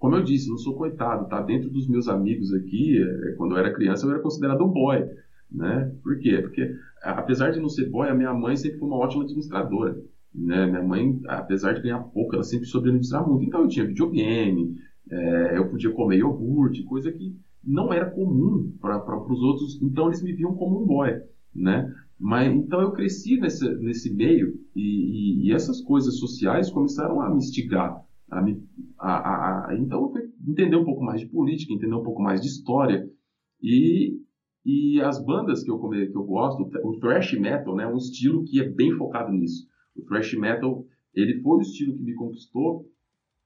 como 0.00 0.16
eu 0.16 0.22
disse, 0.24 0.48
não 0.48 0.56
sou 0.56 0.74
coitado, 0.74 1.28
tá? 1.28 1.42
Dentro 1.42 1.68
dos 1.68 1.86
meus 1.86 2.08
amigos 2.08 2.54
aqui, 2.54 2.98
é, 2.98 3.32
quando 3.32 3.52
eu 3.52 3.58
era 3.58 3.72
criança, 3.72 4.06
eu 4.06 4.10
era 4.10 4.20
considerado 4.20 4.64
um 4.64 4.68
boy, 4.68 5.04
né? 5.52 5.94
Por 6.02 6.18
quê? 6.18 6.38
Porque, 6.40 6.74
apesar 7.02 7.50
de 7.50 7.60
não 7.60 7.68
ser 7.68 7.90
boy, 7.90 8.08
a 8.08 8.14
minha 8.14 8.32
mãe 8.32 8.56
sempre 8.56 8.78
foi 8.78 8.88
uma 8.88 8.96
ótima 8.96 9.24
administradora, 9.24 10.02
né? 10.34 10.66
Minha 10.66 10.82
mãe, 10.82 11.20
apesar 11.28 11.74
de 11.74 11.82
ganhar 11.82 11.98
pouco, 11.98 12.34
ela 12.34 12.42
sempre 12.42 12.64
soube 12.66 12.88
administrar 12.88 13.28
muito. 13.28 13.44
Então, 13.44 13.60
eu 13.60 13.68
tinha 13.68 13.86
videogame, 13.86 14.74
é, 15.10 15.58
eu 15.58 15.68
podia 15.68 15.90
comer 15.90 16.16
iogurte, 16.16 16.82
coisa 16.84 17.12
que 17.12 17.36
não 17.62 17.92
era 17.92 18.10
comum 18.10 18.72
para 18.80 19.30
os 19.30 19.42
outros. 19.42 19.82
Então, 19.82 20.06
eles 20.06 20.22
me 20.22 20.32
viam 20.32 20.54
como 20.54 20.82
um 20.82 20.86
boy, 20.86 21.10
né? 21.54 21.94
Mas, 22.18 22.50
então, 22.50 22.80
eu 22.80 22.92
cresci 22.92 23.38
nesse, 23.38 23.68
nesse 23.76 24.10
meio 24.14 24.58
e, 24.74 24.80
e, 24.80 25.48
e 25.48 25.52
essas 25.52 25.82
coisas 25.82 26.18
sociais 26.18 26.70
começaram 26.70 27.20
a 27.20 27.28
me 27.28 27.36
instigar, 27.36 28.02
a, 28.30 28.40
a, 28.98 29.68
a, 29.68 29.76
então 29.76 30.02
eu 30.02 30.12
fui 30.12 30.22
entender 30.46 30.76
um 30.76 30.84
pouco 30.84 31.02
mais 31.02 31.20
de 31.20 31.26
política, 31.26 31.72
entender 31.72 31.94
um 31.94 32.02
pouco 32.02 32.22
mais 32.22 32.40
de 32.40 32.46
história 32.46 33.08
e, 33.62 34.18
e 34.64 35.00
as 35.00 35.22
bandas 35.24 35.62
que 35.62 35.70
eu, 35.70 35.78
que 35.78 36.16
eu 36.16 36.24
gosto, 36.24 36.70
o 36.84 36.98
thrash 36.98 37.32
metal, 37.38 37.74
né, 37.74 37.84
é 37.84 37.88
um 37.88 37.96
estilo 37.96 38.44
que 38.44 38.60
é 38.60 38.68
bem 38.68 38.92
focado 38.92 39.32
nisso. 39.32 39.66
O 39.96 40.02
thrash 40.02 40.34
metal, 40.34 40.84
ele 41.14 41.40
foi 41.40 41.58
o 41.58 41.62
estilo 41.62 41.96
que 41.96 42.02
me 42.02 42.14
conquistou 42.14 42.86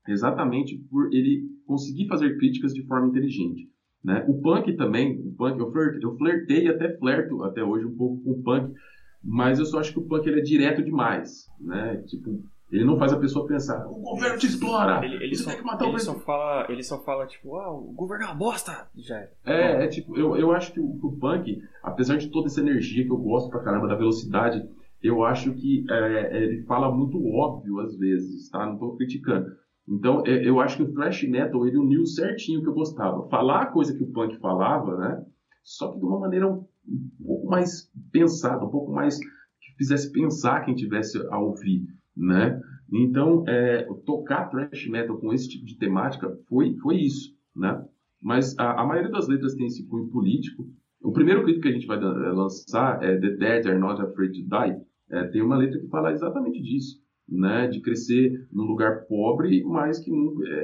exatamente 0.06 0.76
por 0.90 1.12
ele 1.12 1.48
conseguir 1.66 2.06
fazer 2.06 2.36
críticas 2.36 2.74
de 2.74 2.84
forma 2.86 3.08
inteligente. 3.08 3.68
Né? 4.02 4.22
O 4.28 4.38
punk 4.40 4.76
também, 4.76 5.18
o 5.18 5.32
punk, 5.34 5.58
eu, 5.58 5.72
flerte, 5.72 6.02
eu 6.02 6.14
flertei 6.16 6.68
até 6.68 6.94
flerto 6.98 7.42
até 7.42 7.64
hoje 7.64 7.86
um 7.86 7.96
pouco 7.96 8.22
com 8.22 8.32
o 8.32 8.42
punk, 8.42 8.74
mas 9.22 9.58
eu 9.58 9.64
só 9.64 9.78
acho 9.78 9.94
que 9.94 9.98
o 9.98 10.06
punk 10.06 10.26
ele 10.26 10.40
é 10.40 10.42
direto 10.42 10.84
demais, 10.84 11.46
né? 11.58 11.96
Tipo, 12.06 12.44
ele 12.70 12.84
não 12.84 12.96
faz 12.96 13.12
a 13.12 13.18
pessoa 13.18 13.46
pensar, 13.46 13.86
o 13.86 14.00
governo 14.00 14.38
te 14.38 14.46
explora, 14.46 15.04
ele, 15.04 15.16
ele 15.22 15.36
você 15.36 15.44
só, 15.44 15.50
tem 15.50 15.58
que 15.60 15.64
matar 15.64 15.86
ele 15.86 15.96
o 15.96 16.00
só 16.00 16.14
fala 16.20 16.66
Ele 16.68 16.82
só 16.82 17.02
fala, 17.02 17.26
tipo, 17.26 17.56
ah, 17.56 17.70
o 17.70 17.92
governo 17.92 18.24
é 18.24 18.26
uma 18.28 18.34
bosta! 18.34 18.88
Já 18.96 19.18
é. 19.18 19.30
É, 19.44 19.84
é 19.84 19.88
tipo, 19.88 20.16
eu, 20.16 20.36
eu 20.36 20.50
acho 20.52 20.72
que 20.72 20.80
o, 20.80 20.98
o, 21.02 21.16
punk, 21.18 21.62
apesar 21.82 22.16
de 22.16 22.28
toda 22.30 22.46
essa 22.46 22.60
energia 22.60 23.04
que 23.04 23.12
eu 23.12 23.18
gosto 23.18 23.50
pra 23.50 23.62
caramba 23.62 23.86
da 23.86 23.94
velocidade, 23.94 24.66
eu 25.02 25.22
acho 25.22 25.52
que 25.54 25.84
é, 25.88 26.42
ele 26.42 26.62
fala 26.64 26.90
muito 26.90 27.22
óbvio 27.34 27.78
às 27.80 27.96
vezes, 27.96 28.48
tá? 28.48 28.66
Não 28.66 28.78
tô 28.78 28.96
criticando. 28.96 29.46
Então, 29.86 30.22
é, 30.26 30.48
eu 30.48 30.60
acho 30.60 30.78
que 30.78 30.82
o 30.82 30.92
thrash 30.94 31.22
metal, 31.24 31.66
ele 31.66 31.76
uniu 31.76 32.06
certinho 32.06 32.60
o 32.60 32.62
que 32.62 32.68
eu 32.70 32.74
gostava. 32.74 33.28
Falar 33.28 33.62
a 33.62 33.66
coisa 33.66 33.94
que 33.94 34.02
o 34.02 34.10
punk 34.10 34.38
falava, 34.38 34.96
né? 34.96 35.24
Só 35.62 35.92
que 35.92 35.98
de 35.98 36.04
uma 36.04 36.18
maneira 36.18 36.48
um, 36.48 36.66
um 36.88 37.26
pouco 37.26 37.46
mais 37.46 37.90
pensada, 38.10 38.64
um 38.64 38.70
pouco 38.70 38.90
mais 38.90 39.18
que 39.18 39.76
fizesse 39.76 40.10
pensar 40.10 40.64
quem 40.64 40.74
tivesse 40.74 41.18
a 41.28 41.38
ouvir 41.38 41.86
né? 42.16 42.60
Então, 42.92 43.44
é, 43.48 43.84
tocar 44.04 44.48
thrash 44.50 44.86
metal 44.88 45.18
com 45.18 45.32
esse 45.32 45.48
tipo 45.48 45.64
de 45.64 45.76
temática 45.78 46.30
foi, 46.48 46.74
foi 46.76 46.96
isso, 46.96 47.34
né? 47.54 47.82
Mas 48.22 48.56
a, 48.58 48.82
a 48.82 48.86
maioria 48.86 49.10
das 49.10 49.28
letras 49.28 49.54
tem 49.54 49.66
esse 49.66 49.86
cunho 49.86 50.08
político. 50.08 50.66
O 51.02 51.12
primeiro 51.12 51.44
clipe 51.44 51.60
que 51.60 51.68
a 51.68 51.72
gente 51.72 51.86
vai 51.86 51.98
lançar 51.98 53.02
é 53.02 53.18
The 53.18 53.30
Dead 53.30 53.66
Are 53.66 53.78
Not 53.78 54.00
Afraid 54.00 54.32
to 54.32 54.48
Die. 54.48 54.80
É, 55.10 55.24
tem 55.28 55.42
uma 55.42 55.56
letra 55.56 55.78
que 55.78 55.88
fala 55.88 56.12
exatamente 56.12 56.62
disso, 56.62 56.98
né? 57.28 57.66
De 57.68 57.80
crescer 57.80 58.48
num 58.52 58.64
lugar 58.64 59.04
pobre, 59.06 59.62
mas 59.64 59.98
que 59.98 60.10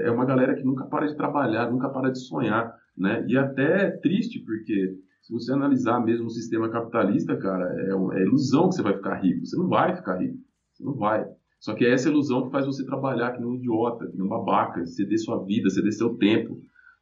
é 0.02 0.10
uma 0.10 0.24
galera 0.24 0.54
que 0.54 0.64
nunca 0.64 0.86
para 0.86 1.06
de 1.06 1.16
trabalhar, 1.16 1.70
nunca 1.70 1.88
para 1.90 2.10
de 2.10 2.18
sonhar, 2.20 2.74
né? 2.96 3.24
E 3.28 3.36
até 3.36 3.86
é 3.86 3.90
triste, 3.90 4.40
porque 4.40 4.96
se 5.22 5.32
você 5.32 5.52
analisar 5.52 6.00
mesmo 6.00 6.26
o 6.26 6.30
sistema 6.30 6.70
capitalista, 6.70 7.36
cara, 7.36 7.66
é, 7.78 7.90
é 7.90 8.22
ilusão 8.22 8.68
que 8.68 8.76
você 8.76 8.82
vai 8.82 8.94
ficar 8.94 9.16
rico. 9.16 9.44
Você 9.44 9.56
não 9.56 9.68
vai 9.68 9.94
ficar 9.94 10.16
rico. 10.16 10.38
Você 10.72 10.84
não 10.84 10.94
vai. 10.94 11.26
Só 11.60 11.74
que 11.74 11.84
é 11.84 11.92
essa 11.92 12.08
ilusão 12.08 12.46
que 12.46 12.50
faz 12.50 12.66
você 12.66 12.84
trabalhar 12.84 13.32
que 13.32 13.40
nem 13.40 13.48
um 13.48 13.54
idiota, 13.54 14.10
que 14.10 14.20
um 14.20 14.26
babaca, 14.26 14.84
ceder 14.86 15.18
sua 15.18 15.44
vida, 15.44 15.68
ceder 15.68 15.92
seu 15.92 16.16
tempo, 16.16 16.58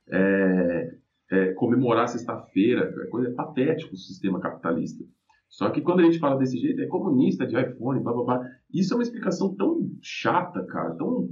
é, 0.08 0.96
é, 1.30 1.52
comemorar 1.54 2.08
sexta-feira, 2.08 2.92
é 3.02 3.06
coisa 3.06 3.28
é 3.28 3.32
patético 3.32 3.94
o 3.94 3.98
sistema 3.98 4.40
capitalista. 4.40 5.04
Só 5.48 5.70
que 5.70 5.80
quando 5.80 6.00
a 6.00 6.02
gente 6.02 6.18
fala 6.18 6.36
desse 6.36 6.58
jeito, 6.58 6.82
é 6.82 6.86
comunista, 6.86 7.46
de 7.46 7.58
iPhone, 7.58 8.02
blá 8.02 8.12
blá 8.12 8.24
blá. 8.24 8.50
Isso 8.74 8.92
é 8.92 8.96
uma 8.96 9.02
explicação 9.02 9.54
tão 9.54 9.90
chata, 10.02 10.64
cara, 10.66 10.94
tão 10.96 11.30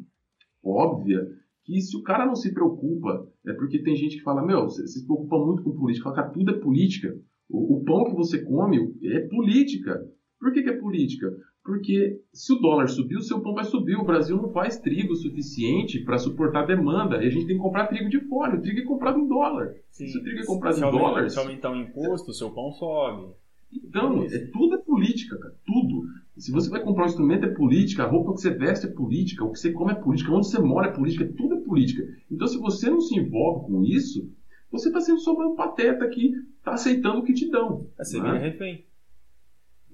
óbvia, 0.65 1.27
que 1.65 1.81
se 1.81 1.97
o 1.97 2.03
cara 2.03 2.25
não 2.25 2.37
se 2.37 2.55
preocupa, 2.55 3.27
é 3.45 3.53
porque 3.53 3.83
tem 3.83 3.97
gente 3.97 4.19
que 4.19 4.23
fala, 4.23 4.45
meu, 4.45 4.65
você, 4.65 4.87
se 4.87 5.05
preocupa 5.05 5.37
muito 5.39 5.65
com 5.65 5.77
política, 5.77 6.05
fala, 6.05 6.17
cara, 6.17 6.31
tudo 6.31 6.51
é 6.53 6.59
política. 6.61 7.17
O, 7.49 7.77
o, 7.77 7.85
pão 7.85 8.05
que 8.05 8.15
você 8.15 8.39
come 8.43 8.95
é 9.03 9.21
política. 9.29 10.01
Por 10.39 10.53
que, 10.53 10.63
que 10.63 10.71
é 10.71 10.77
política? 10.77 11.29
Porque 11.67 12.21
se 12.33 12.53
o 12.53 12.61
dólar 12.61 12.87
subir, 12.87 13.17
o 13.17 13.23
seu 13.23 13.41
pão 13.41 13.53
vai 13.53 13.65
subir. 13.65 13.97
O 13.97 14.05
Brasil 14.05 14.37
não 14.37 14.53
faz 14.53 14.79
trigo 14.79 15.17
suficiente 15.17 15.99
para 15.99 16.17
suportar 16.17 16.63
a 16.63 16.67
demanda. 16.67 17.17
E 17.17 17.27
a 17.27 17.31
gente 17.31 17.45
tem 17.45 17.57
que 17.57 17.63
comprar 17.63 17.89
trigo 17.89 18.09
de 18.09 18.21
fora. 18.29 18.57
O 18.57 18.63
trigo 18.63 18.79
é 18.79 18.85
comprado 18.85 19.19
em 19.19 19.27
dólar. 19.27 19.75
Sim. 19.91 20.07
Se 20.07 20.17
o 20.17 20.23
trigo 20.23 20.43
é 20.43 20.47
comprado 20.47 20.75
se 20.75 20.81
em 20.81 20.85
aumenta, 20.85 21.05
dólar. 21.05 21.29
Se 21.29 21.39
aumentar 21.41 21.73
o 21.73 21.77
imposto, 21.77 22.31
o 22.31 22.35
seu 22.35 22.51
pão 22.51 22.71
sobe. 22.71 23.33
Então, 23.73 24.23
é, 24.23 24.39
tudo 24.53 24.77
é 24.77 24.79
política, 24.79 25.37
cara. 25.37 25.57
Tudo. 25.67 26.05
Se 26.39 26.53
você 26.53 26.71
vai 26.71 26.81
comprar 26.81 27.03
um 27.03 27.09
instrumento, 27.09 27.47
é 27.47 27.53
política. 27.53 28.05
A 28.05 28.09
roupa 28.09 28.33
que 28.35 28.43
você 28.43 28.51
veste 28.51 28.87
é 28.87 28.91
política. 28.91 29.45
O 29.45 29.51
que 29.51 29.59
você 29.59 29.73
come 29.73 29.91
é 29.91 29.97
política. 29.97 30.31
Onde 30.31 30.47
você 30.47 30.61
mora 30.61 30.91
é 30.91 30.93
política. 30.93 31.29
Tudo 31.37 31.57
é 31.57 31.61
política. 31.63 32.07
Então, 32.31 32.47
se 32.47 32.59
você 32.59 32.89
não 32.89 33.01
se 33.01 33.19
envolve 33.19 33.67
com 33.67 33.83
isso, 33.83 34.31
você 34.71 34.87
está 34.87 35.01
sendo 35.01 35.19
só 35.19 35.33
um 35.33 35.57
pateta 35.57 36.09
que 36.09 36.33
está 36.59 36.75
aceitando 36.75 37.19
o 37.19 37.25
que 37.25 37.35
te 37.35 37.51
dão. 37.51 37.89
É, 37.99 38.05
você 38.05 38.21
né? 38.21 38.25
vira 38.25 38.39
refém. 38.39 38.86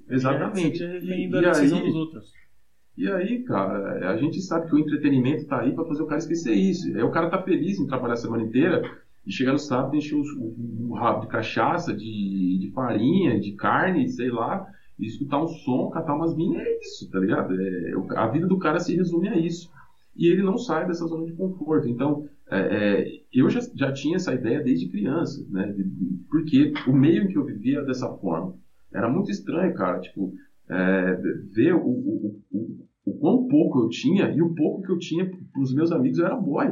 Exatamente. 0.09 0.83
É, 0.83 0.99
e, 0.99 1.29
e, 1.29 1.47
aí, 1.47 1.71
e 2.97 3.11
aí, 3.11 3.43
cara, 3.45 4.11
a 4.11 4.17
gente 4.17 4.41
sabe 4.43 4.69
que 4.69 4.75
o 4.75 4.79
entretenimento 4.79 5.47
tá 5.47 5.61
aí 5.61 5.73
para 5.73 5.85
fazer 5.85 6.03
o 6.03 6.07
cara 6.07 6.19
esquecer 6.19 6.55
isso. 6.55 6.89
Aí 6.95 7.03
o 7.03 7.11
cara 7.11 7.31
tá 7.31 7.43
feliz 7.43 7.79
em 7.79 7.87
trabalhar 7.87 8.15
a 8.15 8.19
semana 8.19 8.43
inteira 8.43 8.83
e 9.27 9.33
chegar 9.33 9.53
no 9.53 9.59
sábado 9.59 9.97
encher 9.97 10.17
o, 10.17 10.21
o, 10.21 10.91
o 10.91 10.95
rabo 10.95 11.23
de 11.23 11.29
cachaça, 11.29 11.95
de, 11.95 12.59
de 12.61 12.71
farinha, 12.75 13.41
de 13.41 13.53
carne, 13.53 14.09
sei 14.09 14.31
lá, 14.31 14.67
e 14.99 15.07
escutar 15.07 15.43
um 15.43 15.49
som, 15.49 15.91
catar 15.91 16.15
umas 16.15 16.37
minas, 16.37 16.61
é 16.61 16.79
isso, 16.81 17.11
tá 17.11 17.19
ligado? 17.19 17.55
É, 17.59 17.93
a 18.17 18.27
vida 18.29 18.47
do 18.47 18.59
cara 18.59 18.79
se 18.79 18.95
resume 18.95 19.29
a 19.29 19.39
isso. 19.39 19.71
E 20.15 20.27
ele 20.27 20.43
não 20.43 20.59
sai 20.59 20.87
dessa 20.87 21.07
zona 21.07 21.25
de 21.25 21.33
conforto. 21.33 21.89
Então, 21.89 22.29
é, 22.51 22.59
é, 22.59 23.07
eu 23.33 23.49
já, 23.49 23.61
já 23.75 23.93
tinha 23.93 24.17
essa 24.17 24.35
ideia 24.35 24.63
desde 24.63 24.89
criança, 24.89 25.43
né? 25.49 25.75
Porque 26.29 26.75
o 26.87 26.93
meio 26.93 27.25
em 27.25 27.29
que 27.29 27.39
eu 27.39 27.45
vivia 27.45 27.83
dessa 27.83 28.09
forma. 28.19 28.55
Era 28.95 29.11
muito 29.11 29.31
estranho, 29.31 29.75
cara, 29.75 30.01
tipo, 30.01 30.33
é, 30.69 31.15
ver 31.55 31.75
o, 31.75 31.87
o, 31.87 32.43
o, 32.51 32.87
o 33.07 33.19
quão 33.19 33.49
pouco 33.49 33.81
eu 33.81 33.89
tinha 33.89 34.31
e 34.31 34.43
o 34.43 34.55
pouco 34.55 34.83
que 34.83 34.93
eu 34.93 34.99
tinha 34.99 35.29
para 35.29 35.63
os 35.63 35.75
meus 35.75 35.91
amigos 35.93 36.19
eu 36.19 36.27
era 36.27 36.37
boy, 36.37 36.67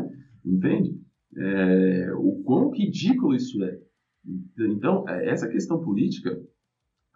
entende? 0.44 1.00
É, 1.36 2.12
o 2.14 2.42
quão 2.44 2.70
ridículo 2.70 3.34
isso 3.34 3.62
é. 3.64 3.78
Então, 4.58 5.08
é, 5.08 5.28
essa 5.28 5.48
questão 5.48 5.80
política, 5.80 6.38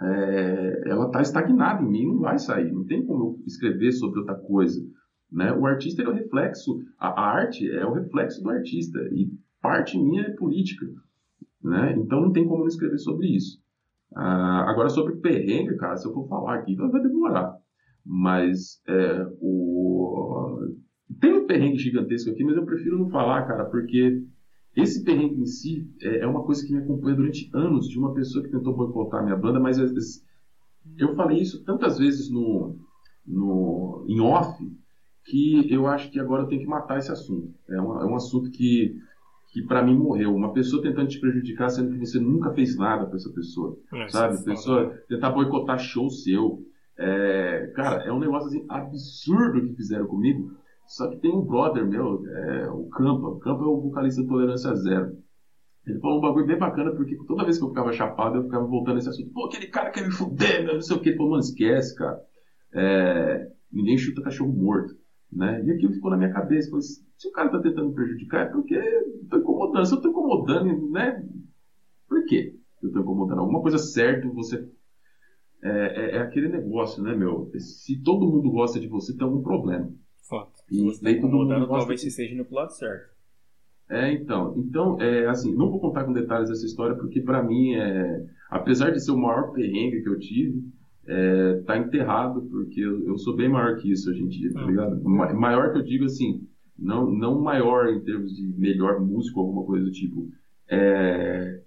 é, 0.01 0.83
ela 0.87 1.07
está 1.07 1.21
estagnada 1.21 1.83
em 1.83 1.91
mim, 1.91 2.07
não 2.07 2.21
vai 2.21 2.39
sair, 2.39 2.73
não 2.73 2.85
tem 2.85 3.05
como 3.05 3.25
eu 3.25 3.43
escrever 3.47 3.93
sobre 3.93 4.21
outra 4.21 4.35
coisa. 4.35 4.81
Né? 5.31 5.53
O 5.53 5.67
artista 5.67 6.03
é 6.03 6.09
o 6.09 6.13
reflexo, 6.13 6.81
a, 6.99 7.09
a 7.09 7.37
arte 7.37 7.69
é 7.71 7.85
o 7.85 7.93
reflexo 7.93 8.43
do 8.43 8.51
artista, 8.51 8.99
e 9.13 9.31
parte 9.61 9.99
minha 9.99 10.23
é 10.23 10.31
política. 10.31 10.87
Né? 11.63 11.95
Então 11.97 12.21
não 12.21 12.33
tem 12.33 12.47
como 12.47 12.65
eu 12.65 12.69
escrever 12.69 12.99
sobre 12.99 13.29
isso. 13.29 13.64
Ah, 14.15 14.71
agora, 14.71 14.89
sobre 14.89 15.17
perrengue, 15.17 15.77
cara, 15.77 15.97
se 15.97 16.07
eu 16.07 16.13
for 16.13 16.29
falar 16.29 16.57
aqui, 16.57 16.75
vai 16.77 17.03
demorar. 17.03 17.57
Mas 18.05 18.81
é, 18.87 19.27
o... 19.41 20.69
tem 21.21 21.33
um 21.33 21.47
perrengue 21.47 21.79
gigantesco 21.79 22.31
aqui, 22.31 22.45
mas 22.45 22.57
eu 22.57 22.67
prefiro 22.67 22.99
não 22.99 23.09
falar, 23.11 23.47
cara, 23.47 23.65
porque 23.65 24.23
esse 24.77 25.03
perrengue 25.05 25.41
em 25.41 25.47
si 25.47 25.89
é, 26.03 26.21
é 26.21 26.27
uma 26.27 26.45
coisa 26.45 26.65
que 26.65 26.73
me 26.73 26.79
acompanha 26.79 27.17
durante 27.17 27.51
anos, 27.55 27.89
de 27.89 27.99
uma 27.99 28.13
pessoa 28.13 28.45
que 28.45 28.51
tentou 28.51 28.77
boicotar 28.77 29.25
minha 29.25 29.37
banda, 29.37 29.59
mas 29.59 29.79
eu 30.99 31.15
falei 31.15 31.41
isso 31.41 31.65
tantas 31.65 31.99
vezes 31.99 32.31
no, 32.31 32.77
no, 33.27 34.05
em 34.09 34.21
off, 34.21 34.59
que 35.25 35.73
eu 35.73 35.87
acho 35.87 36.11
que 36.11 36.21
agora 36.21 36.43
eu 36.43 36.49
tenho 36.49 36.61
que 36.61 36.69
matar 36.69 36.99
esse 36.99 37.11
assunto. 37.11 37.51
É, 37.69 37.81
uma, 37.81 38.03
é 38.03 38.05
um 38.05 38.15
assunto 38.15 38.51
que 38.51 38.95
que 39.55 39.63
para 39.63 39.85
mim 39.85 39.97
morreu. 39.97 40.35
Uma 40.35 40.53
pessoa 40.53 40.83
tentando 40.83 41.07
te 41.07 41.21
prejudicar, 41.21 41.71
sendo 41.71 41.93
que 41.93 42.05
você 42.05 42.19
nunca 42.19 42.53
fez 42.53 42.77
nada 42.77 43.07
para 43.07 43.15
essa 43.15 43.33
pessoa, 43.33 43.79
é, 43.95 44.09
sabe? 44.09 44.35
É 44.35 44.43
pessoa 44.43 44.91
tentar 45.09 45.31
boicotar 45.31 45.79
show 45.79 46.11
seu. 46.11 46.59
É, 46.99 47.73
cara, 47.77 48.03
é 48.03 48.13
um 48.13 48.19
negócio 48.19 48.49
assim, 48.49 48.67
absurdo 48.69 49.63
que 49.63 49.77
fizeram 49.77 50.09
comigo. 50.09 50.51
Só 50.89 51.09
que 51.09 51.19
tem 51.19 51.33
um 51.33 51.41
brother 51.41 51.87
meu, 51.87 52.27
é, 52.27 52.69
o 52.69 52.89
Campa. 52.89 53.29
O 53.29 53.39
Campa 53.39 53.63
é 53.63 53.67
o 53.67 53.81
vocalista 53.81 54.27
Tolerância 54.27 54.75
Zero. 54.75 55.17
Ele 55.87 56.01
falou 56.01 56.19
um 56.19 56.23
bagulho 56.23 56.47
bem 56.47 56.59
bacana, 56.59 56.91
porque 56.91 57.17
toda 57.25 57.45
vez 57.45 57.57
que 57.57 57.65
eu 57.65 57.69
ficava 57.69 57.93
chapado, 57.93 58.39
eu 58.39 58.45
ficava 58.45 58.67
voltando 58.67 58.97
nesse 58.97 59.09
assunto. 59.09 59.31
Pô, 59.33 59.47
aquele 59.47 59.69
cara 59.69 59.91
quer 59.91 60.05
me 60.05 60.11
fuder, 60.11 60.67
não 60.67 60.81
sei 60.81 60.97
o 60.97 61.01
que. 61.01 61.11
Ele 61.11 61.17
falou, 61.17 61.33
mano, 61.33 61.43
esquece, 61.43 61.95
cara. 61.95 62.21
É, 62.75 63.47
ninguém 63.73 63.97
chuta 63.97 64.21
cachorro 64.21 64.53
morto. 64.53 64.95
Né? 65.35 65.65
E 65.65 65.71
aquilo 65.73 65.93
ficou 65.93 66.11
na 66.11 66.17
minha 66.17 66.33
cabeça. 66.33 66.71
Falei, 66.71 66.85
se 66.85 67.29
o 67.29 67.33
cara 67.33 67.49
está 67.49 67.61
tentando 67.61 67.93
prejudicar, 67.93 68.47
é 68.47 68.51
porque 68.51 68.75
estou 68.75 69.41
incomodando. 69.41 69.87
Se 69.87 69.93
eu 69.93 69.97
estou 69.97 70.11
incomodando, 70.11 70.91
né? 70.91 71.27
Por 72.09 72.25
quê 72.27 72.55
eu 72.83 72.89
estou 72.89 73.03
incomodando? 73.03 73.41
Alguma 73.41 73.61
coisa 73.61 73.79
certa 73.79 74.29
você. 74.29 74.69
É, 75.63 75.71
é, 75.71 76.17
é, 76.17 76.19
aquele 76.19 76.49
negócio, 76.49 77.03
né, 77.03 77.15
meu? 77.15 77.51
Se 77.59 77.99
todo 78.03 78.29
mundo 78.29 78.51
gosta 78.51 78.79
de 78.79 78.87
você, 78.87 79.17
tem 79.17 79.25
algum 79.25 79.43
problema. 79.43 79.91
Fato. 80.29 80.53
E 80.71 80.77
se 80.77 80.83
você 80.83 80.97
está 80.97 81.11
incomodando, 81.11 81.67
talvez 81.67 82.01
você 82.01 82.09
esteja 82.09 82.45
pro 82.45 82.55
lado 82.55 82.71
certo. 82.71 83.15
É, 83.89 84.13
então. 84.13 84.55
Então, 84.57 85.01
é, 85.01 85.27
assim, 85.27 85.55
não 85.55 85.71
vou 85.71 85.81
contar 85.81 86.05
com 86.05 86.13
detalhes 86.13 86.51
essa 86.51 86.67
história, 86.67 86.97
porque 86.97 87.21
para 87.21 87.43
mim, 87.43 87.75
é, 87.75 88.27
apesar 88.51 88.91
de 88.91 89.01
ser 89.01 89.11
o 89.11 89.19
maior 89.19 89.53
perrengue 89.53 90.03
que 90.03 90.09
eu 90.09 90.19
tive, 90.19 90.63
é, 91.07 91.63
tá 91.67 91.77
enterrado, 91.77 92.43
porque 92.43 92.81
eu, 92.81 93.07
eu, 93.07 93.19
sou 93.19 93.37
bem 93.37 93.49
maior 93.49 93.77
que 93.77 93.91
isso 93.91 94.11
hoje 94.11 94.23
em 94.23 94.29
dia, 94.29 94.53
tá 94.53 94.61
ah. 94.63 94.67
ligado? 94.67 95.03
Maior 95.05 95.73
que 95.73 95.79
eu 95.79 95.83
digo 95.83 96.05
assim, 96.05 96.47
não, 96.79 97.11
não 97.11 97.41
maior 97.41 97.89
em 97.89 98.01
termos 98.03 98.35
de 98.35 98.43
melhor 98.59 99.01
músico 99.01 99.41
ou 99.41 99.47
alguma 99.47 99.67
coisa 99.67 99.85
do 99.85 99.91
tipo. 99.91 100.29
É, 100.69 101.61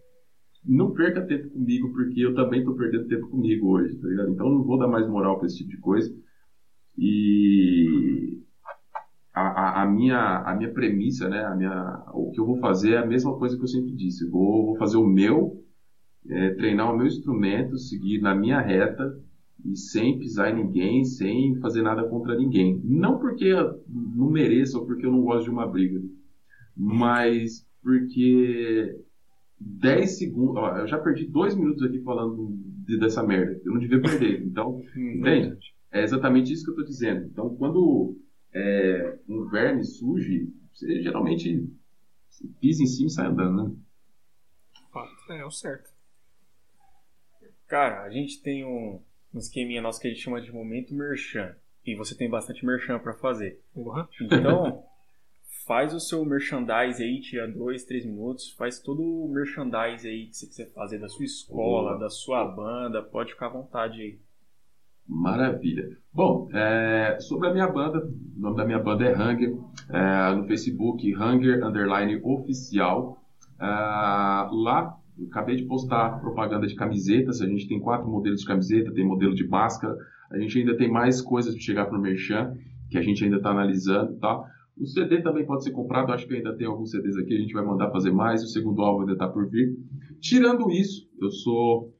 não 0.66 0.92
perca 0.92 1.26
tempo 1.26 1.50
comigo, 1.50 1.92
porque 1.94 2.20
eu 2.20 2.34
também 2.34 2.64
tô 2.64 2.74
perdendo 2.76 3.08
tempo 3.08 3.28
comigo 3.28 3.70
hoje, 3.70 3.96
tá 3.98 4.08
ligado? 4.08 4.30
Então 4.30 4.50
não 4.50 4.64
vou 4.64 4.78
dar 4.78 4.88
mais 4.88 5.08
moral 5.08 5.38
para 5.38 5.48
esse 5.48 5.58
tipo 5.58 5.70
de 5.70 5.78
coisa. 5.78 6.14
E 6.98 8.42
a, 9.34 9.42
a, 9.42 9.84
a, 9.84 9.86
minha, 9.86 10.40
a 10.40 10.56
minha 10.56 10.74
premissa, 10.74 11.30
né? 11.30 11.46
A 11.46 11.56
minha, 11.56 12.04
o 12.14 12.32
que 12.32 12.40
eu 12.40 12.46
vou 12.46 12.58
fazer 12.58 12.94
é 12.94 12.98
a 12.98 13.06
mesma 13.06 13.38
coisa 13.38 13.56
que 13.56 13.64
eu 13.64 13.68
sempre 13.68 13.94
disse. 13.94 14.28
Vou, 14.28 14.66
vou 14.66 14.78
fazer 14.78 14.98
o 14.98 15.06
meu, 15.06 15.64
é, 16.28 16.50
treinar 16.56 16.92
o 16.92 16.98
meu 16.98 17.06
instrumento, 17.06 17.78
seguir 17.78 18.20
na 18.20 18.36
minha 18.36 18.60
reta, 18.60 19.16
e 19.66 19.76
sem 19.76 20.18
pisar 20.18 20.52
em 20.52 20.64
ninguém, 20.64 21.04
sem 21.04 21.56
fazer 21.60 21.82
nada 21.82 22.08
contra 22.08 22.38
ninguém. 22.38 22.80
Não 22.84 23.20
porque 23.20 23.46
eu 23.46 23.84
não 23.88 24.30
mereça 24.30 24.78
ou 24.78 24.86
porque 24.86 25.06
eu 25.06 25.12
não 25.12 25.22
gosto 25.22 25.46
de 25.46 25.50
uma 25.50 25.68
briga, 25.68 26.02
mas 26.76 27.68
porque 27.82 28.96
10 29.60 30.18
segundos. 30.18 30.58
Ó, 30.58 30.78
eu 30.78 30.88
já 30.88 30.98
perdi 30.98 31.26
dois 31.26 31.56
minutos 31.56 31.84
aqui 31.84 32.02
falando 32.02 32.50
de, 32.86 33.00
dessa 33.00 33.24
merda. 33.24 33.60
Eu 33.66 33.74
não 33.74 33.80
devia 33.80 34.02
perder. 34.02 34.44
Então, 34.48 34.82
entende? 34.96 35.76
É 35.92 36.04
exatamente 36.04 36.52
isso 36.52 36.64
que 36.64 36.70
eu 36.70 36.74
estou 36.74 36.86
dizendo. 36.86 37.26
Então, 37.26 37.56
quando 37.56 38.18
é, 38.54 39.18
um 39.28 39.46
verme 39.46 39.84
surge, 39.84 40.52
você 40.74 41.02
geralmente 41.02 41.68
pisa 42.60 42.84
em 42.84 42.88
cima 42.88 43.08
e 43.08 43.12
sai 43.12 43.28
andando, 43.28 43.64
né? 43.64 43.76
É, 45.30 45.40
é 45.40 45.46
o 45.46 45.52
certo. 45.52 45.90
Cara, 47.68 48.04
a 48.04 48.10
gente 48.10 48.42
tem 48.42 48.66
um, 48.66 49.02
um 49.38 49.40
esqueminha 49.40 49.82
nosso 49.82 50.02
que 50.02 50.08
a 50.08 50.10
gente 50.10 50.22
chama 50.22 50.42
de 50.42 50.52
momento 50.52 50.94
merchan. 50.94 51.56
E 51.86 51.96
você 51.96 52.16
tem 52.16 52.30
bastante 52.30 52.66
merchan 52.66 53.00
para 53.00 53.14
fazer. 53.14 53.62
Uhum. 53.74 54.06
Então, 54.22 54.84
faz 55.66 55.94
o 55.94 56.00
seu 56.00 56.26
merchandise 56.26 57.02
aí, 57.02 57.22
tira 57.22 57.48
dois, 57.48 57.86
três 57.86 58.06
minutos, 58.06 58.52
faz 58.58 58.80
todo 58.80 59.02
o 59.02 59.30
merchandise 59.30 60.08
aí 60.08 60.28
que 60.28 60.36
você 60.36 60.48
quiser 60.48 60.74
fazer 60.74 60.98
da 60.98 61.08
sua 61.08 61.26
escola, 61.26 61.94
uhum. 61.94 62.00
da 62.00 62.10
sua 62.10 62.44
banda, 62.46 63.02
pode 63.02 63.32
ficar 63.34 63.48
à 63.48 63.52
vontade 63.52 64.02
aí. 64.02 64.20
Maravilha. 65.08 65.98
Bom, 66.12 66.50
é, 66.54 67.18
sobre 67.22 67.48
a 67.48 67.54
minha 67.54 67.68
banda, 67.68 68.00
o 68.00 68.42
nome 68.42 68.58
da 68.58 68.66
minha 68.66 68.80
banda 68.80 69.06
é 69.06 69.16
Hunger, 69.16 69.56
é, 69.90 70.36
no 70.36 70.46
Facebook, 70.46 71.16
Hunger 71.16 71.66
Underline 71.66 72.20
Oficial. 72.24 73.24
É, 73.58 73.66
lá, 73.66 74.97
acabei 75.26 75.56
de 75.56 75.66
postar 75.66 76.20
propaganda 76.20 76.68
de 76.68 76.76
camisetas, 76.76 77.42
a 77.42 77.48
gente 77.48 77.68
tem 77.68 77.80
quatro 77.80 78.10
modelos 78.10 78.42
de 78.42 78.46
camiseta, 78.46 78.94
tem 78.94 79.06
modelo 79.06 79.34
de 79.34 79.48
máscara, 79.48 79.96
a 80.32 80.38
gente 80.38 80.60
ainda 80.60 80.76
tem 80.78 80.90
mais 80.92 81.22
coisas 81.22 81.54
para 81.54 81.64
chegar 81.64 81.86
para 81.86 81.98
o 81.98 82.02
Merchan, 82.02 82.54
que 82.90 82.98
a 82.98 83.02
gente 83.02 83.24
ainda 83.24 83.38
está 83.38 83.52
analisando, 83.52 84.18
tá? 84.18 84.44
O 84.78 84.86
CD 84.86 85.22
também 85.22 85.46
pode 85.46 85.64
ser 85.64 85.72
comprado, 85.72 86.14
acho 86.14 86.28
que 86.28 86.36
ainda 86.36 86.56
tem 86.56 86.68
alguns 86.68 86.92
CDs 86.92 87.18
aqui, 87.18 87.36
a 87.36 87.40
gente 87.40 87.54
vai 87.54 87.66
mandar 87.66 87.90
fazer 87.92 88.12
mais, 88.12 88.44
o 88.44 88.48
segundo 88.48 88.82
álbum 88.82 89.02
ainda 89.02 89.14
está 89.14 89.28
por 89.28 89.50
vir. 89.50 89.76
Tirando 90.20 90.70
isso, 90.70 91.10
eu 91.20 91.32
sou 91.32 91.94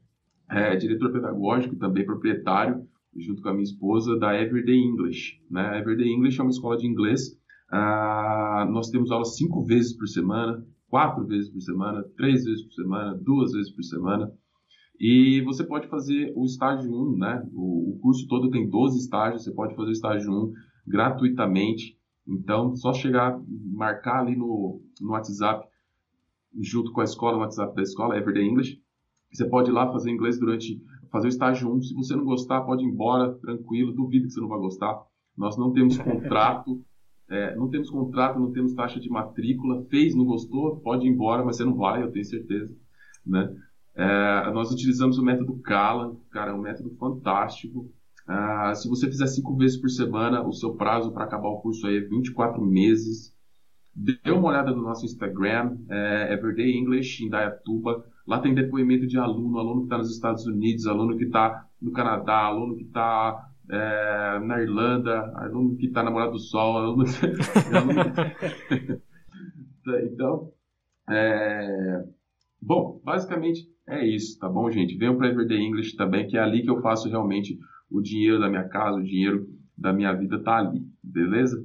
é, 0.48 0.76
diretor 0.76 1.12
pedagógico 1.12 1.74
e 1.74 1.78
também 1.78 2.04
proprietário 2.04 2.86
junto 3.16 3.42
com 3.42 3.48
a 3.48 3.52
minha 3.52 3.64
esposa, 3.64 4.18
da 4.18 4.34
Everyday 4.34 4.76
English. 4.76 5.40
Né? 5.50 5.78
Everyday 5.78 6.08
English 6.08 6.38
é 6.38 6.42
uma 6.42 6.50
escola 6.50 6.76
de 6.76 6.86
inglês. 6.86 7.36
Ah, 7.70 8.66
nós 8.70 8.90
temos 8.90 9.10
aulas 9.10 9.36
cinco 9.36 9.62
vezes 9.64 9.96
por 9.96 10.06
semana, 10.06 10.64
quatro 10.88 11.26
vezes 11.26 11.50
por 11.50 11.60
semana, 11.60 12.04
três 12.16 12.44
vezes 12.44 12.64
por 12.64 12.72
semana, 12.72 13.14
duas 13.14 13.52
vezes 13.52 13.70
por 13.70 13.82
semana. 13.82 14.32
E 14.98 15.40
você 15.42 15.64
pode 15.64 15.86
fazer 15.88 16.32
o 16.34 16.44
estágio 16.44 16.90
1, 16.90 17.18
né? 17.18 17.48
O, 17.52 17.92
o, 17.92 17.98
curso 18.00 18.26
todo 18.26 18.50
tem 18.50 18.68
12 18.68 18.98
estágios, 18.98 19.44
você 19.44 19.52
pode 19.52 19.76
fazer 19.76 19.90
o 19.90 19.92
estágio 19.92 20.30
1 20.30 20.52
gratuitamente. 20.86 21.96
Então, 22.26 22.74
só 22.74 22.92
chegar, 22.92 23.40
marcar 23.46 24.20
ali 24.20 24.34
no, 24.34 24.82
no 25.00 25.12
WhatsApp, 25.12 25.66
junto 26.60 26.92
com 26.92 27.00
a 27.00 27.04
escola, 27.04 27.36
no 27.36 27.42
WhatsApp 27.42 27.74
da 27.76 27.82
escola, 27.82 28.16
Everyday 28.16 28.46
English. 28.48 28.82
Você 29.32 29.48
pode 29.48 29.70
ir 29.70 29.72
lá 29.72 29.90
fazer 29.92 30.10
inglês 30.10 30.38
durante 30.38 30.82
fazer 31.12 31.28
o 31.28 31.30
estágio 31.30 31.72
1. 31.72 31.82
Se 31.82 31.94
você 31.94 32.16
não 32.16 32.24
gostar, 32.24 32.62
pode 32.62 32.82
ir 32.82 32.88
embora, 32.88 33.34
tranquilo. 33.34 33.92
Duvido 33.92 34.26
que 34.26 34.32
você 34.32 34.40
não 34.40 34.48
vai 34.48 34.58
gostar. 34.58 35.00
Nós 35.36 35.56
não 35.56 35.72
temos 35.72 35.96
contrato, 35.98 36.82
é, 37.28 37.54
não 37.54 37.68
temos 37.68 37.90
contrato, 37.90 38.38
não 38.38 38.52
temos 38.52 38.72
taxa 38.74 38.98
de 38.98 39.10
matrícula. 39.10 39.84
Fez, 39.90 40.14
não 40.14 40.24
gostou, 40.24 40.76
pode 40.80 41.06
ir 41.06 41.10
embora, 41.10 41.44
mas 41.44 41.56
você 41.56 41.64
não 41.64 41.74
vai, 41.74 42.02
eu 42.02 42.10
tenho 42.10 42.24
certeza. 42.24 42.74
Né? 43.26 43.54
É, 43.94 44.50
nós 44.52 44.70
utilizamos 44.72 45.18
o 45.18 45.24
método 45.24 45.58
Kala, 45.58 46.16
cara, 46.30 46.52
é 46.52 46.54
um 46.54 46.62
método 46.62 46.90
fantástico. 46.96 47.90
Uh, 48.28 48.74
se 48.76 48.86
você 48.88 49.06
fizer 49.06 49.26
cinco 49.26 49.56
vezes 49.56 49.78
por 49.78 49.88
semana, 49.88 50.46
o 50.46 50.52
seu 50.52 50.74
prazo 50.74 51.10
para 51.12 51.24
acabar 51.24 51.48
o 51.48 51.60
curso 51.60 51.86
aí 51.86 51.96
é 51.96 52.00
24 52.00 52.62
meses. 52.62 53.34
Dê 53.94 54.30
uma 54.30 54.48
olhada 54.48 54.70
no 54.70 54.82
nosso 54.82 55.06
Instagram, 55.06 55.78
é 55.88 56.32
Everyday 56.32 56.76
English 56.76 57.24
em 57.24 57.30
Dayatuba. 57.30 58.04
Lá 58.26 58.38
tem 58.38 58.54
depoimento 58.54 59.06
de 59.06 59.18
aluno, 59.18 59.58
aluno 59.58 59.80
que 59.80 59.86
está 59.86 59.98
nos 59.98 60.10
Estados 60.10 60.46
Unidos, 60.46 60.86
aluno 60.86 61.16
que 61.16 61.24
está 61.24 61.66
no 61.80 61.90
Canadá, 61.90 62.44
aluno 62.44 62.76
que 62.76 62.84
está 62.84 63.50
é, 63.70 64.38
na 64.40 64.62
Irlanda, 64.62 65.32
aluno 65.36 65.76
que 65.76 65.86
está 65.86 66.02
na 66.02 66.10
Morada 66.10 66.32
do 66.32 66.38
Sol, 66.38 66.76
aluno, 66.76 67.04
então, 70.04 70.52
é, 71.10 72.04
bom, 72.60 73.00
basicamente 73.04 73.68
é 73.86 74.06
isso, 74.06 74.38
tá 74.38 74.48
bom, 74.48 74.70
gente? 74.70 74.96
Venham 74.96 75.16
para 75.16 75.28
Everyday 75.28 75.60
English 75.60 75.96
também, 75.96 76.26
que 76.26 76.36
é 76.36 76.40
ali 76.40 76.62
que 76.62 76.70
eu 76.70 76.80
faço 76.80 77.08
realmente 77.08 77.58
o 77.90 78.00
dinheiro 78.00 78.38
da 78.38 78.48
minha 78.48 78.68
casa, 78.68 78.98
o 78.98 79.04
dinheiro 79.04 79.46
da 79.76 79.92
minha 79.92 80.12
vida 80.12 80.42
tá 80.42 80.58
ali, 80.58 80.82
beleza? 81.02 81.64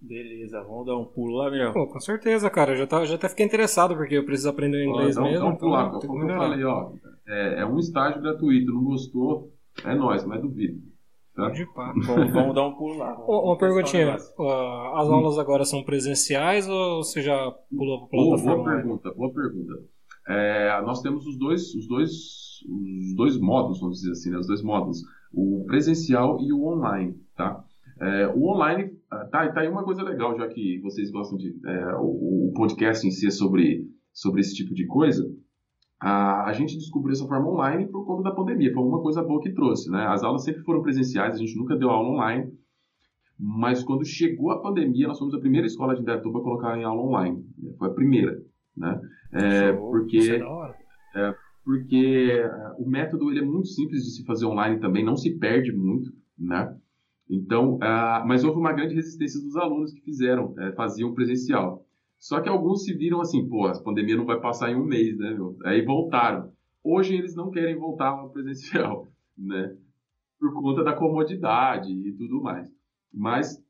Beleza, 0.00 0.62
vamos 0.62 0.86
dar 0.86 0.96
um 0.96 1.04
pulo 1.04 1.38
lá, 1.38 1.50
meu. 1.50 1.72
Pô, 1.72 1.86
com 1.88 1.98
certeza, 1.98 2.48
cara. 2.48 2.72
Eu 2.72 2.76
já, 2.76 2.86
tá, 2.86 3.04
já 3.04 3.16
até 3.16 3.28
fiquei 3.28 3.44
interessado, 3.44 3.96
porque 3.96 4.14
eu 4.14 4.24
preciso 4.24 4.48
aprender 4.48 4.84
inglês 4.84 5.16
ó, 5.16 5.22
mesmo. 5.22 5.46
Vamos 5.46 5.58
pular, 5.58 5.88
então, 5.88 6.00
como 6.00 6.22
eu 6.22 6.36
falei, 6.36 6.64
ó. 6.64 6.92
É, 7.26 7.60
é, 7.60 7.66
um 7.66 7.78
estágio 7.78 8.22
gratuito, 8.22 8.72
não 8.72 8.84
gostou, 8.84 9.52
é 9.84 9.94
nós, 9.94 10.24
mas 10.24 10.40
duvido. 10.40 10.80
Tá? 11.38 11.52
vamos, 12.04 12.32
vamos 12.32 12.54
dar 12.54 12.66
um 12.66 12.74
pulo 12.74 12.98
lá. 12.98 13.16
Uma 13.28 13.56
perguntinha. 13.56 14.14
As 14.14 15.08
aulas 15.08 15.38
agora 15.38 15.64
são 15.64 15.84
presenciais 15.84 16.68
ou 16.68 17.04
você 17.04 17.22
já 17.22 17.52
pulou 17.70 18.08
para 18.08 18.18
plataforma? 18.18 18.54
Boa, 18.56 18.64
boa 18.64 18.76
pergunta, 18.76 19.14
boa 19.14 19.32
pergunta. 19.32 19.72
É, 20.28 20.82
nós 20.82 21.00
temos 21.00 21.24
os 21.26 21.38
dois, 21.38 21.72
os 21.76 21.86
dois, 21.86 22.10
os 22.68 23.14
dois 23.16 23.38
modos, 23.38 23.80
vamos 23.80 24.00
dizer 24.00 24.10
assim, 24.10 24.30
né? 24.30 24.38
os 24.38 24.48
dois 24.48 24.62
modos, 24.62 25.02
o 25.32 25.64
presencial 25.66 26.40
e 26.40 26.52
o 26.52 26.64
online, 26.64 27.14
tá? 27.36 27.64
É, 28.00 28.26
o 28.28 28.44
online, 28.48 28.90
ah, 29.10 29.24
tá, 29.26 29.48
tá 29.52 29.60
aí 29.60 29.68
uma 29.68 29.84
coisa 29.84 30.02
legal, 30.02 30.36
já 30.36 30.48
que 30.48 30.80
vocês 30.80 31.10
gostam 31.10 31.38
de. 31.38 31.56
É, 31.64 31.94
o, 31.96 32.48
o, 32.48 32.52
podcast 32.54 33.06
em 33.06 33.10
si 33.10 33.28
é 33.28 33.30
sobre, 33.30 33.86
sobre 34.12 34.40
esse 34.40 34.54
tipo 34.54 34.74
de 34.74 34.86
coisa. 34.86 35.24
A, 36.00 36.48
a 36.48 36.52
gente 36.52 36.76
descobriu 36.76 37.12
essa 37.12 37.26
forma 37.26 37.48
online 37.48 37.86
por 37.88 38.06
conta 38.06 38.24
da 38.24 38.34
pandemia. 38.34 38.72
Foi 38.72 38.82
uma 38.82 39.00
coisa 39.00 39.22
boa 39.22 39.40
que 39.40 39.50
trouxe, 39.50 39.90
né? 39.90 40.06
As 40.06 40.22
aulas 40.22 40.44
sempre 40.44 40.62
foram 40.62 40.82
presenciais, 40.82 41.34
a 41.34 41.38
gente 41.38 41.56
nunca 41.56 41.76
deu 41.76 41.90
aula 41.90 42.10
online. 42.10 42.52
Mas 43.38 43.82
quando 43.82 44.04
chegou 44.04 44.50
a 44.50 44.60
pandemia, 44.60 45.06
nós 45.06 45.18
fomos 45.18 45.34
a 45.34 45.38
primeira 45.38 45.66
escola 45.66 45.94
de 45.94 46.02
Indaiatuba 46.02 46.40
a 46.40 46.42
colocar 46.42 46.76
em 46.76 46.84
aula 46.84 47.02
online. 47.02 47.44
Foi 47.78 47.88
a 47.88 47.92
primeira, 47.92 48.40
né? 48.76 49.00
É, 49.32 49.72
porque, 49.72 50.40
é, 51.14 51.20
é 51.20 51.34
porque 51.64 52.30
é, 52.32 52.72
o 52.78 52.88
método 52.88 53.30
ele 53.30 53.40
é 53.40 53.44
muito 53.44 53.68
simples 53.68 54.02
de 54.02 54.10
se 54.10 54.24
fazer 54.24 54.46
online 54.46 54.80
também, 54.80 55.04
não 55.04 55.16
se 55.16 55.38
perde 55.38 55.70
muito, 55.70 56.10
né? 56.38 56.74
Então, 57.28 57.74
uh, 57.74 58.26
mas 58.26 58.42
houve 58.42 58.58
uma 58.58 58.72
grande 58.72 58.94
resistência 58.94 59.38
dos 59.40 59.54
alunos 59.54 59.92
que 59.92 60.00
fizeram, 60.00 60.46
uh, 60.46 60.74
faziam 60.74 61.12
presencial. 61.12 61.84
Só 62.18 62.40
que 62.40 62.48
alguns 62.48 62.84
se 62.84 62.94
viram 62.94 63.20
assim, 63.20 63.48
pô, 63.48 63.66
a 63.66 63.82
pandemia 63.82 64.16
não 64.16 64.26
vai 64.26 64.40
passar 64.40 64.70
em 64.70 64.76
um 64.76 64.84
mês, 64.84 65.16
né, 65.16 65.30
meu? 65.30 65.56
Aí 65.64 65.84
voltaram. 65.84 66.52
Hoje 66.82 67.14
eles 67.14 67.34
não 67.34 67.50
querem 67.50 67.76
voltar 67.76 68.08
ao 68.08 68.30
presencial, 68.30 69.08
né? 69.36 69.76
Por 70.38 70.52
conta 70.52 70.82
da 70.82 70.94
comodidade 70.94 71.92
e 71.92 72.12
tudo 72.12 72.42
mais. 72.42 72.68
Mas 73.12 73.62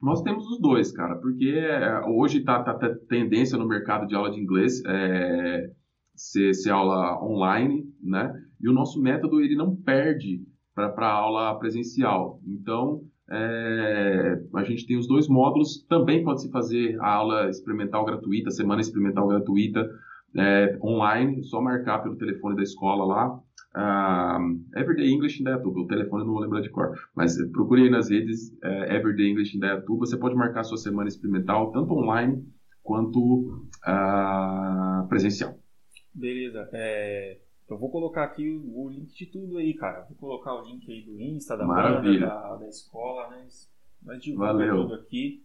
nós 0.00 0.22
temos 0.22 0.46
os 0.46 0.60
dois, 0.60 0.92
cara, 0.92 1.16
porque 1.16 1.48
é, 1.48 2.00
hoje 2.06 2.42
tá, 2.42 2.62
tá, 2.62 2.74
tá 2.74 2.94
tendência 3.08 3.58
no 3.58 3.66
mercado 3.66 4.06
de 4.06 4.14
aula 4.14 4.30
de 4.30 4.40
inglês 4.40 4.82
é, 4.84 5.70
ser, 6.14 6.54
ser 6.54 6.70
aula 6.70 7.22
online, 7.24 7.92
né? 8.02 8.32
E 8.60 8.68
o 8.68 8.72
nosso 8.72 9.00
método 9.00 9.40
ele 9.40 9.56
não 9.56 9.74
perde 9.74 10.42
para 10.74 11.08
a 11.08 11.12
aula 11.12 11.58
presencial. 11.58 12.40
Então, 12.46 13.02
é, 13.30 14.40
a 14.54 14.62
gente 14.64 14.86
tem 14.86 14.96
os 14.96 15.06
dois 15.06 15.28
módulos. 15.28 15.84
Também 15.88 16.22
pode 16.22 16.42
se 16.42 16.50
fazer 16.50 16.98
a 17.00 17.14
aula 17.14 17.48
experimental 17.48 18.04
gratuita, 18.04 18.50
semana 18.50 18.80
experimental 18.80 19.26
gratuita, 19.28 19.88
é, 20.36 20.78
online, 20.82 21.42
só 21.44 21.60
marcar 21.60 22.00
pelo 22.00 22.16
telefone 22.16 22.56
da 22.56 22.62
escola 22.62 23.04
lá. 23.04 23.40
Uh, 23.76 24.58
Everyday 24.74 25.10
English 25.10 25.38
em 25.38 25.44
Dayatuba, 25.44 25.80
o 25.80 25.86
telefone 25.86 26.24
não 26.24 26.32
vou 26.32 26.40
lembrar 26.40 26.62
de 26.62 26.70
cor, 26.70 26.98
mas 27.14 27.36
procure 27.52 27.82
aí 27.82 27.90
nas 27.90 28.08
redes 28.08 28.50
é, 28.64 28.96
Everyday 28.96 29.30
English 29.30 29.54
em 29.54 29.60
Dayatuba, 29.60 30.06
você 30.06 30.16
pode 30.16 30.34
marcar 30.34 30.64
sua 30.64 30.78
semana 30.78 31.08
experimental, 31.08 31.70
tanto 31.72 31.92
online 31.92 32.42
quanto 32.82 33.62
uh, 33.86 35.06
presencial. 35.08 35.58
Beleza, 36.14 36.70
é, 36.72 37.38
eu 37.68 37.78
vou 37.78 37.90
colocar 37.90 38.24
aqui 38.24 38.48
o, 38.48 38.88
link 38.88 39.12
de 39.14 39.26
tudo 39.26 39.58
aí, 39.58 39.74
cara. 39.74 40.06
Vou 40.08 40.16
colocar 40.16 40.54
o 40.54 40.62
link 40.62 40.90
aí 40.90 41.02
do 41.02 41.20
Insta, 41.20 41.56
da 41.56 41.64
Maravilha. 41.64 42.26
banda, 42.26 42.40
da, 42.40 42.56
da 42.56 42.68
escola, 42.68 43.28
né? 43.30 43.46
Mas 44.02 44.22
divulga 44.22 44.68
tudo 44.68 44.94
aqui. 44.94 45.42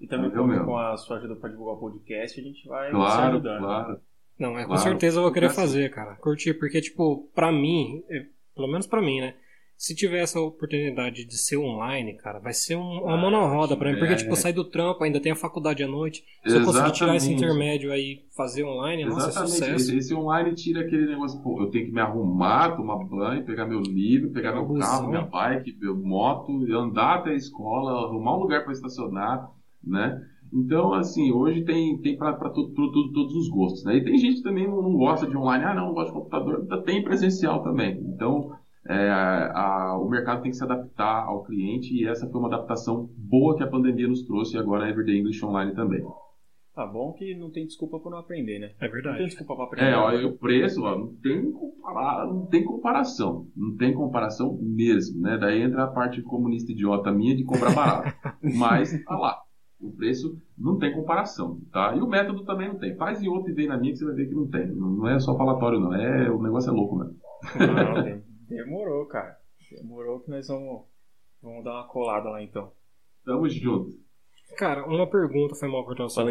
E 0.00 0.06
também 0.06 0.30
Valeu, 0.30 0.64
com 0.64 0.78
a 0.78 0.96
sua 0.96 1.18
ajuda 1.18 1.36
para 1.36 1.50
divulgar 1.50 1.74
o 1.74 1.78
podcast, 1.78 2.40
a 2.40 2.42
gente 2.42 2.66
vai 2.66 2.90
claro, 2.90 3.12
se 3.12 3.28
ajudando. 3.28 3.60
Claro. 3.60 4.00
Não, 4.38 4.58
é, 4.58 4.62
com 4.62 4.68
claro. 4.68 4.82
certeza 4.82 5.18
eu 5.18 5.22
vou 5.22 5.32
querer 5.32 5.50
fazer, 5.50 5.90
cara. 5.90 6.16
Curtir, 6.16 6.54
porque, 6.54 6.80
tipo, 6.80 7.28
pra 7.34 7.52
mim, 7.52 8.02
é, 8.08 8.26
pelo 8.54 8.68
menos 8.68 8.86
pra 8.86 9.02
mim, 9.02 9.20
né? 9.20 9.34
Se 9.80 9.94
tiver 9.94 10.18
essa 10.18 10.38
oportunidade 10.38 11.24
de 11.24 11.38
ser 11.38 11.56
online, 11.56 12.12
cara, 12.12 12.38
vai 12.38 12.52
ser 12.52 12.76
um, 12.76 13.02
uma 13.02 13.16
mão 13.16 13.30
na 13.30 13.40
roda 13.40 13.74
pra 13.74 13.90
mim. 13.90 13.98
Porque, 13.98 14.12
é. 14.12 14.16
tipo, 14.16 14.36
sai 14.36 14.52
do 14.52 14.62
trampo, 14.62 15.02
ainda 15.02 15.18
tem 15.18 15.32
a 15.32 15.34
faculdade 15.34 15.82
à 15.82 15.88
noite. 15.88 16.18
Se 16.18 16.48
Exatamente. 16.48 16.60
eu 16.60 16.66
conseguir 16.66 16.98
tirar 16.98 17.16
esse 17.16 17.32
intermédio 17.32 17.90
aí 17.90 18.20
fazer 18.36 18.62
online, 18.62 19.04
Exatamente. 19.04 19.26
nossa, 19.26 19.42
é 19.42 19.46
sucesso. 19.46 19.74
Esse, 19.76 19.96
esse, 19.96 20.14
online 20.14 20.54
tira 20.54 20.82
aquele 20.82 21.06
negócio, 21.06 21.42
pô, 21.42 21.62
eu 21.62 21.70
tenho 21.70 21.86
que 21.86 21.92
me 21.92 22.00
arrumar, 22.02 22.76
tomar 22.76 23.02
banho, 23.06 23.42
pegar 23.46 23.64
meu 23.64 23.80
livro, 23.80 24.28
pegar 24.32 24.52
meu 24.52 24.68
carro, 24.74 25.08
minha 25.08 25.22
bike, 25.22 25.74
meu 25.80 25.96
moto, 25.96 26.52
andar 26.74 27.20
até 27.20 27.30
a 27.30 27.34
escola, 27.34 28.06
arrumar 28.06 28.36
um 28.36 28.40
lugar 28.40 28.62
para 28.64 28.74
estacionar, 28.74 29.50
né? 29.82 30.22
Então, 30.52 30.92
assim, 30.92 31.32
hoje 31.32 31.64
tem, 31.64 31.96
tem 32.02 32.18
para 32.18 32.34
todos 32.50 33.34
os 33.34 33.48
gostos, 33.48 33.84
né? 33.84 33.96
E 33.96 34.04
tem 34.04 34.18
gente 34.18 34.36
que 34.36 34.42
também 34.42 34.68
não, 34.68 34.82
não 34.82 34.92
gosta 34.92 35.26
de 35.26 35.34
online, 35.34 35.64
ah, 35.64 35.74
não, 35.74 35.86
não 35.86 35.94
gosta 35.94 36.12
de 36.12 36.18
computador, 36.18 36.66
tem 36.84 37.02
presencial 37.02 37.62
também. 37.62 37.98
Então, 37.98 38.52
é, 38.90 39.08
a, 39.08 39.96
o 39.96 40.08
mercado 40.08 40.42
tem 40.42 40.50
que 40.50 40.56
se 40.56 40.64
adaptar 40.64 41.24
ao 41.24 41.44
cliente 41.44 41.94
e 41.94 42.08
essa 42.08 42.28
foi 42.28 42.40
uma 42.40 42.48
adaptação 42.48 43.08
boa 43.16 43.56
que 43.56 43.62
a 43.62 43.68
pandemia 43.68 44.08
nos 44.08 44.22
trouxe 44.22 44.56
e 44.56 44.58
agora 44.58 44.84
a 44.84 44.90
Everyday 44.90 45.20
English 45.20 45.44
Online 45.46 45.72
também. 45.74 46.02
Tá 46.74 46.86
bom 46.86 47.12
que 47.12 47.36
não 47.36 47.50
tem 47.50 47.66
desculpa 47.66 48.00
para 48.00 48.10
não 48.10 48.18
aprender, 48.18 48.58
né? 48.58 48.72
É 48.80 48.88
verdade. 48.88 49.12
Não 49.12 49.18
tem 49.18 49.26
desculpa 49.28 49.54
para 49.54 49.64
aprender. 49.64 49.90
É, 49.92 49.96
olha, 49.96 50.26
o 50.26 50.36
preço 50.36 50.82
ó, 50.82 50.98
não, 50.98 51.14
tem 51.14 51.52
comparar, 51.52 52.26
não 52.26 52.46
tem 52.46 52.64
comparação. 52.64 53.46
Não 53.56 53.76
tem 53.76 53.94
comparação 53.94 54.58
mesmo, 54.60 55.20
né? 55.20 55.38
Daí 55.38 55.62
entra 55.62 55.84
a 55.84 55.88
parte 55.88 56.20
comunista 56.22 56.72
idiota 56.72 57.12
minha 57.12 57.36
de 57.36 57.44
comprar 57.44 57.72
barato. 57.72 58.16
Mas, 58.58 58.92
tá 59.04 59.16
lá. 59.16 59.38
O 59.80 59.92
preço 59.92 60.36
não 60.58 60.78
tem 60.78 60.92
comparação, 60.92 61.60
tá? 61.72 61.94
E 61.96 62.00
o 62.00 62.08
método 62.08 62.44
também 62.44 62.68
não 62.68 62.78
tem. 62.78 62.96
Faz 62.96 63.22
e 63.22 63.28
outro 63.28 63.50
e 63.50 63.54
vem 63.54 63.68
na 63.68 63.78
minha 63.78 63.92
que 63.92 63.98
você 63.98 64.04
vai 64.04 64.14
ver 64.14 64.28
que 64.28 64.34
não 64.34 64.48
tem. 64.48 64.66
Não 64.66 65.08
é 65.08 65.18
só 65.20 65.36
falatório, 65.36 65.78
não. 65.78 65.94
É, 65.94 66.30
o 66.30 66.42
negócio 66.42 66.70
é 66.70 66.72
louco, 66.72 66.96
mesmo. 66.96 67.16
Não, 67.58 67.94
não 67.94 68.02
tem. 68.04 68.29
Demorou, 68.50 69.06
cara. 69.06 69.40
Demorou 69.70 70.20
que 70.20 70.30
nós 70.30 70.48
vamos, 70.48 70.82
vamos 71.40 71.64
dar 71.64 71.74
uma 71.74 71.88
colada 71.88 72.28
lá 72.28 72.42
então. 72.42 72.72
Tamo 73.24 73.48
junto. 73.48 73.98
Cara, 74.56 74.84
uma 74.86 75.06
pergunta 75.06 75.54
foi 75.54 75.68
mal 75.68 75.84
cortar 75.84 76.04
o 76.04 76.10
seu 76.10 76.26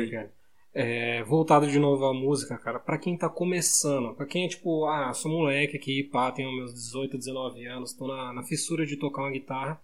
é, 0.74 1.24
voltado 1.24 1.68
de 1.68 1.80
novo 1.80 2.06
à 2.06 2.14
música, 2.14 2.58
cara, 2.58 2.80
para 2.80 2.98
quem 2.98 3.18
tá 3.18 3.28
começando, 3.28 4.14
para 4.14 4.26
quem 4.26 4.46
é 4.46 4.48
tipo, 4.48 4.86
ah, 4.86 5.14
sou 5.14 5.32
moleque 5.32 5.78
aqui, 5.78 6.04
pá, 6.04 6.32
tenho 6.32 6.56
meus 6.56 6.74
18, 6.74 7.18
19 7.18 7.66
anos, 7.66 7.94
tô 7.94 8.08
na, 8.08 8.32
na 8.34 8.44
fissura 8.44 8.86
de 8.86 8.96
tocar 8.96 9.24
uma 9.24 9.32
guitarra 9.32 9.82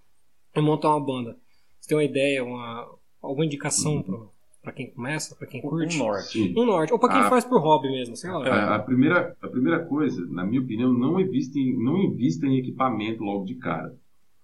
e 0.55 0.61
montar 0.61 0.89
uma 0.89 1.03
banda. 1.03 1.37
Você 1.79 1.89
tem 1.89 1.97
uma 1.97 2.03
ideia, 2.03 2.43
uma, 2.43 2.87
alguma 3.21 3.45
indicação 3.45 3.95
uhum. 3.95 4.29
Pra, 4.65 4.71
pra 4.71 4.73
quem 4.73 4.89
começa, 4.89 5.35
pra 5.35 5.47
quem 5.47 5.61
curte? 5.61 5.95
Um 5.95 6.05
norte. 6.05 6.53
Um 6.57 6.65
norte. 6.65 6.91
Ou 6.91 6.99
pra 6.99 7.09
quem 7.09 7.21
a, 7.21 7.29
faz 7.29 7.45
por 7.45 7.61
hobby 7.61 7.89
mesmo, 7.89 8.15
sei 8.15 8.31
lá. 8.31 8.47
A, 8.47 8.75
a, 8.75 8.79
primeira, 8.79 9.37
a 9.39 9.47
primeira 9.47 9.85
coisa, 9.85 10.25
na 10.27 10.43
minha 10.43 10.61
opinião, 10.61 10.91
não 10.91 11.19
invista, 11.19 11.59
em, 11.59 11.77
não 11.77 11.97
invista 11.97 12.47
em 12.47 12.57
equipamento 12.57 13.23
logo 13.23 13.45
de 13.45 13.55
cara. 13.55 13.95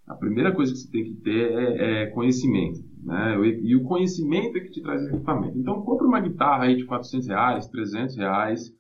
A 0.07 0.14
primeira 0.14 0.52
coisa 0.52 0.72
que 0.72 0.80
você 0.80 0.91
tem 0.91 1.03
que 1.06 1.14
ter 1.15 1.52
é, 1.52 2.03
é 2.03 2.06
conhecimento. 2.07 2.84
Né? 3.03 3.38
E 3.64 3.76
o 3.76 3.84
conhecimento 3.84 4.57
é 4.57 4.61
que 4.61 4.69
te 4.69 4.81
traz 4.81 5.03
equipamento. 5.07 5.57
Então, 5.57 5.81
compre 5.81 6.06
uma 6.06 6.19
guitarra 6.19 6.65
aí 6.65 6.76
de 6.76 6.85
400 6.85 7.27
reais, 7.27 7.68
300 7.68 8.18
reais, 8.18 8.73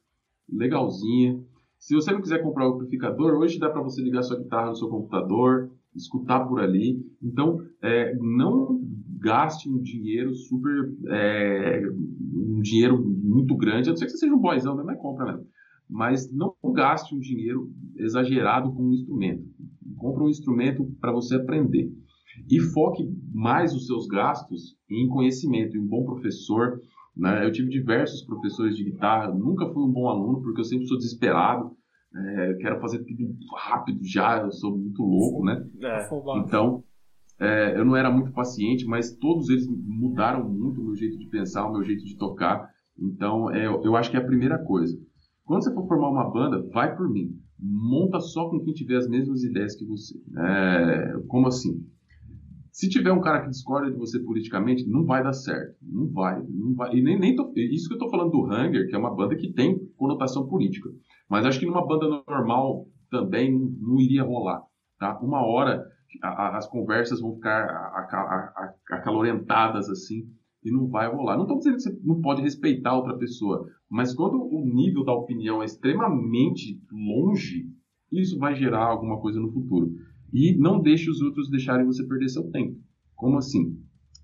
legalzinha. 0.47 1.39
Se 1.79 1.95
você 1.95 2.11
não 2.11 2.21
quiser 2.21 2.43
comprar 2.43 2.69
o 2.69 2.75
amplificador, 2.75 3.33
hoje 3.39 3.59
dá 3.59 3.69
para 3.69 3.81
você 3.81 4.01
ligar 4.01 4.21
sua 4.21 4.37
guitarra 4.37 4.69
no 4.69 4.75
seu 4.75 4.87
computador, 4.87 5.71
escutar 5.95 6.41
por 6.41 6.59
ali. 6.59 7.03
Então, 7.21 7.65
é, 7.81 8.15
não 8.15 8.79
gaste 9.21 9.69
um 9.69 9.79
dinheiro 9.79 10.33
super. 10.33 10.91
É, 11.09 11.81
um 12.33 12.61
dinheiro 12.61 13.01
muito 13.03 13.55
grande, 13.55 13.89
a 13.89 13.91
não 13.91 13.97
ser 13.97 14.05
que 14.05 14.11
você 14.11 14.17
seja 14.17 14.33
um 14.33 14.39
boizão, 14.39 14.75
né? 14.75 14.83
mas 14.85 14.99
compra 14.99 15.25
mesmo. 15.25 15.47
Mas 15.89 16.31
não 16.31 16.55
gaste 16.73 17.15
um 17.15 17.19
dinheiro 17.19 17.69
exagerado 17.97 18.73
com 18.73 18.83
um 18.83 18.93
instrumento. 18.93 19.43
Compre 19.97 20.23
um 20.23 20.29
instrumento 20.29 20.85
para 20.99 21.11
você 21.11 21.35
aprender 21.35 21.91
e 22.49 22.59
foque 22.59 23.03
mais 23.33 23.73
os 23.73 23.85
seus 23.85 24.07
gastos 24.07 24.75
em 24.89 25.07
conhecimento, 25.07 25.75
em 25.75 25.81
um 25.81 25.87
bom 25.87 26.03
professor. 26.03 26.79
Né? 27.15 27.45
Eu 27.45 27.51
tive 27.51 27.69
diversos 27.69 28.25
professores 28.25 28.75
de 28.75 28.85
guitarra, 28.85 29.33
nunca 29.33 29.69
fui 29.71 29.83
um 29.83 29.91
bom 29.91 30.07
aluno 30.07 30.41
porque 30.41 30.61
eu 30.61 30.65
sempre 30.65 30.87
sou 30.87 30.97
desesperado, 30.97 31.71
é, 32.15 32.53
quero 32.55 32.79
fazer 32.79 32.99
tudo 32.99 33.35
rápido 33.55 33.99
já, 34.03 34.41
eu 34.41 34.51
sou 34.51 34.77
muito 34.77 35.01
louco, 35.01 35.45
né? 35.45 35.65
É. 35.81 36.07
Então, 36.39 36.83
é, 37.41 37.75
eu 37.75 37.83
não 37.83 37.95
era 37.95 38.11
muito 38.11 38.31
paciente, 38.31 38.85
mas 38.85 39.17
todos 39.17 39.49
eles 39.49 39.67
mudaram 39.67 40.47
muito 40.47 40.79
o 40.79 40.85
meu 40.85 40.95
jeito 40.95 41.17
de 41.17 41.25
pensar, 41.25 41.65
o 41.65 41.73
meu 41.73 41.83
jeito 41.83 42.05
de 42.05 42.15
tocar. 42.15 42.69
Então, 42.99 43.49
é, 43.49 43.65
eu 43.65 43.95
acho 43.95 44.11
que 44.11 44.15
é 44.17 44.19
a 44.19 44.25
primeira 44.25 44.59
coisa. 44.59 44.95
Quando 45.43 45.63
você 45.63 45.73
for 45.73 45.87
formar 45.87 46.11
uma 46.11 46.29
banda, 46.29 46.63
vai 46.71 46.95
por 46.95 47.09
mim. 47.09 47.31
Monta 47.59 48.19
só 48.19 48.47
com 48.47 48.59
quem 48.59 48.73
tiver 48.73 48.97
as 48.97 49.07
mesmas 49.09 49.43
ideias 49.43 49.75
que 49.75 49.83
você. 49.85 50.15
É, 50.37 51.13
como 51.27 51.47
assim? 51.47 51.83
Se 52.71 52.87
tiver 52.87 53.11
um 53.11 53.19
cara 53.19 53.41
que 53.41 53.49
discorda 53.49 53.91
de 53.91 53.97
você 53.97 54.19
politicamente, 54.19 54.87
não 54.87 55.03
vai 55.03 55.23
dar 55.23 55.33
certo. 55.33 55.75
Não 55.81 56.11
vai. 56.11 56.41
Não 56.47 56.75
vai. 56.75 56.95
E 56.95 57.01
nem, 57.01 57.19
nem 57.19 57.35
tô, 57.35 57.51
isso 57.55 57.89
que 57.89 57.95
eu 57.95 57.99
tô 57.99 58.09
falando 58.09 58.29
do 58.29 58.45
Hunger, 58.45 58.87
que 58.87 58.95
é 58.95 58.99
uma 58.99 59.15
banda 59.15 59.35
que 59.35 59.51
tem 59.51 59.79
conotação 59.97 60.47
política. 60.47 60.89
Mas 61.27 61.43
acho 61.43 61.59
que 61.59 61.65
numa 61.65 61.85
banda 61.85 62.07
normal 62.27 62.85
também 63.09 63.51
não, 63.51 63.67
não 63.81 63.99
iria 63.99 64.23
rolar. 64.23 64.61
Tá? 64.99 65.19
Uma 65.21 65.43
hora 65.43 65.83
a, 66.21 66.57
as 66.57 66.67
conversas 66.67 67.21
vão 67.21 67.35
ficar 67.35 67.65
acalorentadas 68.89 69.89
assim 69.89 70.27
e 70.63 70.71
não 70.71 70.87
vai 70.87 71.11
rolar. 71.11 71.35
Não 71.35 71.43
estou 71.43 71.57
dizendo 71.57 71.75
que 71.75 71.81
você 71.81 71.99
não 72.03 72.21
pode 72.21 72.41
respeitar 72.41 72.95
outra 72.95 73.17
pessoa, 73.17 73.67
mas 73.89 74.13
quando 74.13 74.35
o 74.35 74.65
nível 74.65 75.03
da 75.03 75.13
opinião 75.13 75.61
é 75.61 75.65
extremamente 75.65 76.79
longe, 76.91 77.65
isso 78.11 78.37
vai 78.37 78.55
gerar 78.55 78.85
alguma 78.85 79.19
coisa 79.19 79.39
no 79.39 79.51
futuro. 79.51 79.91
E 80.33 80.55
não 80.57 80.81
deixe 80.81 81.09
os 81.09 81.21
outros 81.21 81.49
deixarem 81.49 81.85
você 81.85 82.05
perder 82.05 82.29
seu 82.29 82.49
tempo. 82.51 82.77
Como 83.15 83.37
assim? 83.37 83.77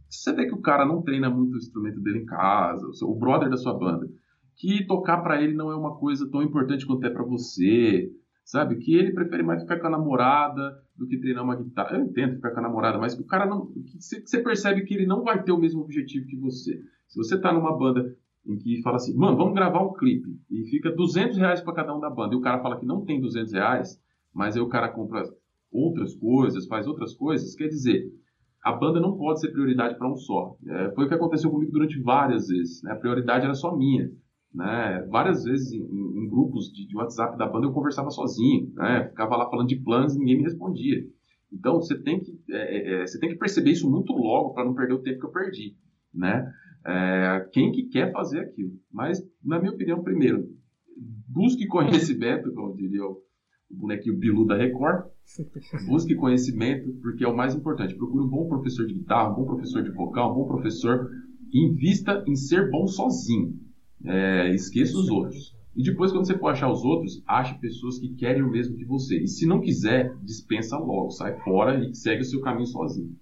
Você 0.10 0.34
vê 0.34 0.46
que 0.46 0.56
o 0.56 0.62
cara 0.62 0.86
não 0.86 1.02
treina 1.02 1.30
muito 1.30 1.54
o 1.54 1.58
instrumento 1.58 2.00
dele 2.00 2.20
em 2.20 2.26
casa, 2.26 2.88
o 3.04 3.16
brother 3.16 3.50
da 3.50 3.58
sua 3.58 3.78
banda, 3.78 4.08
que 4.56 4.86
tocar 4.88 5.22
para 5.22 5.42
ele 5.42 5.54
não 5.54 5.70
é 5.70 5.76
uma 5.76 5.98
coisa 5.98 6.30
tão 6.32 6.42
importante 6.42 6.86
quanto 6.86 7.06
é 7.06 7.10
para 7.10 7.24
você, 7.24 8.10
sabe? 8.48 8.78
Que 8.78 8.96
ele 8.96 9.12
prefere 9.12 9.44
mais 9.44 9.62
ficar 9.62 9.78
com 9.78 9.88
a 9.88 9.92
namorada 9.92 10.82
do 10.96 11.06
que 11.06 11.20
treinar 11.20 11.44
uma 11.44 11.56
guitarra. 11.56 11.98
Eu 11.98 12.06
entendo 12.06 12.36
ficar 12.36 12.52
com 12.52 12.60
a 12.60 12.64
namorada, 12.64 12.98
mas 12.98 13.14
o 13.20 13.26
cara 13.26 13.46
não. 13.46 13.70
Você 14.00 14.42
percebe 14.42 14.86
que 14.86 14.94
ele 14.94 15.06
não 15.06 15.22
vai 15.24 15.44
ter 15.44 15.52
o 15.52 15.60
mesmo 15.60 15.82
objetivo 15.82 16.26
que 16.26 16.38
você. 16.38 16.82
Se 17.10 17.18
você 17.18 17.40
tá 17.40 17.52
numa 17.52 17.78
banda 17.78 18.16
em 18.46 18.58
que 18.58 18.82
fala 18.82 18.96
assim, 18.96 19.14
mano, 19.16 19.36
vamos 19.36 19.54
gravar 19.54 19.84
um 19.84 19.94
clipe, 19.94 20.40
e 20.50 20.64
fica 20.70 20.90
200 20.90 21.38
reais 21.38 21.60
para 21.60 21.74
cada 21.74 21.94
um 21.94 22.00
da 22.00 22.10
banda, 22.10 22.34
e 22.34 22.38
o 22.38 22.42
cara 22.42 22.62
fala 22.62 22.80
que 22.80 22.86
não 22.86 23.04
tem 23.04 23.20
200 23.20 23.52
reais, 23.52 24.02
mas 24.34 24.56
aí 24.56 24.62
o 24.62 24.70
cara 24.70 24.88
compra 24.88 25.24
outras 25.70 26.16
coisas, 26.16 26.66
faz 26.66 26.88
outras 26.88 27.14
coisas, 27.14 27.54
quer 27.56 27.68
dizer, 27.68 28.10
a 28.64 28.72
banda 28.72 29.02
não 29.02 29.18
pode 29.18 29.42
ser 29.42 29.50
prioridade 29.50 29.98
para 29.98 30.10
um 30.10 30.16
só. 30.16 30.56
É, 30.66 30.92
foi 30.92 31.06
o 31.06 31.08
que 31.10 31.14
aconteceu 31.14 31.52
comigo 31.52 31.74
durante 31.74 32.00
várias 32.00 32.48
vezes. 32.48 32.82
Né? 32.84 32.94
A 32.94 32.96
prioridade 32.96 33.44
era 33.44 33.54
só 33.54 33.76
minha. 33.76 34.10
Né? 34.58 35.06
Várias 35.12 35.44
vezes 35.44 35.72
em, 35.72 35.84
em 35.84 36.28
grupos 36.28 36.72
de, 36.74 36.88
de, 36.88 36.98
WhatsApp 36.98 37.38
da 37.38 37.48
banda 37.48 37.68
eu 37.68 37.72
conversava 37.72 38.10
sozinho, 38.10 38.74
né? 38.74 39.08
ficava 39.08 39.38
lá 39.38 39.48
falando 39.52 39.68
de 39.68 39.80
planos 39.80 40.16
e 40.16 40.18
ninguém 40.18 40.38
me 40.38 40.44
respondia. 40.44 40.98
Então 41.54 41.76
você 41.76 41.96
tem 42.02 42.20
que, 42.20 42.32
é, 42.50 42.58
é, 42.58 43.02
é 43.04 43.06
você 43.06 43.20
tem 43.20 43.30
que 43.30 43.38
perceber 43.38 43.70
isso 43.70 43.88
muito 43.88 44.12
logo 44.14 44.56
para 44.56 44.66
não 44.66 44.74
perder 44.74 44.96
o 44.96 45.02
tempo 45.04 45.20
que 45.20 45.26
eu 45.28 45.32
perdi. 45.32 45.76
Né? 46.12 46.52
É, 46.88 47.48
quem 47.54 47.72
que 47.72 47.84
quer 47.84 48.12
fazer 48.12 48.40
aquilo? 48.40 48.72
Mas, 48.92 49.22
na 49.46 49.60
minha 49.60 49.74
opinião, 49.74 50.02
primeiro, 50.02 50.44
busque 51.28 51.68
conhecimento, 51.68 52.52
como 52.56 52.76
diria 52.76 53.06
o 53.06 53.22
bonequinho 53.70 54.18
Bilu 54.18 54.44
da 54.48 54.58
Record. 54.58 55.06
Busque 55.86 56.16
conhecimento, 56.16 56.92
porque 57.04 57.24
é 57.24 57.28
o 57.28 57.38
mais 57.38 57.54
importante. 57.54 57.96
Procure 57.96 58.26
um 58.26 58.30
bom 58.30 58.48
professor 58.48 58.88
de 58.88 58.96
guitarra, 58.96 59.32
um 59.32 59.36
bom 59.36 59.46
professor 59.46 59.84
de 59.84 59.92
vocal, 59.92 60.32
um 60.32 60.36
bom 60.36 60.48
professor. 60.48 61.12
Invista 61.54 62.24
em 62.28 62.36
ser 62.36 62.72
bom 62.72 62.88
sozinho. 62.88 63.67
É, 64.06 64.54
esqueça 64.54 64.98
os 64.98 65.10
outros. 65.10 65.56
E 65.76 65.84
depois, 65.84 66.12
quando 66.12 66.26
você 66.26 66.38
for 66.38 66.50
achar 66.50 66.72
os 66.72 66.84
outros, 66.84 67.22
ache 67.28 67.58
pessoas 67.60 68.00
que 68.00 68.16
querem 68.16 68.42
o 68.42 68.50
mesmo 68.50 68.76
que 68.76 68.86
você. 68.86 69.20
E 69.20 69.28
se 69.28 69.46
não 69.46 69.62
quiser, 69.62 70.16
dispensa 70.24 70.78
logo, 70.78 71.12
sai 71.12 71.40
fora 71.42 71.88
e 71.88 71.94
segue 71.94 72.22
o 72.22 72.26
seu 72.26 72.42
caminho 72.42 72.66
sozinho. 72.66 73.16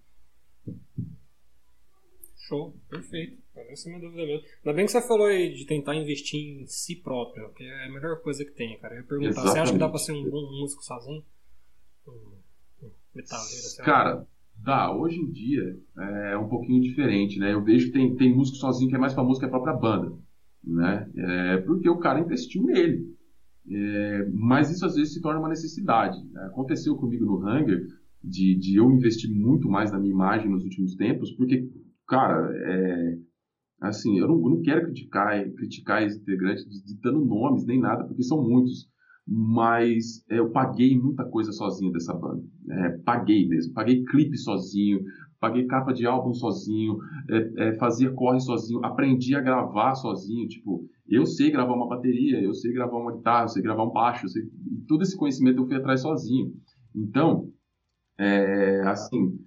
Show, 2.48 2.74
perfeito. 2.90 3.44
Essa 3.56 3.90
é 3.90 3.94
uma 3.94 4.00
dúvida 4.00 4.26
mesmo. 4.26 4.46
Ainda 4.58 4.74
bem 4.74 4.86
que 4.86 4.92
você 4.92 5.02
falou 5.02 5.28
aí 5.28 5.54
de 5.54 5.66
tentar 5.66 5.96
investir 5.96 6.40
em 6.40 6.66
si 6.68 6.96
próprio, 6.96 7.50
que 7.54 7.64
é 7.64 7.86
a 7.86 7.92
melhor 7.92 8.22
coisa 8.22 8.46
que 8.46 8.52
tem, 8.52 8.78
cara. 8.80 8.96
Eu 8.96 9.02
ia 9.02 9.08
perguntar, 9.08 9.30
Exatamente. 9.30 9.54
você 9.54 9.60
acha 9.60 9.74
que 9.74 9.80
dá 9.80 9.90
pra 9.90 9.98
ser 9.98 10.12
um 10.14 10.30
bom 10.30 10.60
músico 10.62 10.84
sozinho? 10.84 11.24
Um 12.08 12.92
metaleiro, 13.14 13.76
Cara, 13.84 14.28
dá. 14.56 14.96
Hoje 14.96 15.18
em 15.18 15.32
dia 15.32 15.80
é 15.98 16.38
um 16.38 16.48
pouquinho 16.48 16.82
diferente, 16.82 17.40
né? 17.40 17.54
Eu 17.54 17.64
vejo 17.64 17.88
que 17.88 17.94
tem, 17.94 18.16
tem 18.16 18.34
músico 18.34 18.58
sozinho 18.58 18.90
que 18.90 18.96
é 18.96 19.00
mais 19.00 19.14
famoso 19.14 19.40
que 19.40 19.46
a 19.46 19.50
própria 19.50 19.74
banda, 19.74 20.16
né? 20.66 21.10
É 21.16 21.58
porque 21.58 21.90
o 21.90 22.00
cara 22.00 22.20
investiu 22.20 22.64
nele. 22.64 23.14
É, 23.68 24.30
mas 24.32 24.70
isso 24.70 24.86
às 24.86 24.96
vezes 24.96 25.14
se 25.14 25.22
torna 25.22 25.40
uma 25.40 25.50
necessidade. 25.50 26.18
Aconteceu 26.48 26.96
comigo 26.96 27.26
no 27.26 27.40
Hunger 27.40 27.88
de, 28.24 28.56
de 28.56 28.76
eu 28.76 28.92
investir 28.92 29.30
muito 29.30 29.68
mais 29.68 29.92
na 29.92 30.00
minha 30.00 30.14
imagem 30.14 30.50
nos 30.50 30.64
últimos 30.64 30.96
tempos, 30.96 31.32
porque, 31.32 31.68
cara, 32.08 32.52
é, 32.54 33.18
Assim, 33.82 34.18
eu 34.18 34.28
não, 34.28 34.36
eu 34.36 34.50
não 34.50 34.62
quero 34.62 34.84
criticar, 34.86 35.44
criticar 35.52 36.04
esse 36.04 36.20
integrante 36.20 36.64
dando 37.02 37.24
nomes 37.26 37.66
nem 37.66 37.80
nada, 37.80 38.06
porque 38.06 38.24
são 38.24 38.42
muitos. 38.42 38.90
Mas 39.28 40.24
é, 40.30 40.40
eu 40.40 40.52
paguei 40.52 40.98
muita 40.98 41.26
coisa 41.26 41.52
sozinho 41.52 41.92
dessa 41.92 42.14
banda. 42.14 42.44
É, 42.70 42.90
paguei 43.00 43.48
mesmo. 43.48 43.74
Paguei 43.74 44.04
clipe 44.06 44.38
sozinho, 44.38 45.02
paguei 45.46 45.66
capa 45.68 45.94
de 45.94 46.08
álbum 46.08 46.34
sozinho, 46.34 46.98
é, 47.30 47.68
é, 47.68 47.74
fazia 47.76 48.12
corre 48.12 48.40
sozinho, 48.40 48.84
aprendi 48.84 49.36
a 49.36 49.42
gravar 49.42 49.94
sozinho. 49.94 50.48
Tipo, 50.48 50.84
eu 51.08 51.26
sei 51.26 51.52
gravar 51.52 51.76
uma 51.76 51.88
bateria, 51.88 52.42
eu 52.42 52.54
sei 52.56 52.74
gravar 52.74 52.98
uma 52.98 53.16
guitarra, 53.16 53.44
eu 53.44 53.50
sei 53.50 53.62
gravar 53.62 53.84
um 53.84 53.92
baixo, 53.92 54.28
sei, 54.28 54.44
todo 54.88 55.04
esse 55.04 55.16
conhecimento 55.16 55.62
eu 55.62 55.68
fui 55.68 55.76
atrás 55.76 56.02
sozinho. 56.02 56.52
Então, 56.96 57.50
é, 58.18 58.82
assim, 58.88 59.38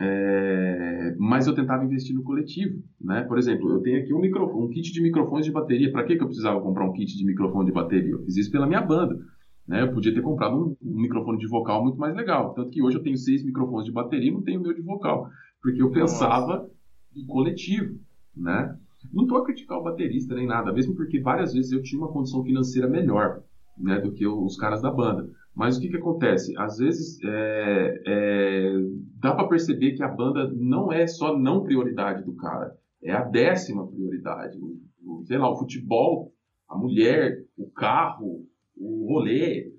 é, 0.00 1.16
mas 1.18 1.48
eu 1.48 1.54
tentava 1.54 1.84
investir 1.84 2.14
no 2.14 2.22
coletivo, 2.22 2.80
né? 3.00 3.22
Por 3.22 3.36
exemplo, 3.36 3.70
eu 3.72 3.80
tenho 3.80 4.00
aqui 4.00 4.14
um, 4.14 4.20
um 4.64 4.68
kit 4.68 4.92
de 4.92 5.02
microfones 5.02 5.46
de 5.46 5.52
bateria. 5.52 5.90
Para 5.90 6.04
que, 6.04 6.16
que 6.16 6.22
eu 6.22 6.28
precisava 6.28 6.60
comprar 6.60 6.88
um 6.88 6.92
kit 6.92 7.16
de 7.16 7.24
microfone 7.24 7.66
de 7.66 7.72
bateria? 7.72 8.12
Eu 8.12 8.24
fiz 8.24 8.36
isso 8.36 8.50
pela 8.52 8.66
minha 8.66 8.80
banda. 8.80 9.18
Né? 9.66 9.82
Eu 9.82 9.92
podia 9.92 10.12
ter 10.12 10.20
comprado 10.20 10.56
um, 10.56 10.76
um, 10.82 11.00
microfone 11.00 11.38
de 11.38 11.46
vocal 11.46 11.82
muito 11.82 11.98
mais 11.98 12.14
legal. 12.14 12.52
Tanto 12.54 12.70
que 12.70 12.82
hoje 12.82 12.98
eu 12.98 13.02
tenho 13.02 13.16
seis 13.16 13.44
microfones 13.44 13.86
de 13.86 13.92
bateria 13.92 14.30
e 14.30 14.32
não 14.32 14.42
tenho 14.42 14.60
o 14.60 14.62
meu 14.62 14.74
de 14.74 14.82
vocal. 14.82 15.28
Porque 15.62 15.82
eu 15.82 15.90
pensava 15.90 16.58
Nossa. 16.58 16.70
em 17.16 17.26
coletivo, 17.26 17.98
né? 18.36 18.76
Não 19.12 19.24
estou 19.24 19.38
a 19.38 19.44
criticar 19.44 19.78
o 19.78 19.82
baterista 19.82 20.34
nem 20.34 20.46
nada, 20.46 20.72
mesmo 20.72 20.94
porque 20.94 21.20
várias 21.20 21.52
vezes 21.52 21.72
eu 21.72 21.82
tinha 21.82 22.00
uma 22.00 22.12
condição 22.12 22.42
financeira 22.42 22.88
melhor 22.88 23.42
né, 23.78 24.00
do 24.00 24.12
que 24.12 24.26
os 24.26 24.56
caras 24.56 24.82
da 24.82 24.90
banda. 24.90 25.28
Mas 25.54 25.76
o 25.76 25.80
que, 25.80 25.88
que 25.88 25.96
acontece? 25.96 26.56
Às 26.58 26.78
vezes 26.78 27.18
é, 27.22 28.02
é, 28.06 28.72
dá 29.20 29.34
para 29.34 29.48
perceber 29.48 29.92
que 29.92 30.02
a 30.02 30.08
banda 30.08 30.50
não 30.52 30.92
é 30.92 31.06
só 31.06 31.38
não 31.38 31.62
prioridade 31.62 32.24
do 32.24 32.34
cara, 32.34 32.76
é 33.02 33.12
a 33.12 33.22
décima 33.22 33.86
prioridade. 33.86 34.58
O, 34.58 34.80
o, 35.04 35.24
sei 35.24 35.38
lá, 35.38 35.48
o 35.50 35.56
futebol, 35.56 36.32
a 36.68 36.76
mulher, 36.76 37.44
o 37.56 37.70
carro, 37.70 38.46
o 38.76 39.06
rolê, 39.08 39.72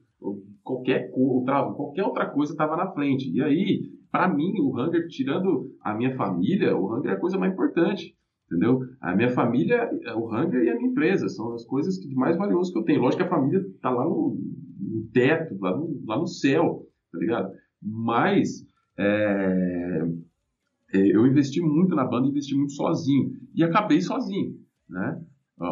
qualquer, 0.63 1.09
qualquer 1.11 2.03
outra 2.03 2.27
coisa 2.29 2.53
estava 2.53 2.75
na 2.75 2.91
frente. 2.91 3.31
E 3.31 3.41
aí, 3.41 3.81
para 4.11 4.27
mim, 4.33 4.53
o 4.59 4.77
Hunger, 4.77 5.07
tirando 5.07 5.71
a 5.81 5.93
minha 5.93 6.15
família, 6.15 6.75
o 6.75 6.93
Hunger 6.93 7.11
é 7.11 7.15
a 7.15 7.19
coisa 7.19 7.37
mais 7.37 7.53
importante. 7.53 8.15
Entendeu? 8.47 8.79
A 9.01 9.15
minha 9.15 9.29
família, 9.29 9.89
o 10.15 10.29
Hunger 10.31 10.63
e 10.63 10.69
a 10.69 10.75
minha 10.75 10.89
empresa 10.89 11.27
são 11.27 11.53
as 11.53 11.65
coisas 11.65 11.97
que 11.97 12.13
mais 12.13 12.37
valiosas 12.37 12.71
que 12.71 12.77
eu 12.77 12.83
tenho. 12.83 13.01
Lógico 13.01 13.23
que 13.23 13.27
a 13.27 13.35
família 13.35 13.59
está 13.59 13.89
lá 13.89 14.05
no, 14.05 14.37
no 14.79 15.09
teto, 15.11 15.57
lá 15.59 15.75
no, 15.75 15.99
lá 16.05 16.17
no 16.19 16.27
céu, 16.27 16.83
tá 17.11 17.17
ligado? 17.17 17.51
Mas 17.81 18.63
é, 18.99 20.01
é, 20.93 21.15
eu 21.15 21.25
investi 21.25 21.59
muito 21.59 21.95
na 21.95 22.05
banda, 22.05 22.27
investi 22.27 22.55
muito 22.55 22.73
sozinho 22.73 23.31
e 23.53 23.63
acabei 23.63 23.99
sozinho, 23.99 24.53
né? 24.87 25.21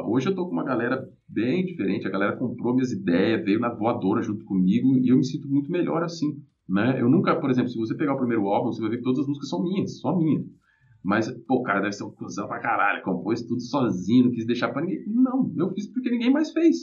Hoje 0.08 0.30
eu 0.30 0.36
tô 0.36 0.46
com 0.46 0.54
uma 0.54 0.64
galera 0.64 1.08
bem 1.34 1.66
diferente, 1.66 2.08
a 2.08 2.12
galera 2.12 2.38
comprou 2.38 2.74
minhas 2.74 2.92
ideias, 2.92 3.44
veio 3.44 3.60
na 3.60 3.74
voadora 3.74 4.22
junto 4.22 4.46
comigo 4.46 4.98
e 4.98 5.10
eu 5.10 5.18
me 5.18 5.26
sinto 5.26 5.48
muito 5.48 5.72
melhor 5.72 6.04
assim, 6.04 6.42
né? 6.70 7.02
Eu 7.02 7.10
nunca, 7.10 7.36
por 7.36 7.50
exemplo, 7.50 7.70
se 7.70 7.78
você 7.78 7.96
pegar 7.96 8.14
o 8.14 8.18
primeiro 8.18 8.48
álbum, 8.48 8.72
você 8.72 8.82
vai 8.82 8.92
ver 8.92 8.98
que 8.98 9.04
todas 9.04 9.20
as 9.20 9.28
músicas 9.28 9.50
são 9.50 9.64
minhas, 9.64 10.00
só 10.00 10.16
minhas. 10.18 10.46
Mas, 11.04 11.30
pô, 11.46 11.56
o 11.56 11.64
cara 11.64 11.82
deve 11.82 11.94
ser 11.94 12.06
um 12.06 12.12
cuzão 12.12 12.48
pra 12.48 12.60
caralho, 12.60 13.04
compôs 13.04 13.42
tudo 13.42 13.60
sozinho, 13.62 14.26
não 14.26 14.32
quis 14.32 14.46
deixar 14.46 14.70
pra 14.70 14.82
ninguém. 14.82 15.04
Não, 15.08 15.52
eu 15.58 15.74
fiz 15.74 15.88
porque 15.92 16.10
ninguém 16.10 16.32
mais 16.32 16.52
fez, 16.52 16.78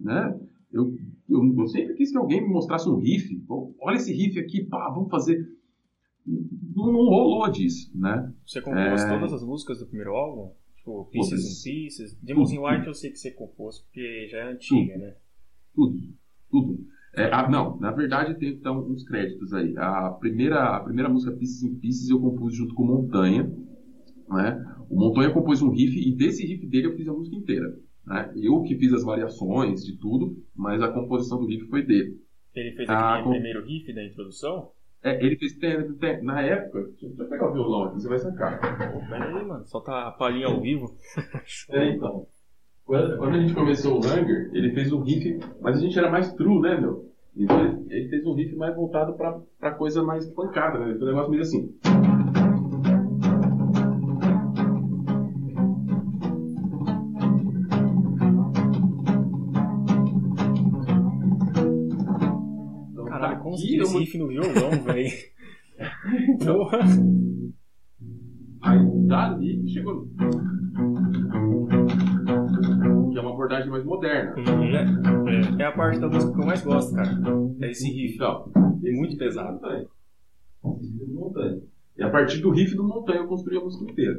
né? 0.00 0.36
Eu, 0.72 0.92
eu, 1.28 1.54
eu 1.56 1.66
sempre 1.68 1.94
quis 1.94 2.10
que 2.10 2.18
alguém 2.18 2.42
me 2.42 2.48
mostrasse 2.48 2.88
um 2.88 2.96
riff. 2.96 3.32
Pô, 3.46 3.72
olha 3.80 3.94
esse 3.94 4.12
riff 4.12 4.40
aqui, 4.40 4.64
pá, 4.64 4.90
vamos 4.90 5.08
fazer. 5.08 5.38
Não, 6.26 6.86
não 6.86 7.04
rolou 7.04 7.48
disso, 7.48 7.96
né? 7.96 8.32
Você 8.44 8.60
compôs 8.60 9.04
é... 9.04 9.08
todas 9.08 9.32
as 9.32 9.44
músicas 9.44 9.78
do 9.78 9.86
primeiro 9.86 10.14
álbum? 10.14 10.52
Tipo, 10.84 11.06
Pieces 11.06 11.66
in 11.66 11.72
Pieces. 11.72 12.18
Demons 12.22 12.52
in 12.52 12.58
White 12.58 12.86
eu 12.86 12.94
sei 12.94 13.10
que 13.10 13.16
você 13.16 13.30
compôs 13.30 13.80
porque 13.80 14.28
já 14.28 14.38
é 14.38 14.52
antiga, 14.52 14.92
tudo. 14.92 15.02
né? 15.02 15.16
Tudo, 15.74 15.98
tudo. 16.50 16.86
É, 17.16 17.30
ah, 17.32 17.48
não, 17.48 17.78
na 17.78 17.90
verdade 17.90 18.38
tem 18.38 18.50
então 18.50 18.86
uns 18.86 19.02
créditos 19.02 19.54
aí. 19.54 19.74
A 19.78 20.10
primeira, 20.10 20.76
a 20.76 20.80
primeira 20.80 21.08
música 21.08 21.34
Pieces 21.34 21.62
in 21.62 21.78
Pieces 21.78 22.10
eu 22.10 22.20
compus 22.20 22.54
junto 22.54 22.74
com 22.74 22.84
Montanha. 22.84 23.50
Né? 24.28 24.76
O 24.90 24.96
Montanha 24.96 25.32
compôs 25.32 25.62
um 25.62 25.70
riff 25.70 25.96
e 25.96 26.14
desse 26.14 26.46
riff 26.46 26.66
dele 26.66 26.88
eu 26.88 26.96
fiz 26.96 27.08
a 27.08 27.12
música 27.14 27.34
inteira. 27.34 27.78
Né? 28.06 28.34
Eu 28.36 28.60
que 28.62 28.76
fiz 28.76 28.92
as 28.92 29.04
variações 29.04 29.82
de 29.84 29.96
tudo, 29.96 30.36
mas 30.54 30.82
a 30.82 30.92
composição 30.92 31.40
do 31.40 31.46
riff 31.46 31.66
foi 31.68 31.82
dele. 31.82 32.20
Ele 32.54 32.72
fez 32.76 32.88
ah, 32.90 33.14
aquele 33.14 33.24
com... 33.24 33.30
primeiro 33.30 33.64
riff 33.64 33.90
da 33.92 34.04
introdução? 34.04 34.70
É, 35.04 35.22
ele 35.22 35.36
fez. 35.36 35.52
Tem, 35.54 35.92
tem, 35.94 36.22
na 36.24 36.40
época. 36.40 36.88
Deixa 37.00 37.22
eu 37.22 37.28
pegar 37.28 37.50
o 37.50 37.52
violão 37.52 37.84
aqui, 37.84 38.00
você 38.00 38.08
vai 38.08 38.18
sacar. 38.18 38.58
Pera 38.58 39.38
aí, 39.38 39.44
mano. 39.44 39.64
Solta 39.66 39.92
a 39.92 40.10
palhinha 40.10 40.46
ao 40.46 40.60
vivo. 40.60 40.96
é, 41.68 41.90
então. 41.90 42.26
Quando, 42.86 43.18
quando, 43.18 43.34
a 43.34 43.40
gente 43.40 43.54
começou 43.54 43.96
o 43.96 43.98
Hunger, 43.98 44.50
ele 44.52 44.72
fez 44.72 44.90
um 44.92 45.02
riff. 45.02 45.38
Mas 45.60 45.76
a 45.76 45.80
gente 45.80 45.98
era 45.98 46.10
mais 46.10 46.32
true, 46.32 46.60
né, 46.60 46.80
meu? 46.80 47.10
Então 47.36 47.60
ele, 47.60 47.84
ele 47.90 48.08
fez 48.08 48.26
um 48.26 48.34
riff 48.34 48.56
mais 48.56 48.74
voltado 48.74 49.12
pra, 49.14 49.38
pra 49.58 49.72
coisa 49.72 50.02
mais 50.02 50.26
pancada, 50.30 50.78
né? 50.78 50.86
Ele 50.86 50.94
fez 50.94 51.02
um 51.02 51.06
negócio 51.06 51.30
meio 51.30 51.42
assim. 51.42 51.74
Conseguir 63.36 63.80
esse 63.80 63.98
riff 63.98 64.18
no 64.18 64.28
violão, 64.28 64.70
velho. 64.84 65.10
Porra. 66.44 66.78
Aí 68.62 68.78
dali 69.06 69.68
chegou. 69.68 70.06
Que 73.10 73.18
é 73.18 73.20
uma 73.20 73.32
abordagem 73.32 73.70
mais 73.70 73.84
moderna. 73.84 74.34
Uhum. 74.36 75.28
É, 75.28 75.62
é, 75.62 75.66
a 75.66 75.72
parte 75.72 76.00
da 76.00 76.08
música 76.08 76.32
que 76.32 76.40
eu 76.40 76.46
mais 76.46 76.62
gosto, 76.62 76.94
cara. 76.94 77.10
É 77.60 77.70
esse 77.70 77.90
riff. 77.90 78.14
Então, 78.14 78.50
é 78.84 78.92
muito 78.92 79.16
pesado. 79.16 79.60
Montanha. 80.62 81.60
E 81.96 82.02
a 82.02 82.10
partir 82.10 82.40
do 82.40 82.50
riff 82.50 82.74
do 82.74 82.84
Montanha 82.84 83.20
eu 83.20 83.28
construí 83.28 83.56
a 83.56 83.60
música 83.60 83.90
inteira. 83.90 84.18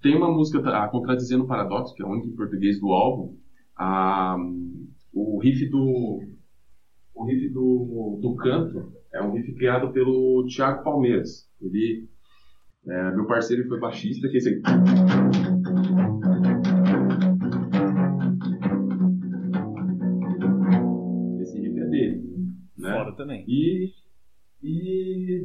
Tem 0.00 0.16
uma 0.16 0.30
música, 0.30 0.58
a 0.68 0.88
Contradizendo 0.88 1.44
o 1.44 1.46
Paradoxo, 1.46 1.94
que 1.94 2.02
é 2.02 2.06
a 2.06 2.08
única 2.08 2.28
em 2.28 2.36
português 2.36 2.80
do 2.80 2.92
álbum. 2.92 3.36
A, 3.76 4.36
o 5.12 5.38
riff 5.40 5.68
do 5.70 6.20
o 7.22 7.26
riff 7.26 7.48
do, 7.50 8.18
do 8.20 8.34
canto 8.34 8.92
é 9.12 9.22
um 9.22 9.32
riff 9.32 9.54
criado 9.54 9.92
pelo 9.92 10.44
Thiago 10.46 10.82
Palmeiras. 10.82 11.48
Ele, 11.60 12.08
é, 12.86 13.14
meu 13.14 13.26
parceiro 13.26 13.68
foi 13.68 13.78
baixista, 13.78 14.28
que 14.28 14.34
é 14.34 14.38
esse 14.38 14.48
aqui. 14.48 14.62
Esse 21.40 21.60
riff 21.60 21.78
é 21.78 21.84
dele. 21.86 22.22
Né? 22.76 22.92
Fora 22.92 23.14
também. 23.14 23.44
E, 23.46 23.92
e 24.62 25.44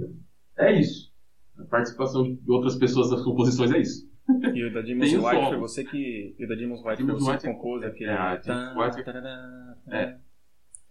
é 0.58 0.80
isso. 0.80 1.14
A 1.60 1.66
participação 1.66 2.24
de 2.24 2.52
outras 2.52 2.76
pessoas 2.76 3.12
nas 3.12 3.24
composições 3.24 3.72
é 3.72 3.80
isso. 3.80 4.08
E 4.54 4.64
o 4.64 4.74
da 4.74 4.82
Demons 4.84 5.14
White 5.14 5.48
foi 5.50 5.58
você 5.58 5.84
que. 5.84 6.36
E 6.38 6.44
o 6.44 6.48
da 6.48 6.56
Demons 6.56 6.84
White 6.84 7.04
foi 7.04 7.14
você 7.14 7.38
que 7.38 7.54
compôs 7.54 7.84
aquele. 7.84 8.10
É, 8.10 8.16
a 8.16 8.76
White 8.76 9.04
é, 9.90 10.18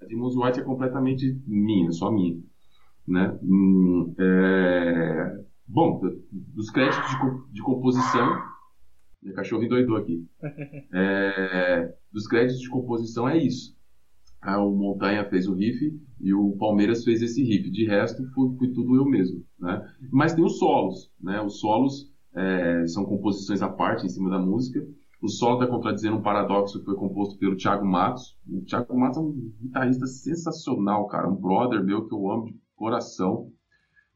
a 0.00 0.04
Demons 0.04 0.36
White 0.36 0.60
é 0.60 0.62
completamente 0.62 1.40
minha, 1.46 1.90
só 1.92 2.10
minha. 2.10 2.38
Né? 3.06 3.38
Hum, 3.42 4.14
é... 4.18 5.44
Bom, 5.66 6.00
dos 6.30 6.70
créditos 6.70 7.10
de, 7.10 7.54
de 7.54 7.62
composição. 7.62 8.38
Meu 9.22 9.34
cachorro 9.34 9.64
endoidou 9.64 9.96
aqui. 9.96 10.26
É... 10.92 11.94
Dos 12.12 12.26
créditos 12.26 12.60
de 12.60 12.68
composição 12.70 13.28
é 13.28 13.36
isso. 13.36 13.76
Ah, 14.40 14.62
o 14.62 14.74
Montanha 14.74 15.28
fez 15.28 15.48
o 15.48 15.54
riff 15.54 16.00
e 16.20 16.32
o 16.32 16.56
Palmeiras 16.56 17.04
fez 17.04 17.20
esse 17.20 17.42
riff. 17.42 17.70
De 17.70 17.84
resto, 17.84 18.24
foi, 18.32 18.56
foi 18.56 18.68
tudo 18.68 18.94
eu 18.94 19.04
mesmo. 19.04 19.44
Né? 19.58 19.82
Mas 20.12 20.34
tem 20.34 20.44
os 20.44 20.58
solos. 20.58 21.10
Né? 21.20 21.40
Os 21.42 21.58
solos 21.58 22.12
é, 22.34 22.86
são 22.86 23.04
composições 23.04 23.60
à 23.62 23.68
parte 23.68 24.06
em 24.06 24.08
cima 24.08 24.30
da 24.30 24.38
música. 24.38 24.86
O 25.26 25.28
solo 25.28 25.54
está 25.54 25.66
contradizendo 25.66 26.18
um 26.18 26.22
paradoxo 26.22 26.78
que 26.78 26.84
foi 26.84 26.94
composto 26.94 27.36
pelo 27.36 27.56
Thiago 27.56 27.84
Matos. 27.84 28.38
O 28.48 28.60
Thiago 28.60 28.96
Matos 28.96 29.18
é 29.18 29.20
um 29.22 29.32
guitarrista 29.60 30.06
sensacional, 30.06 31.08
cara. 31.08 31.28
Um 31.28 31.34
brother 31.34 31.82
meu 31.82 32.06
que 32.06 32.14
eu 32.14 32.30
amo 32.30 32.44
de 32.44 32.54
coração. 32.76 33.50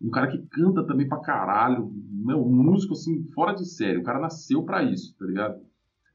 Um 0.00 0.08
cara 0.08 0.28
que 0.28 0.38
canta 0.38 0.86
também 0.86 1.08
pra 1.08 1.18
caralho. 1.18 1.90
Meu, 2.12 2.46
um 2.46 2.54
músico 2.54 2.92
assim, 2.92 3.24
fora 3.34 3.54
de 3.54 3.68
série. 3.68 3.98
O 3.98 4.04
cara 4.04 4.20
nasceu 4.20 4.62
para 4.62 4.84
isso, 4.84 5.16
tá 5.18 5.26
ligado? 5.26 5.60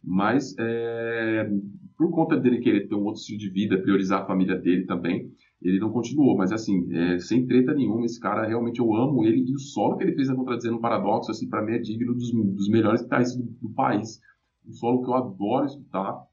Mas 0.01 0.55
é, 0.57 1.49
por 1.97 2.09
conta 2.11 2.37
dele 2.37 2.59
querer 2.59 2.87
ter 2.87 2.95
um 2.95 3.03
outro 3.03 3.19
estilo 3.19 3.39
de 3.39 3.49
vida, 3.49 3.81
priorizar 3.81 4.21
a 4.21 4.25
família 4.25 4.55
dele 4.57 4.85
também, 4.85 5.29
ele 5.61 5.77
não 5.77 5.89
continuou. 5.89 6.37
Mas 6.37 6.53
assim, 6.53 6.87
é, 6.93 7.19
sem 7.19 7.45
treta 7.45 7.73
nenhuma, 7.73 8.05
esse 8.05 8.17
cara 8.21 8.47
realmente 8.47 8.79
eu 8.79 8.95
amo 8.95 9.25
ele. 9.25 9.43
E 9.45 9.55
o 9.55 9.59
solo 9.59 9.97
que 9.97 10.05
ele 10.05 10.15
fez 10.15 10.29
na 10.29 10.35
Contradizendo 10.35 10.77
um 10.77 10.81
Paradoxo, 10.81 11.31
assim, 11.31 11.49
pra 11.49 11.61
mim 11.61 11.73
é 11.73 11.79
digno 11.79 12.13
dos, 12.13 12.31
dos 12.31 12.69
melhores 12.69 13.01
guitarristas 13.01 13.35
do, 13.35 13.43
do 13.61 13.69
país 13.73 14.21
um 14.67 14.71
solo 14.71 15.03
que 15.03 15.09
eu 15.09 15.15
adoro 15.15 15.65
escutar. 15.65 16.25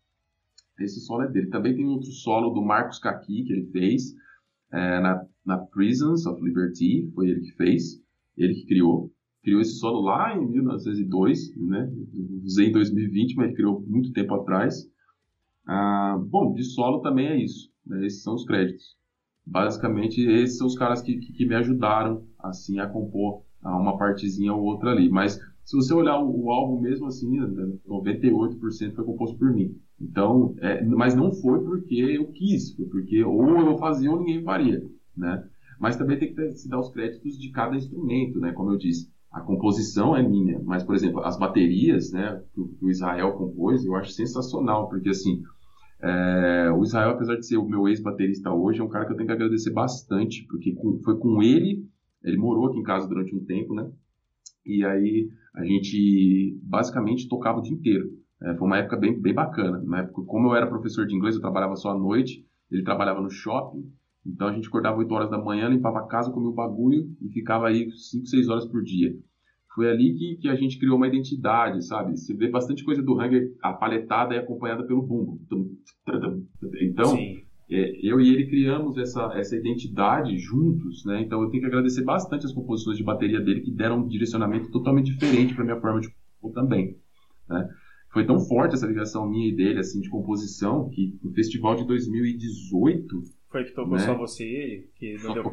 Esse 0.79 1.01
solo 1.01 1.23
é 1.23 1.29
dele. 1.29 1.49
Também 1.49 1.75
tem 1.75 1.87
outro 1.87 2.11
solo 2.11 2.51
do 2.51 2.63
Marcos 2.63 2.99
Kaki 2.99 3.45
que 3.45 3.53
ele 3.53 3.71
fez 3.71 4.15
é, 4.73 5.01
na, 5.01 5.25
na 5.45 5.59
Prisons 5.59 6.27
of 6.27 6.43
Liberty, 6.43 7.11
foi 7.15 7.29
ele 7.29 7.41
que 7.41 7.53
fez, 7.53 8.03
ele 8.37 8.55
que 8.55 8.67
criou. 8.67 9.13
Criou 9.43 9.61
esse 9.61 9.79
solo 9.79 10.01
lá 10.01 10.37
em 10.37 10.49
1902, 10.49 11.57
né? 11.57 11.91
usei 12.45 12.69
em 12.69 12.73
2020, 12.73 13.35
mas 13.35 13.47
ele 13.47 13.57
criou 13.57 13.81
muito 13.87 14.13
tempo 14.13 14.35
atrás. 14.35 14.89
Ah, 15.67 16.17
bom, 16.29 16.55
de 16.55 16.65
solo 16.65 17.01
também 17.01 17.27
é 17.27 17.43
isso. 17.43 17.71
Né? 17.85 18.07
Esses 18.07 18.23
são 18.23 18.35
os 18.35 18.45
créditos. 18.45 18.97
Basicamente, 19.45 20.21
esses 20.21 20.57
são 20.57 20.69
os 20.69 20.77
caras 20.77 21.03
que, 21.03 21.19
que, 21.19 21.33
que 21.33 21.47
me 21.47 21.57
ajudaram 21.57 22.25
assim 22.39 22.79
a 22.79 22.87
compor 22.87 23.43
uma 23.65 23.97
partezinha 23.97 24.53
ou 24.53 24.63
outra 24.63 24.91
ali. 24.91 25.09
Mas 25.09 25.39
se 25.65 25.77
você 25.77 25.95
olhar 25.95 26.19
o, 26.21 26.45
o 26.45 26.51
álbum 26.51 26.81
mesmo 26.81 27.07
assim, 27.07 27.39
98% 27.87 28.95
foi 28.95 29.05
composto 29.05 29.39
por 29.39 29.53
mim. 29.53 29.77
Então, 30.01 30.55
é, 30.59 30.85
mas 30.85 31.15
não 31.15 31.33
foi 31.33 31.63
porque 31.63 31.95
eu 31.95 32.27
quis, 32.33 32.75
foi 32.75 32.87
porque 32.87 33.23
ou 33.23 33.61
eu 33.61 33.79
fazia 33.79 34.11
ou 34.11 34.19
ninguém 34.19 34.43
faria, 34.43 34.83
né? 35.17 35.45
Mas 35.79 35.97
também 35.97 36.19
tem 36.19 36.35
que 36.35 36.53
se 36.53 36.69
dar 36.69 36.81
os 36.81 36.91
créditos 36.91 37.39
de 37.39 37.51
cada 37.51 37.77
instrumento, 37.77 38.39
né? 38.41 38.53
Como 38.53 38.71
eu 38.73 38.77
disse, 38.77 39.11
a 39.31 39.41
composição 39.41 40.15
é 40.17 40.23
minha, 40.23 40.61
mas 40.63 40.85
por 40.85 40.95
exemplo, 40.95 41.21
as 41.21 41.39
baterias, 41.39 42.13
né, 42.13 42.43
que, 42.55 42.63
que 42.63 42.85
o 42.85 42.91
Israel 42.91 43.33
compôs, 43.33 43.85
eu 43.85 43.97
acho 43.97 44.13
sensacional, 44.13 44.89
porque 44.91 45.09
assim, 45.09 45.43
é, 46.03 46.71
o 46.71 46.83
Israel, 46.83 47.11
apesar 47.11 47.37
de 47.37 47.47
ser 47.47 47.57
o 47.57 47.67
meu 47.67 47.89
ex-baterista 47.89 48.53
hoje, 48.53 48.81
é 48.81 48.85
um 48.85 48.89
cara 48.89 49.07
que 49.07 49.13
eu 49.13 49.17
tenho 49.17 49.29
que 49.29 49.33
agradecer 49.33 49.71
bastante, 49.71 50.45
porque 50.49 50.75
com, 50.75 50.99
foi 50.99 51.17
com 51.17 51.43
ele, 51.43 51.89
ele 52.23 52.37
morou 52.37 52.67
aqui 52.67 52.79
em 52.79 52.83
casa 52.83 53.09
durante 53.09 53.35
um 53.35 53.45
tempo, 53.45 53.75
né? 53.75 53.91
E 54.65 54.85
aí 54.85 55.29
a 55.55 55.65
gente 55.65 56.59
basicamente 56.63 57.29
tocava 57.29 57.59
o 57.59 57.63
dia 57.63 57.75
inteiro. 57.75 58.11
É, 58.43 58.55
foi 58.55 58.67
uma 58.67 58.79
época 58.79 58.97
bem, 58.97 59.21
bem 59.21 59.35
bacana. 59.35 59.83
Na 59.85 60.01
época, 60.01 60.23
como 60.23 60.49
eu 60.49 60.57
era 60.57 60.67
professor 60.67 61.07
de 61.07 61.15
inglês, 61.15 61.35
eu 61.35 61.41
trabalhava 61.41 61.77
só 61.77 61.91
à 61.91 61.99
noite, 61.99 62.45
ele 62.71 62.83
trabalhava 62.83 63.21
no 63.21 63.31
shopping, 63.31 63.85
então 64.27 64.49
a 64.49 64.53
gente 64.53 64.69
acordava 64.69 64.99
8 64.99 65.13
horas 65.13 65.31
da 65.31 65.39
manhã, 65.39 65.69
limpava 65.69 65.99
a 65.99 66.07
casa, 66.07 66.31
comia 66.31 66.49
o 66.49 66.55
bagulho 66.55 67.09
e 67.21 67.29
ficava 67.29 67.69
aí 67.69 67.91
5, 67.91 68.27
6 68.27 68.49
horas 68.49 68.67
por 68.67 68.83
dia. 68.83 69.15
Foi 69.75 69.89
ali 69.89 70.15
que, 70.15 70.37
que 70.37 70.49
a 70.49 70.55
gente 70.55 70.79
criou 70.79 70.97
uma 70.97 71.09
identidade, 71.09 71.85
sabe? 71.87 72.17
Você 72.17 72.35
vê 72.35 72.49
bastante 72.49 72.85
coisa 72.85 73.03
do 73.03 73.19
Hunger, 73.19 73.55
a 73.63 73.73
paletada 73.73 74.35
é 74.35 74.39
acompanhada 74.39 74.85
pelo 74.85 75.03
bumbo. 75.03 75.41
Então, 76.81 77.17
Sim. 77.17 77.43
É, 77.75 77.99
eu 78.03 78.21
e 78.21 78.35
ele 78.35 78.47
criamos 78.47 78.99
essa, 78.99 79.33
essa 79.35 79.57
identidade 79.57 80.37
juntos, 80.39 81.05
né? 81.05 81.21
Então 81.23 81.43
eu 81.43 81.51
tenho 81.51 81.63
que 81.63 81.69
agradecer 81.69 82.03
bastante 82.05 82.47
as 82.47 82.53
composições 82.53 82.97
de 82.97 83.05
bateria 83.05 83.41
dele 83.41 83.61
que 83.61 83.71
deram 83.71 84.01
um 84.01 84.09
direcionamento 84.09 84.71
totalmente 84.71 85.13
diferente 85.13 85.55
para 85.55 85.65
minha 85.65 85.81
forma 85.81 86.01
de 86.01 86.09
compor 86.41 86.53
também, 86.53 86.97
né? 87.49 87.69
Foi 88.13 88.27
tão 88.27 88.39
forte 88.41 88.75
essa 88.75 88.87
ligação 88.87 89.27
minha 89.27 89.49
e 89.49 89.57
dele, 89.57 89.81
assim, 89.81 90.01
de 90.01 90.11
composição, 90.11 90.91
que 90.91 91.19
no 91.23 91.33
festival 91.33 91.75
de 91.77 91.87
2018... 91.87 93.23
Foi 93.51 93.65
que 93.65 93.73
tocou 93.73 93.95
né? 93.95 94.01
só 94.01 94.15
você 94.15 94.45
e 94.45 94.55
ele? 94.55 94.91
Que 94.97 95.15
não 95.15 95.21
Só 95.21 95.35
deu 95.35 95.43
pra 95.43 95.53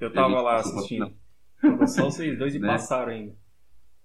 eu 0.00 0.12
tava 0.12 0.40
lá 0.40 0.56
assistindo. 0.56 1.12
Tocou 1.62 1.86
só 1.86 2.04
vocês 2.04 2.36
dois 2.36 2.54
e 2.54 2.58
Né? 2.58 2.66
passaram 2.66 3.12
ainda. 3.12 3.34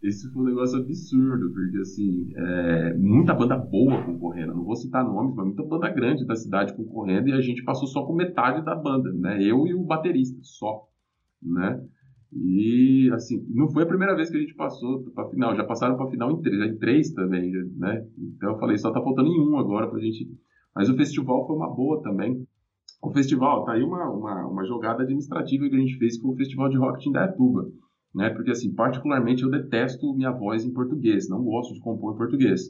Esse 0.04 0.30
foi 0.34 0.42
um 0.42 0.46
negócio 0.48 0.78
absurdo, 0.80 1.54
porque 1.54 1.78
assim, 1.78 2.34
é, 2.36 2.94
muita 2.98 3.34
banda 3.34 3.56
boa 3.56 4.04
concorrendo. 4.04 4.54
Não 4.54 4.66
vou 4.66 4.76
citar 4.76 5.02
nomes, 5.02 5.34
mas 5.34 5.46
muita 5.46 5.64
banda 5.64 5.90
grande 5.90 6.26
da 6.26 6.36
cidade 6.36 6.76
concorrendo 6.76 7.30
e 7.30 7.32
a 7.32 7.40
gente 7.40 7.64
passou 7.64 7.88
só 7.88 8.06
com 8.06 8.14
metade 8.14 8.66
da 8.66 8.76
banda, 8.76 9.14
né? 9.14 9.42
Eu 9.42 9.66
e 9.66 9.74
o 9.74 9.86
baterista, 9.86 10.38
só, 10.42 10.90
né? 11.42 11.82
E 12.34 13.10
assim, 13.14 13.48
não 13.50 13.70
foi 13.70 13.84
a 13.84 13.88
primeira 13.88 14.14
vez 14.14 14.30
que 14.30 14.36
a 14.36 14.42
gente 14.42 14.56
passou 14.56 15.04
para 15.16 15.30
final, 15.30 15.56
já 15.56 15.64
passaram 15.64 15.96
para 15.96 16.10
final 16.10 16.32
em 16.32 16.42
três, 16.42 16.62
em 16.70 16.78
três 16.78 17.12
também, 17.12 17.52
né? 17.78 18.06
Então 18.18 18.52
eu 18.52 18.60
falei, 18.60 18.78
só 18.78 18.92
tá 18.92 19.02
faltando 19.02 19.30
em 19.30 19.40
um 19.40 19.58
agora 19.58 19.90
pra 19.90 20.02
gente. 20.02 20.30
Mas 20.76 20.90
o 20.90 20.98
festival 20.98 21.48
foi 21.48 21.56
uma 21.56 21.74
boa 21.74 22.02
também. 22.02 22.46
O 23.02 23.10
festival, 23.10 23.64
tá 23.64 23.72
aí 23.72 23.84
uma, 23.84 24.10
uma, 24.10 24.48
uma 24.48 24.66
jogada 24.66 25.04
administrativa 25.04 25.70
que 25.70 25.76
a 25.76 25.80
gente 25.80 25.98
fez 25.98 26.20
com 26.20 26.30
o 26.30 26.36
Festival 26.36 26.68
de 26.70 26.78
Rock 26.78 27.00
de 27.00 27.10
Indaiatuba 27.10 27.72
né? 28.14 28.30
Porque 28.30 28.52
assim, 28.52 28.74
particularmente 28.74 29.44
eu 29.44 29.50
detesto 29.50 30.14
minha 30.14 30.32
voz 30.32 30.64
em 30.66 30.74
português, 30.74 31.28
não 31.30 31.44
gosto 31.44 31.74
de 31.74 31.80
compor 31.80 32.14
em 32.14 32.18
português. 32.18 32.62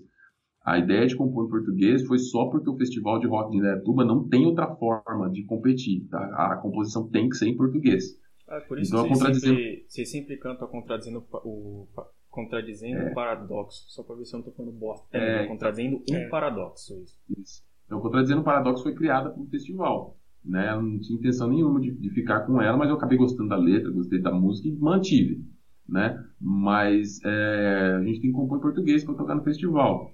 A 0.66 0.78
ideia 0.80 1.06
de 1.06 1.16
compor 1.16 1.46
em 1.46 1.50
português 1.50 2.06
foi 2.06 2.18
só 2.18 2.46
porque 2.50 2.70
o 2.70 2.78
Festival 2.78 3.20
de 3.20 3.28
Rock 3.28 3.52
de 3.52 3.58
Indaiatuba 3.58 4.06
não 4.06 4.28
tem 4.28 4.46
outra 4.46 4.74
forma 4.76 5.30
de 5.30 5.44
competir, 5.44 6.08
tá? 6.10 6.20
A 6.54 6.56
composição 6.58 7.10
tem 7.10 7.28
que 7.28 7.36
ser 7.36 7.48
em 7.50 7.58
português. 7.58 8.18
Ah, 8.48 8.62
por 8.68 8.80
isso 8.80 8.92
Então, 8.94 9.04
que 9.04 9.10
vocês 9.10 9.20
contradizendo- 9.20 9.58
sempre, 9.58 9.86
vocês 9.88 10.12
sempre 10.12 10.38
cantam 10.38 10.68
contradizendo 10.70 11.26
o, 11.44 11.88
contradizendo 12.30 12.98
É. 13.02 13.12
o 13.12 13.14
paradoxo. 13.14 13.84
Só 13.90 14.04
pra 14.04 14.16
ver 14.16 14.26
se 14.26 14.34
eu 14.36 14.40
não 14.40 14.46
tô 14.46 14.52
falando 14.54 14.74
bosta. 14.74 15.06
É. 15.18 15.44
É, 15.44 15.48
contradizendo 15.48 15.98
um 16.10 16.16
É. 16.16 16.30
paradoxo. 16.30 16.94
Isso. 17.04 17.20
Isso. 17.38 17.64
Então, 17.86 18.00
contradizendo 18.00 18.42
o 18.42 18.44
paradoxo 18.44 18.84
foi 18.84 18.96
criada 18.96 19.30
para 19.32 19.42
o 19.42 19.46
festival. 19.48 20.18
Né? 20.46 20.72
Eu 20.74 20.82
não 20.82 21.00
tinha 21.00 21.18
intenção 21.18 21.50
nenhuma 21.50 21.80
de, 21.80 21.92
de 21.92 22.10
ficar 22.10 22.42
com 22.42 22.62
ela, 22.62 22.78
mas 22.78 22.90
eu 22.90 22.96
acabei 22.96 23.18
gostando 23.18 23.50
da 23.50 23.56
letra, 23.58 23.92
gostei 23.92 24.22
da 24.22 24.32
música 24.32 24.68
e 24.68 24.72
mantive. 24.74 25.44
Né? 25.88 26.22
Mas 26.40 27.20
é, 27.24 27.96
a 27.98 28.04
gente 28.04 28.22
tem 28.22 28.32
que 28.32 28.36
compor 28.38 28.58
em 28.58 28.62
português 28.62 29.04
para 29.04 29.16
tocar 29.16 29.36
no 29.36 29.44
festival. 29.44 30.12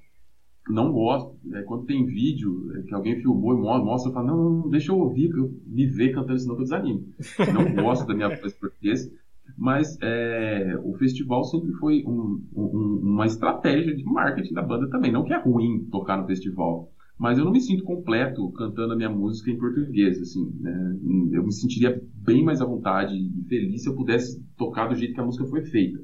Não 0.70 0.92
gosto. 0.92 1.36
É, 1.54 1.64
quando 1.64 1.86
tem 1.86 2.06
vídeo 2.06 2.72
é, 2.78 2.84
que 2.84 2.94
alguém 2.94 3.20
filmou 3.22 3.54
e 3.54 3.58
mo- 3.62 3.84
mostra, 3.84 4.10
eu 4.10 4.14
falo, 4.14 4.28
não, 4.28 4.38
não, 4.38 4.50
não, 4.64 4.70
deixa 4.70 4.92
eu 4.92 5.00
ouvir, 5.00 5.32
eu 5.32 5.52
me 5.66 5.88
ver 5.88 6.14
cantando, 6.14 6.40
senão 6.40 6.56
eu 6.56 6.62
desanimo. 6.62 7.08
Não 7.54 7.74
gosto 7.74 8.06
da 8.08 8.14
minha 8.14 8.30
voz 8.30 8.54
em 8.54 8.60
português. 8.60 9.12
Mas 9.58 9.98
é, 10.02 10.78
o 10.84 10.94
festival 10.98 11.44
sempre 11.44 11.74
foi 11.74 12.04
um- 12.06 12.44
um- 12.56 13.00
uma 13.04 13.26
estratégia 13.26 13.96
de 13.96 14.04
marketing 14.04 14.54
da 14.54 14.62
banda 14.62 14.88
também. 14.90 15.12
Não 15.12 15.24
que 15.24 15.34
é 15.34 15.40
ruim 15.42 15.86
tocar 15.92 16.18
no 16.18 16.28
festival, 16.28 16.92
mas 17.20 17.38
eu 17.38 17.44
não 17.44 17.52
me 17.52 17.60
sinto 17.60 17.84
completo 17.84 18.50
cantando 18.54 18.94
a 18.94 18.96
minha 18.96 19.10
música 19.10 19.52
em 19.52 19.58
português. 19.58 20.22
Assim, 20.22 20.50
né? 20.62 20.98
Eu 21.34 21.44
me 21.44 21.52
sentiria 21.52 22.02
bem 22.14 22.44
mais 22.46 22.62
à 22.62 22.66
vontade 22.66 23.14
e 23.14 23.44
feliz 23.50 23.84
se 23.84 23.90
eu 23.90 23.96
pudesse 23.96 24.42
tocar 24.58 24.88
do 24.88 24.96
jeito 24.96 25.14
que 25.14 25.20
a 25.20 25.26
música 25.26 25.46
foi 25.46 25.62
feita. 25.64 26.00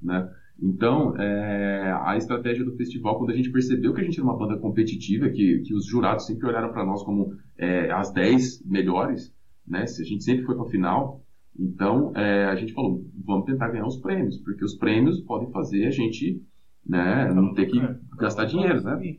Né? 0.00 0.30
Então, 0.62 1.16
é, 1.16 1.92
a 2.04 2.16
estratégia 2.16 2.64
do 2.64 2.76
festival, 2.76 3.18
quando 3.18 3.30
a 3.30 3.36
gente 3.36 3.50
percebeu 3.50 3.92
que 3.92 4.00
a 4.00 4.04
gente 4.04 4.20
era 4.20 4.28
uma 4.28 4.38
banda 4.38 4.56
competitiva, 4.56 5.28
que, 5.28 5.58
que 5.58 5.74
os 5.74 5.86
jurados 5.86 6.24
sempre 6.24 6.46
olharam 6.46 6.70
para 6.70 6.86
nós 6.86 7.02
como 7.02 7.34
é, 7.58 7.90
as 7.90 8.12
10 8.12 8.64
melhores, 8.64 9.34
né? 9.66 9.82
A 9.82 10.04
gente 10.04 10.22
sempre 10.22 10.44
foi 10.44 10.54
para 10.54 10.66
a 10.66 10.70
final, 10.70 11.20
então 11.58 12.12
é, 12.14 12.44
a 12.44 12.54
gente 12.54 12.72
falou, 12.72 13.04
vamos 13.24 13.46
tentar 13.46 13.70
ganhar 13.70 13.86
os 13.86 13.96
prêmios, 13.96 14.38
porque 14.38 14.64
os 14.64 14.76
prêmios 14.76 15.20
podem 15.22 15.50
fazer 15.50 15.86
a 15.86 15.90
gente 15.90 16.40
né, 16.86 17.32
não 17.34 17.52
ter 17.54 17.66
que 17.66 17.80
gastar 18.16 18.44
dinheiro, 18.44 18.80
né? 18.82 19.16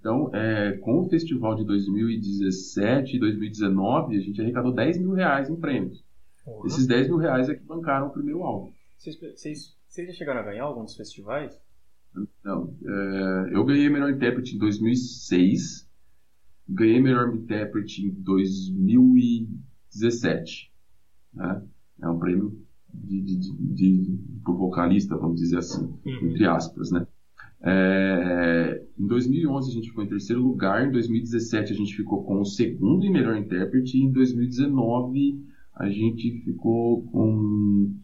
Então, 0.00 0.34
é, 0.34 0.72
com 0.78 0.98
o 1.00 1.08
festival 1.08 1.54
de 1.54 1.64
2017 1.64 3.16
e 3.16 3.20
2019, 3.20 4.16
a 4.16 4.20
gente 4.20 4.40
arrecadou 4.40 4.72
10 4.74 4.98
mil 4.98 5.12
reais 5.12 5.48
em 5.50 5.56
prêmios. 5.56 6.02
Porra. 6.44 6.66
Esses 6.66 6.86
10 6.86 7.08
mil 7.08 7.18
reais 7.18 7.48
é 7.50 7.54
que 7.54 7.62
bancaram 7.64 8.06
o 8.08 8.10
primeiro 8.10 8.42
álbum. 8.42 8.72
Vocês, 8.96 9.20
vocês, 9.20 9.76
vocês 9.86 10.08
já 10.08 10.14
chegaram 10.14 10.40
a 10.40 10.44
ganhar 10.44 10.64
algum 10.64 10.84
dos 10.84 10.96
festivais? 10.96 11.54
Não, 12.42 12.74
é, 12.84 13.50
eu 13.52 13.62
ganhei 13.64 13.88
melhor 13.90 14.10
intérprete 14.10 14.56
em 14.56 14.58
2006, 14.58 15.86
ganhei 16.68 17.00
melhor 17.00 17.32
intérprete 17.34 18.04
em 18.06 18.10
2017. 18.10 20.72
Né? 21.34 21.62
É 22.02 22.08
um 22.08 22.18
prêmio 22.18 22.58
de, 22.92 23.20
de, 23.20 23.36
de, 23.38 23.98
de, 23.98 24.18
por 24.44 24.56
vocalista, 24.56 25.16
vamos 25.16 25.40
dizer 25.40 25.58
assim, 25.58 25.84
Uhum. 26.04 26.30
entre 26.30 26.44
aspas, 26.46 26.90
né? 26.90 27.06
É, 27.62 28.82
em 28.98 29.06
2011 29.06 29.70
a 29.70 29.74
gente 29.74 29.88
ficou 29.88 30.02
em 30.02 30.08
terceiro 30.08 30.42
lugar, 30.42 30.86
em 30.86 30.90
2017 30.90 31.72
a 31.72 31.76
gente 31.76 31.94
ficou 31.94 32.24
com 32.24 32.40
o 32.40 32.44
segundo 32.44 33.04
e 33.04 33.10
melhor 33.10 33.36
intérprete, 33.36 33.98
e 33.98 34.02
em 34.02 34.10
2019 34.10 35.44
a 35.74 35.88
gente 35.88 36.40
ficou 36.42 37.02
com, 37.10 37.94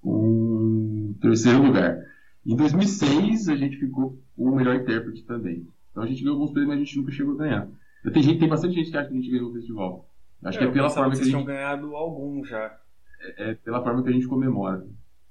com 0.00 1.10
o 1.10 1.14
terceiro 1.20 1.62
lugar. 1.62 1.98
Em 2.46 2.56
2006 2.56 3.48
a 3.48 3.56
gente 3.56 3.76
ficou 3.76 4.18
com 4.36 4.44
o 4.44 4.56
melhor 4.56 4.76
intérprete 4.76 5.24
também. 5.24 5.66
Então 5.90 6.02
a 6.02 6.06
gente 6.06 6.22
ganhou 6.22 6.36
alguns 6.36 6.52
prêmios, 6.52 6.68
mas 6.68 6.80
a 6.80 6.84
gente 6.84 6.96
nunca 6.96 7.12
chegou 7.12 7.34
a 7.34 7.38
ganhar. 7.38 7.68
Tem, 8.12 8.22
gente, 8.22 8.40
tem 8.40 8.48
bastante 8.48 8.74
gente 8.74 8.90
que 8.90 8.96
acha 8.96 9.08
que 9.08 9.14
a 9.14 9.16
gente 9.16 9.30
ganhou 9.30 9.50
o 9.50 9.52
festival. 9.52 10.08
Acho 10.44 10.58
que 10.58 10.64
é 10.64 10.70
pela 10.70 10.90
forma 10.90 11.10
que 11.10 11.16
a 11.16 11.18
vocês 11.18 11.30
gente, 11.30 11.44
ganhado 11.44 11.94
algum 11.94 12.44
já. 12.44 12.76
é 13.36 13.54
pela 13.54 13.82
forma 13.82 14.02
que 14.02 14.08
a 14.08 14.12
gente 14.12 14.26
comemora. 14.26 14.84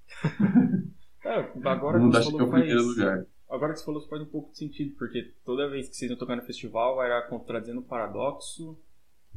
É, 1.23 1.51
agora 1.63 1.99
que 1.99 2.17
é 2.17 2.21
falou 2.23 2.47
o 2.47 2.51
faz... 2.51 2.85
lugar. 2.85 3.25
Agora 3.49 3.73
que 3.73 3.79
você 3.79 3.85
falou, 3.85 4.01
faz 4.07 4.21
um 4.21 4.25
pouco 4.25 4.51
de 4.51 4.57
sentido, 4.57 4.95
porque 4.97 5.33
toda 5.45 5.69
vez 5.69 5.89
que 5.89 5.95
vocês 5.95 6.09
iam 6.09 6.17
tocar 6.17 6.35
no 6.37 6.41
festival 6.41 7.03
era 7.03 7.21
contradizendo 7.23 7.81
o 7.81 7.83
paradoxo. 7.83 8.77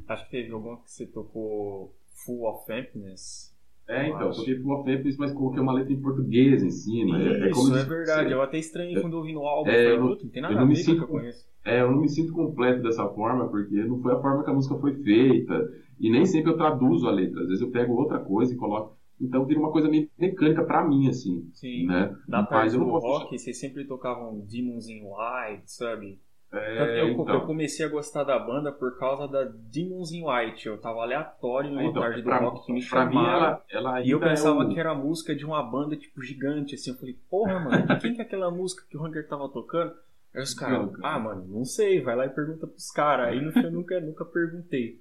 Acho 0.08 0.24
que 0.24 0.30
teve 0.30 0.52
alguma 0.52 0.76
que 0.82 0.90
você 0.90 1.06
tocou 1.06 1.94
Full 2.24 2.46
of 2.48 2.72
Emptiness. 2.72 3.52
É, 3.86 4.08
então, 4.08 4.30
acho. 4.30 4.38
toquei 4.40 4.58
Full 4.60 4.72
of 4.72 4.90
Emptiness, 4.90 5.16
mas 5.18 5.32
coloquei 5.32 5.60
uma 5.60 5.72
letra 5.72 5.92
em 5.92 6.00
português 6.00 6.62
em 6.62 6.70
cima. 6.70 7.20
É, 7.20 7.26
é 7.26 7.50
Isso, 7.50 7.76
é 7.76 7.84
verdade. 7.84 8.32
Eu 8.32 8.40
até 8.40 8.58
estranhei 8.58 8.96
É- 8.96 9.00
quando 9.00 9.14
ouvi 9.14 9.32
no 9.32 9.42
álbum. 9.42 9.70
É, 9.70 9.92
eu 9.92 10.00
não- 10.00 10.08
"Puta, 10.08 10.24
não 10.24 10.30
tem 10.30 10.42
nada 10.42 10.54
eu 10.54 10.60
não 10.60 10.66
me 10.66 10.76
com. 11.06 11.20
É, 11.64 11.80
eu 11.80 11.90
não 11.90 12.00
me 12.00 12.08
sinto 12.08 12.32
completo 12.32 12.82
dessa 12.82 13.08
forma, 13.08 13.48
porque 13.48 13.82
não 13.84 14.00
foi 14.00 14.12
a 14.12 14.20
forma 14.20 14.44
que 14.44 14.50
a 14.50 14.54
música 14.54 14.76
foi 14.76 14.94
feita. 15.02 15.72
E 15.98 16.10
nem 16.10 16.24
sempre 16.24 16.52
eu 16.52 16.56
traduzo 16.56 17.08
a 17.08 17.10
letra. 17.10 17.40
Às 17.42 17.48
vezes 17.48 17.62
eu 17.62 17.70
pego 17.70 17.94
outra 17.94 18.18
coisa 18.18 18.52
e 18.52 18.56
coloco. 18.56 18.96
Então 19.20 19.44
vira 19.44 19.60
uma 19.60 19.70
coisa 19.72 19.88
meio 19.88 20.10
mecânica 20.18 20.64
pra 20.64 20.86
mim, 20.86 21.08
assim. 21.08 21.48
Sim. 21.52 21.86
Né? 21.86 22.14
Da 22.28 22.38
Mas 22.40 22.48
parte 22.48 22.76
do 22.76 22.84
rock, 22.84 23.38
vocês 23.38 23.58
sempre 23.58 23.84
tocavam 23.84 24.40
Demons 24.40 24.88
in 24.88 25.02
White, 25.02 25.70
sabe? 25.70 26.20
É, 26.52 27.00
eu, 27.00 27.08
então. 27.08 27.34
eu 27.34 27.40
comecei 27.46 27.84
a 27.84 27.88
gostar 27.88 28.22
da 28.22 28.38
banda 28.38 28.70
por 28.70 28.96
causa 28.96 29.26
da 29.26 29.42
Demons 29.44 30.12
in 30.12 30.22
White. 30.24 30.66
Eu 30.68 30.78
tava 30.78 31.00
aleatório 31.02 31.70
numa 31.70 31.82
Então, 31.84 32.00
tarde 32.00 32.22
do 32.22 32.24
pra, 32.26 32.38
rock 32.38 32.64
que 32.66 32.72
me 32.72 32.80
chamaram. 32.80 33.60
E 34.04 34.10
eu 34.10 34.22
é 34.22 34.28
pensava 34.28 34.64
o- 34.64 34.68
que 34.72 34.78
era 34.78 34.94
música 34.94 35.34
de 35.34 35.44
uma 35.44 35.60
banda, 35.62 35.96
tipo, 35.96 36.22
gigante, 36.22 36.76
assim. 36.76 36.90
Eu 36.90 36.96
falei, 36.96 37.18
porra, 37.28 37.58
mano, 37.58 38.00
quem 38.00 38.14
que 38.14 38.20
é 38.20 38.24
aquela 38.24 38.50
música 38.52 38.84
que 38.88 38.96
o 38.96 39.04
Hunger 39.04 39.26
tava 39.28 39.48
tocando? 39.48 39.94
Aí 40.32 40.42
os 40.42 40.54
caras, 40.54 40.90
ah, 41.02 41.18
mano, 41.18 41.44
não 41.48 41.64
sei, 41.64 42.00
vai 42.00 42.14
lá 42.14 42.26
e 42.26 42.30
pergunta 42.30 42.66
pros 42.68 42.90
caras. 42.90 43.28
Aí 43.28 43.40
no 43.40 43.50
fim 43.52 43.60
eu 43.64 43.72
nunca, 43.72 44.00
nunca 44.00 44.24
perguntei. 44.24 45.00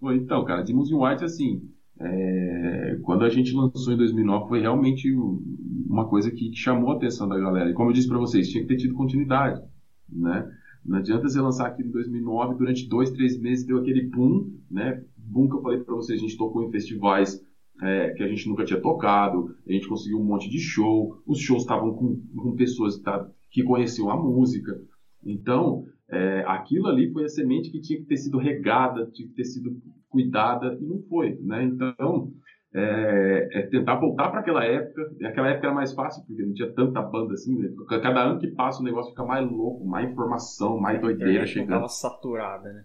Pô, 0.00 0.12
Então, 0.12 0.44
cara, 0.44 0.62
Demons 0.62 0.90
in 0.90 0.94
White, 0.94 1.24
assim, 1.24 1.70
é, 2.00 2.98
quando 3.02 3.24
a 3.24 3.28
gente 3.28 3.54
lançou 3.54 3.92
em 3.92 3.96
2009, 3.96 4.48
foi 4.48 4.60
realmente 4.60 5.12
um- 5.14 5.42
uma 5.88 6.06
coisa 6.08 6.30
que 6.30 6.54
chamou 6.54 6.92
a 6.92 6.96
atenção 6.96 7.28
da 7.28 7.38
galera. 7.38 7.70
E 7.70 7.74
como 7.74 7.90
eu 7.90 7.94
disse 7.94 8.08
pra 8.08 8.18
vocês, 8.18 8.48
tinha 8.48 8.62
que 8.62 8.68
ter 8.68 8.76
tido 8.76 8.94
continuidade, 8.94 9.60
né? 10.08 10.48
Não 10.84 10.98
adianta 10.98 11.28
você 11.28 11.40
lançar 11.40 11.66
aquilo 11.66 11.88
em 11.88 11.92
2009, 11.92 12.56
durante 12.56 12.88
dois, 12.88 13.10
três 13.10 13.38
meses 13.40 13.66
deu 13.66 13.78
aquele 13.78 14.02
boom, 14.06 14.50
né? 14.70 15.02
Boom 15.16 15.48
que 15.48 15.56
eu 15.56 15.62
falei 15.62 15.80
pra 15.80 15.94
vocês, 15.94 16.18
a 16.18 16.22
gente 16.22 16.36
tocou 16.36 16.62
em 16.62 16.70
festivais 16.70 17.40
é, 17.80 18.10
que 18.10 18.22
a 18.22 18.28
gente 18.28 18.48
nunca 18.48 18.64
tinha 18.64 18.80
tocado, 18.80 19.54
a 19.66 19.72
gente 19.72 19.88
conseguiu 19.88 20.18
um 20.18 20.24
monte 20.24 20.48
de 20.48 20.58
show, 20.58 21.20
os 21.26 21.38
shows 21.38 21.62
estavam 21.62 21.92
com, 21.94 22.20
com 22.36 22.56
pessoas 22.56 22.98
tá, 22.98 23.28
que 23.50 23.62
conheciam 23.62 24.10
a 24.10 24.16
música. 24.16 24.80
Então, 25.24 25.84
é, 26.08 26.44
aquilo 26.46 26.86
ali 26.86 27.12
foi 27.12 27.24
a 27.24 27.28
semente 27.28 27.70
que 27.70 27.80
tinha 27.80 27.98
que 28.00 28.06
ter 28.06 28.16
sido 28.16 28.38
regada, 28.38 29.08
tinha 29.12 29.28
que 29.28 29.34
ter 29.34 29.44
sido 29.44 29.76
cuidada, 30.08 30.76
e 30.80 30.84
não 30.84 31.02
foi, 31.08 31.38
né? 31.40 31.64
Então, 31.64 32.32
é, 32.74 33.48
é 33.52 33.62
tentar 33.62 33.96
voltar 33.96 34.30
para 34.30 34.40
aquela 34.40 34.64
época. 34.64 35.10
E 35.20 35.26
aquela 35.26 35.48
época 35.48 35.66
era 35.66 35.74
mais 35.74 35.92
fácil, 35.94 36.24
porque 36.26 36.42
não 36.42 36.52
tinha 36.52 36.72
tanta 36.72 37.00
banda 37.02 37.34
assim, 37.34 37.58
né? 37.58 37.68
Cada 37.88 38.22
ano 38.22 38.38
que 38.38 38.48
passa 38.48 38.80
o 38.80 38.84
negócio 38.84 39.10
fica 39.10 39.24
mais 39.24 39.48
louco, 39.48 39.86
mais 39.86 40.10
informação, 40.10 40.78
mais 40.78 41.00
doideira 41.00 41.46
chegando. 41.46 41.70
tava 41.70 41.88
saturada, 41.88 42.72
né? 42.72 42.84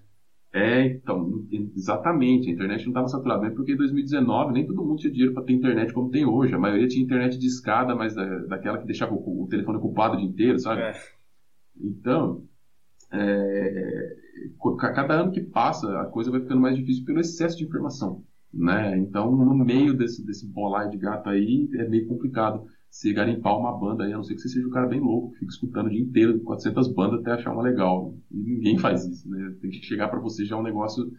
É, 0.54 0.86
então, 0.86 1.28
exatamente. 1.76 2.48
A 2.48 2.54
internet 2.54 2.84
não 2.84 2.92
estava 2.92 3.08
saturada, 3.08 3.42
mesmo 3.42 3.56
porque 3.56 3.74
em 3.74 3.78
2019 3.78 4.54
nem 4.54 4.68
todo 4.68 4.86
mundo 4.86 5.00
tinha 5.00 5.12
dinheiro 5.12 5.34
para 5.34 5.44
ter 5.44 5.54
internet 5.54 5.92
como 5.92 6.12
tem 6.12 6.26
hoje. 6.26 6.54
A 6.54 6.60
maioria 6.60 6.88
tinha 6.88 7.04
internet 7.04 7.40
de 7.40 7.48
escada, 7.48 7.96
mas 7.96 8.14
da, 8.14 8.24
daquela 8.46 8.78
que 8.78 8.86
deixava 8.86 9.14
o, 9.14 9.44
o 9.44 9.48
telefone 9.48 9.80
ocupado 9.80 10.14
o 10.14 10.18
dia 10.18 10.28
inteiro, 10.30 10.60
sabe? 10.60 10.82
É. 10.82 10.94
Então, 11.82 12.44
é, 13.12 14.16
cada 14.78 15.14
ano 15.14 15.32
que 15.32 15.42
passa, 15.42 16.02
a 16.02 16.06
coisa 16.06 16.32
vai 16.32 16.42
ficando 16.42 16.62
mais 16.62 16.76
difícil 16.76 17.06
pelo 17.06 17.20
excesso 17.20 17.58
de 17.58 17.66
informação. 17.66 18.24
Né? 18.54 18.98
Então, 18.98 19.32
no 19.32 19.56
meio 19.56 19.96
desse, 19.96 20.24
desse 20.24 20.48
bolar 20.48 20.90
de 20.90 20.98
gato 20.98 21.28
aí, 21.28 21.68
é 21.74 21.88
meio 21.88 22.08
complicado 22.08 22.66
se 22.88 23.12
garimpar 23.12 23.58
uma 23.58 23.76
banda 23.76 24.04
aí, 24.04 24.14
a 24.14 24.18
não 24.18 24.24
ser 24.24 24.36
que 24.36 24.42
você 24.42 24.50
seja 24.50 24.68
um 24.68 24.72
cara 24.72 24.86
bem 24.86 25.00
louco, 25.00 25.32
que 25.32 25.40
fica 25.40 25.52
escutando 25.52 25.88
o 25.88 25.90
dia 25.90 26.02
inteiro 26.02 26.40
400 26.42 26.94
bandas 26.94 27.22
até 27.22 27.32
achar 27.32 27.52
uma 27.52 27.64
legal. 27.64 28.14
E 28.30 28.38
ninguém 28.38 28.78
faz 28.78 29.04
isso, 29.04 29.28
né? 29.28 29.56
Tem 29.60 29.72
que 29.72 29.82
chegar 29.82 30.10
para 30.10 30.20
você 30.20 30.46
já 30.46 30.56
um 30.56 30.62
negócio 30.62 31.12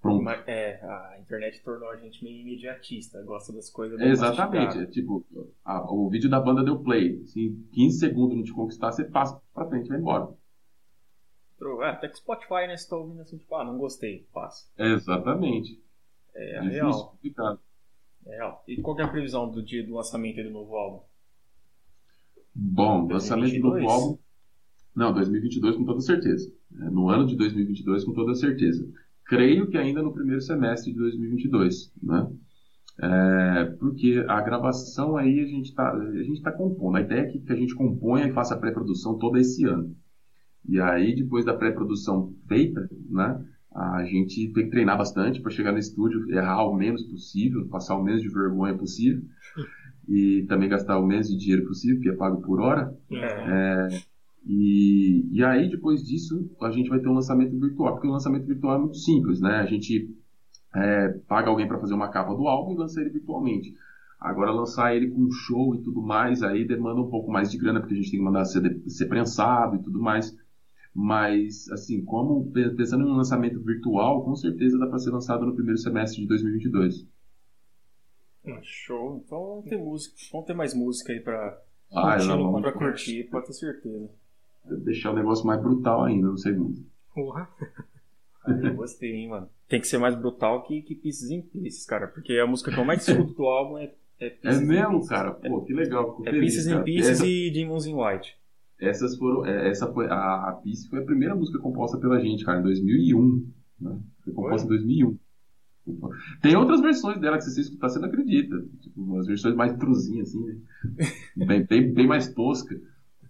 pronto. 0.00 0.26
É, 0.46 0.80
a 0.82 1.18
internet 1.20 1.62
tornou 1.62 1.90
a 1.90 1.96
gente 1.96 2.24
meio 2.24 2.40
imediatista, 2.40 3.22
gosta 3.22 3.52
das 3.52 3.68
coisas. 3.68 4.00
É, 4.00 4.08
exatamente, 4.08 4.78
é 4.78 4.86
tipo, 4.86 5.26
a, 5.62 5.92
o 5.92 6.08
vídeo 6.08 6.30
da 6.30 6.40
banda 6.40 6.64
deu 6.64 6.78
play, 6.78 7.20
assim, 7.22 7.62
15 7.72 7.98
segundos 7.98 8.36
não 8.38 8.44
te 8.44 8.54
conquistar, 8.54 8.90
você 8.90 9.04
passa 9.04 9.38
pra 9.52 9.68
frente, 9.68 9.88
vai 9.88 9.98
embora. 9.98 10.28
É, 11.60 11.90
até 11.90 12.08
que 12.08 12.18
Spotify, 12.18 12.66
né, 12.66 12.76
você 12.76 12.88
tá 12.88 12.96
ouvindo 12.96 13.20
assim, 13.20 13.36
tipo, 13.36 13.54
ah, 13.54 13.64
não 13.64 13.78
gostei, 13.78 14.26
passa. 14.32 14.68
Exatamente. 14.78 15.82
É, 16.34 16.56
é 16.56 16.60
Difícil, 16.60 16.84
real. 16.84 17.10
complicado. 17.10 17.60
É 18.26 18.36
real. 18.36 18.64
E 18.68 18.80
qual 18.80 18.98
é 18.98 19.02
a 19.02 19.08
previsão 19.08 19.50
do 19.50 19.62
dia 19.62 19.84
do 19.84 19.94
lançamento 19.94 20.42
do 20.42 20.50
novo 20.50 20.76
álbum? 20.76 21.02
Bom, 22.54 23.06
2022? 23.06 23.12
lançamento 23.12 23.62
do 23.62 23.68
novo 23.68 23.90
álbum. 23.90 24.18
Não, 24.94 25.12
2022 25.12 25.76
com 25.76 25.84
toda 25.84 26.00
certeza. 26.00 26.52
É, 26.80 26.90
no 26.90 27.08
ano 27.08 27.26
de 27.26 27.36
2022 27.36 28.04
com 28.04 28.12
toda 28.12 28.34
certeza. 28.34 28.88
Creio 29.24 29.68
que 29.68 29.76
ainda 29.76 30.02
no 30.02 30.12
primeiro 30.12 30.40
semestre 30.40 30.92
de 30.92 30.98
2022, 30.98 31.92
né? 32.02 32.30
É, 33.00 33.64
porque 33.78 34.24
a 34.28 34.40
gravação 34.40 35.16
aí 35.16 35.38
a 35.38 35.46
gente 35.46 35.66
está 35.68 35.92
a 35.92 36.22
gente 36.22 36.42
tá 36.42 36.50
compondo. 36.50 36.96
A 36.96 37.00
ideia 37.00 37.20
é 37.20 37.26
que, 37.26 37.38
que 37.38 37.52
a 37.52 37.56
gente 37.56 37.74
componha 37.74 38.26
e 38.26 38.32
faça 38.32 38.54
a 38.54 38.58
pré-produção 38.58 39.18
toda 39.18 39.38
esse 39.38 39.64
ano. 39.64 39.94
E 40.68 40.78
aí, 40.78 41.16
depois 41.16 41.44
da 41.44 41.54
pré-produção 41.54 42.34
feita, 42.46 42.88
né? 43.10 43.42
A 43.74 44.04
gente 44.04 44.52
tem 44.52 44.64
que 44.64 44.70
treinar 44.70 44.98
bastante 44.98 45.40
para 45.40 45.50
chegar 45.50 45.72
no 45.72 45.78
estúdio, 45.78 46.30
errar 46.30 46.64
o 46.64 46.74
menos 46.74 47.02
possível, 47.04 47.66
passar 47.68 47.96
o 47.96 48.02
menos 48.02 48.22
de 48.22 48.28
vergonha 48.28 48.76
possível 48.76 49.22
e 50.08 50.44
também 50.48 50.68
gastar 50.68 50.98
o 50.98 51.06
menos 51.06 51.28
de 51.28 51.38
dinheiro 51.38 51.66
possível, 51.66 52.00
que 52.00 52.08
é 52.08 52.16
pago 52.16 52.42
por 52.42 52.60
hora. 52.60 52.94
É. 53.10 53.16
É, 53.16 53.88
e, 54.44 55.28
e 55.32 55.44
aí, 55.44 55.70
depois 55.70 56.02
disso, 56.02 56.50
a 56.60 56.70
gente 56.70 56.88
vai 56.88 56.98
ter 56.98 57.08
um 57.08 57.14
lançamento 57.14 57.58
virtual, 57.58 57.92
porque 57.92 58.08
o 58.08 58.12
lançamento 58.12 58.46
virtual 58.46 58.76
é 58.76 58.78
muito 58.80 58.96
simples, 58.96 59.40
né? 59.40 59.56
A 59.56 59.66
gente 59.66 60.10
é, 60.74 61.08
paga 61.28 61.48
alguém 61.48 61.68
para 61.68 61.78
fazer 61.78 61.94
uma 61.94 62.08
capa 62.08 62.34
do 62.34 62.46
álbum 62.48 62.72
e 62.72 62.78
lança 62.78 63.00
ele 63.00 63.10
virtualmente. 63.10 63.74
Agora, 64.20 64.50
lançar 64.50 64.94
ele 64.94 65.10
com 65.10 65.30
show 65.30 65.74
e 65.76 65.82
tudo 65.82 66.02
mais, 66.02 66.42
aí 66.42 66.66
demanda 66.66 67.00
um 67.00 67.08
pouco 67.08 67.30
mais 67.30 67.50
de 67.50 67.58
grana, 67.58 67.78
porque 67.78 67.94
a 67.94 67.96
gente 67.96 68.10
tem 68.10 68.18
que 68.18 68.24
mandar 68.24 68.44
ser, 68.44 68.82
ser 68.88 69.06
prensado 69.06 69.76
e 69.76 69.82
tudo 69.82 70.00
mais. 70.00 70.36
Mas, 71.00 71.70
assim, 71.70 72.04
como 72.04 72.50
pensando 72.76 73.06
em 73.06 73.12
um 73.12 73.16
lançamento 73.16 73.60
virtual, 73.60 74.24
com 74.24 74.34
certeza 74.34 74.76
dá 74.76 74.88
para 74.88 74.98
ser 74.98 75.10
lançado 75.10 75.46
no 75.46 75.54
primeiro 75.54 75.78
semestre 75.78 76.22
de 76.22 76.26
2022. 76.26 77.06
Ah, 78.44 78.58
show. 78.64 79.22
Então 79.24 79.38
vamos 79.38 79.66
ter 79.66 79.76
música, 79.76 80.16
vamos 80.32 80.46
ter 80.48 80.54
mais 80.54 80.74
música 80.74 81.12
aí 81.12 81.20
para 81.20 81.62
ah, 81.92 82.14
curtir, 82.16 82.26
não, 82.26 82.60
pra 82.60 82.72
curtir, 82.72 83.24
pode 83.30 83.46
ter 83.46 83.52
certeza. 83.52 84.10
Deixar 84.64 85.12
o 85.12 85.14
negócio 85.14 85.46
mais 85.46 85.62
brutal 85.62 86.02
ainda 86.02 86.26
no 86.26 86.36
segundo. 86.36 86.84
Porra. 87.14 87.48
Eu 88.64 88.74
gostei, 88.74 89.14
hein, 89.14 89.28
mano. 89.28 89.48
Tem 89.68 89.80
que 89.80 89.86
ser 89.86 89.98
mais 89.98 90.16
brutal 90.16 90.64
que, 90.64 90.82
que 90.82 90.96
Pieces 90.96 91.30
in 91.30 91.42
Pieces, 91.42 91.86
cara. 91.86 92.08
Porque 92.08 92.32
a 92.40 92.46
música 92.46 92.72
que 92.72 92.78
eu 92.80 92.84
mais 92.84 93.06
escuto 93.06 93.34
do 93.34 93.44
álbum 93.44 93.78
é, 93.78 93.94
é 94.18 94.30
Pieces 94.30 94.62
É 94.62 94.64
mesmo, 94.64 95.06
cara? 95.06 95.30
Pô, 95.30 95.62
que 95.62 95.72
legal. 95.72 96.20
É 96.26 96.32
Pieces 96.32 96.66
in 96.66 96.82
Pieces 96.82 97.20
e 97.20 97.52
Demons 97.52 97.86
in 97.86 97.94
White. 97.94 98.36
Essas 98.80 99.16
foram, 99.16 99.44
é, 99.44 99.68
essa 99.68 99.92
foi, 99.92 100.06
a, 100.06 100.50
a 100.50 100.52
Peace 100.62 100.88
foi 100.88 101.00
a 101.00 101.04
primeira 101.04 101.34
música 101.34 101.58
composta 101.58 101.98
pela 101.98 102.20
gente, 102.20 102.44
cara, 102.44 102.60
em 102.60 102.62
2001. 102.62 103.46
Né? 103.80 103.98
Foi 104.24 104.32
composta 104.32 104.66
em 104.66 104.68
2001. 104.68 105.18
Tem 106.42 106.54
outras 106.54 106.80
versões 106.80 107.18
dela 107.20 107.38
que 107.38 107.44
se 107.44 107.54
você 107.54 107.60
escutar, 107.62 107.88
você 107.88 107.98
não 107.98 108.08
acredita. 108.08 108.56
Tipo, 108.80 109.02
umas 109.02 109.26
versões 109.26 109.54
mais 109.54 109.76
truzinhas, 109.76 110.28
assim, 110.28 110.44
né? 110.44 110.56
bem, 111.46 111.64
bem, 111.64 111.92
bem, 111.92 112.06
mais 112.06 112.32
tosca, 112.32 112.78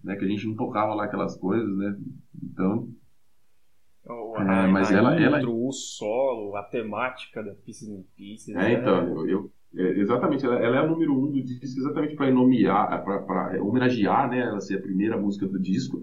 né? 0.02 0.16
Que 0.16 0.24
a 0.24 0.28
gente 0.28 0.46
não 0.46 0.56
tocava 0.56 0.94
lá 0.94 1.04
aquelas 1.04 1.36
coisas, 1.36 1.76
né? 1.76 1.96
Então... 2.42 2.88
Oh, 4.06 4.36
é, 4.38 4.66
mas 4.66 4.90
ela, 4.90 5.20
ela... 5.20 5.46
o 5.46 5.70
solo, 5.70 6.56
a 6.56 6.62
temática 6.62 7.42
da 7.42 7.54
Pieces 7.54 7.88
in 7.88 8.04
Pieces... 8.16 8.56
É, 8.56 8.72
então, 8.72 9.06
eu, 9.06 9.28
eu 9.28 9.52
é, 9.76 9.82
exatamente, 10.00 10.44
ela, 10.46 10.58
ela, 10.58 10.76
é 10.76 10.78
a 10.80 10.86
número 10.86 11.12
um 11.12 11.30
do 11.30 11.42
disco 11.42 11.78
exatamente 11.78 12.16
para 12.16 12.30
nomear, 12.30 13.04
para 13.04 13.62
homenagear, 13.62 14.30
né, 14.30 14.40
ela 14.40 14.60
ser 14.60 14.78
a 14.78 14.82
primeira 14.82 15.16
música 15.18 15.46
do 15.46 15.58
disco, 15.58 16.02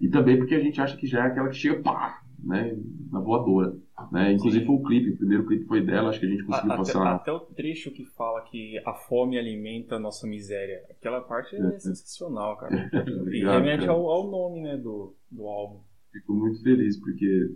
e 0.00 0.08
também 0.08 0.36
porque 0.36 0.54
a 0.54 0.60
gente 0.60 0.80
acha 0.80 0.96
que 0.96 1.06
já 1.06 1.24
é 1.24 1.28
aquela 1.28 1.48
que 1.48 1.56
chega 1.56 1.82
pá, 1.82 2.22
né, 2.38 2.76
na 3.10 3.20
voadora. 3.20 3.74
Né? 4.12 4.32
Inclusive 4.32 4.64
foi 4.64 4.74
o 4.76 4.82
clipe, 4.82 5.10
o 5.10 5.16
primeiro 5.16 5.46
clipe 5.46 5.64
foi 5.64 5.80
dela, 5.84 6.10
acho 6.10 6.20
que 6.20 6.26
a 6.26 6.28
gente 6.28 6.44
conseguiu 6.44 6.72
até, 6.72 6.78
passar. 6.78 7.14
Até 7.14 7.32
o 7.32 7.40
trecho 7.40 7.90
que 7.90 8.04
fala 8.04 8.42
que 8.42 8.80
a 8.86 8.92
fome 8.92 9.38
alimenta 9.38 9.96
a 9.96 9.98
nossa 9.98 10.26
miséria. 10.26 10.84
Aquela 10.88 11.20
parte 11.20 11.56
é, 11.56 11.58
é. 11.58 11.78
sensacional, 11.78 12.56
cara. 12.56 12.90
e 13.32 13.40
remete 13.40 13.88
ao, 13.88 14.06
ao, 14.06 14.30
nome 14.30 14.62
né, 14.62 14.76
do, 14.76 15.16
do 15.30 15.46
álbum. 15.46 15.80
Fico 16.12 16.32
muito 16.32 16.62
feliz, 16.62 16.96
porque 17.00 17.50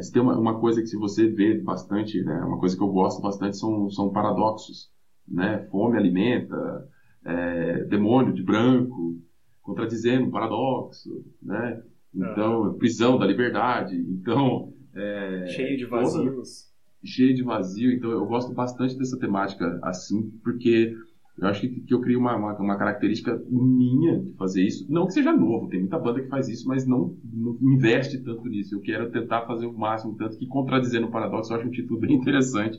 se 0.00 0.12
tem 0.12 0.20
uma, 0.20 0.36
uma 0.36 0.58
coisa 0.58 0.80
que 0.80 0.88
se 0.88 0.96
você 0.96 1.28
vê 1.28 1.54
bastante, 1.54 2.20
né, 2.22 2.42
uma 2.44 2.58
coisa 2.58 2.76
que 2.76 2.82
eu 2.82 2.88
gosto 2.88 3.22
bastante 3.22 3.56
são, 3.56 3.88
são 3.90 4.10
paradoxos 4.10 4.92
né? 5.26 5.66
Fome 5.70 5.96
alimenta, 5.96 6.88
é, 7.24 7.84
demônio 7.84 8.32
de 8.32 8.42
branco, 8.42 9.18
contradizendo 9.62 10.26
um 10.26 10.30
paradoxo, 10.30 11.24
né? 11.42 11.82
Então, 12.14 12.64
ah. 12.64 12.74
prisão 12.74 13.18
da 13.18 13.26
liberdade, 13.26 13.96
então... 13.96 14.72
É, 14.94 15.46
cheio 15.48 15.76
de 15.76 15.86
vazios. 15.86 16.24
Toda, 16.24 16.74
cheio 17.04 17.34
de 17.34 17.42
vazio, 17.42 17.92
então 17.92 18.10
eu 18.10 18.24
gosto 18.24 18.54
bastante 18.54 18.96
dessa 18.96 19.18
temática 19.18 19.78
assim, 19.82 20.30
porque 20.42 20.94
eu 21.36 21.48
acho 21.48 21.62
que, 21.62 21.68
que 21.68 21.92
eu 21.92 22.00
crio 22.00 22.20
uma, 22.20 22.36
uma, 22.36 22.56
uma, 22.56 22.78
característica 22.78 23.42
minha 23.50 24.20
de 24.20 24.32
fazer 24.34 24.62
isso. 24.62 24.86
Não 24.88 25.06
que 25.06 25.12
seja 25.12 25.32
novo, 25.32 25.68
tem 25.68 25.80
muita 25.80 25.98
banda 25.98 26.22
que 26.22 26.28
faz 26.28 26.48
isso, 26.48 26.66
mas 26.68 26.86
não, 26.86 27.16
não 27.24 27.58
investe 27.60 28.22
tanto 28.22 28.48
nisso. 28.48 28.74
Eu 28.74 28.80
quero 28.80 29.10
tentar 29.10 29.42
fazer 29.42 29.66
o 29.66 29.76
máximo, 29.76 30.16
tanto 30.16 30.38
que 30.38 30.46
contradizendo 30.46 31.08
o 31.08 31.10
paradoxo 31.10 31.52
eu 31.52 31.58
acho 31.58 31.66
um 31.66 31.72
título 31.72 31.98
bem 31.98 32.14
interessante 32.16 32.78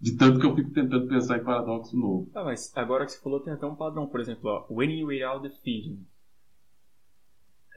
de 0.00 0.16
tanto 0.16 0.38
que 0.38 0.46
eu 0.46 0.54
fico 0.54 0.70
tentando 0.70 1.08
pensar 1.08 1.38
em 1.38 1.44
paradoxo 1.44 1.96
novo. 1.96 2.30
Ah, 2.34 2.44
mas 2.44 2.72
agora 2.76 3.04
que 3.06 3.12
você 3.12 3.22
falou, 3.22 3.40
tem 3.40 3.52
até 3.52 3.66
um 3.66 3.74
padrão, 3.74 4.06
por 4.06 4.20
exemplo, 4.20 4.50
ó, 4.50 4.66
Winning 4.70 5.04
Without 5.04 5.42
Defeating. 5.42 6.06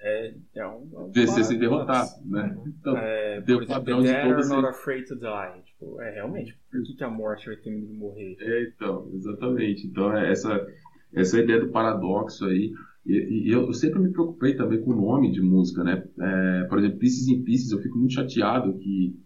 É, 0.01 0.33
é 0.55 0.67
um. 0.67 0.89
É 0.93 0.99
um 0.99 1.11
Vencer 1.11 1.43
sem 1.43 1.59
derrotar, 1.59 2.05
né? 2.25 2.57
Então, 2.65 2.97
é, 2.97 3.41
deu 3.41 3.65
padrão 3.65 4.01
de 4.01 4.13
todas 4.21 4.49
not 4.49 4.65
afraid 4.67 5.05
to 5.05 5.15
die. 5.15 5.61
Tipo, 5.65 6.01
é, 6.01 6.13
realmente, 6.15 6.57
por 6.71 6.81
que, 6.83 6.95
que 6.95 7.03
a 7.03 7.09
morte 7.09 7.47
vai 7.47 7.57
ter 7.57 7.69
medo 7.69 7.87
de 7.87 7.93
morrer? 7.93 8.37
É, 8.39 8.63
então, 8.69 9.09
exatamente. 9.13 9.87
Então, 9.87 10.15
é 10.15 10.31
essa, 10.31 10.65
essa 11.13 11.39
ideia 11.39 11.59
do 11.59 11.71
paradoxo 11.71 12.45
aí. 12.45 12.71
E, 13.05 13.47
e, 13.47 13.51
eu 13.51 13.73
sempre 13.73 13.99
me 13.99 14.11
preocupei 14.11 14.55
também 14.55 14.81
com 14.81 14.91
o 14.91 14.95
nome 14.95 15.31
de 15.31 15.41
música, 15.41 15.83
né? 15.83 16.07
É, 16.17 16.63
por 16.69 16.79
exemplo, 16.79 16.99
Pieces 16.99 17.27
in 17.27 17.43
Pieces, 17.43 17.71
eu 17.71 17.79
fico 17.79 17.97
muito 17.97 18.13
chateado 18.13 18.77
que 18.77 19.17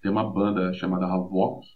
tem 0.00 0.10
uma 0.10 0.32
banda 0.32 0.72
chamada 0.72 1.06
Havok, 1.06 1.66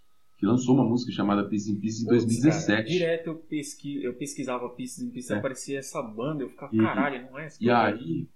que 0.40 0.46
lançou 0.46 0.74
uma 0.74 0.84
música 0.84 1.12
chamada 1.12 1.46
Pieces 1.46 1.68
in 1.68 1.78
Pieces 1.78 2.02
em 2.02 2.06
2017. 2.06 2.66
Cara, 2.66 2.82
direto 2.82 3.26
eu, 3.26 3.34
pesqui, 3.34 4.02
eu 4.02 4.14
pesquisava 4.14 4.70
Pieces 4.70 5.04
in 5.04 5.10
Pieces, 5.10 5.30
é. 5.32 5.36
aparecia 5.36 5.78
essa 5.78 6.00
banda, 6.00 6.42
eu 6.42 6.48
ficava, 6.48 6.74
caralho, 6.74 7.30
não 7.30 7.38
é 7.38 7.44
essa? 7.44 7.62
E 7.62 7.70
aí, 7.70 8.26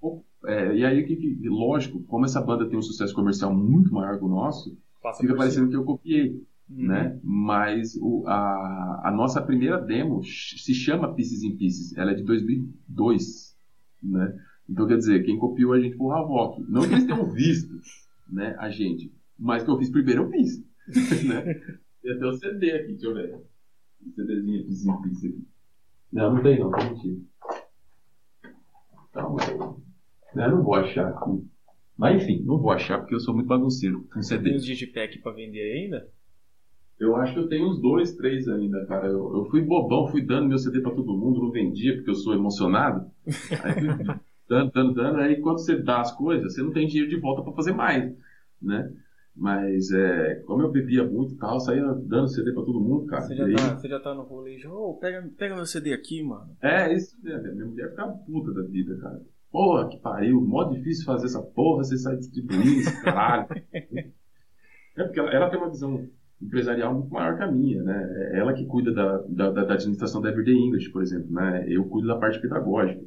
é, 0.45 0.77
e 0.77 0.85
aí 0.85 1.03
que, 1.07 1.17
que, 1.17 1.49
lógico, 1.49 2.03
como 2.03 2.27
essa 2.27 2.43
banda 2.43 2.69
tem 2.69 2.79
um 2.79 2.83
sucesso 2.83 3.15
comercial 3.15 3.55
muito 3.57 3.91
maior 3.91 4.19
que 4.19 4.25
o 4.25 4.29
nosso, 4.29 4.77
Passa 5.03 5.23
fica 5.23 5.35
parecendo 5.35 5.71
que 5.71 5.77
eu 5.77 5.83
copiei. 5.83 6.45
Uhum. 6.69 6.89
Né? 6.89 7.19
Mas 7.23 7.97
o, 7.97 8.27
a, 8.27 9.03
a 9.05 9.11
nossa 9.11 9.41
primeira 9.41 9.79
demo 9.79 10.23
se 10.23 10.75
chama 10.75 11.15
Pieces 11.15 11.43
in 11.43 11.57
Pieces, 11.57 11.97
ela 11.97 12.11
é 12.11 12.15
de 12.15 12.23
2002, 12.23 13.57
né? 14.03 14.39
Então 14.69 14.87
quer 14.87 14.99
dizer, 14.99 15.25
quem 15.25 15.39
copiou 15.39 15.73
a 15.73 15.81
gente 15.81 15.97
foi 15.97 16.07
o 16.07 16.13
Havok. 16.13 16.63
Não 16.69 16.87
que 16.87 16.95
eles 16.95 17.07
tenham 17.07 17.31
visto, 17.33 17.81
né, 18.31 18.57
a 18.59 18.69
gente, 18.69 19.11
mas 19.39 19.63
que 19.63 19.71
eu 19.71 19.79
fiz 19.79 19.91
primeiro 19.91 20.25
eu 20.25 20.31
fiz, 20.31 20.63
né? 21.25 21.45
Tem 22.05 22.13
até 22.13 22.27
o 22.27 22.33
CD 22.35 22.71
aqui, 22.73 22.93
deixa 22.93 23.07
eu 23.07 23.15
ver. 23.15 23.35
O 24.05 24.11
CDzinho 24.11 24.61
aqui, 24.61 24.75
simples 24.75 25.25
aqui. 25.25 25.49
Não, 26.13 26.35
não 26.35 26.43
tem 26.43 26.59
não, 26.61 26.71
tá 26.71 26.85
mentira. 26.85 27.17
Então, 29.09 29.37
eu 30.35 30.51
não 30.51 30.63
vou 30.63 30.75
achar 30.75 31.09
aqui. 31.09 31.49
Mas 31.97 32.23
enfim, 32.23 32.43
não 32.45 32.59
vou 32.59 32.73
achar 32.73 32.99
porque 32.99 33.15
eu 33.15 33.21
sou 33.21 33.33
muito 33.33 33.47
bagunceiro 33.47 34.07
com 34.13 34.21
CD. 34.21 34.51
Tem 34.51 34.57
os 34.57 34.67
digipack 34.67 35.19
pra 35.21 35.33
vender 35.33 35.63
ainda? 35.63 36.07
Eu 37.01 37.17
acho 37.17 37.33
que 37.33 37.39
eu 37.39 37.49
tenho 37.49 37.71
uns 37.71 37.81
dois, 37.81 38.15
três 38.15 38.47
ainda, 38.49 38.85
cara. 38.85 39.07
Eu, 39.07 39.37
eu 39.37 39.45
fui 39.47 39.63
bobão, 39.63 40.07
fui 40.09 40.21
dando 40.21 40.49
meu 40.49 40.59
CD 40.59 40.83
pra 40.83 40.95
todo 40.95 41.17
mundo, 41.17 41.41
não 41.41 41.51
vendia 41.51 41.95
porque 41.95 42.11
eu 42.11 42.15
sou 42.15 42.35
emocionado. 42.35 43.11
Aí 43.63 43.73
fui 43.73 44.05
dando, 44.47 44.73
dando, 44.73 44.95
dando. 44.95 45.21
Aí 45.21 45.41
quando 45.41 45.59
você 45.59 45.75
dá 45.81 46.03
as 46.03 46.13
coisas, 46.13 46.53
você 46.53 46.63
não 46.63 46.71
tem 46.71 46.87
dinheiro 46.87 47.09
de 47.09 47.17
volta 47.17 47.43
pra 47.43 47.53
fazer 47.55 47.73
mais, 47.73 48.15
né? 48.61 48.93
Mas 49.37 49.91
é, 49.91 50.37
como 50.47 50.63
eu 50.63 50.71
bebia 50.71 51.05
muito 51.05 51.35
e 51.35 51.37
tal, 51.37 51.59
saía 51.59 51.83
dando 51.83 52.29
CD 52.29 52.53
pra 52.53 52.63
todo 52.63 52.81
mundo, 52.81 53.07
cara. 53.07 53.23
Você 53.23 53.35
já, 53.35 53.45
aí... 53.45 53.55
tá, 53.57 53.77
você 53.77 53.89
já 53.89 53.99
tá 53.99 54.15
no 54.15 54.23
rolê 54.23 54.59
já, 54.59 54.71
oh, 54.73 54.95
pega, 54.95 55.29
pega 55.37 55.57
meu 55.57 55.67
CD 55.67 55.93
aqui, 55.93 56.23
mano. 56.23 56.57
É, 56.63 56.95
isso 56.95 57.17
mesmo. 57.21 57.53
Minha 57.53 57.67
mulher 57.67 57.91
fica 57.91 58.07
puta 58.07 58.53
da 58.53 58.63
vida, 58.63 58.97
cara. 58.99 59.21
porra, 59.51 59.89
que 59.89 59.99
pariu, 59.99 60.41
mó 60.41 60.63
difícil 60.65 61.05
fazer 61.05 61.27
essa 61.27 61.43
porra, 61.43 61.83
você 61.83 61.99
sai 61.99 62.17
distribuindo 62.17 62.79
esse 62.79 63.03
caralho. 63.03 63.49
é 64.97 65.05
porque 65.05 65.19
ela, 65.19 65.31
ela, 65.31 65.51
tem 65.51 65.59
uma 65.59 65.71
visão 65.71 66.09
empresarial 66.41 66.95
muito 66.95 67.13
maior 67.13 67.37
que 67.37 67.43
a 67.43 67.51
minha, 67.51 67.83
né? 67.83 68.31
É 68.35 68.39
ela 68.39 68.55
que 68.55 68.65
cuida 68.67 68.93
da, 68.93 69.19
da, 69.29 69.51
da 69.51 69.75
administração 69.75 70.21
da 70.21 70.29
Everyday 70.29 70.55
English, 70.55 70.91
por 70.91 71.03
exemplo, 71.03 71.33
né? 71.33 71.65
Eu 71.69 71.85
cuido 71.87 72.07
da 72.07 72.19
parte 72.19 72.41
pedagógica. 72.41 73.03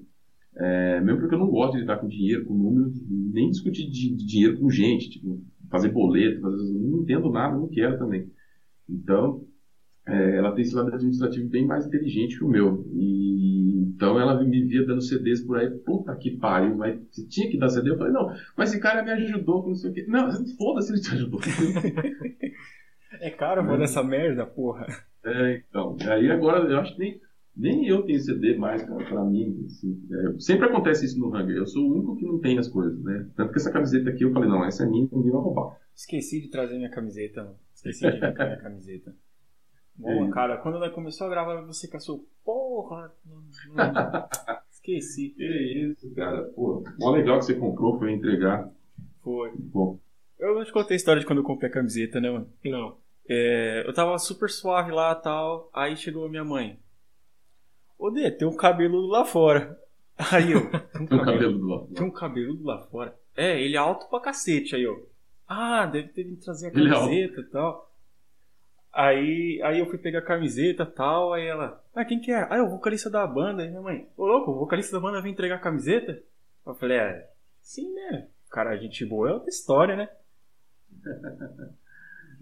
É, 0.59 0.99
mesmo 0.99 1.19
porque 1.19 1.35
eu 1.35 1.39
não 1.39 1.49
gosto 1.49 1.73
de 1.73 1.81
lidar 1.81 1.97
com 1.97 2.07
dinheiro, 2.07 2.45
com 2.45 2.53
números, 2.53 2.99
nem 3.07 3.49
discutir 3.51 3.87
de, 3.89 4.15
de 4.15 4.25
dinheiro 4.25 4.59
com 4.59 4.69
gente, 4.69 5.09
tipo, 5.09 5.39
fazer 5.69 5.89
boleto, 5.89 6.41
fazer, 6.41 6.57
não 6.73 7.01
entendo 7.01 7.31
nada, 7.31 7.57
não 7.57 7.67
quero 7.67 7.97
também. 7.97 8.31
Então, 8.89 9.45
é, 10.07 10.37
ela 10.37 10.53
tem 10.53 10.63
esse 10.63 10.73
lado 10.73 10.93
administrativo 10.93 11.49
bem 11.49 11.65
mais 11.65 11.85
inteligente 11.85 12.37
que 12.37 12.43
o 12.43 12.47
meu. 12.47 12.85
E, 12.93 13.91
então 13.97 14.19
ela 14.19 14.41
me 14.41 14.63
via 14.63 14.85
dando 14.85 15.01
CDs 15.01 15.41
por 15.41 15.57
aí, 15.57 15.69
puta 15.69 16.15
que 16.15 16.37
pariu, 16.37 16.75
mas 16.75 16.99
você 17.11 17.27
tinha 17.27 17.49
que 17.49 17.57
dar 17.57 17.69
CD? 17.69 17.89
Eu 17.89 17.97
falei, 17.97 18.13
não, 18.13 18.33
mas 18.55 18.71
esse 18.71 18.79
cara 18.79 19.03
me 19.03 19.11
ajudou 19.11 19.63
com 19.63 19.69
não 19.69 19.75
sei 19.75 19.91
o 19.91 19.93
quê. 19.93 20.05
Não, 20.07 20.31
foda-se 20.57 20.93
ele 20.93 21.01
te 21.01 21.13
ajudou. 21.13 21.39
é 23.19 23.29
caro 23.31 23.65
fazer 23.65 23.83
essa 23.83 24.03
merda, 24.03 24.45
porra. 24.45 24.87
É, 25.25 25.63
então. 25.67 25.97
Aí 26.09 26.31
agora 26.31 26.59
eu 26.71 26.79
acho 26.79 26.93
que 26.95 26.99
nem, 26.99 27.19
nem 27.57 27.87
eu 27.87 28.03
tenho 28.03 28.19
CD 28.19 28.55
mais, 28.55 28.83
cara, 28.83 29.03
pra 29.03 29.23
mim. 29.23 29.65
Assim, 29.65 29.99
é, 30.11 30.39
sempre 30.39 30.67
acontece 30.67 31.05
isso 31.05 31.19
no 31.19 31.35
Hunger. 31.35 31.57
Eu 31.57 31.65
sou 31.65 31.83
o 31.83 31.93
único 31.93 32.15
que 32.15 32.25
não 32.25 32.39
tem 32.39 32.57
as 32.59 32.67
coisas, 32.67 33.01
né? 33.03 33.27
Tanto 33.35 33.51
que 33.51 33.57
essa 33.57 33.71
camiseta 33.71 34.09
aqui 34.09 34.23
eu 34.23 34.31
falei, 34.31 34.47
não, 34.47 34.63
essa 34.63 34.83
é 34.83 34.85
minha, 34.87 35.07
ninguém 35.11 35.31
vai 35.31 35.41
roubar. 35.41 35.77
Esqueci 35.95 36.41
de 36.41 36.49
trazer 36.49 36.75
minha 36.77 36.91
camiseta, 36.91 37.55
Esqueci 37.73 38.01
de 38.01 38.23
a 38.23 38.31
minha 38.31 38.57
camiseta. 38.57 39.15
Boa, 39.97 40.27
é. 40.27 40.29
cara. 40.29 40.57
Quando 40.57 40.75
ela 40.75 40.91
começou 40.91 41.25
a 41.25 41.29
gravar, 41.29 41.59
você 41.61 41.87
caçou. 41.87 42.23
Porra! 42.45 43.11
Não, 43.25 43.41
não. 43.75 44.29
Esqueci. 44.69 45.29
Que 45.29 45.43
isso, 45.43 46.13
cara. 46.13 46.43
Pô, 46.55 46.83
mó 46.99 47.11
legal 47.11 47.39
que 47.39 47.45
você 47.45 47.55
comprou, 47.55 47.97
foi 47.97 48.13
entregar. 48.13 48.69
Foi. 49.23 49.51
Bom. 49.57 49.99
Eu 50.39 50.53
não 50.53 50.63
te 50.63 50.71
contei 50.71 50.93
a 50.93 50.97
história 50.97 51.19
de 51.19 51.25
quando 51.25 51.39
eu 51.39 51.43
comprei 51.43 51.69
a 51.69 51.73
camiseta, 51.73 52.21
né, 52.21 52.29
mano? 52.29 52.47
Não. 52.63 52.97
É, 53.27 53.83
eu 53.85 53.93
tava 53.93 54.17
super 54.19 54.49
suave 54.49 54.91
lá 54.91 55.17
e 55.19 55.23
tal. 55.23 55.69
Aí 55.73 55.97
chegou 55.97 56.25
a 56.25 56.29
minha 56.29 56.45
mãe. 56.45 56.79
Ô, 57.97 58.11
Dê, 58.11 58.29
tem 58.31 58.47
um 58.47 58.55
cabeludo 58.55 59.07
lá 59.07 59.25
fora. 59.25 59.77
Aí 60.17 60.51
eu. 60.51 60.69
Tem 60.69 61.01
um 61.01 61.23
cabeludo 61.23 61.67
lá 61.67 61.79
fora. 61.79 61.93
Tem 61.95 62.05
um 62.05 62.11
cabeludo 62.11 62.63
lá 62.63 62.87
fora. 62.87 63.19
É, 63.35 63.61
ele 63.61 63.75
é 63.75 63.79
alto 63.79 64.09
pra 64.09 64.19
cacete. 64.19 64.75
Aí 64.75 64.83
eu. 64.83 65.09
Ah, 65.47 65.85
deve 65.85 66.09
ter 66.09 66.23
vindo 66.23 66.41
trazer 66.41 66.67
a 66.67 66.69
é 66.69 66.71
camiseta 66.73 67.41
e 67.41 67.45
tal. 67.45 67.87
Aí, 68.93 69.61
aí 69.63 69.79
eu 69.79 69.85
fui 69.85 69.99
pegar 69.99 70.19
a 70.19 70.25
camiseta 70.25 70.81
e 70.81 70.85
tal, 70.87 71.31
aí 71.31 71.45
ela, 71.45 71.83
ah, 71.93 72.03
quem 72.03 72.19
que 72.19 72.31
é? 72.31 72.47
Ah, 72.49 72.57
é 72.57 72.61
o 72.63 72.69
vocalista 72.69 73.11
da 73.11 73.27
banda. 73.27 73.61
Aí 73.61 73.69
minha 73.69 73.81
mãe, 73.81 74.09
ô 74.17 74.25
louco, 74.25 74.49
o 74.49 74.57
vocalista 74.57 74.93
da 74.93 74.99
banda 74.99 75.21
vem 75.21 75.31
entregar 75.31 75.57
a 75.57 75.59
camiseta? 75.59 76.19
Eu 76.65 76.73
falei, 76.73 76.97
é, 76.97 77.29
sim, 77.61 77.93
né? 77.93 78.27
Cara, 78.49 78.71
a 78.71 78.77
gente 78.77 79.05
boa 79.05 79.29
é 79.29 79.33
outra 79.33 79.49
história, 79.49 79.95
né? 79.95 80.09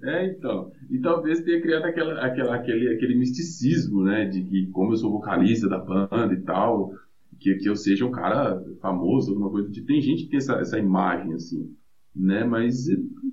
É, 0.03 0.25
então. 0.27 0.71
E 0.89 0.99
talvez 0.99 1.41
tenha 1.41 1.61
criado 1.61 1.85
aquela, 1.85 2.25
aquela, 2.25 2.55
aquele, 2.55 2.93
aquele 2.93 3.15
misticismo, 3.15 4.03
né? 4.03 4.25
De 4.25 4.43
que, 4.43 4.67
como 4.67 4.93
eu 4.93 4.97
sou 4.97 5.11
vocalista 5.11 5.67
da 5.67 5.79
banda 5.79 6.33
e 6.33 6.41
tal, 6.41 6.91
que, 7.39 7.55
que 7.55 7.69
eu 7.69 7.75
seja 7.75 8.05
um 8.05 8.11
cara 8.11 8.63
famoso, 8.81 9.31
alguma 9.31 9.49
coisa. 9.49 9.69
De, 9.69 9.81
tem 9.83 10.01
gente 10.01 10.23
que 10.23 10.29
tem 10.29 10.37
essa, 10.37 10.55
essa 10.55 10.79
imagem, 10.79 11.33
assim, 11.33 11.75
né? 12.15 12.43
Mas, 12.43 12.85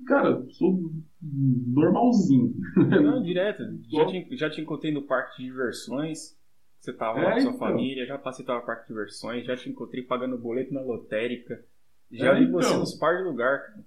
cara, 0.05 0.43
sou 0.51 0.91
normalzinho. 1.21 2.53
Não, 2.75 3.21
direto. 3.23 3.63
Já 3.89 4.05
te, 4.05 4.37
já 4.37 4.49
te 4.49 4.61
encontrei 4.61 4.91
no 4.91 5.03
parque 5.03 5.37
de 5.37 5.49
diversões. 5.49 6.37
Você 6.79 6.91
tava 6.91 7.19
é, 7.19 7.23
lá 7.23 7.33
com 7.35 7.41
sua 7.41 7.51
então. 7.51 7.59
família, 7.59 8.05
já 8.05 8.17
passei 8.17 8.45
pelo 8.45 8.61
parque 8.61 8.83
de 8.83 8.87
diversões, 8.89 9.45
já 9.45 9.55
te 9.55 9.69
encontrei 9.69 10.03
pagando 10.03 10.37
boleto 10.37 10.73
na 10.73 10.81
lotérica. 10.81 11.63
Já 12.11 12.35
é, 12.35 12.39
vi 12.39 12.45
então. 12.45 12.61
você 12.61 12.77
nos 12.77 12.93
par 12.95 13.17
de 13.17 13.23
lugar, 13.23 13.61
cara. 13.61 13.85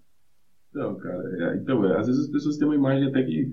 Então, 0.76 0.94
cara, 0.96 1.54
é, 1.54 1.56
então, 1.56 1.86
é, 1.86 1.98
às 1.98 2.06
vezes 2.06 2.26
as 2.26 2.30
pessoas 2.30 2.58
têm 2.58 2.68
uma 2.68 2.74
imagem 2.74 3.08
até 3.08 3.22
que. 3.22 3.50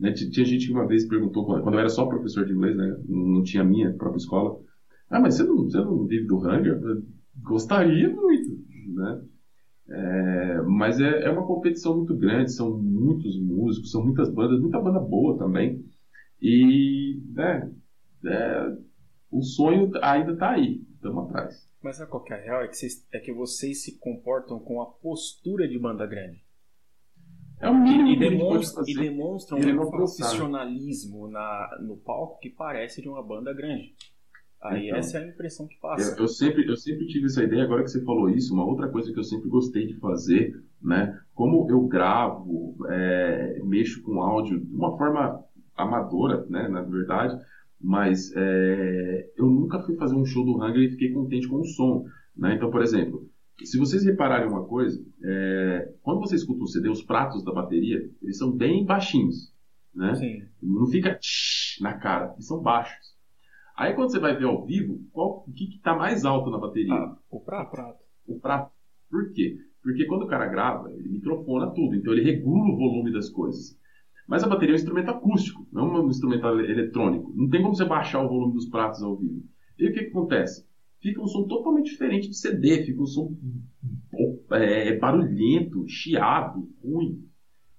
Né, 0.00 0.10
tinha 0.12 0.46
gente 0.46 0.66
que 0.66 0.72
uma 0.72 0.86
vez 0.86 1.06
perguntou, 1.06 1.44
quando 1.44 1.74
eu 1.74 1.78
era 1.78 1.90
só 1.90 2.06
professor 2.06 2.46
de 2.46 2.52
inglês, 2.52 2.74
né? 2.74 2.96
Não 3.06 3.42
tinha 3.42 3.62
a 3.62 3.66
minha 3.66 3.92
própria 3.92 4.16
escola. 4.16 4.58
Ah, 5.10 5.20
mas 5.20 5.34
você 5.34 5.42
não, 5.42 5.64
você 5.64 5.76
não 5.76 6.06
vive 6.06 6.26
do 6.26 6.38
Hunger? 6.38 6.80
Gostaria 7.42 8.08
muito, 8.08 8.58
né? 8.94 9.22
É, 9.90 10.62
mas 10.62 10.98
é, 10.98 11.24
é, 11.24 11.30
uma 11.30 11.46
competição 11.46 11.98
muito 11.98 12.16
grande, 12.16 12.50
são 12.50 12.78
muitos 12.78 13.38
músicos, 13.38 13.90
são 13.90 14.02
muitas 14.02 14.30
bandas, 14.30 14.58
muita 14.58 14.80
banda 14.80 14.98
boa 14.98 15.36
também. 15.38 15.84
E 16.40 17.20
né, 17.34 17.70
é, 18.24 18.76
o 19.30 19.42
sonho 19.42 19.90
ainda 20.00 20.32
está 20.32 20.52
aí, 20.52 20.82
estamos 20.94 21.28
atrás. 21.28 21.68
Mas 21.82 22.00
a 22.00 22.06
qualquer 22.06 22.40
é 22.40 22.44
real 22.44 22.62
é 22.62 22.68
que, 22.68 22.76
vocês, 22.78 23.06
é 23.12 23.20
que 23.20 23.32
vocês 23.32 23.84
se 23.84 23.98
comportam 23.98 24.58
com 24.58 24.80
a 24.80 24.86
postura 24.86 25.68
de 25.68 25.78
banda 25.78 26.06
grande. 26.06 26.42
É 27.62 27.70
o 27.70 27.74
mínimo 27.74 28.08
e, 28.08 28.14
e, 28.14 28.18
demonstra, 28.18 28.82
e 28.86 28.94
demonstram 28.94 29.58
um 29.58 29.90
profissionalismo 29.90 31.28
na, 31.28 31.78
no 31.80 31.96
palco 31.96 32.40
que 32.40 32.50
parece 32.50 33.00
de 33.00 33.08
uma 33.08 33.22
banda 33.22 33.54
grande. 33.54 33.94
Aí 34.60 34.88
então, 34.88 34.98
essa 34.98 35.18
é 35.18 35.24
a 35.24 35.28
impressão 35.28 35.68
que 35.68 35.78
passa. 35.80 36.16
Eu, 36.16 36.24
eu, 36.24 36.28
sempre, 36.28 36.68
eu 36.68 36.76
sempre 36.76 37.06
tive 37.06 37.26
essa 37.26 37.42
ideia, 37.42 37.62
agora 37.62 37.84
que 37.84 37.90
você 37.90 38.04
falou 38.04 38.28
isso, 38.28 38.52
uma 38.52 38.66
outra 38.66 38.88
coisa 38.88 39.12
que 39.12 39.18
eu 39.18 39.24
sempre 39.24 39.48
gostei 39.48 39.86
de 39.86 39.94
fazer, 40.00 40.52
né? 40.82 41.16
Como 41.34 41.68
eu 41.70 41.86
gravo, 41.86 42.76
é, 42.88 43.60
mexo 43.62 44.02
com 44.02 44.20
áudio 44.20 44.60
de 44.60 44.74
uma 44.74 44.96
forma 44.98 45.44
amadora, 45.76 46.44
né, 46.48 46.68
na 46.68 46.82
verdade, 46.82 47.36
mas 47.80 48.32
é, 48.36 49.30
eu 49.36 49.46
nunca 49.46 49.80
fui 49.80 49.96
fazer 49.96 50.14
um 50.14 50.24
show 50.24 50.44
do 50.44 50.56
Hunger 50.56 50.82
e 50.82 50.90
fiquei 50.90 51.12
contente 51.12 51.48
com 51.48 51.60
o 51.60 51.64
som, 51.64 52.04
né? 52.36 52.54
Então, 52.56 52.70
por 52.70 52.82
exemplo, 52.82 53.28
se 53.66 53.78
vocês 53.78 54.04
repararem 54.04 54.48
uma 54.48 54.64
coisa, 54.64 55.04
é, 55.24 55.92
quando 56.02 56.20
você 56.20 56.36
escuta 56.36 56.64
o 56.64 56.66
CD, 56.66 56.88
os 56.88 57.02
pratos 57.02 57.44
da 57.44 57.52
bateria, 57.52 58.10
eles 58.22 58.38
são 58.38 58.50
bem 58.50 58.84
baixinhos, 58.84 59.52
né? 59.94 60.14
Sim. 60.14 60.42
Não 60.62 60.86
fica 60.86 61.18
na 61.80 61.94
cara, 61.94 62.32
eles 62.34 62.46
são 62.46 62.60
baixos. 62.60 63.12
Aí 63.76 63.94
quando 63.94 64.10
você 64.10 64.18
vai 64.18 64.36
ver 64.36 64.44
ao 64.44 64.64
vivo, 64.64 65.00
qual, 65.12 65.44
o 65.46 65.52
que 65.52 65.64
está 65.64 65.96
mais 65.96 66.24
alto 66.24 66.50
na 66.50 66.58
bateria? 66.58 66.94
Ah, 66.94 67.16
o 67.30 67.40
prato. 67.40 67.98
O 68.26 68.38
prato. 68.38 68.70
Por 69.10 69.32
quê? 69.32 69.56
Porque 69.82 70.06
quando 70.06 70.22
o 70.22 70.28
cara 70.28 70.46
grava, 70.46 70.92
ele 70.92 71.08
microfona 71.08 71.70
tudo, 71.74 71.96
então 71.96 72.12
ele 72.12 72.22
regula 72.22 72.72
o 72.72 72.76
volume 72.76 73.12
das 73.12 73.28
coisas. 73.28 73.76
Mas 74.28 74.44
a 74.44 74.48
bateria 74.48 74.74
é 74.74 74.76
um 74.76 74.80
instrumento 74.80 75.10
acústico, 75.10 75.66
não 75.72 75.96
é 75.96 76.00
um 76.00 76.08
instrumento 76.08 76.46
eletrônico. 76.46 77.32
Não 77.34 77.48
tem 77.48 77.62
como 77.62 77.74
você 77.74 77.84
baixar 77.84 78.24
o 78.24 78.28
volume 78.28 78.54
dos 78.54 78.68
pratos 78.68 79.02
ao 79.02 79.16
vivo. 79.16 79.42
E 79.78 79.88
o 79.88 79.92
que, 79.92 80.04
que 80.04 80.10
acontece? 80.10 80.66
Fica 81.02 81.20
um 81.20 81.26
som 81.26 81.48
totalmente 81.48 81.90
diferente 81.90 82.28
de 82.28 82.36
CD, 82.36 82.84
fica 82.84 83.02
um 83.02 83.06
som 83.06 83.34
é, 84.52 84.96
barulhento, 84.96 85.84
chiado, 85.88 86.68
ruim. 86.82 87.28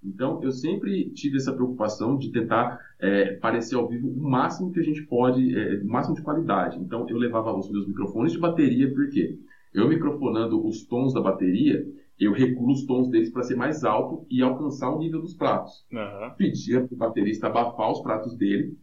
Então, 0.02 0.42
eu 0.42 0.52
sempre 0.52 1.08
tive 1.10 1.38
essa 1.38 1.54
preocupação 1.54 2.18
de 2.18 2.30
tentar 2.30 2.78
é, 3.00 3.36
parecer 3.36 3.76
ao 3.76 3.88
vivo 3.88 4.08
o 4.08 4.28
máximo 4.28 4.70
que 4.70 4.78
a 4.78 4.82
gente 4.82 5.02
pode, 5.04 5.56
é, 5.56 5.80
o 5.80 5.86
máximo 5.86 6.14
de 6.14 6.22
qualidade. 6.22 6.78
Então, 6.78 7.08
eu 7.08 7.16
levava 7.16 7.56
os 7.56 7.70
meus 7.70 7.88
microfones 7.88 8.32
de 8.32 8.38
bateria, 8.38 8.92
porque 8.92 9.38
eu 9.72 9.88
microfonando 9.88 10.62
os 10.66 10.84
tons 10.84 11.14
da 11.14 11.22
bateria, 11.22 11.82
eu 12.20 12.32
regulo 12.32 12.72
os 12.72 12.84
tons 12.84 13.08
deles 13.08 13.30
para 13.30 13.42
ser 13.42 13.56
mais 13.56 13.82
alto 13.84 14.26
e 14.30 14.42
alcançar 14.42 14.90
o 14.90 14.98
nível 14.98 15.22
dos 15.22 15.34
pratos. 15.34 15.86
Uhum. 15.90 16.30
Pedia 16.36 16.82
para 16.86 16.94
o 16.94 16.98
baterista 16.98 17.46
abafar 17.46 17.90
os 17.90 18.02
pratos 18.02 18.36
dele, 18.36 18.76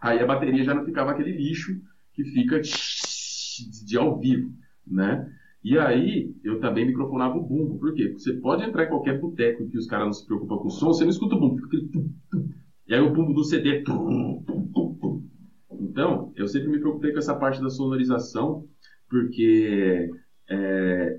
aí 0.00 0.18
a 0.18 0.26
bateria 0.26 0.64
já 0.64 0.74
não 0.74 0.84
ficava 0.84 1.10
aquele 1.10 1.32
lixo 1.32 1.78
que 2.14 2.24
fica 2.24 2.60
de 3.58 3.96
ao 3.96 4.18
vivo, 4.18 4.50
né? 4.86 5.26
E 5.64 5.78
aí, 5.78 6.34
eu 6.42 6.58
também 6.58 6.86
microfonava 6.86 7.36
o 7.36 7.42
bumbo. 7.42 7.78
Por 7.78 7.94
quê? 7.94 8.08
Porque 8.08 8.18
você 8.18 8.32
pode 8.34 8.64
entrar 8.64 8.84
em 8.84 8.88
qualquer 8.88 9.20
boteco 9.20 9.68
que 9.68 9.78
os 9.78 9.86
caras 9.86 10.06
não 10.06 10.12
se 10.12 10.26
preocupam 10.26 10.56
com 10.58 10.66
o 10.66 10.70
som, 10.70 10.86
você 10.88 11.04
não 11.04 11.10
escuta 11.10 11.36
o 11.36 11.40
bumbo, 11.40 11.56
fica 11.56 11.66
aquele 11.68 11.88
tum, 11.88 12.10
tum. 12.30 12.48
E 12.86 12.94
aí 12.94 13.00
o 13.00 13.12
bumbo 13.12 13.32
do 13.32 13.44
CD 13.44 13.78
é 13.78 13.82
tum, 13.82 14.42
tum, 14.44 14.68
tum, 14.72 15.22
Então, 15.70 16.32
eu 16.34 16.48
sempre 16.48 16.68
me 16.68 16.80
preocupei 16.80 17.12
com 17.12 17.18
essa 17.18 17.36
parte 17.36 17.60
da 17.62 17.70
sonorização, 17.70 18.64
porque 19.08 20.10
é, 20.50 21.16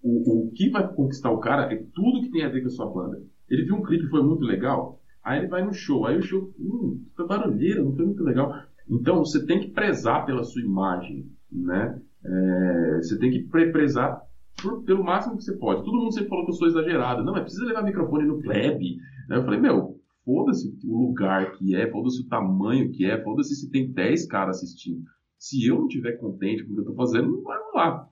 o, 0.00 0.46
o 0.46 0.52
que 0.52 0.70
vai 0.70 0.86
conquistar 0.94 1.30
o 1.30 1.40
cara 1.40 1.72
é 1.72 1.76
tudo 1.92 2.22
que 2.22 2.30
tem 2.30 2.44
a 2.44 2.48
ver 2.48 2.60
com 2.60 2.68
a 2.68 2.70
sua 2.70 2.86
banda. 2.86 3.20
Ele 3.48 3.64
viu 3.64 3.74
um 3.74 3.82
clipe 3.82 4.04
que 4.04 4.10
foi 4.10 4.22
muito 4.22 4.44
legal, 4.44 5.00
aí 5.24 5.40
ele 5.40 5.48
vai 5.48 5.64
no 5.64 5.72
show, 5.72 6.06
aí 6.06 6.16
o 6.16 6.22
show, 6.22 6.52
hum, 6.58 7.04
foi 7.16 7.26
barulheira, 7.26 7.82
não 7.82 7.94
foi 7.94 8.04
muito 8.04 8.22
legal. 8.22 8.52
Então, 8.88 9.18
você 9.18 9.44
tem 9.44 9.58
que 9.58 9.70
prezar 9.72 10.24
pela 10.24 10.44
sua 10.44 10.62
imagem, 10.62 11.26
né? 11.50 12.00
É, 12.24 12.96
você 12.96 13.18
tem 13.18 13.30
que 13.30 13.42
prezar 13.44 14.20
por, 14.60 14.82
pelo 14.84 15.04
máximo 15.04 15.36
que 15.36 15.44
você 15.44 15.56
pode. 15.56 15.84
Todo 15.84 15.98
mundo 15.98 16.12
sempre 16.12 16.28
falou 16.28 16.44
que 16.44 16.50
eu 16.50 16.56
sou 16.56 16.68
exagerado. 16.68 17.24
Não, 17.24 17.32
mas 17.32 17.42
precisa 17.42 17.66
levar 17.66 17.82
microfone 17.82 18.26
no 18.26 18.40
plebe. 18.40 18.96
Eu 19.30 19.44
falei, 19.44 19.60
meu, 19.60 20.00
foda-se 20.24 20.76
o 20.84 21.06
lugar 21.06 21.52
que 21.52 21.74
é, 21.76 21.90
foda-se 21.90 22.22
o 22.22 22.28
tamanho 22.28 22.90
que 22.90 23.04
é, 23.04 23.22
foda-se 23.22 23.54
se 23.54 23.70
tem 23.70 23.92
10 23.92 24.26
caras 24.26 24.56
assistindo. 24.56 25.02
Se 25.38 25.64
eu 25.66 25.76
não 25.76 25.86
estiver 25.86 26.18
contente 26.18 26.64
com 26.64 26.70
o 26.70 26.74
que 26.74 26.80
eu 26.80 26.90
estou 26.90 26.96
fazendo, 26.96 27.30
não 27.30 27.42
vai 27.42 27.58
rolar. 27.58 28.08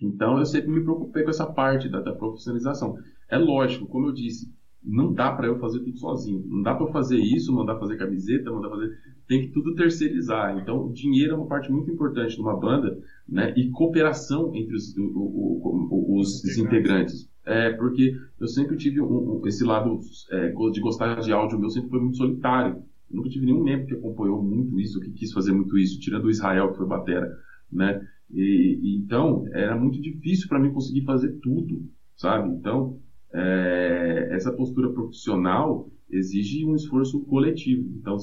Então 0.00 0.38
eu 0.38 0.44
sempre 0.44 0.70
me 0.70 0.82
preocupei 0.82 1.22
com 1.22 1.30
essa 1.30 1.46
parte 1.46 1.88
da, 1.88 2.00
da 2.00 2.12
profissionalização. 2.12 2.96
É 3.30 3.38
lógico, 3.38 3.86
como 3.86 4.08
eu 4.08 4.12
disse, 4.12 4.52
não 4.82 5.12
dá 5.12 5.32
para 5.32 5.46
eu 5.46 5.58
fazer 5.58 5.80
tudo 5.80 5.98
sozinho. 5.98 6.44
Não 6.46 6.62
dá 6.62 6.74
para 6.74 6.92
fazer 6.92 7.18
isso, 7.18 7.52
mandar 7.52 7.78
fazer 7.78 7.96
camiseta, 7.96 8.52
mandar 8.52 8.70
fazer. 8.70 8.90
Tem 9.28 9.40
que 9.42 9.52
tudo 9.52 9.74
terceirizar. 9.74 10.56
Então, 10.58 10.86
o 10.86 10.92
dinheiro 10.92 11.34
é 11.34 11.36
uma 11.36 11.46
parte 11.46 11.70
muito 11.70 11.90
importante 11.90 12.36
de 12.36 12.40
uma 12.40 12.56
banda, 12.56 12.98
né? 13.28 13.52
E 13.56 13.70
cooperação 13.70 14.54
entre 14.54 14.74
os, 14.76 14.96
o, 14.96 15.02
o, 15.02 16.18
os, 16.18 16.44
os 16.44 16.58
integrantes. 16.58 17.28
É, 17.44 17.72
porque 17.72 18.16
eu 18.40 18.48
sempre 18.48 18.76
tive 18.76 19.00
um, 19.00 19.40
um, 19.40 19.46
esse 19.46 19.64
lado 19.64 20.00
é, 20.30 20.48
de 20.48 20.80
gostar 20.80 21.20
de 21.20 21.32
áudio 21.32 21.58
meu, 21.58 21.70
sempre 21.70 21.90
foi 21.90 22.00
muito 22.00 22.16
solitário. 22.16 22.82
Eu 23.08 23.16
nunca 23.16 23.28
tive 23.28 23.46
nenhum 23.46 23.62
membro 23.62 23.86
que 23.86 23.94
acompanhou 23.94 24.42
muito 24.42 24.80
isso, 24.80 25.00
que 25.00 25.12
quis 25.12 25.32
fazer 25.32 25.52
muito 25.52 25.78
isso, 25.78 26.00
tirando 26.00 26.24
o 26.24 26.30
Israel, 26.30 26.72
que 26.72 26.78
foi 26.78 26.86
batera, 26.86 27.32
né? 27.70 28.04
E, 28.30 28.80
e 28.82 28.96
então, 28.96 29.44
era 29.52 29.76
muito 29.76 30.00
difícil 30.00 30.48
para 30.48 30.58
mim 30.58 30.72
conseguir 30.72 31.04
fazer 31.04 31.38
tudo, 31.40 31.88
sabe? 32.16 32.48
Então, 32.50 32.98
é, 33.32 34.28
essa 34.32 34.52
postura 34.52 34.90
profissional 34.92 35.88
exige 36.10 36.64
um 36.64 36.74
esforço 36.74 37.20
coletivo. 37.20 37.88
Então, 37.96 38.16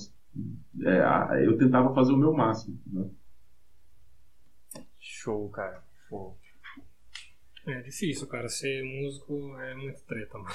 é, 0.84 1.46
eu 1.46 1.58
tentava 1.58 1.94
fazer 1.94 2.14
o 2.14 2.18
meu 2.18 2.34
máximo. 2.34 2.80
Né? 2.88 3.10
Show, 5.00 5.50
cara. 5.50 5.84
Show. 6.10 6.38
É 7.68 7.82
difícil, 7.82 8.28
cara. 8.28 8.50
Ser 8.50 8.84
músico 8.84 9.58
é 9.60 9.76
muito 9.76 10.02
treta, 10.04 10.38
mano. 10.38 10.50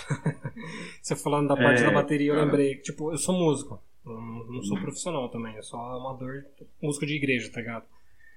Você 1.01 1.17
falando 1.17 1.49
da 1.49 1.57
parte 1.57 1.83
é, 1.83 1.87
da 1.87 1.93
bateria, 1.93 2.33
eu 2.33 2.45
lembrei 2.45 2.77
que, 2.77 2.83
tipo, 2.83 3.11
eu 3.11 3.17
sou 3.17 3.35
músico. 3.35 3.83
Não, 4.05 4.45
não 4.47 4.63
sou 4.63 4.77
uhum. 4.77 4.83
profissional 4.83 5.29
também, 5.29 5.55
eu 5.57 5.63
sou 5.63 5.79
amador, 5.81 6.45
músico 6.83 7.05
de 7.05 7.15
igreja, 7.15 7.51
tá 7.53 7.61
ligado? 7.61 7.85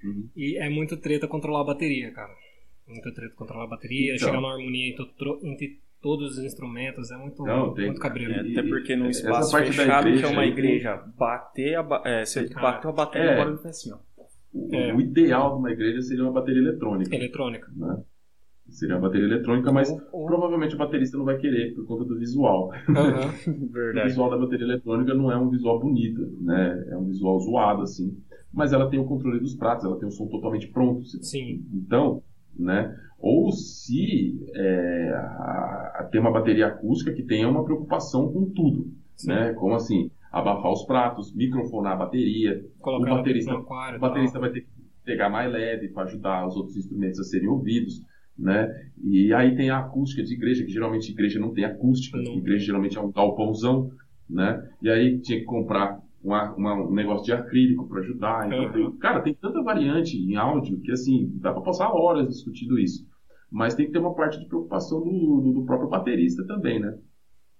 Uhum. 0.04 0.30
E 0.36 0.58
é 0.58 0.70
muito 0.70 0.98
treta 0.98 1.28
controlar 1.28 1.62
a 1.62 1.66
bateria, 1.66 2.12
cara. 2.12 2.36
Muito 2.88 3.14
treta 3.14 3.34
controlar 3.36 3.66
a 3.66 3.68
bateria, 3.68 4.16
então. 4.16 4.28
chegar 4.28 4.42
na 4.42 4.50
harmonia 4.50 4.96
entre 5.44 5.80
todos 6.02 6.38
os 6.38 6.44
instrumentos, 6.44 7.12
é 7.12 7.18
muito, 7.18 7.44
não, 7.44 7.74
tem, 7.74 7.86
muito 7.86 8.02
cabreiro. 8.02 8.34
É, 8.34 8.40
até 8.40 8.64
porque 8.68 8.96
num 8.96 9.10
espaço 9.10 9.56
fechado, 9.56 10.08
igreja, 10.08 10.28
que 10.28 10.34
é 10.34 10.36
uma 10.36 10.46
igreja, 10.46 11.04
bater 11.18 11.76
a, 11.78 12.02
é, 12.06 12.26
você 12.26 12.50
bateu 12.50 12.90
a 12.90 12.94
bateria, 12.94 13.32
é, 13.32 13.42
agora 13.42 13.70
assim, 13.70 13.92
ó. 13.94 13.98
O, 14.54 14.76
é. 14.76 14.94
o, 14.94 15.00
ideal 15.00 15.54
de 15.54 15.60
uma 15.60 15.72
igreja 15.72 16.02
seria 16.02 16.24
uma 16.24 16.34
bateria 16.34 16.62
eletrônica. 16.62 17.16
Eletrônica. 17.16 17.72
Né? 17.74 18.04
Seria 18.70 18.96
uma 18.96 19.02
bateria 19.02 19.28
eletrônica, 19.28 19.72
mas 19.72 19.92
provavelmente 20.10 20.76
o 20.76 20.78
baterista 20.78 21.18
não 21.18 21.26
vai 21.26 21.38
querer 21.38 21.74
por 21.74 21.86
conta 21.86 22.06
do 22.06 22.18
visual. 22.18 22.72
Uhum. 22.88 23.70
o 24.02 24.04
visual 24.04 24.30
da 24.30 24.38
bateria 24.38 24.66
eletrônica 24.66 25.14
não 25.14 25.32
é 25.32 25.38
um 25.38 25.50
visual 25.50 25.80
bonito, 25.80 26.22
né? 26.42 26.86
É 26.90 26.98
um 26.98 27.06
visual 27.06 27.40
zoado, 27.40 27.84
assim. 27.84 28.18
Mas 28.54 28.74
ela 28.74 28.90
tem 28.90 29.00
o 29.00 29.06
controle 29.06 29.40
dos 29.40 29.56
pratos, 29.56 29.86
ela 29.86 29.98
tem 29.98 30.08
o 30.08 30.12
som 30.12 30.28
totalmente 30.28 30.68
pronto. 30.68 31.06
Sim. 31.06 31.66
Então, 31.74 32.24
né? 32.58 32.94
Ou 33.22 33.52
se 33.52 34.40
é, 34.56 35.12
a, 35.14 35.96
a, 36.00 36.10
tem 36.12 36.20
uma 36.20 36.32
bateria 36.32 36.68
acústica 36.68 37.14
que 37.14 37.24
tenha 37.24 37.48
uma 37.48 37.64
preocupação 37.64 38.32
com 38.32 38.50
tudo, 38.50 38.92
Sim. 39.16 39.30
né? 39.30 39.54
Como 39.54 39.76
assim, 39.76 40.10
abafar 40.32 40.72
os 40.72 40.84
pratos, 40.84 41.34
microfonar 41.36 41.94
a 41.94 41.98
bateria, 41.98 42.66
Colocar 42.80 43.14
o 43.14 43.18
baterista, 43.18 43.54
aquário, 43.54 43.98
o 43.98 44.02
baterista 44.02 44.40
vai 44.40 44.52
ter 44.52 44.62
que 44.62 44.68
pegar 45.06 45.30
mais 45.30 45.52
leve 45.52 45.90
para 45.90 46.04
ajudar 46.04 46.48
os 46.48 46.56
outros 46.56 46.78
instrumentos 46.78 47.20
a 47.20 47.24
serem 47.24 47.48
ouvidos 47.48 48.02
né? 48.42 48.70
E 49.04 49.34
aí 49.34 49.56
tem 49.56 49.70
a 49.70 49.80
acústica 49.80 50.24
de 50.24 50.34
igreja, 50.34 50.66
que 50.66 50.72
geralmente 50.72 51.12
igreja 51.12 51.40
não 51.40 51.54
tem 51.54 51.64
acústica, 51.64 52.18
não. 52.18 52.34
igreja 52.34 52.66
geralmente 52.66 52.98
é 52.98 53.02
um 53.02 53.12
galpãozão, 53.12 53.92
né? 54.30 54.68
E 54.82 54.90
aí 54.90 55.20
tinha 55.20 55.40
que 55.40 55.46
comprar 55.46 56.00
uma, 56.24 56.54
uma, 56.56 56.74
um 56.74 56.94
negócio 56.94 57.26
de 57.26 57.34
acrílico 57.34 57.88
para 57.88 58.00
ajudar. 58.00 58.48
Então, 58.48 58.66
uhum. 58.66 58.72
tem, 58.72 58.98
cara, 58.98 59.22
tem 59.22 59.34
tanta 59.34 59.62
variante 59.62 60.18
em 60.18 60.36
áudio 60.36 60.80
que 60.80 60.92
assim 60.92 61.32
dá 61.36 61.52
para 61.54 61.62
passar 61.62 61.92
horas 61.92 62.28
discutindo 62.28 62.80
isso. 62.80 63.06
Mas 63.52 63.76
tem 63.76 63.86
que 63.86 63.92
ter 63.92 64.00
uma 64.00 64.16
parte 64.16 64.40
de 64.40 64.46
preocupação 64.46 65.02
do, 65.02 65.42
do, 65.42 65.54
do 65.54 65.66
próprio 65.66 65.90
baterista 65.90 66.46
também, 66.48 66.80
né? 66.80 66.98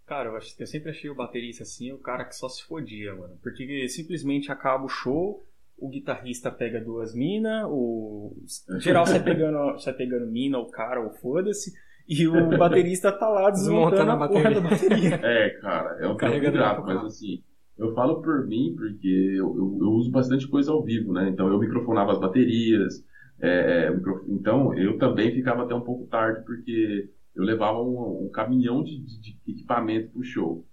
Cara, 0.08 0.30
eu, 0.30 0.36
acho, 0.36 0.56
eu 0.60 0.68
sempre 0.68 0.90
achei 0.90 1.10
o 1.10 1.16
baterista 1.16 1.64
assim 1.64 1.92
o 1.92 1.98
cara 1.98 2.26
que 2.26 2.36
só 2.36 2.48
se 2.48 2.64
fodia, 2.64 3.14
mano. 3.16 3.38
Porque 3.42 3.88
simplesmente 3.88 4.52
acaba 4.52 4.86
o 4.86 4.90
show, 4.90 5.44
o 5.78 5.90
guitarrista 5.90 6.52
pega 6.52 6.80
duas 6.80 7.14
minas, 7.14 7.66
o. 7.70 8.36
geral 8.80 9.06
sai 9.06 9.24
pegando, 9.24 9.78
sai 9.80 9.94
pegando 9.94 10.32
mina, 10.32 10.60
o 10.60 10.70
cara, 10.70 11.02
ou 11.02 11.12
foda-se. 11.12 11.72
E 12.08 12.28
o 12.28 12.34
baterista 12.58 13.12
tá 13.12 13.28
lá 13.28 13.50
desmontando 13.50 14.12
a, 14.12 14.16
bateria. 14.16 14.62
da 14.62 14.70
bateria. 14.70 15.20
É, 15.24 15.50
cara, 15.62 15.98
é 16.00 16.08
um 16.08 16.16
trampo 16.16 16.52
grato, 16.52 16.84
mas 16.86 17.06
assim, 17.06 17.44
eu 17.78 17.94
falo 17.94 18.22
por 18.22 18.46
mim 18.48 18.76
porque 18.76 19.08
eu, 19.08 19.48
eu, 19.56 19.78
eu, 19.82 19.92
uso 19.92 20.12
bastante 20.12 20.48
coisa 20.48 20.72
ao 20.72 20.84
vivo, 20.84 21.14
né? 21.14 21.30
Então 21.30 21.48
eu 21.48 21.58
microfonava 21.58 22.12
as 22.12 22.20
baterias, 22.20 23.04
é, 23.42 23.88
é 23.88 23.96
então 24.30 24.74
eu 24.78 24.98
também 24.98 25.34
ficava 25.34 25.64
até 25.64 25.74
um 25.74 25.82
pouco 25.82 26.08
tarde 26.08 26.44
porque 26.46 27.10
eu 27.36 27.44
levava 27.44 27.82
um, 27.82 28.26
um 28.26 28.30
caminhão 28.30 28.84
de, 28.84 29.00
de, 29.00 29.38
equipamento 29.48 30.12
pro 30.12 30.24
show. 30.24 30.66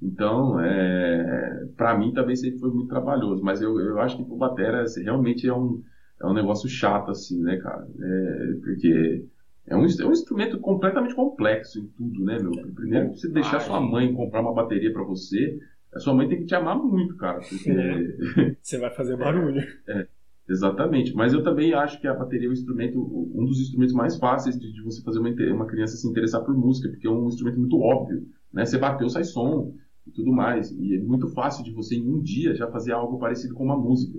Então, 0.00 0.60
é, 0.60 1.66
para 1.76 1.96
mim 1.98 2.12
também 2.12 2.36
sempre 2.36 2.58
foi 2.58 2.70
muito 2.70 2.88
trabalhoso, 2.88 3.42
mas 3.42 3.60
eu, 3.62 3.78
eu 3.80 3.98
acho 4.00 4.16
que 4.16 4.24
pro 4.24 4.36
batera 4.36 4.82
assim, 4.82 5.02
realmente 5.02 5.48
é 5.48 5.54
um, 5.54 5.82
é 6.20 6.26
um 6.26 6.34
negócio 6.34 6.68
chato, 6.68 7.10
assim, 7.10 7.42
né, 7.42 7.56
cara? 7.56 7.86
É, 7.98 8.52
porque 8.62 9.24
é 9.66 9.74
um, 9.74 9.84
é 9.84 10.06
um 10.06 10.12
instrumento 10.12 10.58
completamente 10.60 11.14
complexo 11.14 11.80
em 11.80 11.86
tudo, 11.96 12.24
né, 12.24 12.38
meu? 12.38 12.52
Primeiro, 12.74 13.10
você 13.10 13.28
deixar 13.28 13.60
sua 13.60 13.80
mãe 13.80 14.14
comprar 14.14 14.42
uma 14.42 14.54
bateria 14.54 14.92
para 14.92 15.02
você, 15.02 15.58
a 15.94 15.98
sua 15.98 16.14
mãe 16.14 16.28
tem 16.28 16.38
que 16.38 16.46
te 16.46 16.54
amar 16.54 16.76
muito, 16.76 17.16
cara. 17.16 17.40
Porque... 17.40 17.70
É. 17.70 18.54
Você 18.60 18.78
vai 18.78 18.90
fazer 18.90 19.16
barulho. 19.16 19.62
É, 19.88 20.06
exatamente. 20.48 21.14
Mas 21.14 21.32
eu 21.32 21.42
também 21.42 21.74
acho 21.74 22.00
que 22.00 22.06
a 22.06 22.14
bateria 22.14 22.46
é 22.46 22.50
um 22.50 22.54
instrumento, 22.54 22.98
um 22.98 23.44
dos 23.44 23.60
instrumentos 23.60 23.94
mais 23.94 24.16
fáceis 24.18 24.58
de, 24.58 24.72
de 24.72 24.82
você 24.82 25.02
fazer 25.02 25.18
uma, 25.18 25.30
uma 25.54 25.66
criança 25.66 25.96
se 25.96 26.08
interessar 26.08 26.44
por 26.44 26.56
música, 26.56 26.88
porque 26.88 27.06
é 27.06 27.10
um 27.10 27.28
instrumento 27.28 27.58
muito 27.58 27.78
óbvio, 27.80 28.26
né? 28.52 28.64
Você 28.64 28.78
bateu, 28.78 29.08
sai 29.08 29.24
som 29.24 29.74
e 30.06 30.10
tudo 30.10 30.32
mais. 30.32 30.70
E 30.72 30.96
é 30.96 31.00
muito 31.00 31.28
fácil 31.28 31.64
de 31.64 31.72
você, 31.72 31.96
em 31.96 32.08
um 32.08 32.20
dia, 32.20 32.54
já 32.54 32.70
fazer 32.70 32.92
algo 32.92 33.18
parecido 33.18 33.54
com 33.54 33.64
uma 33.64 33.76
música. 33.76 34.18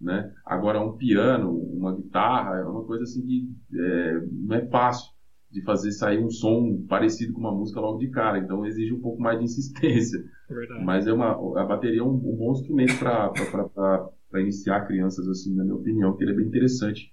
Né? 0.00 0.32
Agora, 0.44 0.80
um 0.80 0.96
piano, 0.96 1.50
uma 1.52 1.94
guitarra, 1.94 2.58
é 2.58 2.64
uma 2.64 2.84
coisa 2.84 3.02
assim 3.02 3.20
que 3.26 3.48
é, 3.74 4.20
não 4.30 4.56
é 4.56 4.66
fácil 4.66 5.10
de 5.50 5.62
fazer 5.62 5.90
sair 5.92 6.22
um 6.22 6.30
som 6.30 6.84
parecido 6.88 7.32
com 7.32 7.40
uma 7.40 7.54
música 7.54 7.80
logo 7.80 7.98
de 7.98 8.08
cara. 8.08 8.38
Então, 8.38 8.64
exige 8.64 8.92
um 8.92 9.00
pouco 9.00 9.20
mais 9.20 9.38
de 9.38 9.44
insistência. 9.44 10.22
Verdade. 10.48 10.84
Mas 10.84 11.06
é 11.06 11.12
uma, 11.12 11.32
a 11.60 11.64
bateria 11.64 12.00
é 12.00 12.04
um, 12.04 12.14
um 12.14 12.36
bom 12.36 12.52
instrumento 12.52 12.98
para 12.98 14.08
iniciar 14.34 14.86
crianças, 14.86 15.26
assim, 15.28 15.54
na 15.54 15.64
minha 15.64 15.76
opinião, 15.76 16.16
que 16.16 16.24
ele 16.24 16.32
é 16.32 16.36
bem 16.36 16.46
interessante. 16.46 17.12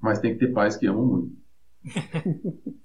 Mas 0.00 0.20
tem 0.20 0.32
que 0.32 0.46
ter 0.46 0.52
pais 0.52 0.76
que 0.76 0.86
amam 0.86 1.06
muito. 1.06 1.36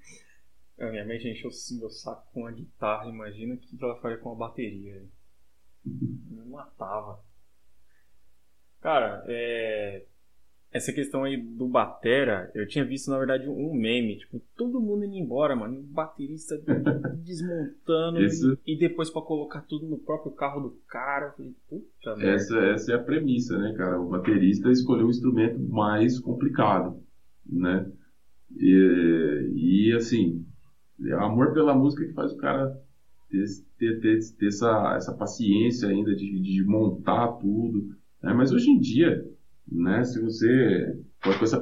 A 0.78 0.90
minha 0.90 1.04
mãe 1.04 1.18
já 1.18 1.28
encheu 1.28 1.50
meu 1.78 1.90
saco 1.90 2.30
com 2.32 2.46
a 2.46 2.52
guitarra, 2.52 3.08
imagina 3.08 3.54
o 3.54 3.58
que 3.58 3.76
ela 3.82 4.00
faria 4.00 4.18
com 4.18 4.30
a 4.30 4.36
bateria. 4.36 5.04
Me 5.84 6.44
matava. 6.46 7.20
Cara, 8.80 9.24
é... 9.26 10.06
essa 10.70 10.92
questão 10.92 11.24
aí 11.24 11.36
do 11.36 11.66
Batera, 11.66 12.50
eu 12.54 12.66
tinha 12.66 12.84
visto 12.84 13.10
na 13.10 13.18
verdade 13.18 13.48
um 13.48 13.72
meme, 13.72 14.18
tipo, 14.18 14.40
todo 14.56 14.80
mundo 14.80 15.04
indo 15.04 15.16
embora, 15.16 15.56
mano, 15.56 15.80
o 15.80 15.82
baterista 15.82 16.56
desmontando 17.24 18.22
Isso... 18.22 18.58
e, 18.66 18.74
e, 18.74 18.78
depois 18.78 19.10
para 19.10 19.22
colocar 19.22 19.62
tudo 19.62 19.86
no 19.86 19.98
próprio 19.98 20.32
carro 20.32 20.60
do 20.60 20.76
cara. 20.86 21.26
Eu 21.26 21.32
falei, 21.32 21.54
puta 21.68 22.26
essa, 22.26 22.58
essa 22.58 22.92
é 22.92 22.94
a 22.96 23.02
premissa, 23.02 23.56
né, 23.58 23.72
cara? 23.76 24.00
O 24.00 24.10
baterista 24.10 24.70
escolheu 24.70 25.06
o 25.06 25.10
instrumento 25.10 25.58
mais 25.58 26.18
complicado, 26.20 27.02
né? 27.46 27.90
E, 28.56 29.52
e 29.54 29.92
assim, 29.94 30.44
é 31.06 31.14
o 31.14 31.20
amor 31.20 31.54
pela 31.54 31.74
música 31.74 32.04
que 32.04 32.12
faz 32.12 32.32
o 32.32 32.36
cara 32.36 32.78
ter, 33.30 33.44
ter, 33.78 34.00
ter, 34.00 34.18
ter 34.38 34.46
essa, 34.48 34.94
essa 34.96 35.14
paciência 35.14 35.88
ainda 35.88 36.14
de, 36.14 36.40
de 36.40 36.64
montar 36.64 37.32
tudo. 37.38 37.88
Né? 38.22 38.32
Mas 38.34 38.52
hoje 38.52 38.70
em 38.70 38.78
dia, 38.78 39.24
né, 39.70 40.04
se 40.04 40.20
você 40.20 40.98
com 41.22 41.44
essa 41.44 41.60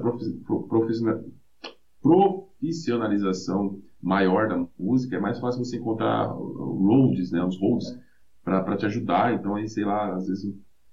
profissionalização 2.00 3.80
maior 4.02 4.48
da 4.48 4.66
música, 4.78 5.16
é 5.16 5.20
mais 5.20 5.40
fácil 5.40 5.64
você 5.64 5.76
encontrar 5.76 6.26
roads, 6.26 7.32
né, 7.32 7.42
os 7.44 7.58
roads, 7.58 7.98
para 8.44 8.76
te 8.76 8.86
ajudar. 8.86 9.34
Então, 9.34 9.56
aí, 9.56 9.68
sei 9.68 9.84
lá, 9.84 10.14
às 10.14 10.28
vezes 10.28 10.44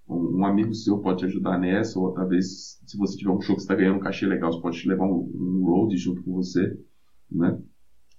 um, 0.08 0.40
um, 0.40 0.46
amigo 0.46 0.74
seu 0.74 1.00
pode 1.00 1.20
te 1.20 1.26
ajudar 1.26 1.60
nessa, 1.60 2.00
ou 2.00 2.12
talvez 2.14 2.80
se 2.86 2.98
você 2.98 3.18
tiver 3.18 3.32
um 3.32 3.42
show 3.42 3.56
que 3.56 3.62
está 3.62 3.76
ganhando 3.76 3.98
um 3.98 4.02
cachê 4.04 4.26
legal, 4.26 4.52
você 4.52 4.62
pode 4.62 4.80
te 4.80 4.88
levar 4.88 5.06
um, 5.06 5.32
um 5.34 5.66
road 5.66 5.96
junto 5.98 6.24
com 6.24 6.34
você, 6.34 6.78
né? 7.32 7.60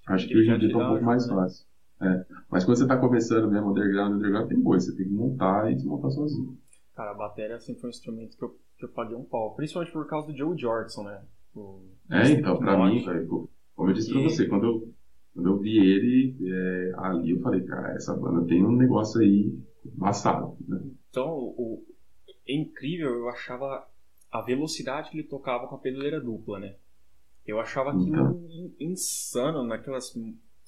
Acho 0.06 0.28
que 0.28 0.36
hoje 0.36 0.50
em 0.50 0.58
dia 0.58 0.68
está 0.68 0.78
um 0.78 0.90
pouco 0.90 1.04
mais 1.04 1.26
né? 1.26 1.34
fácil. 1.34 1.66
É. 2.02 2.26
Mas 2.50 2.64
quando 2.64 2.76
você 2.76 2.84
está 2.84 2.96
começando 2.96 3.50
mesmo 3.50 3.70
underground, 3.70 4.14
underground 4.14 4.48
tem 4.48 4.62
coisa, 4.62 4.86
você 4.86 4.96
tem 4.96 5.06
que 5.06 5.14
montar 5.14 5.70
e 5.70 5.76
desmontar 5.76 6.10
sozinho. 6.10 6.58
Cara, 6.94 7.12
a 7.12 7.14
bateria 7.14 7.58
sempre 7.58 7.80
foi 7.80 7.88
um 7.88 7.90
instrumento 7.90 8.36
que 8.36 8.44
eu, 8.44 8.56
eu 8.84 8.88
paguei 8.92 9.16
um 9.16 9.24
pau, 9.24 9.54
principalmente 9.54 9.92
por 9.92 10.06
causa 10.06 10.28
do 10.28 10.36
Joe 10.36 10.58
Jordison, 10.58 11.04
né? 11.04 11.22
O, 11.54 11.80
é, 12.10 12.30
então, 12.32 12.58
pra 12.58 12.76
mim, 12.76 13.04
véio, 13.04 13.48
como 13.74 13.90
eu 13.90 13.94
disse 13.94 14.10
e... 14.10 14.12
pra 14.12 14.22
você, 14.22 14.46
quando 14.46 14.64
eu, 14.64 14.94
quando 15.34 15.48
eu 15.50 15.58
vi 15.58 15.78
ele 15.78 16.36
é, 16.42 16.92
ali, 16.96 17.30
eu 17.30 17.40
falei, 17.40 17.62
cara, 17.62 17.94
essa 17.94 18.14
banda 18.14 18.46
tem 18.46 18.64
um 18.64 18.76
negócio 18.76 19.20
aí 19.20 19.56
embaçado, 19.84 20.56
né? 20.66 20.80
Então, 21.10 21.30
o, 21.32 21.84
é 22.46 22.54
incrível, 22.54 23.10
eu 23.10 23.28
achava 23.28 23.86
a 24.30 24.42
velocidade 24.42 25.10
que 25.10 25.18
ele 25.18 25.28
tocava 25.28 25.66
com 25.68 25.76
a 25.76 25.78
pedaleira 25.78 26.20
dupla, 26.20 26.58
né? 26.58 26.74
Eu 27.46 27.60
achava 27.60 27.90
aquilo 27.90 28.08
então. 28.08 28.72
insano 28.80 29.62
naquelas 29.64 30.12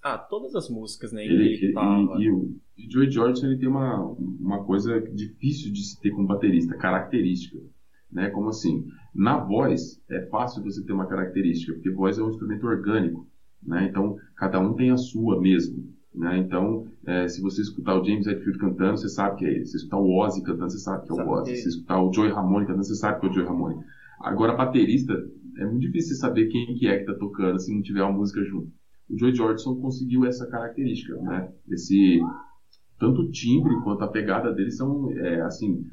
Ah, 0.03 0.19
todas 0.19 0.55
as 0.55 0.69
músicas, 0.69 1.13
né? 1.13 1.25
Ele, 1.25 1.35
Ele, 1.35 1.65
ele- 1.65 1.73
tava. 1.73 2.19
e, 2.19 2.25
e 2.25 2.31
o 2.31 2.61
Joey 2.91 3.11
Jordison 3.11 3.47
ele 3.47 3.59
tem 3.59 3.69
uma, 3.69 4.03
uma 4.03 4.65
coisa 4.65 5.01
difícil 5.01 5.73
de 5.73 5.83
se 5.83 5.99
ter 6.01 6.11
como 6.11 6.29
baterista, 6.29 6.77
característica. 6.77 7.59
Né? 8.11 8.31
Como 8.31 8.49
assim? 8.49 8.87
Na 9.15 9.39
voz 9.39 10.01
é 10.11 10.27
fácil 10.27 10.63
você 10.63 10.85
ter 10.85 10.93
uma 10.93 11.07
característica, 11.07 11.73
porque 11.73 11.91
voz 11.91 12.19
é 12.19 12.23
um 12.23 12.31
instrumento 12.31 12.67
orgânico. 12.67 13.27
Né? 13.63 13.87
Então, 13.89 14.17
cada 14.37 14.61
um 14.61 14.75
tem 14.75 14.91
a 14.91 14.97
sua 14.97 15.41
mesmo. 15.41 15.95
Né? 16.15 16.39
Então, 16.39 16.87
é, 17.05 17.29
se 17.29 17.43
você 17.43 17.61
escutar 17.61 18.01
o 18.01 18.05
James 18.05 18.27
Hetfield 18.27 18.59
cantando, 18.59 18.97
você 18.97 19.09
sabe 19.09 19.37
que 19.37 19.45
é 19.45 19.51
ele. 19.51 19.67
Se 19.67 19.77
escutar 19.77 19.99
o 19.99 20.17
Ozzy 20.19 20.43
cantando, 20.43 20.71
você 20.71 20.79
sabe 20.79 21.05
que 21.05 21.11
é 21.11 21.15
o 21.15 21.17
Sabe 21.17 21.31
Ozzy. 21.31 21.45
que 21.45 21.59
é. 21.59 21.61
Se 21.61 21.69
escutar 21.69 22.03
o 22.03 22.13
Joey 22.13 22.31
Ramone 22.33 22.67
cantando, 22.67 22.85
você 22.85 22.95
sabe 22.95 23.21
que 23.21 23.27
é 23.27 23.29
o 23.29 23.33
Joey 23.33 23.47
Ramone. 23.47 23.85
Agora, 24.21 24.57
baterista, 24.57 25.13
é 25.59 25.65
muito 25.65 25.81
difícil 25.81 26.15
você 26.15 26.21
saber 26.21 26.47
quem 26.47 26.75
que 26.75 26.87
é 26.87 26.97
que 26.97 27.11
está 27.11 27.15
tocando 27.15 27.59
se 27.59 27.75
não 27.75 27.83
tiver 27.83 28.03
uma 28.03 28.13
música 28.13 28.43
junto. 28.45 28.71
O 29.11 29.19
Joey 29.19 29.35
Jordison 29.35 29.77
conseguiu 29.77 30.25
essa 30.25 30.47
característica, 30.47 31.15
né? 31.17 31.51
Esse 31.69 32.21
tanto 32.99 33.23
o 33.23 33.31
timbre 33.31 33.75
quanto 33.83 34.03
a 34.03 34.09
pegada 34.09 34.53
dele 34.53 34.71
são 34.71 35.11
é, 35.13 35.43
assim 35.43 35.85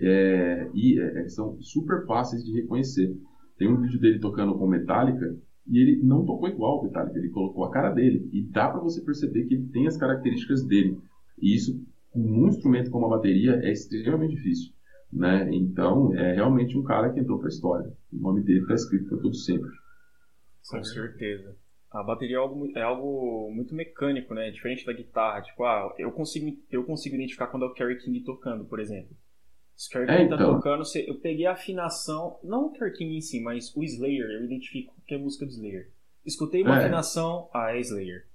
é, 0.00 0.70
e 0.74 0.98
é, 0.98 1.28
são 1.28 1.60
super 1.60 2.06
fáceis 2.06 2.44
de 2.44 2.52
reconhecer. 2.52 3.14
Tem 3.58 3.68
um 3.68 3.80
vídeo 3.80 4.00
dele 4.00 4.18
tocando 4.18 4.56
com 4.58 4.66
Metallica 4.66 5.36
e 5.66 5.78
ele 5.78 6.02
não 6.02 6.24
tocou 6.24 6.48
igual 6.48 6.80
o 6.80 6.84
Metallica, 6.84 7.18
ele 7.18 7.28
colocou 7.30 7.64
a 7.64 7.70
cara 7.70 7.90
dele 7.90 8.28
e 8.32 8.42
dá 8.42 8.68
para 8.68 8.80
você 8.80 9.02
perceber 9.02 9.44
que 9.44 9.54
ele 9.54 9.68
tem 9.68 9.86
as 9.86 9.96
características 9.96 10.64
dele. 10.66 10.98
E 11.40 11.54
isso 11.54 11.84
com 12.10 12.20
um 12.20 12.48
instrumento 12.48 12.90
como 12.90 13.06
a 13.06 13.16
bateria 13.16 13.60
é 13.62 13.70
extremamente 13.70 14.34
difícil, 14.34 14.72
né? 15.12 15.48
Então 15.52 16.14
é 16.14 16.34
realmente 16.34 16.76
um 16.76 16.82
cara 16.82 17.12
que 17.12 17.20
entrou 17.20 17.38
para 17.38 17.48
a 17.48 17.50
história. 17.50 17.92
O 18.12 18.16
nome 18.16 18.42
dele 18.42 18.62
está 18.62 18.74
escrito 18.74 19.08
para 19.08 19.18
todo 19.18 19.34
sempre. 19.34 19.70
Com 20.68 20.82
certeza. 20.82 21.56
A 21.92 22.02
bateria 22.02 22.36
é 22.36 22.38
algo, 22.38 22.72
é 22.76 22.82
algo 22.82 23.50
muito 23.52 23.74
mecânico, 23.74 24.32
né? 24.32 24.50
Diferente 24.50 24.86
da 24.86 24.92
guitarra. 24.92 25.42
Tipo, 25.42 25.64
ah, 25.64 25.92
eu 25.98 26.12
consigo, 26.12 26.56
eu 26.70 26.84
consigo 26.84 27.16
identificar 27.16 27.48
quando 27.48 27.64
é 27.64 27.68
o 27.68 27.74
Kerry 27.74 27.98
King 27.98 28.20
tocando, 28.22 28.64
por 28.64 28.78
exemplo. 28.78 29.16
Se 29.80 29.88
o 29.88 29.92
Kerry 29.92 30.10
É, 30.24 30.28
tá 30.28 30.34
então. 30.34 30.54
tocando, 30.56 30.84
se- 30.84 31.08
eu 31.08 31.14
peguei 31.20 31.46
a 31.46 31.52
afinação, 31.52 32.38
não 32.44 32.66
o 32.66 32.72
Kerry 32.72 32.92
King 32.92 33.16
em 33.16 33.20
si, 33.22 33.40
mas 33.40 33.74
o 33.74 33.82
Slayer, 33.82 34.26
eu 34.30 34.44
identifico 34.44 34.92
que 35.06 35.14
é 35.14 35.18
música 35.18 35.46
do 35.46 35.52
Slayer. 35.52 35.90
Escutei 36.22 36.62
uma 36.62 36.76
É. 36.76 36.82
afinação, 36.82 37.48
ah, 37.54 37.74
é 37.74 37.80
Slayer. 37.80 38.26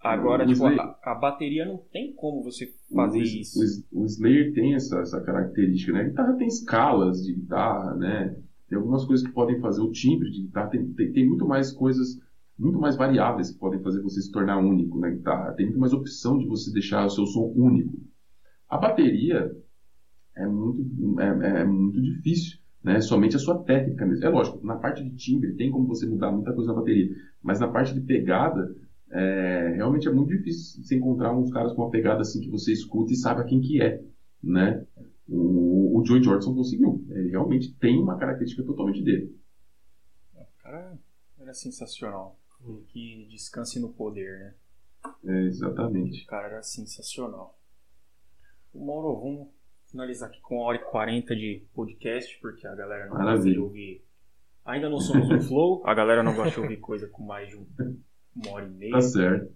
Agora, 0.00 0.44
O 0.44 0.46
tipo, 0.46 0.60
Slayer- 0.66 0.80
a, 0.80 1.12
a 1.12 1.14
bateria 1.14 1.66
não 1.66 1.76
tem 1.76 2.14
como 2.14 2.42
você 2.42 2.72
fazer 2.90 3.18
o, 3.18 3.22
isso. 3.22 3.60
O, 3.92 4.00
o 4.00 4.06
Slayer 4.06 4.54
tem 4.54 4.74
essa, 4.74 5.00
essa 5.00 5.20
característica, 5.20 5.92
né? 5.92 6.00
A 6.00 6.04
guitarra 6.08 6.32
tem 6.38 6.48
escalas 6.48 7.22
de 7.22 7.34
guitarra, 7.34 7.94
né? 7.94 8.34
Tem 8.66 8.78
algumas 8.78 9.04
coisas 9.04 9.26
que 9.26 9.32
podem 9.34 9.60
fazer 9.60 9.82
o 9.82 9.92
timbre 9.92 10.30
de 10.30 10.40
guitarra, 10.44 10.70
tem, 10.70 10.90
tem, 10.94 11.12
tem 11.12 11.28
muito 11.28 11.46
mais 11.46 11.70
coisas, 11.70 12.18
muito 12.58 12.78
mais 12.78 12.96
variáveis 12.96 13.50
que 13.50 13.58
podem 13.58 13.82
fazer 13.82 14.00
você 14.00 14.22
se 14.22 14.32
tornar 14.32 14.56
único 14.56 14.98
na 14.98 15.10
guitarra. 15.10 15.52
Tem 15.52 15.66
muito 15.66 15.78
mais 15.78 15.92
opção 15.92 16.38
de 16.38 16.46
você 16.46 16.72
deixar 16.72 17.04
o 17.04 17.10
seu 17.10 17.26
som 17.26 17.52
único. 17.54 18.00
A 18.70 18.78
bateria 18.78 19.54
é 20.34 20.46
muito, 20.46 21.20
é, 21.20 21.60
é 21.60 21.64
muito 21.64 22.00
difícil, 22.00 22.58
né? 22.82 23.00
Somente 23.00 23.36
a 23.36 23.38
sua 23.38 23.62
técnica 23.62 24.06
mesmo. 24.06 24.24
É 24.24 24.28
lógico, 24.28 24.64
na 24.64 24.76
parte 24.76 25.02
de 25.02 25.14
timbre 25.16 25.54
tem 25.54 25.70
como 25.70 25.86
você 25.86 26.06
mudar 26.06 26.32
muita 26.32 26.52
coisa 26.52 26.72
na 26.72 26.78
bateria, 26.78 27.14
mas 27.42 27.60
na 27.60 27.68
parte 27.68 27.94
de 27.94 28.00
pegada 28.00 28.74
é, 29.10 29.72
realmente 29.76 30.08
é 30.08 30.12
muito 30.12 30.30
difícil 30.30 30.82
você 30.82 30.96
encontrar 30.96 31.36
uns 31.36 31.52
caras 31.52 31.74
com 31.74 31.82
uma 31.82 31.90
pegada 31.90 32.22
assim 32.22 32.40
que 32.40 32.50
você 32.50 32.72
escuta 32.72 33.12
e 33.12 33.16
sabe 33.16 33.42
a 33.42 33.44
quem 33.44 33.60
que 33.60 33.82
é, 33.82 34.02
né? 34.42 34.86
O, 35.28 35.98
o 36.00 36.04
Joey 36.04 36.22
Jordison 36.22 36.54
conseguiu. 36.54 37.04
Ele 37.10 37.30
realmente 37.30 37.74
tem 37.74 37.98
uma 38.00 38.16
característica 38.16 38.62
totalmente 38.64 39.02
dele. 39.02 39.38
O 40.34 40.62
cara 40.62 40.98
era 41.38 41.54
sensacional. 41.54 42.38
Que 42.88 43.26
descanse 43.28 43.80
no 43.80 43.92
poder, 43.92 44.38
né? 44.38 44.54
É, 45.24 45.46
exatamente. 45.46 46.22
O 46.24 46.26
cara 46.26 46.46
era 46.46 46.62
sensacional. 46.62 47.58
O 48.72 48.86
Mauro, 48.86 49.20
vamos 49.20 49.48
finalizar 49.92 50.28
aqui 50.28 50.40
com 50.40 50.56
uma 50.56 50.64
hora 50.64 50.78
e 50.78 50.80
quarenta 50.80 51.36
de 51.36 51.62
podcast, 51.74 52.36
porque 52.40 52.66
a 52.66 52.74
galera 52.74 53.04
não 53.04 53.10
gosta 53.12 53.24
Maravilha. 53.24 53.54
de 53.54 53.60
ouvir. 53.60 54.04
Ainda 54.64 54.88
não 54.88 54.98
somos 54.98 55.28
um 55.30 55.40
flow, 55.40 55.82
a 55.84 55.94
galera 55.94 56.22
não 56.22 56.34
gosta 56.34 56.52
de 56.52 56.60
ouvir 56.60 56.78
coisa 56.78 57.06
com 57.08 57.22
mais 57.22 57.48
de 57.48 57.56
um- 57.56 57.66
uma 58.34 58.52
hora 58.54 58.66
e 58.66 58.70
meia, 58.70 58.92
Tá 58.92 59.00
certo. 59.02 59.52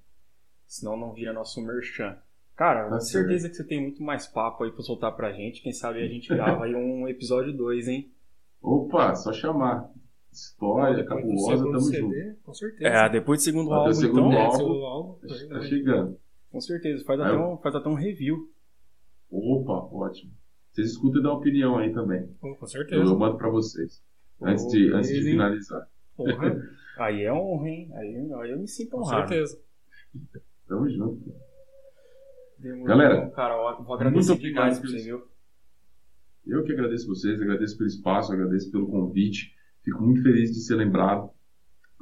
senão 0.67 0.97
não 0.97 1.13
vira 1.13 1.33
nosso 1.33 1.61
merchan. 1.65 2.17
Cara, 2.55 2.85
Tá 2.85 2.91
com 2.91 3.01
certeza 3.01 3.49
que 3.49 3.55
você 3.55 3.65
tem 3.65 3.81
muito 3.83 4.03
mais 4.03 4.27
papo 4.27 4.65
aí 4.65 4.71
pra 4.73 4.83
soltar 4.83 5.15
pra 5.15 5.33
gente. 5.33 5.63
Quem 5.63 5.73
sabe 5.73 6.03
a 6.03 6.09
gente 6.09 6.29
grava 6.29 6.65
aí 6.65 6.75
um 6.75 7.07
episódio 7.09 7.53
2, 7.53 7.87
hein? 7.89 8.11
Opa, 8.63 9.15
só 9.15 9.33
chamar. 9.33 9.91
História, 10.33 10.97
Depois 11.03 11.23
cabulosa, 11.23 11.65
tamo 11.65 11.81
CD, 11.81 12.01
junto. 12.25 12.37
Com 12.43 12.53
certeza. 12.55 12.89
É, 12.89 13.09
depois 13.09 13.41
do 13.41 13.45
segundo 13.45 13.71
Até 13.73 13.79
álbum, 13.81 13.93
segundo 13.95 14.19
então. 14.29 14.33
É, 14.33 14.45
álbum. 14.45 14.57
segundo 14.59 14.85
álbum. 14.85 15.19
Tá 15.49 15.61
chegando. 15.63 16.19
Com 16.51 16.61
certeza, 16.61 17.05
faz 17.05 17.21
Aí 17.21 17.27
até, 17.27 17.39
um, 17.39 17.57
faz 17.59 17.75
até 17.75 17.89
um 17.89 17.95
review. 17.95 18.51
Opa, 19.31 19.73
ótimo. 19.94 20.32
Vocês 20.73 20.90
escutam 20.90 21.20
e 21.20 21.23
dão 21.23 21.35
opinião 21.35 21.78
aí 21.78 21.93
também. 21.93 22.27
Com 22.40 22.57
Eu, 22.61 22.66
certeza. 22.66 23.15
mando 23.15 23.36
pra 23.39 23.48
vocês. 23.48 24.03
Antes 24.40 24.66
de, 24.69 24.93
antes 24.93 25.09
de 25.11 25.23
finalizar. 25.23 25.89
Porra, 26.16 26.61
Aí 26.98 27.24
é 27.24 27.32
honra, 27.32 27.69
hein? 27.69 27.90
Aí, 27.94 28.16
aí 28.16 28.51
eu 28.51 28.59
me 28.59 28.66
sinto 28.69 28.90
com 28.93 28.98
honrado. 28.98 29.28
certeza. 29.28 29.59
Tamo 30.66 30.89
junto. 30.89 31.35
Demorou, 32.59 32.86
Galera, 32.86 33.31
cara, 33.31 33.55
ó, 33.57 33.82
vou 33.82 33.94
agradecer 33.94 34.31
muito 34.31 34.43
demais 34.43 34.78
por 34.78 34.89
você, 34.89 35.03
viu? 35.03 35.23
Eu 36.47 36.65
que 36.65 36.73
agradeço 36.73 37.07
vocês, 37.07 37.40
agradeço 37.40 37.77
pelo 37.77 37.89
espaço, 37.89 38.32
agradeço 38.32 38.70
pelo 38.70 38.86
convite. 38.86 39.55
Fico 39.85 40.03
muito 40.03 40.23
feliz 40.23 40.53
de 40.53 40.61
ser 40.61 40.77
lembrado. 40.77 41.31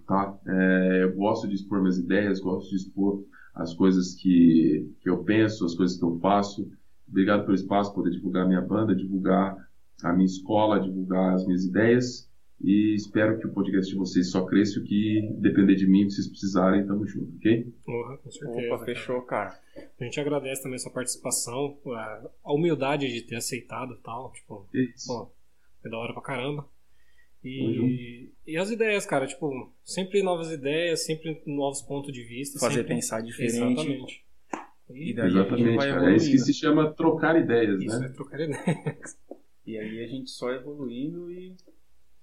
Tá? 0.07 0.39
É, 0.47 1.05
eu 1.05 1.15
gosto 1.15 1.49
de 1.49 1.55
expor 1.55 1.81
minhas 1.81 1.99
ideias, 1.99 2.39
gosto 2.41 2.71
de 2.71 2.77
expor 2.77 3.25
as 3.55 3.73
coisas 3.75 4.15
que, 4.15 4.93
que 5.01 5.09
eu 5.09 5.25
penso, 5.25 5.65
as 5.65 5.75
coisas 5.75 5.97
que 5.99 6.05
eu 6.05 6.19
faço. 6.21 6.71
Obrigado 7.15 7.45
pelo 7.45 7.55
espaço, 7.55 7.95
poder 7.95 8.11
divulgar 8.11 8.43
a 8.45 8.49
minha 8.49 8.61
banda, 8.61 8.93
divulgar 8.93 9.57
a 10.03 10.13
minha 10.13 10.27
escola, 10.27 10.81
divulgar 10.81 11.35
as 11.35 11.47
minhas 11.47 11.65
ideias. 11.65 12.29
E 12.61 12.93
espero 12.97 13.39
que 13.39 13.47
o 13.47 13.53
podcast 13.53 13.93
de 13.93 13.97
vocês 13.97 14.33
só 14.33 14.45
cresça 14.45 14.81
o 14.81 14.83
que 14.83 15.33
depender 15.39 15.77
de 15.77 15.87
mim, 15.87 16.11
se 16.11 16.17
vocês 16.17 16.29
precisarem, 16.29 16.85
tamo 16.85 17.07
junto, 17.07 17.37
ok? 17.37 17.73
Porra, 17.85 18.19
com 18.19 18.31
certeza. 18.33 18.75
Opa, 18.75 18.85
fechou, 18.85 19.23
cara. 19.23 19.57
A 20.01 20.05
gente 20.05 20.19
agradece 20.19 20.65
também 20.65 20.75
a 20.75 20.81
sua 20.81 20.91
participação, 20.91 21.79
a, 21.87 22.53
humildade 22.53 23.07
de 23.07 23.23
ter 23.23 23.37
aceitado 23.37 23.95
e 23.95 24.03
tal. 24.03 24.33
Tipo, 24.33 24.67
É 24.75 24.81
isso. 24.81 25.07
pô, 25.07 25.31
foi 25.83 25.91
da 25.93 25.99
hora 25.99 26.13
pra 26.13 26.23
caramba. 26.23 26.63
Tamo 26.63 26.71
E, 27.45 28.33
e 28.45 28.57
as 28.57 28.71
ideias, 28.71 29.07
cara, 29.07 29.29
tipo, 29.29 29.73
sempre 29.85 30.21
novas 30.21 30.51
ideias, 30.51 31.05
sempre 31.05 31.41
novos 31.47 31.81
pontos 31.81 32.13
de 32.13 32.25
vista. 32.25 32.59
Fazer 32.59 32.81
sempre... 32.81 32.97
pensar 32.97 33.21
diferente. 33.21 33.57
Exatamente. 33.57 34.25
E 34.91 35.15
daí 35.15 35.27
a 35.27 35.29
gente 35.29 35.39
Exatamente, 35.41 35.77
vai 35.77 35.91
cara. 35.91 36.13
É 36.13 36.17
isso 36.17 36.31
que 36.31 36.39
se 36.39 36.55
chama 36.55 36.93
trocar 36.93 37.37
ideias, 37.41 37.81
isso 37.83 37.99
né? 37.99 38.07
é 38.07 38.09
trocar 38.11 38.41
ideias. 38.41 39.19
E 39.67 39.79
aí 39.79 40.05
a 40.05 40.07
gente 40.07 40.31
só 40.31 40.53
evoluindo 40.53 41.31
e 41.31 41.57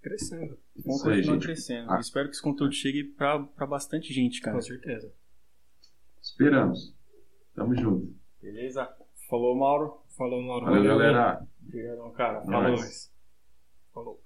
Crescendo, 0.02 0.58
vamos 0.78 1.00
Isso 1.00 1.10
aí, 1.10 1.16
continuar 1.18 1.36
gente. 1.36 1.46
crescendo. 1.46 1.92
Ah. 1.92 2.00
Espero 2.00 2.28
que 2.28 2.34
esse 2.34 2.42
conteúdo 2.42 2.74
chegue 2.74 3.04
pra, 3.04 3.40
pra 3.40 3.68
bastante 3.68 4.12
gente, 4.12 4.42
cara. 4.42 4.56
com 4.56 4.62
certeza. 4.62 5.14
Esperamos. 6.20 6.96
Tamo 7.54 7.76
junto. 7.76 8.12
Beleza? 8.42 8.92
Falou, 9.30 9.56
Mauro. 9.56 10.02
Falou, 10.18 10.42
Mauro. 10.42 10.66
Valeu, 10.66 10.84
galera. 10.84 11.48
Obrigadão, 11.64 12.12
cara. 12.14 12.42
Falou. 12.42 12.78
Falou. 13.94 14.24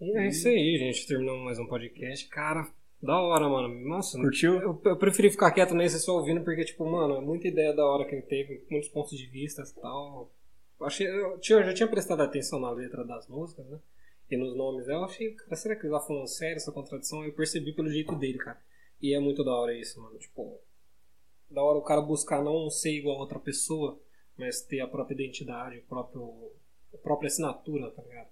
E 0.00 0.18
é 0.18 0.26
isso 0.26 0.48
aí, 0.48 0.78
gente. 0.78 1.06
Terminamos 1.06 1.44
mais 1.44 1.58
um 1.60 1.66
podcast. 1.66 2.28
Cara, 2.28 2.68
da 3.02 3.20
hora, 3.20 3.48
mano. 3.48 3.68
Nossa, 3.86 4.18
Curtiu? 4.18 4.60
eu, 4.60 4.80
eu 4.84 4.96
preferi 4.96 5.30
ficar 5.30 5.50
quieto 5.50 5.74
nesse 5.74 6.00
só 6.00 6.16
ouvindo, 6.16 6.42
porque, 6.42 6.64
tipo, 6.64 6.84
mano, 6.84 7.16
é 7.16 7.20
muita 7.20 7.48
ideia 7.48 7.72
da 7.74 7.84
hora 7.84 8.04
que 8.04 8.14
ele 8.14 8.22
teve, 8.22 8.64
muitos 8.70 8.88
pontos 8.88 9.16
de 9.16 9.26
vista 9.26 9.62
e 9.62 9.80
tal. 9.80 10.30
Eu 10.78 10.86
Achei, 10.86 11.06
eu, 11.06 11.38
tinha, 11.38 11.58
eu 11.58 11.64
já 11.64 11.74
tinha 11.74 11.88
prestado 11.88 12.22
atenção 12.22 12.58
na 12.58 12.70
letra 12.70 13.04
das 13.04 13.28
músicas, 13.28 13.66
né? 13.66 13.78
E 14.30 14.36
nos 14.36 14.56
nomes. 14.56 14.88
Eu 14.88 15.04
achei, 15.04 15.32
cara, 15.32 15.56
será 15.56 15.76
que 15.76 15.86
ele 15.86 15.92
tá 15.92 16.00
falando 16.00 16.26
sério 16.26 16.56
essa 16.56 16.72
contradição? 16.72 17.24
Eu 17.24 17.32
percebi 17.32 17.72
pelo 17.72 17.88
jeito 17.88 18.14
dele, 18.16 18.38
cara. 18.38 18.60
E 19.00 19.14
é 19.14 19.20
muito 19.20 19.44
da 19.44 19.54
hora 19.54 19.74
isso, 19.74 20.00
mano. 20.00 20.18
Tipo, 20.18 20.58
da 21.50 21.62
hora 21.62 21.78
o 21.78 21.82
cara 21.82 22.00
buscar 22.00 22.42
não 22.42 22.68
ser 22.70 22.92
igual 22.92 23.16
a 23.16 23.20
outra 23.20 23.38
pessoa, 23.38 23.98
mas 24.36 24.62
ter 24.62 24.80
a 24.80 24.88
própria 24.88 25.14
identidade, 25.14 25.78
o 25.78 25.82
próprio, 25.82 26.50
a 26.92 26.98
própria 26.98 27.28
assinatura, 27.28 27.90
tá 27.90 28.02
ligado? 28.02 28.28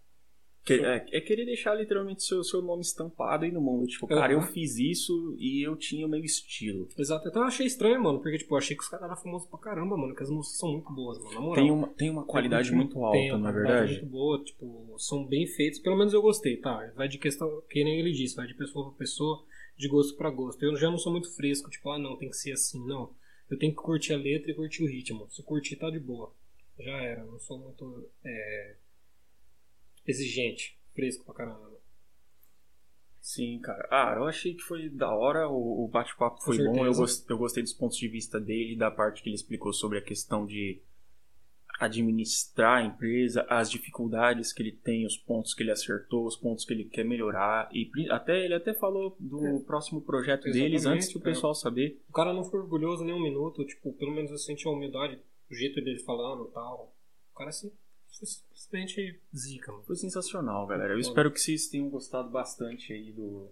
Que- 0.64 0.74
é, 0.82 1.04
é 1.12 1.20
querer 1.20 1.44
deixar 1.44 1.74
literalmente 1.74 2.22
seu, 2.22 2.42
seu 2.42 2.62
nome 2.62 2.80
estampado 2.82 3.44
aí 3.44 3.52
no 3.52 3.60
mundo. 3.60 3.86
Tipo, 3.86 4.06
cara, 4.06 4.32
eu 4.32 4.38
Uhum. 4.38 4.46
fiz 4.46 4.78
isso 4.78 5.36
e 5.38 5.62
eu 5.62 5.76
tinha 5.76 6.06
o 6.06 6.08
meu 6.08 6.24
estilo. 6.24 6.88
Exato. 6.98 7.28
Então 7.28 7.42
eu 7.42 7.48
achei 7.48 7.66
estranho, 7.66 8.02
mano, 8.02 8.18
porque, 8.20 8.38
tipo, 8.38 8.54
eu 8.54 8.58
achei 8.58 8.74
que 8.74 8.82
os 8.82 8.88
caras 8.88 9.04
eram 9.04 9.16
famosos 9.16 9.46
pra 9.48 9.58
caramba, 9.58 9.94
mano, 9.96 10.14
que 10.14 10.22
as 10.22 10.30
músicas 10.30 10.58
são 10.58 10.72
muito 10.72 10.90
boas, 10.92 11.18
mano. 11.18 11.34
Na 11.34 11.40
moral. 11.40 11.54
Tem 11.62 11.70
uma, 11.70 11.88
tem 11.88 12.10
uma 12.10 12.24
qualidade 12.24 12.68
Tem- 12.70 12.78
muito 12.78 12.98
alta, 13.04 13.18
tem 13.18 13.30
uma 13.32 13.38
não 13.40 13.48
é 13.48 13.52
verdade? 13.52 13.92
muito 13.92 14.06
boa, 14.06 14.42
tipo, 14.42 14.94
são 14.98 15.26
bem 15.26 15.46
feitos. 15.46 15.80
Pelo 15.80 15.96
menos 15.98 16.14
eu 16.14 16.22
gostei, 16.22 16.56
tá? 16.56 16.90
Vai 16.96 17.08
de 17.08 17.18
questão, 17.18 17.62
que 17.68 17.84
nem 17.84 18.00
ele 18.00 18.12
disse, 18.12 18.34
vai 18.34 18.46
de 18.46 18.54
pessoa 18.54 18.88
pra 18.88 18.98
pessoa, 18.98 19.44
de 19.76 19.86
gosto 19.86 20.16
pra 20.16 20.30
gosto. 20.30 20.62
Eu 20.64 20.76
já 20.76 20.90
não 20.90 20.96
sou 20.98 21.12
muito 21.12 21.30
fresco, 21.36 21.68
tipo, 21.68 21.90
ah, 21.90 21.98
não, 21.98 22.16
tem 22.16 22.30
que 22.30 22.36
ser 22.36 22.52
assim, 22.52 22.82
não. 22.86 23.10
Eu 23.50 23.58
tenho 23.58 23.72
que 23.74 23.82
curtir 23.82 24.14
a 24.14 24.16
letra 24.16 24.50
e 24.50 24.54
curtir 24.54 24.82
o 24.82 24.86
ritmo. 24.88 25.28
Se 25.28 25.42
curtir, 25.42 25.76
tá 25.76 25.90
de 25.90 26.00
boa. 26.00 26.32
Já 26.78 26.92
era, 27.02 27.22
não 27.24 27.38
sou 27.38 27.58
muito 27.58 28.08
é, 28.24 28.74
exigente, 30.06 30.78
fresco 30.94 31.24
pra 31.24 31.34
caramba. 31.34 31.74
Sim, 33.20 33.58
cara. 33.60 33.88
Ah, 33.90 34.14
eu 34.16 34.24
achei 34.24 34.52
que 34.54 34.60
foi 34.62 34.90
da 34.90 35.10
hora, 35.14 35.48
o, 35.48 35.84
o 35.84 35.88
bate-papo 35.88 36.42
foi 36.42 36.58
bom. 36.58 36.84
Eu, 36.84 36.92
certeza. 36.92 37.00
gos- 37.00 37.30
eu 37.30 37.38
gostei 37.38 37.62
dos 37.62 37.72
pontos 37.72 37.96
de 37.96 38.06
vista 38.06 38.38
dele, 38.38 38.76
da 38.76 38.90
parte 38.90 39.22
que 39.22 39.28
ele 39.30 39.34
explicou 39.36 39.72
sobre 39.72 39.96
a 39.98 40.02
questão 40.02 40.44
de 40.44 40.82
administrar 41.80 42.82
a 42.82 42.86
empresa, 42.86 43.44
as 43.48 43.70
dificuldades 43.70 44.52
que 44.52 44.62
ele 44.62 44.72
tem, 44.72 45.06
os 45.06 45.16
pontos 45.16 45.54
que 45.54 45.62
ele 45.62 45.70
acertou, 45.72 46.26
os 46.26 46.36
pontos 46.36 46.64
que 46.64 46.72
ele 46.72 46.84
quer 46.84 47.04
melhorar. 47.04 47.68
E 47.72 47.90
até 48.10 48.44
ele 48.44 48.54
até 48.54 48.72
falou 48.74 49.16
do 49.18 49.60
próximo 49.66 50.00
projeto 50.00 50.44
deles 50.44 50.82
Exatamente, 50.82 51.04
antes 51.04 51.12
do 51.14 51.20
pessoal 51.20 51.54
saber. 51.54 52.00
O 52.08 52.12
cara 52.12 52.32
não 52.32 52.44
foi 52.44 52.60
orgulhoso 52.60 53.04
nem 53.04 53.14
um 53.14 53.22
minuto, 53.22 53.64
tipo, 53.64 53.92
pelo 53.94 54.12
menos 54.12 54.30
eu 54.30 54.38
senti 54.38 54.68
a 54.68 54.70
humildade 54.70 55.18
do 55.48 55.56
jeito 55.56 55.82
dele 55.82 55.98
falando 56.00 56.44
tal. 56.52 56.94
O 57.32 57.36
cara 57.36 57.50
assim, 57.50 57.72
simplesmente 58.22 59.20
zica, 59.34 59.72
mano. 59.72 59.84
Foi 59.84 59.96
sensacional, 59.96 60.66
galera. 60.66 60.94
Eu 60.94 60.98
espero 60.98 61.30
que 61.30 61.40
vocês 61.40 61.68
tenham 61.68 61.88
gostado 61.88 62.30
bastante 62.30 62.92
aí 62.92 63.12
do, 63.12 63.48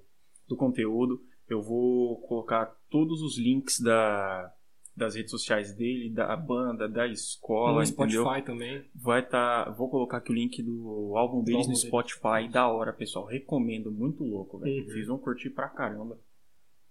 do 0.49 0.57
conteúdo. 0.57 1.23
Eu 1.49 1.61
vou 1.61 2.17
colocar 2.23 2.67
todos 2.89 3.21
os 3.23 3.37
links 3.37 3.81
da, 3.81 4.53
das 4.97 5.15
redes 5.15 5.31
sociais 5.31 5.75
dele, 5.75 6.11
da 6.11 6.35
banda, 6.37 6.89
da 6.89 7.07
escola, 7.07 7.79
No 7.79 7.83
entendeu? 7.83 8.23
Spotify 8.23 8.45
também. 8.45 8.85
Vai 8.95 9.27
tá, 9.27 9.71
vou 9.71 9.89
colocar 9.89 10.19
aqui 10.19 10.31
o 10.31 10.35
link 10.35 10.63
do 10.63 11.17
álbum 11.17 11.43
deles 11.43 11.67
álbum 11.67 11.73
no. 11.73 11.77
Spotify, 11.77 12.49
da 12.51 12.69
hora, 12.69 12.93
pessoal. 12.93 13.27
Recomendo, 13.27 13.91
muito 13.91 14.23
louco, 14.25 14.59
velho. 14.59 14.83
Uhum. 14.83 14.91
Vocês 14.91 15.07
vão 15.07 15.19
curtir 15.19 15.51
pra 15.51 15.69
caramba. 15.69 16.19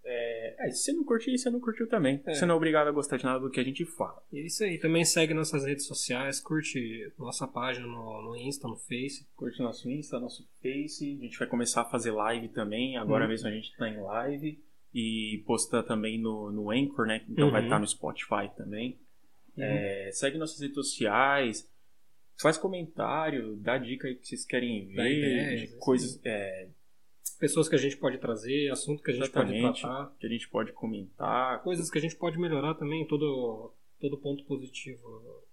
É, 0.03 0.67
é, 0.67 0.71
se 0.71 0.83
você 0.83 0.93
não 0.93 1.03
curtir, 1.03 1.37
você 1.37 1.49
não 1.49 1.59
curtiu 1.59 1.87
também. 1.87 2.21
É. 2.25 2.33
Você 2.33 2.45
não 2.45 2.55
é 2.55 2.57
obrigado 2.57 2.87
a 2.87 2.91
gostar 2.91 3.17
de 3.17 3.23
nada 3.23 3.39
do 3.39 3.49
que 3.51 3.59
a 3.59 3.63
gente 3.63 3.85
fala. 3.85 4.21
E 4.31 4.39
é 4.39 4.45
isso 4.45 4.63
aí. 4.63 4.77
Também 4.79 5.05
segue 5.05 5.33
nossas 5.33 5.63
redes 5.65 5.85
sociais, 5.85 6.39
curte 6.39 7.11
nossa 7.19 7.47
página 7.47 7.85
no, 7.85 8.21
no 8.23 8.35
Insta, 8.35 8.67
no 8.67 8.75
Face. 8.77 9.27
Curte 9.35 9.61
nosso 9.61 9.89
Insta, 9.89 10.19
nosso 10.19 10.47
Face. 10.61 11.17
A 11.19 11.23
gente 11.23 11.37
vai 11.37 11.47
começar 11.47 11.81
a 11.81 11.85
fazer 11.89 12.11
live 12.11 12.49
também. 12.49 12.97
Agora 12.97 13.23
Uhum. 13.25 13.29
mesmo 13.29 13.47
a 13.47 13.51
gente 13.51 13.75
tá 13.77 13.87
em 13.87 14.01
live. 14.01 14.59
E 14.93 15.43
posta 15.45 15.81
também 15.83 16.19
no, 16.19 16.51
no 16.51 16.69
Anchor, 16.71 17.05
né? 17.05 17.23
Então 17.29 17.49
vai 17.51 17.61
Uhum. 17.61 17.67
estar 17.67 17.79
no 17.79 17.87
Spotify 17.87 18.49
também. 18.57 18.99
É, 19.57 20.09
segue 20.13 20.37
nossas 20.37 20.59
redes 20.59 20.75
sociais. 20.75 21.69
Faz 22.41 22.57
comentário, 22.57 23.55
dá 23.57 23.77
dica 23.77 24.07
aí 24.07 24.15
que 24.15 24.27
vocês 24.27 24.43
querem 24.45 24.87
ver. 24.87 24.93
ideias, 24.93 25.59
de 25.69 25.77
coisas 25.77 26.19
é, 26.25 26.67
Pessoas 27.41 27.67
que 27.67 27.73
a 27.73 27.79
gente 27.79 27.97
pode 27.97 28.19
trazer, 28.19 28.69
assunto 28.69 29.01
que 29.01 29.09
a 29.09 29.13
gente 29.15 29.23
Exatamente. 29.23 29.61
pode 29.63 29.81
tratar. 29.81 30.15
que 30.19 30.27
a 30.27 30.29
gente 30.29 30.47
pode 30.47 30.71
comentar. 30.73 31.63
Coisas 31.63 31.89
que 31.89 31.97
a 31.97 32.01
gente 32.01 32.15
pode 32.15 32.37
melhorar 32.37 32.75
também. 32.75 33.07
Todo, 33.07 33.73
todo 33.99 34.15
ponto 34.19 34.45
positivo 34.45 35.43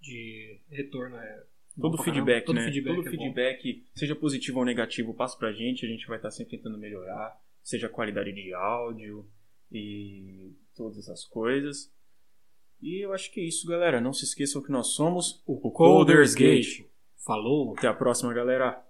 de 0.00 0.58
retorno 0.68 1.14
é. 1.14 1.44
bom 1.76 1.92
Todo 1.92 2.02
feedback. 2.02 2.44
Todo 2.44 2.56
né? 2.56 2.64
feedback 2.64 2.96
Todo 2.96 3.06
é 3.06 3.10
bom. 3.12 3.16
feedback, 3.16 3.86
seja 3.94 4.16
positivo 4.16 4.58
ou 4.58 4.64
negativo, 4.64 5.14
passa 5.14 5.38
pra 5.38 5.52
gente. 5.52 5.86
A 5.86 5.88
gente 5.88 6.04
vai 6.08 6.16
estar 6.18 6.32
sempre 6.32 6.56
tentando 6.56 6.76
melhorar. 6.76 7.40
Seja 7.62 7.86
a 7.86 7.90
qualidade 7.90 8.32
de 8.32 8.52
áudio 8.52 9.24
e 9.70 10.52
todas 10.74 10.98
essas 10.98 11.24
coisas. 11.24 11.94
E 12.82 13.04
eu 13.04 13.12
acho 13.12 13.30
que 13.32 13.38
é 13.38 13.44
isso, 13.44 13.68
galera. 13.68 14.00
Não 14.00 14.12
se 14.12 14.24
esqueçam 14.24 14.60
que 14.60 14.72
nós 14.72 14.88
somos 14.94 15.44
o 15.46 15.70
Colders 15.70 16.34
Gate. 16.34 16.86
Falou! 17.24 17.76
Até 17.78 17.86
a 17.86 17.94
próxima, 17.94 18.34
galera. 18.34 18.84